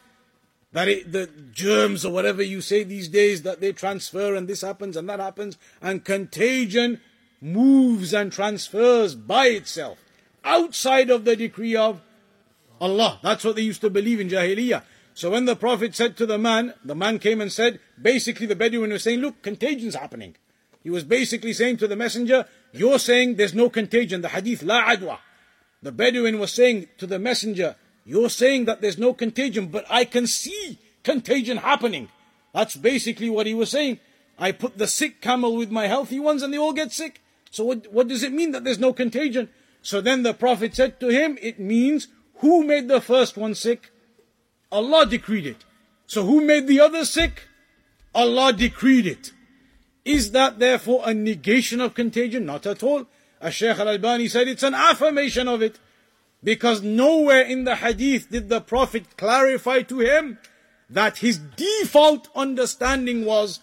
That 0.72 0.88
it, 0.88 1.12
the 1.12 1.28
germs 1.52 2.04
or 2.04 2.12
whatever 2.12 2.42
you 2.42 2.60
say 2.60 2.82
these 2.82 3.08
days, 3.08 3.42
that 3.42 3.60
they 3.60 3.72
transfer 3.72 4.34
and 4.34 4.48
this 4.48 4.62
happens 4.62 4.96
and 4.96 5.08
that 5.08 5.20
happens. 5.20 5.58
And 5.82 6.04
contagion 6.04 7.00
moves 7.40 8.14
and 8.14 8.32
transfers 8.32 9.14
by 9.14 9.48
itself. 9.48 9.98
Outside 10.44 11.10
of 11.10 11.24
the 11.24 11.36
decree 11.36 11.76
of 11.76 12.00
Allah. 12.80 13.18
That's 13.22 13.44
what 13.44 13.56
they 13.56 13.62
used 13.62 13.80
to 13.82 13.90
believe 13.90 14.20
in 14.20 14.28
Jahiliyyah. 14.28 14.82
So 15.14 15.30
when 15.30 15.44
the 15.44 15.56
Prophet 15.56 15.94
said 15.94 16.16
to 16.16 16.26
the 16.26 16.38
man, 16.38 16.74
the 16.84 16.94
man 16.94 17.18
came 17.18 17.40
and 17.40 17.52
said, 17.52 17.80
basically 18.00 18.46
the 18.46 18.56
Bedouin 18.56 18.92
was 18.92 19.02
saying, 19.02 19.20
look, 19.20 19.42
contagion's 19.42 19.94
happening. 19.94 20.36
He 20.82 20.90
was 20.90 21.04
basically 21.04 21.52
saying 21.52 21.76
to 21.78 21.88
the 21.88 21.96
messenger, 21.96 22.46
You're 22.72 22.98
saying 22.98 23.36
there's 23.36 23.54
no 23.54 23.70
contagion, 23.70 24.20
the 24.20 24.28
hadith, 24.28 24.62
la 24.62 24.84
adwa. 24.84 25.18
The 25.82 25.92
Bedouin 25.92 26.38
was 26.38 26.52
saying 26.52 26.88
to 26.98 27.06
the 27.06 27.18
messenger, 27.18 27.76
You're 28.04 28.30
saying 28.30 28.64
that 28.64 28.80
there's 28.80 28.98
no 28.98 29.14
contagion, 29.14 29.66
but 29.68 29.84
I 29.88 30.04
can 30.04 30.26
see 30.26 30.78
contagion 31.04 31.58
happening. 31.58 32.08
That's 32.52 32.76
basically 32.76 33.30
what 33.30 33.46
he 33.46 33.54
was 33.54 33.70
saying. 33.70 34.00
I 34.38 34.52
put 34.52 34.78
the 34.78 34.86
sick 34.86 35.20
camel 35.20 35.56
with 35.56 35.70
my 35.70 35.86
healthy 35.86 36.18
ones 36.18 36.42
and 36.42 36.52
they 36.52 36.58
all 36.58 36.72
get 36.72 36.90
sick. 36.90 37.22
So 37.50 37.64
what, 37.64 37.92
what 37.92 38.08
does 38.08 38.22
it 38.22 38.32
mean 38.32 38.50
that 38.52 38.64
there's 38.64 38.78
no 38.78 38.92
contagion? 38.92 39.50
So 39.82 40.00
then 40.00 40.22
the 40.22 40.34
Prophet 40.34 40.74
said 40.74 40.98
to 41.00 41.08
him, 41.08 41.38
it 41.40 41.60
means 41.60 42.08
who 42.36 42.64
made 42.64 42.88
the 42.88 43.00
first 43.00 43.36
one 43.36 43.54
sick? 43.54 43.91
Allah 44.72 45.06
decreed 45.06 45.46
it. 45.46 45.64
So 46.06 46.24
who 46.24 46.40
made 46.40 46.66
the 46.66 46.80
other 46.80 47.04
sick? 47.04 47.46
Allah 48.14 48.52
decreed 48.52 49.06
it. 49.06 49.32
Is 50.04 50.32
that 50.32 50.58
therefore 50.58 51.02
a 51.04 51.14
negation 51.14 51.80
of 51.80 51.94
contagion? 51.94 52.46
Not 52.46 52.66
at 52.66 52.82
all. 52.82 53.06
As 53.40 53.54
Shaykh 53.54 53.78
al-Albani 53.78 54.28
said, 54.28 54.48
it's 54.48 54.62
an 54.62 54.74
affirmation 54.74 55.46
of 55.46 55.62
it. 55.62 55.78
Because 56.42 56.82
nowhere 56.82 57.42
in 57.42 57.64
the 57.64 57.76
hadith 57.76 58.30
did 58.30 58.48
the 58.48 58.60
Prophet 58.60 59.16
clarify 59.16 59.82
to 59.82 60.00
him 60.00 60.38
that 60.90 61.18
his 61.18 61.38
default 61.38 62.28
understanding 62.34 63.24
was 63.24 63.60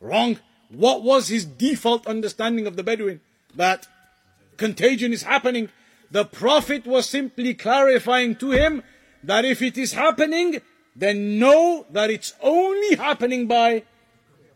wrong. 0.00 0.38
What 0.70 1.02
was 1.02 1.28
his 1.28 1.44
default 1.44 2.06
understanding 2.06 2.66
of 2.66 2.76
the 2.76 2.82
Bedouin? 2.82 3.20
That 3.54 3.86
contagion 4.56 5.12
is 5.12 5.22
happening. 5.24 5.68
The 6.10 6.24
Prophet 6.24 6.86
was 6.86 7.08
simply 7.08 7.54
clarifying 7.54 8.36
to 8.36 8.52
him 8.52 8.82
that 9.26 9.44
if 9.44 9.60
it 9.60 9.76
is 9.76 9.92
happening, 9.92 10.60
then 10.94 11.38
know 11.38 11.84
that 11.90 12.10
it's 12.10 12.32
only 12.42 12.96
happening 12.96 13.46
by 13.46 13.82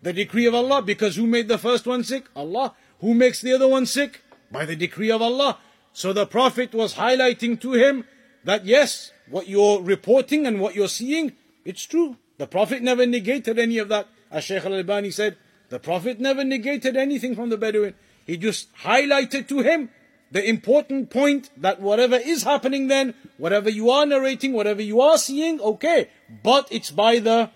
the 0.02 0.12
decree 0.12 0.46
of 0.46 0.54
Allah. 0.54 0.80
Because 0.80 1.16
who 1.16 1.26
made 1.26 1.48
the 1.48 1.58
first 1.58 1.86
one 1.86 2.02
sick? 2.04 2.26
Allah. 2.34 2.74
Who 3.00 3.14
makes 3.14 3.40
the 3.40 3.52
other 3.52 3.68
one 3.68 3.86
sick? 3.86 4.22
By 4.50 4.64
the 4.64 4.76
decree 4.76 5.10
of 5.10 5.20
Allah. 5.20 5.58
So 5.92 6.12
the 6.12 6.26
Prophet 6.26 6.72
was 6.72 6.94
highlighting 6.94 7.60
to 7.60 7.72
him 7.72 8.04
that 8.44 8.64
yes, 8.64 9.12
what 9.28 9.48
you're 9.48 9.82
reporting 9.82 10.46
and 10.46 10.60
what 10.60 10.74
you're 10.74 10.88
seeing, 10.88 11.32
it's 11.64 11.84
true. 11.84 12.16
The 12.38 12.46
Prophet 12.46 12.82
never 12.82 13.04
negated 13.06 13.58
any 13.58 13.78
of 13.78 13.88
that. 13.88 14.08
As 14.30 14.44
Shaykh 14.44 14.64
al-Albani 14.64 15.10
said, 15.10 15.36
the 15.68 15.78
Prophet 15.78 16.20
never 16.20 16.44
negated 16.44 16.96
anything 16.96 17.34
from 17.34 17.50
the 17.50 17.58
Bedouin. 17.58 17.94
He 18.24 18.36
just 18.36 18.74
highlighted 18.76 19.48
to 19.48 19.60
him 19.60 19.90
the 20.30 20.48
important 20.48 21.10
point 21.10 21.50
that 21.56 21.80
whatever 21.80 22.16
is 22.16 22.44
happening 22.44 22.86
then, 22.86 23.14
whatever 23.36 23.68
you 23.68 23.90
are 23.90 24.06
narrating, 24.06 24.52
whatever 24.52 24.82
you 24.82 25.00
are 25.00 25.18
seeing, 25.18 25.60
okay, 25.60 26.08
but 26.42 26.68
it's 26.70 26.90
by 26.90 27.18
the 27.18 27.50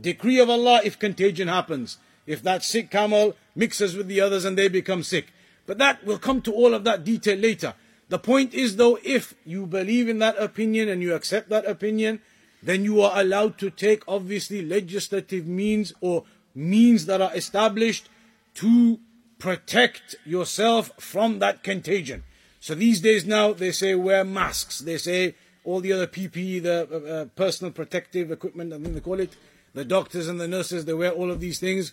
decree 0.00 0.38
of 0.38 0.50
Allah 0.50 0.80
if 0.84 0.98
contagion 0.98 1.48
happens. 1.48 1.98
If 2.26 2.42
that 2.42 2.62
sick 2.62 2.90
camel 2.90 3.34
mixes 3.54 3.96
with 3.96 4.08
the 4.08 4.20
others 4.20 4.44
and 4.44 4.56
they 4.56 4.68
become 4.68 5.02
sick. 5.02 5.32
But 5.66 5.78
that 5.78 6.04
will 6.04 6.18
come 6.18 6.42
to 6.42 6.52
all 6.52 6.74
of 6.74 6.84
that 6.84 7.04
detail 7.04 7.38
later. 7.38 7.74
The 8.08 8.18
point 8.18 8.52
is 8.52 8.76
though, 8.76 8.98
if 9.02 9.34
you 9.44 9.66
believe 9.66 10.08
in 10.08 10.18
that 10.18 10.36
opinion 10.38 10.88
and 10.88 11.02
you 11.02 11.14
accept 11.14 11.48
that 11.48 11.66
opinion, 11.66 12.20
then 12.62 12.84
you 12.84 13.00
are 13.00 13.18
allowed 13.18 13.58
to 13.58 13.70
take 13.70 14.02
obviously 14.06 14.62
legislative 14.62 15.46
means 15.46 15.92
or 16.00 16.24
means 16.54 17.06
that 17.06 17.20
are 17.20 17.34
established 17.34 18.08
to 18.54 19.00
protect 19.42 20.14
yourself 20.24 20.92
from 21.00 21.40
that 21.40 21.64
contagion. 21.64 22.22
So 22.60 22.76
these 22.76 23.00
days 23.00 23.26
now 23.26 23.52
they 23.52 23.72
say 23.72 23.96
wear 23.96 24.22
masks. 24.24 24.78
They 24.78 24.98
say 24.98 25.34
all 25.64 25.80
the 25.80 25.92
other 25.92 26.06
PPE, 26.06 26.62
the 26.62 26.88
uh, 26.88 27.12
uh, 27.12 27.24
personal 27.34 27.72
protective 27.72 28.30
equipment, 28.30 28.72
I 28.72 28.78
think 28.78 28.94
they 28.94 29.00
call 29.00 29.18
it. 29.18 29.34
The 29.74 29.84
doctors 29.84 30.28
and 30.28 30.40
the 30.40 30.46
nurses, 30.46 30.84
they 30.84 30.94
wear 30.94 31.10
all 31.10 31.28
of 31.28 31.40
these 31.40 31.58
things 31.58 31.92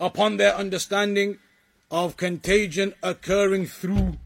upon 0.00 0.36
their 0.36 0.52
understanding 0.56 1.38
of 1.92 2.16
contagion 2.16 2.92
occurring 3.04 3.66
through 3.66 4.18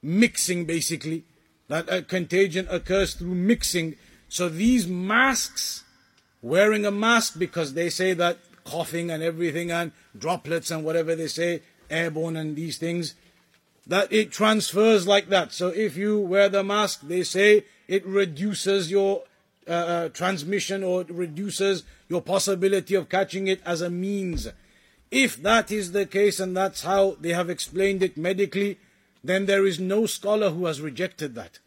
mixing, 0.00 0.64
basically. 0.64 1.24
That 1.68 1.92
a 1.92 2.00
contagion 2.00 2.66
occurs 2.70 3.12
through 3.12 3.34
mixing. 3.34 3.96
So 4.30 4.48
these 4.48 4.86
masks, 4.86 5.84
wearing 6.40 6.86
a 6.86 6.90
mask 6.90 7.38
because 7.38 7.74
they 7.74 7.90
say 7.90 8.14
that 8.14 8.38
coughing 8.70 9.10
and 9.10 9.22
everything 9.22 9.70
and 9.70 9.90
droplets 10.16 10.70
and 10.70 10.84
whatever 10.84 11.16
they 11.16 11.26
say, 11.26 11.62
airborne 11.90 12.36
and 12.36 12.54
these 12.54 12.78
things, 12.78 13.14
that 13.86 14.12
it 14.12 14.30
transfers 14.30 15.06
like 15.06 15.28
that. 15.28 15.52
So 15.52 15.68
if 15.68 15.96
you 15.96 16.20
wear 16.20 16.48
the 16.48 16.62
mask, 16.62 17.00
they 17.02 17.24
say 17.24 17.64
it 17.88 18.06
reduces 18.06 18.90
your 18.90 19.24
uh, 19.66 19.72
uh, 19.72 20.08
transmission 20.10 20.84
or 20.84 21.04
reduces 21.08 21.84
your 22.08 22.22
possibility 22.22 22.94
of 22.94 23.08
catching 23.08 23.48
it 23.48 23.60
as 23.64 23.80
a 23.80 23.90
means. 23.90 24.48
If 25.10 25.42
that 25.42 25.72
is 25.72 25.90
the 25.90 26.06
case 26.06 26.38
and 26.38 26.56
that's 26.56 26.82
how 26.82 27.16
they 27.20 27.32
have 27.32 27.50
explained 27.50 28.02
it 28.02 28.16
medically, 28.16 28.78
then 29.24 29.46
there 29.46 29.66
is 29.66 29.80
no 29.80 30.06
scholar 30.06 30.50
who 30.50 30.66
has 30.66 30.80
rejected 30.80 31.34
that. 31.34 31.58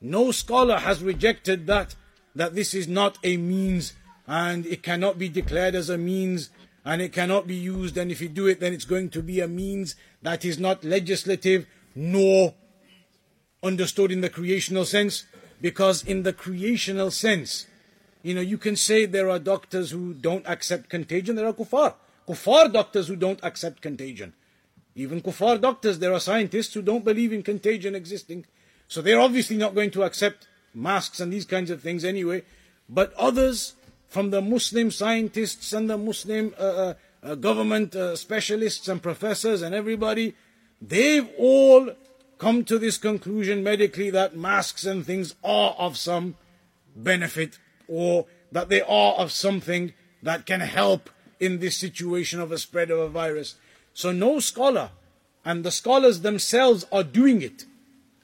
No 0.00 0.30
scholar 0.30 0.78
has 0.78 1.02
rejected 1.02 1.66
that, 1.66 1.96
that 2.34 2.54
this 2.54 2.72
is 2.72 2.86
not 2.86 3.18
a 3.24 3.36
means 3.36 3.94
and 4.28 4.66
it 4.66 4.82
cannot 4.82 5.18
be 5.18 5.28
declared 5.28 5.74
as 5.74 5.88
a 5.88 5.96
means 5.96 6.50
and 6.84 7.00
it 7.00 7.12
cannot 7.12 7.46
be 7.46 7.54
used 7.54 7.96
and 7.96 8.12
if 8.12 8.20
you 8.20 8.28
do 8.28 8.46
it 8.46 8.60
then 8.60 8.74
it's 8.74 8.84
going 8.84 9.08
to 9.08 9.22
be 9.22 9.40
a 9.40 9.48
means 9.48 9.96
that 10.22 10.44
is 10.44 10.58
not 10.58 10.84
legislative 10.84 11.66
nor 11.94 12.54
understood 13.62 14.12
in 14.12 14.20
the 14.20 14.28
creational 14.28 14.84
sense 14.84 15.24
because 15.60 16.04
in 16.04 16.22
the 16.22 16.32
creational 16.32 17.10
sense 17.10 17.66
you 18.22 18.34
know 18.34 18.40
you 18.42 18.58
can 18.58 18.76
say 18.76 19.06
there 19.06 19.30
are 19.30 19.38
doctors 19.38 19.90
who 19.90 20.12
don't 20.12 20.46
accept 20.46 20.90
contagion 20.90 21.34
there 21.34 21.46
are 21.46 21.52
kuffar. 21.52 21.94
Kuffar 22.28 22.70
doctors 22.70 23.08
who 23.08 23.16
don't 23.16 23.42
accept 23.42 23.80
contagion. 23.80 24.34
Even 24.94 25.22
kuffar 25.22 25.58
doctors 25.58 25.98
there 25.98 26.12
are 26.12 26.20
scientists 26.20 26.74
who 26.74 26.82
don't 26.82 27.04
believe 27.04 27.32
in 27.32 27.42
contagion 27.42 27.94
existing. 27.94 28.44
So 28.86 29.00
they're 29.00 29.20
obviously 29.20 29.56
not 29.56 29.74
going 29.74 29.90
to 29.92 30.02
accept 30.02 30.46
masks 30.74 31.20
and 31.20 31.32
these 31.32 31.46
kinds 31.46 31.70
of 31.70 31.80
things 31.80 32.04
anyway. 32.04 32.42
But 32.88 33.14
others 33.14 33.74
from 34.08 34.30
the 34.30 34.40
Muslim 34.40 34.90
scientists 34.90 35.72
and 35.72 35.88
the 35.88 35.98
Muslim 35.98 36.54
uh, 36.58 36.62
uh, 36.62 36.94
uh, 37.22 37.34
government 37.34 37.94
uh, 37.94 38.16
specialists 38.16 38.88
and 38.88 39.02
professors 39.02 39.62
and 39.62 39.74
everybody, 39.74 40.34
they've 40.80 41.28
all 41.38 41.90
come 42.38 42.64
to 42.64 42.78
this 42.78 42.96
conclusion 42.96 43.62
medically 43.62 44.10
that 44.10 44.36
masks 44.36 44.84
and 44.84 45.04
things 45.04 45.34
are 45.44 45.72
of 45.72 45.96
some 45.96 46.36
benefit 46.96 47.58
or 47.86 48.26
that 48.50 48.68
they 48.68 48.80
are 48.82 49.14
of 49.14 49.30
something 49.30 49.92
that 50.22 50.46
can 50.46 50.60
help 50.60 51.10
in 51.40 51.58
this 51.58 51.76
situation 51.76 52.40
of 52.40 52.50
a 52.50 52.58
spread 52.58 52.90
of 52.90 52.98
a 52.98 53.08
virus. 53.08 53.56
So 53.92 54.12
no 54.12 54.40
scholar, 54.40 54.90
and 55.44 55.64
the 55.64 55.70
scholars 55.70 56.20
themselves 56.20 56.86
are 56.90 57.02
doing 57.02 57.42
it, 57.42 57.64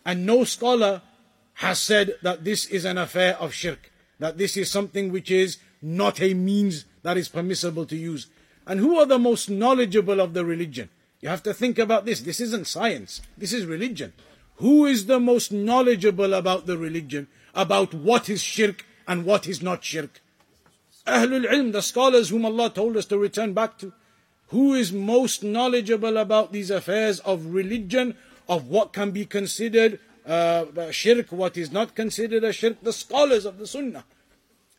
and 0.05 0.27
no 0.27 0.45
scholar 0.45 1.03
has 1.55 1.79
said 1.79 2.15
that 2.23 2.45
this 2.45 2.67
is 2.67 2.85
an 2.85 2.99
affair 2.99 3.37
of 3.39 3.53
shirk, 3.53 3.93
that 4.19 4.39
this 4.39 4.57
is 4.57 4.71
something 4.71 5.13
which 5.13 5.31
is 5.31 5.59
not 5.85 6.21
a 6.21 6.35
means 6.35 6.87
that 7.03 7.17
is 7.17 7.29
permissible 7.29 7.85
to 7.87 7.97
use. 7.97 8.29
And 8.67 8.81
who 8.81 8.99
are 8.99 9.07
the 9.07 9.19
most 9.19 9.51
knowledgeable 9.51 10.21
of 10.21 10.33
the 10.33 10.45
religion? 10.45 10.89
You 11.21 11.29
have 11.29 11.43
to 11.45 11.55
think 11.55 11.79
about 11.79 12.07
this. 12.07 12.21
This 12.21 12.41
isn't 12.41 12.67
science. 12.67 13.21
This 13.37 13.53
is 13.53 13.67
religion. 13.67 14.15
Who 14.57 14.87
is 14.87 15.07
the 15.07 15.21
most 15.21 15.53
knowledgeable 15.53 16.33
about 16.33 16.67
the 16.67 16.79
religion? 16.79 17.29
About 17.55 17.93
what 17.93 18.29
is 18.29 18.43
shirk 18.43 18.87
and 19.07 19.25
what 19.25 19.47
is 19.47 19.63
not 19.63 19.85
shirk? 19.85 20.23
Ahlul 21.07 21.47
ilm, 21.47 21.73
the 21.73 21.83
scholars 21.83 22.31
whom 22.31 22.47
Allah 22.47 22.71
told 22.71 22.97
us 22.97 23.05
to 23.07 23.19
return 23.19 23.53
back 23.53 23.79
to. 23.79 23.93
Who 24.49 24.75
is 24.75 24.93
most 24.93 25.43
knowledgeable 25.43 26.17
about 26.17 26.53
these 26.53 26.71
affairs 26.71 27.21
of 27.21 27.47
religion, 27.47 28.17
of 28.49 28.69
what 28.69 28.93
can 28.93 29.11
be 29.11 29.27
considered 29.27 30.01
uh, 30.27 30.91
shirk, 30.91 31.31
what 31.33 31.57
is 31.57 31.71
not 31.71 31.95
considered 31.95 32.45
a 32.45 32.53
shirk? 32.53 32.83
The 32.83 32.93
scholars 32.93 33.45
of 33.45 33.59
the 33.59 33.67
sunnah. 33.67 34.05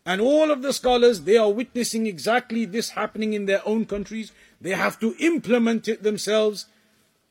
And 0.05 0.21
all 0.21 0.51
of 0.51 0.61
the 0.61 0.71
scholars, 0.71 1.21
they 1.21 1.37
are 1.37 1.51
witnessing 1.51 2.05
exactly 2.05 2.65
this 2.65 2.91
happening 2.91 3.33
in 3.33 3.47
their 3.47 3.67
own 3.67 3.85
countries. 3.85 4.31
They 4.61 4.71
have 4.71 4.99
to 4.99 5.15
implement 5.19 5.87
it 5.87 6.03
themselves. 6.03 6.67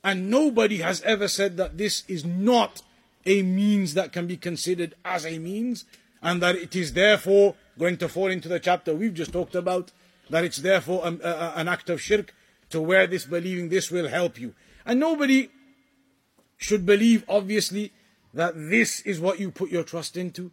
And 0.02 0.28
nobody 0.28 0.78
has 0.78 1.00
ever 1.02 1.28
said 1.28 1.56
that 1.56 1.78
this 1.78 2.02
is 2.08 2.24
not 2.24 2.82
a 3.24 3.42
means 3.42 3.94
that 3.94 4.12
can 4.12 4.26
be 4.26 4.36
considered 4.36 4.94
as 5.04 5.24
a 5.24 5.38
means, 5.38 5.84
and 6.20 6.42
that 6.42 6.56
it 6.56 6.76
is 6.76 6.92
therefore 6.92 7.54
going 7.78 7.96
to 7.98 8.08
fall 8.08 8.28
into 8.28 8.48
the 8.48 8.60
chapter 8.60 8.94
we've 8.94 9.14
just 9.14 9.32
talked 9.32 9.54
about, 9.54 9.92
that 10.28 10.44
it's 10.44 10.58
therefore 10.58 11.02
a, 11.04 11.14
a, 11.26 11.52
an 11.56 11.68
act 11.68 11.88
of 11.88 12.00
shirk 12.00 12.34
to 12.70 12.80
wear 12.80 13.06
this 13.06 13.24
believing 13.24 13.68
this 13.68 13.90
will 13.90 14.08
help 14.08 14.38
you. 14.38 14.54
And 14.84 15.00
nobody 15.00 15.50
should 16.56 16.84
believe, 16.84 17.24
obviously, 17.28 17.92
that 18.32 18.54
this 18.54 19.00
is 19.02 19.20
what 19.20 19.38
you 19.38 19.50
put 19.50 19.70
your 19.70 19.84
trust 19.84 20.16
into. 20.16 20.50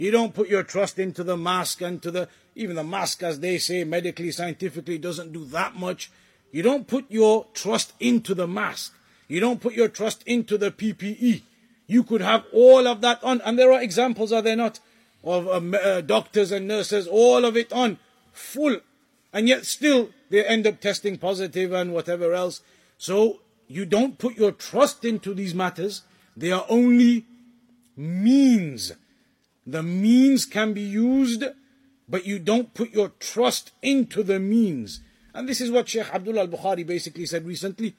You 0.00 0.10
don't 0.10 0.32
put 0.32 0.48
your 0.48 0.62
trust 0.62 0.98
into 0.98 1.22
the 1.22 1.36
mask 1.36 1.82
and 1.82 2.00
to 2.00 2.10
the, 2.10 2.26
even 2.54 2.74
the 2.74 2.82
mask, 2.82 3.22
as 3.22 3.40
they 3.40 3.58
say, 3.58 3.84
medically, 3.84 4.30
scientifically, 4.30 4.96
doesn't 4.96 5.30
do 5.30 5.44
that 5.44 5.76
much. 5.76 6.10
You 6.52 6.62
don't 6.62 6.86
put 6.86 7.04
your 7.10 7.44
trust 7.52 7.92
into 8.00 8.34
the 8.34 8.48
mask. 8.48 8.94
You 9.28 9.40
don't 9.40 9.60
put 9.60 9.74
your 9.74 9.88
trust 9.88 10.22
into 10.24 10.56
the 10.56 10.70
PPE. 10.70 11.42
You 11.86 12.02
could 12.02 12.22
have 12.22 12.46
all 12.50 12.86
of 12.86 13.02
that 13.02 13.22
on, 13.22 13.42
and 13.42 13.58
there 13.58 13.70
are 13.70 13.82
examples, 13.82 14.32
are 14.32 14.40
there 14.40 14.56
not, 14.56 14.80
of 15.22 15.46
um, 15.46 15.74
uh, 15.74 16.00
doctors 16.00 16.50
and 16.50 16.66
nurses, 16.66 17.06
all 17.06 17.44
of 17.44 17.54
it 17.54 17.70
on, 17.70 17.98
full, 18.32 18.80
and 19.34 19.48
yet 19.48 19.66
still 19.66 20.08
they 20.30 20.42
end 20.46 20.66
up 20.66 20.80
testing 20.80 21.18
positive 21.18 21.74
and 21.74 21.92
whatever 21.92 22.32
else. 22.32 22.62
So 22.96 23.40
you 23.68 23.84
don't 23.84 24.16
put 24.16 24.38
your 24.38 24.52
trust 24.52 25.04
into 25.04 25.34
these 25.34 25.54
matters. 25.54 26.04
They 26.34 26.52
are 26.52 26.64
only 26.70 27.26
means. 27.98 28.92
The 29.66 29.82
means 29.82 30.44
can 30.44 30.72
be 30.72 30.80
used, 30.80 31.44
but 32.08 32.26
you 32.26 32.38
don't 32.38 32.74
put 32.74 32.90
your 32.90 33.10
trust 33.20 33.72
into 33.82 34.22
the 34.22 34.40
means. 34.40 35.00
And 35.34 35.48
this 35.48 35.60
is 35.60 35.70
what 35.70 35.88
Sheikh 35.88 36.12
Abdullah 36.12 36.40
al-Bukhari 36.40 36.86
basically 36.86 37.26
said 37.26 37.46
recently, 37.46 37.94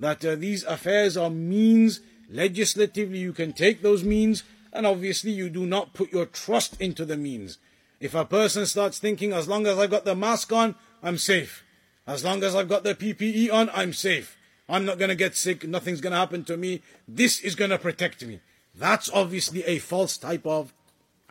that 0.00 0.24
uh, 0.24 0.34
these 0.34 0.64
affairs 0.64 1.16
are 1.16 1.30
means. 1.30 2.00
Legislatively, 2.28 3.18
you 3.18 3.32
can 3.32 3.52
take 3.52 3.82
those 3.82 4.02
means, 4.02 4.42
and 4.72 4.86
obviously 4.86 5.30
you 5.30 5.50
do 5.50 5.66
not 5.66 5.92
put 5.92 6.10
your 6.12 6.26
trust 6.26 6.80
into 6.80 7.04
the 7.04 7.16
means. 7.16 7.58
If 8.00 8.14
a 8.14 8.24
person 8.24 8.66
starts 8.66 8.98
thinking, 8.98 9.32
as 9.32 9.46
long 9.46 9.66
as 9.66 9.78
I've 9.78 9.90
got 9.90 10.04
the 10.04 10.16
mask 10.16 10.52
on, 10.52 10.74
I'm 11.02 11.18
safe. 11.18 11.62
As 12.06 12.24
long 12.24 12.42
as 12.42 12.56
I've 12.56 12.68
got 12.68 12.82
the 12.82 12.94
PPE 12.94 13.52
on, 13.52 13.70
I'm 13.74 13.92
safe. 13.92 14.36
I'm 14.68 14.84
not 14.84 14.98
going 14.98 15.10
to 15.10 15.14
get 15.14 15.36
sick. 15.36 15.68
Nothing's 15.68 16.00
going 16.00 16.12
to 16.12 16.18
happen 16.18 16.42
to 16.44 16.56
me. 16.56 16.82
This 17.06 17.40
is 17.40 17.54
going 17.54 17.70
to 17.70 17.78
protect 17.78 18.24
me. 18.24 18.40
That's 18.74 19.10
obviously 19.10 19.62
a 19.64 19.78
false 19.78 20.16
type 20.16 20.46
of 20.46 20.72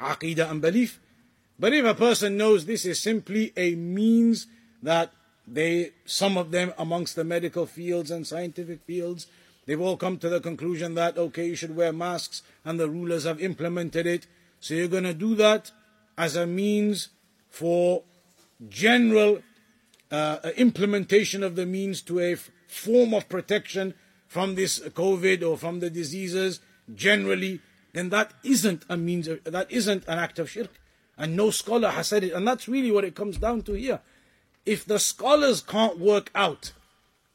aqidah 0.02 0.50
and 0.50 0.62
belief. 0.62 1.00
But 1.60 1.74
if 1.74 1.86
a 1.86 1.94
person 1.94 2.38
knows 2.38 2.66
this 2.66 2.86
is 2.86 3.00
simply 3.00 3.54
a 3.56 3.76
means 3.76 4.48
that 4.82 5.14
they, 5.48 5.92
some 6.06 6.38
of 6.38 6.52
them 6.52 6.74
amongst 6.78 7.16
the 7.16 7.24
medical 7.24 7.66
fields 7.66 8.10
and 8.10 8.26
scientific 8.26 8.82
fields, 8.84 9.28
they've 9.66 9.80
all 9.80 9.98
come 9.98 10.18
to 10.18 10.30
the 10.30 10.40
conclusion 10.40 10.96
that, 10.96 11.18
okay, 11.18 11.48
you 11.48 11.56
should 11.56 11.76
wear 11.76 11.94
masks 11.94 12.42
and 12.66 12.80
the 12.80 12.90
rulers 12.90 13.26
have 13.26 13.40
implemented 13.40 14.08
it. 14.08 14.28
So 14.60 14.74
you're 14.74 14.88
going 14.88 15.04
to 15.04 15.14
do 15.14 15.36
that 15.36 15.72
as 16.18 16.36
a 16.36 16.48
means 16.48 17.10
for 17.50 18.04
general 18.70 19.42
uh, 20.12 20.38
implementation 20.58 21.44
of 21.44 21.56
the 21.56 21.66
means 21.66 22.02
to 22.04 22.20
a 22.20 22.34
f- 22.34 22.50
form 22.68 23.14
of 23.14 23.30
protection 23.30 23.94
from 24.28 24.56
this 24.56 24.80
COVID 24.80 25.48
or 25.48 25.58
from 25.58 25.80
the 25.80 25.90
diseases 25.90 26.60
generally, 26.94 27.60
then 27.94 28.10
that 28.10 28.34
isn't 28.44 28.86
a 28.90 28.98
means 28.98 29.28
of, 29.28 29.44
that 29.44 29.72
isn't 29.72 30.08
an 30.08 30.20
act 30.20 30.40
of 30.40 30.50
shirk. 30.50 30.80
And 31.18 31.36
no 31.36 31.52
scholar 31.52 31.90
has 31.90 32.08
said 32.08 32.24
it. 32.24 32.34
And 32.34 32.48
that's 32.48 32.68
really 32.68 32.92
what 32.92 33.04
it 33.04 33.16
comes 33.16 33.38
down 33.38 33.62
to 33.64 33.74
here. 33.74 34.00
If 34.66 34.86
the 34.86 35.00
scholars 35.00 35.62
can't 35.62 36.00
work 36.00 36.32
out 36.34 36.74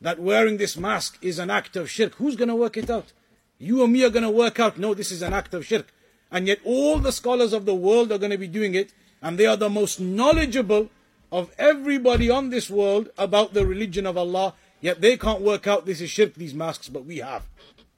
that 0.01 0.19
wearing 0.19 0.57
this 0.57 0.77
mask 0.77 1.19
is 1.23 1.39
an 1.39 1.51
act 1.51 1.77
of 1.77 1.91
shirk, 1.91 2.15
who's 2.15 2.37
going 2.37 2.49
to 2.49 2.55
work 2.55 2.77
it 2.77 2.91
out? 2.91 3.13
You 3.59 3.83
or 3.83 3.89
me 3.89 4.05
are 4.05 4.11
going 4.11 4.23
to 4.23 4.31
work 4.31 4.61
out, 4.61 4.79
no, 4.79 4.95
this 4.95 5.11
is 5.11 5.23
an 5.23 5.33
act 5.33 5.55
of 5.55 5.65
shirk. 5.65 5.93
And 6.31 6.47
yet 6.47 6.59
all 6.65 6.99
the 6.99 7.13
scholars 7.13 7.53
of 7.53 7.65
the 7.65 7.75
world 7.75 8.13
are 8.13 8.19
going 8.19 8.33
to 8.33 8.39
be 8.39 8.49
doing 8.49 8.75
it, 8.75 8.93
and 9.23 9.39
they 9.39 9.47
are 9.47 9.57
the 9.57 9.71
most 9.71 10.01
knowledgeable 10.01 10.91
of 11.33 11.53
everybody 11.59 12.31
on 12.31 12.51
this 12.51 12.69
world 12.71 13.09
about 13.17 13.55
the 13.55 13.67
religion 13.67 14.07
of 14.07 14.17
Allah, 14.17 14.55
yet 14.81 15.01
they 15.01 15.17
can't 15.17 15.41
work 15.41 15.67
out 15.67 15.87
this 15.87 16.01
is 16.01 16.11
shirk, 16.11 16.35
these 16.35 16.55
masks, 16.55 16.89
but 16.89 17.05
we 17.05 17.19
have. 17.19 17.47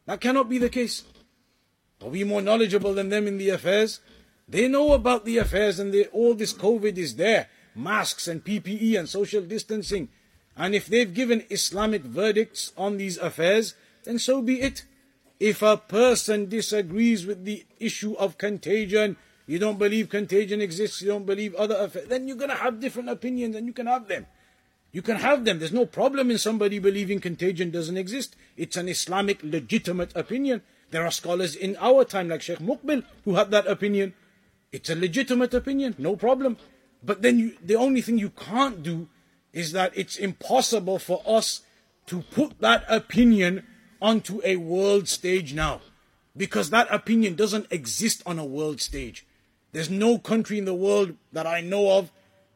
That 0.06 0.20
cannot 0.20 0.48
be 0.48 0.59
the 0.59 0.70
case. 0.70 1.05
Are 2.03 2.09
we 2.09 2.25
more 2.25 2.43
knowledgeable 2.43 2.95
than 2.95 3.09
them 3.09 3.27
in 3.27 3.39
the 3.39 3.51
affairs? 3.51 4.01
They 4.49 4.69
know 4.69 4.93
about 4.93 5.25
the 5.25 5.39
affairs 5.39 5.79
and 5.79 5.93
they, 5.93 6.07
all 6.07 6.35
this 6.35 6.55
COVID 6.55 6.97
is 6.97 7.16
there. 7.16 7.49
Masks 7.75 8.27
and 8.29 8.45
PPE 8.45 8.99
and 8.99 9.09
social 9.09 9.43
distancing. 9.43 10.09
And 10.57 10.75
if 10.75 10.87
they've 10.87 11.12
given 11.12 11.45
Islamic 11.51 12.03
verdicts 12.03 12.73
on 12.77 12.97
these 12.97 13.19
affairs, 13.19 13.75
then 14.05 14.19
so 14.19 14.43
be 14.43 14.61
it. 14.61 14.85
If 15.39 15.62
a 15.62 15.77
person 15.77 16.49
disagrees 16.49 17.27
with 17.27 17.45
the 17.45 17.65
issue 17.79 18.15
of 18.15 18.39
contagion, 18.39 19.16
you 19.47 19.59
don't 19.59 19.79
believe 19.79 20.09
contagion 20.09 20.61
exists, 20.61 21.01
you 21.01 21.09
don't 21.09 21.27
believe 21.27 21.55
other 21.55 21.77
affairs, 21.77 22.09
then 22.09 22.27
you're 22.27 22.37
going 22.37 22.51
to 22.51 22.57
have 22.57 22.81
different 22.81 23.09
opinions 23.09 23.55
and 23.55 23.66
you 23.66 23.73
can 23.73 23.87
have 23.87 24.09
them. 24.09 24.27
You 24.91 25.03
can 25.03 25.16
have 25.16 25.45
them. 25.45 25.59
There's 25.59 25.73
no 25.73 25.87
problem 25.87 26.31
in 26.31 26.39
somebody 26.39 26.79
believing 26.79 27.20
contagion 27.20 27.70
doesn't 27.70 27.97
exist. 27.97 28.35
It's 28.57 28.77
an 28.77 28.89
Islamic 28.89 29.43
legitimate 29.43 30.16
opinion. 30.16 30.62
There 30.90 31.05
are 31.05 31.10
scholars 31.10 31.55
in 31.55 31.77
our 31.81 32.05
time 32.05 32.28
like 32.28 32.43
Sheikh 32.43 32.59
Muqbil 32.59 33.05
who 33.24 33.35
have 33.35 33.51
that 33.51 33.66
opinion. 33.66 34.15
It's 34.73 34.90
a 34.90 34.94
legitimate 34.94 35.55
opinion, 35.55 35.94
no 35.98 36.16
problem. 36.16 36.56
But 37.02 37.23
then 37.23 37.39
you, 37.39 37.56
the 37.62 37.77
only 37.77 38.01
thing 38.01 38.19
you 38.19 38.31
can't 38.31 38.82
do 38.82 39.09
is 39.52 39.73
that 39.73 39.93
it's 39.94 40.16
impossible 40.16 40.98
for 40.98 41.23
us 41.27 41.62
to 42.06 42.23
put 42.23 42.60
that 42.60 42.85
opinion 42.89 43.66
onto 44.01 44.40
a 44.44 44.56
world 44.56 45.09
stage 45.09 45.55
now. 45.55 45.81
Because 46.36 46.70
that 46.70 46.93
opinion 46.93 47.35
doesn't 47.35 47.66
exist 47.70 48.23
on 48.24 48.39
a 48.39 48.44
world 48.44 48.81
stage. 48.81 49.27
There's 49.73 49.90
no 49.90 50.19
country 50.19 50.59
in 50.59 50.65
the 50.65 50.74
world 50.74 51.16
that 51.32 51.47
I 51.47 51.60
know 51.60 51.98
of 51.98 52.10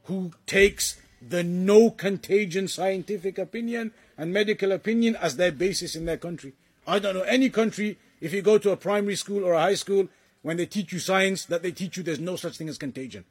who 0.04 0.32
takes 0.46 1.00
the 1.26 1.42
no 1.42 1.90
contagion 1.90 2.68
scientific 2.68 3.38
opinion 3.38 3.92
and 4.16 4.32
medical 4.32 4.72
opinion 4.72 5.16
as 5.16 5.36
their 5.36 5.52
basis 5.52 5.94
in 5.94 6.04
their 6.04 6.16
country. 6.16 6.54
I 6.86 6.98
don't 6.98 7.14
know 7.14 7.22
any 7.22 7.50
country, 7.50 7.98
if 8.22 8.32
you 8.32 8.40
go 8.40 8.56
to 8.56 8.70
a 8.70 8.76
primary 8.76 9.16
school 9.16 9.44
or 9.44 9.54
a 9.54 9.60
high 9.60 9.74
school, 9.74 10.08
when 10.42 10.56
they 10.56 10.64
teach 10.64 10.92
you 10.92 11.00
science, 11.00 11.44
that 11.46 11.62
they 11.62 11.72
teach 11.72 11.96
you 11.96 12.04
there's 12.04 12.20
no 12.20 12.36
such 12.36 12.56
thing 12.56 12.68
as 12.68 12.78
contagion. 12.78 13.24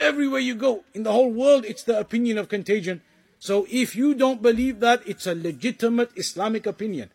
Everywhere 0.00 0.40
you 0.40 0.54
go, 0.54 0.82
in 0.94 1.02
the 1.02 1.12
whole 1.12 1.30
world, 1.30 1.66
it's 1.66 1.82
the 1.82 2.00
opinion 2.00 2.38
of 2.38 2.48
contagion. 2.48 3.02
So 3.38 3.66
if 3.70 3.94
you 3.94 4.14
don't 4.14 4.40
believe 4.40 4.80
that, 4.80 5.06
it's 5.06 5.26
a 5.26 5.34
legitimate 5.34 6.10
Islamic 6.16 6.64
opinion. 6.64 7.10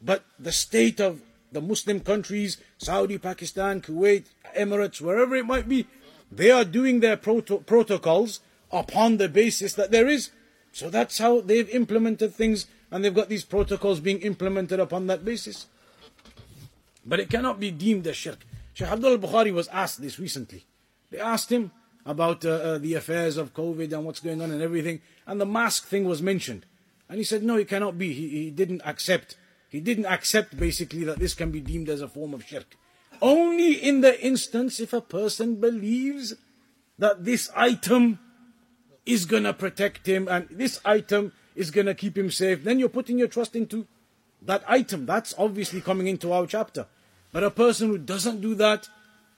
But 0.00 0.24
the 0.38 0.52
state 0.52 1.00
of 1.00 1.20
the 1.52 1.60
Muslim 1.60 2.00
countries, 2.00 2.56
Saudi, 2.78 3.18
Pakistan, 3.18 3.82
Kuwait, 3.82 4.24
Emirates, 4.56 5.02
wherever 5.02 5.36
it 5.36 5.44
might 5.44 5.68
be, 5.68 5.86
they 6.32 6.50
are 6.50 6.64
doing 6.64 7.00
their 7.00 7.18
proto- 7.18 7.58
protocols 7.58 8.40
upon 8.72 9.18
the 9.18 9.28
basis 9.28 9.74
that 9.74 9.90
there 9.90 10.08
is. 10.08 10.30
So 10.72 10.88
that's 10.88 11.18
how 11.18 11.42
they've 11.42 11.68
implemented 11.68 12.34
things, 12.34 12.66
and 12.90 13.04
they've 13.04 13.14
got 13.14 13.28
these 13.28 13.44
protocols 13.44 14.00
being 14.00 14.20
implemented 14.20 14.80
upon 14.80 15.06
that 15.08 15.26
basis. 15.26 15.66
But 17.04 17.20
it 17.20 17.30
cannot 17.30 17.60
be 17.60 17.70
deemed 17.70 18.06
as 18.06 18.16
shirk. 18.16 18.46
Shaykh 18.72 18.88
Abdul 18.88 19.18
Bukhari 19.18 19.52
was 19.52 19.68
asked 19.68 20.00
this 20.00 20.18
recently. 20.18 20.64
They 21.10 21.18
asked 21.20 21.50
him 21.50 21.70
about 22.06 22.44
uh, 22.44 22.50
uh, 22.50 22.78
the 22.78 22.94
affairs 22.94 23.36
of 23.36 23.54
COVID 23.54 23.92
and 23.92 24.04
what's 24.04 24.20
going 24.20 24.42
on 24.42 24.50
and 24.50 24.62
everything, 24.62 25.00
and 25.26 25.40
the 25.40 25.46
mask 25.46 25.86
thing 25.86 26.04
was 26.04 26.20
mentioned. 26.20 26.66
And 27.08 27.18
he 27.18 27.24
said, 27.24 27.42
no, 27.42 27.56
it 27.56 27.68
cannot 27.68 27.98
be. 27.98 28.12
He, 28.12 28.28
he 28.28 28.50
didn't 28.50 28.82
accept. 28.84 29.36
He 29.68 29.80
didn't 29.80 30.06
accept 30.06 30.56
basically 30.56 31.04
that 31.04 31.18
this 31.18 31.34
can 31.34 31.50
be 31.50 31.60
deemed 31.60 31.88
as 31.88 32.00
a 32.00 32.08
form 32.08 32.34
of 32.34 32.44
shirk. 32.44 32.76
Only 33.22 33.74
in 33.74 34.00
the 34.00 34.20
instance 34.24 34.80
if 34.80 34.92
a 34.92 35.00
person 35.00 35.56
believes 35.56 36.34
that 36.98 37.24
this 37.24 37.50
item 37.54 38.18
is 39.06 39.24
going 39.24 39.42
to 39.44 39.52
protect 39.52 40.06
him 40.06 40.28
and 40.28 40.48
this 40.50 40.80
item 40.84 41.32
is 41.54 41.70
going 41.70 41.86
to 41.86 41.94
keep 41.94 42.16
him 42.16 42.30
safe, 42.30 42.64
then 42.64 42.78
you're 42.78 42.88
putting 42.88 43.18
your 43.18 43.28
trust 43.28 43.54
into 43.54 43.86
that 44.44 44.64
item. 44.66 45.06
That's 45.06 45.34
obviously 45.38 45.80
coming 45.80 46.06
into 46.06 46.32
our 46.32 46.46
chapter. 46.46 46.86
But 47.32 47.44
a 47.44 47.50
person 47.50 47.88
who 47.88 47.98
doesn't 47.98 48.40
do 48.40 48.54
that, 48.56 48.88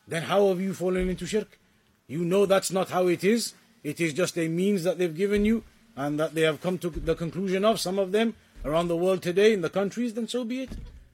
then 0.07 0.25
how 0.25 0.49
have 0.49 0.61
you 0.61 0.75
fallen 0.75 1.09
into 1.09 1.27
shirk? 1.27 1.59
You 2.07 2.25
know 2.25 2.47
that's 2.47 2.71
not 2.71 2.91
how 2.91 3.07
it 3.09 3.25
is. 3.25 3.55
It 3.83 4.01
is 4.01 4.13
just 4.13 4.37
a 4.39 4.49
means 4.49 4.85
that 4.85 4.99
they've 4.99 5.17
given 5.17 5.45
you 5.45 5.65
and 5.97 6.21
that 6.21 6.35
they 6.35 6.43
have 6.43 6.61
come 6.61 6.79
to 6.79 6.91
the 6.91 7.15
conclusion 7.15 7.65
of, 7.65 7.81
some 7.81 7.99
of 7.99 8.13
them 8.13 8.35
around 8.65 8.89
the 8.89 8.97
world 8.97 9.23
today 9.23 9.53
in 9.53 9.63
the 9.63 9.71
countries, 9.71 10.15
then 10.15 10.29
so 10.29 10.45
be 10.45 10.63
it. 10.63 10.71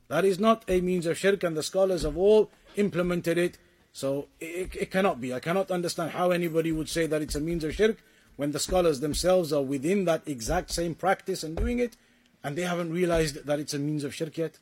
That 0.09 0.25
is 0.25 0.39
not 0.39 0.65
a 0.69 0.81
means 0.81 1.07
of 1.07 1.17
shirk, 1.17 1.45
and 1.45 1.57
the 1.57 1.63
scholars 1.63 2.03
have 2.03 2.17
all 2.17 2.51
implemented 2.77 3.39
it. 3.39 3.59
So 3.93 4.29
it, 4.41 4.75
it 4.75 4.91
cannot 4.91 5.21
be. 5.21 5.33
I 5.33 5.41
cannot 5.41 5.71
understand 5.71 6.11
how 6.11 6.31
anybody 6.31 6.73
would 6.73 6.89
say 6.89 7.07
that 7.07 7.23
it's 7.23 7.35
a 7.35 7.41
means 7.41 7.63
of 7.65 7.75
shirk 7.75 7.99
when 8.37 8.53
the 8.53 8.59
scholars 8.59 9.01
themselves 9.01 9.53
are 9.53 9.63
within 9.63 10.05
that 10.07 10.23
exact 10.27 10.71
same 10.71 10.95
practice 10.95 11.43
and 11.43 11.57
doing 11.57 11.79
it, 11.79 11.97
and 12.45 12.57
they 12.57 12.63
haven't 12.63 12.93
realized 12.93 13.47
that 13.47 13.59
it's 13.59 13.75
a 13.75 13.79
means 13.79 14.05
of 14.05 14.15
shirk 14.15 14.37
yet. 14.37 14.59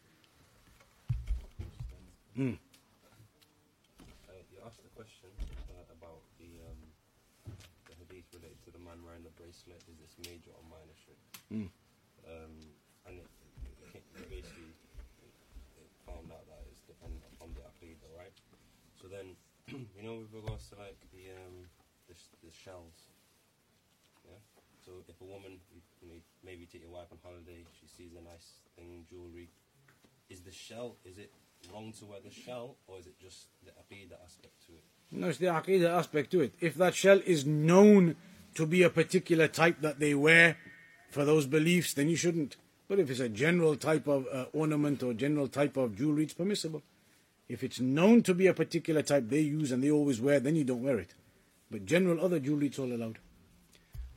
Hmm. 2.37 2.55
Uh, 4.29 4.41
you 4.53 4.59
asked 4.65 4.83
the 4.85 4.93
question 4.95 5.29
uh, 5.73 5.97
about 5.97 6.21
the 6.39 6.51
um, 6.69 6.81
the 7.89 7.95
hadith 7.97 8.29
related 8.37 8.61
to 8.65 8.71
the 8.71 8.79
man 8.79 9.01
wearing 9.05 9.25
the 9.25 9.35
bracelet. 9.41 9.81
Is 9.89 9.97
this 10.01 10.15
major 10.29 10.53
or 10.53 10.65
minor 10.69 10.97
shirk? 11.05 11.21
Mm. 11.51 11.69
Um, 12.29 12.55
and 13.09 13.19
it, 13.19 13.29
it, 13.97 14.05
it 14.15 14.27
basically 14.31 14.71
it 15.81 15.91
found 16.07 16.31
out 16.31 16.45
that 16.47 16.63
it's 16.71 16.85
dependent 16.87 17.25
upon 17.35 17.57
the 17.57 17.65
aqidah, 17.65 18.13
right? 18.15 18.37
So 19.01 19.09
then, 19.09 19.35
you 19.97 20.05
know, 20.05 20.23
with 20.23 20.33
regards 20.37 20.69
to 20.71 20.79
like 20.79 21.01
the 21.11 21.33
um, 21.33 21.67
the, 22.07 22.15
the 22.45 22.53
shells, 22.53 23.11
yeah. 24.23 24.39
So 24.85 25.05
if 25.09 25.17
a 25.21 25.29
woman, 25.29 25.61
you, 25.75 25.81
you 26.01 26.09
know, 26.09 26.19
maybe 26.45 26.65
take 26.65 26.83
your 26.83 26.91
wife 26.91 27.13
on 27.13 27.19
holiday, 27.23 27.65
sees 28.01 28.17
a 28.19 28.25
nice 28.25 28.49
thing, 28.77 29.05
jewelry. 29.11 29.51
Is 30.31 30.41
the 30.41 30.53
shell? 30.53 30.97
Is 31.05 31.19
it 31.19 31.33
wrong 31.73 31.93
to 31.99 32.07
wear 32.07 32.21
the 32.25 32.31
shell, 32.31 32.77
or 32.87 32.99
is 32.99 33.07
it 33.07 33.19
just 33.21 33.49
the 33.65 33.73
aqidah 33.73 34.17
aspect 34.25 34.55
to 34.67 34.73
it? 34.73 34.85
No, 35.13 35.29
it's 35.29 35.39
the 35.39 35.47
aqidah 35.47 35.99
aspect 35.99 36.31
to 36.33 36.41
it. 36.41 36.55
If 36.61 36.77
that 36.77 36.95
shell 36.95 37.21
is 37.27 37.45
known 37.45 38.17
to 38.55 38.65
be 38.65 38.83
a 38.83 38.91
particular 38.91 39.49
type 39.49 39.81
that 39.83 39.99
they 39.99 40.15
wear 40.15 40.57
for 41.11 41.25
those 41.25 41.47
beliefs, 41.47 41.93
then 41.93 42.09
you 42.09 42.17
shouldn't. 42.17 42.57
But 42.89 42.99
if 42.99 43.11
it's 43.11 43.21
a 43.21 43.29
general 43.29 43.77
type 43.77 44.07
of 44.09 44.27
uh, 44.33 44.47
ornament 44.53 45.03
or 45.03 45.13
general 45.13 45.49
type 45.49 45.77
of 45.77 45.97
jewelry, 45.97 46.25
it's 46.25 46.35
permissible. 46.35 46.83
If 47.49 47.63
it's 47.63 47.81
known 47.81 48.23
to 48.23 48.35
be 48.35 48.47
a 48.47 48.55
particular 48.55 49.03
type 49.03 49.29
they 49.29 49.41
use 49.41 49.73
and 49.73 49.83
they 49.83 49.91
always 49.91 50.21
wear, 50.21 50.41
then 50.41 50.57
you 50.57 50.65
don't 50.65 50.83
wear 50.83 50.99
it. 50.99 51.15
But 51.71 51.85
general 51.85 52.25
other 52.25 52.41
jewelry, 52.41 52.69
it's 52.69 52.79
all 52.79 52.93
allowed. 52.93 53.19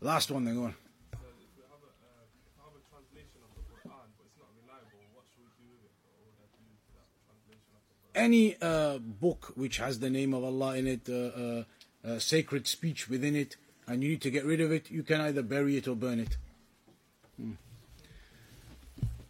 Last 0.02 0.32
one, 0.32 0.46
then 0.46 0.56
go 0.56 0.66
on. 0.66 0.76
So 1.14 1.18
if 1.30 1.54
we 1.58 1.62
have 1.70 1.82
a, 1.82 1.92
uh, 2.02 2.26
if 2.26 2.34
we 2.34 2.52
have 2.62 2.74
a 2.74 2.82
translation 2.90 3.42
of 3.46 3.54
the 3.58 3.64
Quran, 3.70 4.10
but 4.18 4.26
it's 4.26 4.38
not 4.42 4.50
reliable, 4.58 5.02
what 5.14 5.26
should 5.34 5.46
we 5.46 5.54
do 5.62 5.70
with 5.70 5.86
it? 5.86 5.94
Or 6.10 6.14
would 6.30 6.38
I 6.42 6.50
do 6.50 6.66
that 6.98 7.10
translation? 7.26 7.74
Any 8.16 8.56
uh, 8.62 8.98
book 9.00 9.54
which 9.56 9.78
has 9.78 10.00
the 10.00 10.10
name 10.10 10.34
of 10.34 10.44
Allah 10.44 10.76
in 10.76 10.88
it, 10.88 11.10
uh, 11.10 11.14
uh, 11.14 11.64
uh, 12.06 12.20
sacred 12.20 12.68
speech 12.68 13.10
within 13.10 13.36
it, 13.36 13.56
and 13.88 14.04
you 14.04 14.10
need 14.10 14.22
to 14.22 14.32
get 14.32 14.46
rid 14.46 14.62
of 14.62 14.72
it, 14.72 14.90
you 14.92 15.04
can 15.04 15.22
either 15.22 15.42
bury 15.42 15.78
it 15.78 15.88
or 15.88 15.96
burn 15.96 16.20
it. 16.20 16.38
Hmm. 17.38 17.52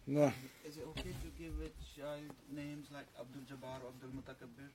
No. 0.06 0.32
Is 0.66 0.76
it 0.76 0.86
okay 0.90 1.10
to 1.10 1.42
give 1.42 1.52
a 1.60 2.00
child 2.00 2.20
names 2.54 2.86
like 2.92 3.06
Abdul 3.18 3.42
Jabbar 3.42 3.82
or 3.82 3.88
Abdul 3.88 4.10
Mutakabbir? 4.10 4.68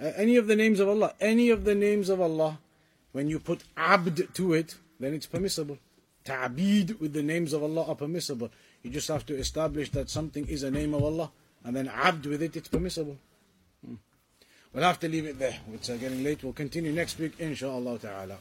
Uh, 0.00 0.12
any 0.16 0.36
of 0.36 0.46
the 0.46 0.56
names 0.56 0.80
of 0.80 0.88
Allah, 0.88 1.14
any 1.20 1.50
of 1.50 1.64
the 1.64 1.74
names 1.74 2.08
of 2.08 2.20
Allah, 2.20 2.58
when 3.12 3.28
you 3.28 3.38
put 3.38 3.64
abd 3.76 4.34
to 4.34 4.54
it, 4.54 4.76
then 4.98 5.12
it's 5.12 5.26
permissible. 5.26 5.78
Ta'bid 6.24 7.00
with 7.00 7.12
the 7.12 7.22
names 7.22 7.52
of 7.52 7.62
Allah 7.62 7.88
are 7.88 7.94
permissible. 7.94 8.50
You 8.82 8.90
just 8.90 9.08
have 9.08 9.26
to 9.26 9.36
establish 9.36 9.90
that 9.90 10.08
something 10.08 10.46
is 10.46 10.62
a 10.62 10.70
name 10.70 10.94
of 10.94 11.02
Allah, 11.02 11.30
and 11.64 11.76
then 11.76 11.88
abd 11.88 12.26
with 12.26 12.42
it, 12.42 12.56
it's 12.56 12.68
permissible. 12.68 13.16
Hmm. 13.84 13.94
We'll 14.72 14.84
have 14.84 15.00
to 15.00 15.08
leave 15.08 15.26
it 15.26 15.38
there. 15.38 15.58
It's 15.72 15.90
uh, 15.90 15.96
getting 15.96 16.24
late. 16.24 16.42
We'll 16.42 16.52
continue 16.52 16.92
next 16.92 17.18
week, 17.18 17.34
inshallah 17.38 17.98
ta'ala. 17.98 18.38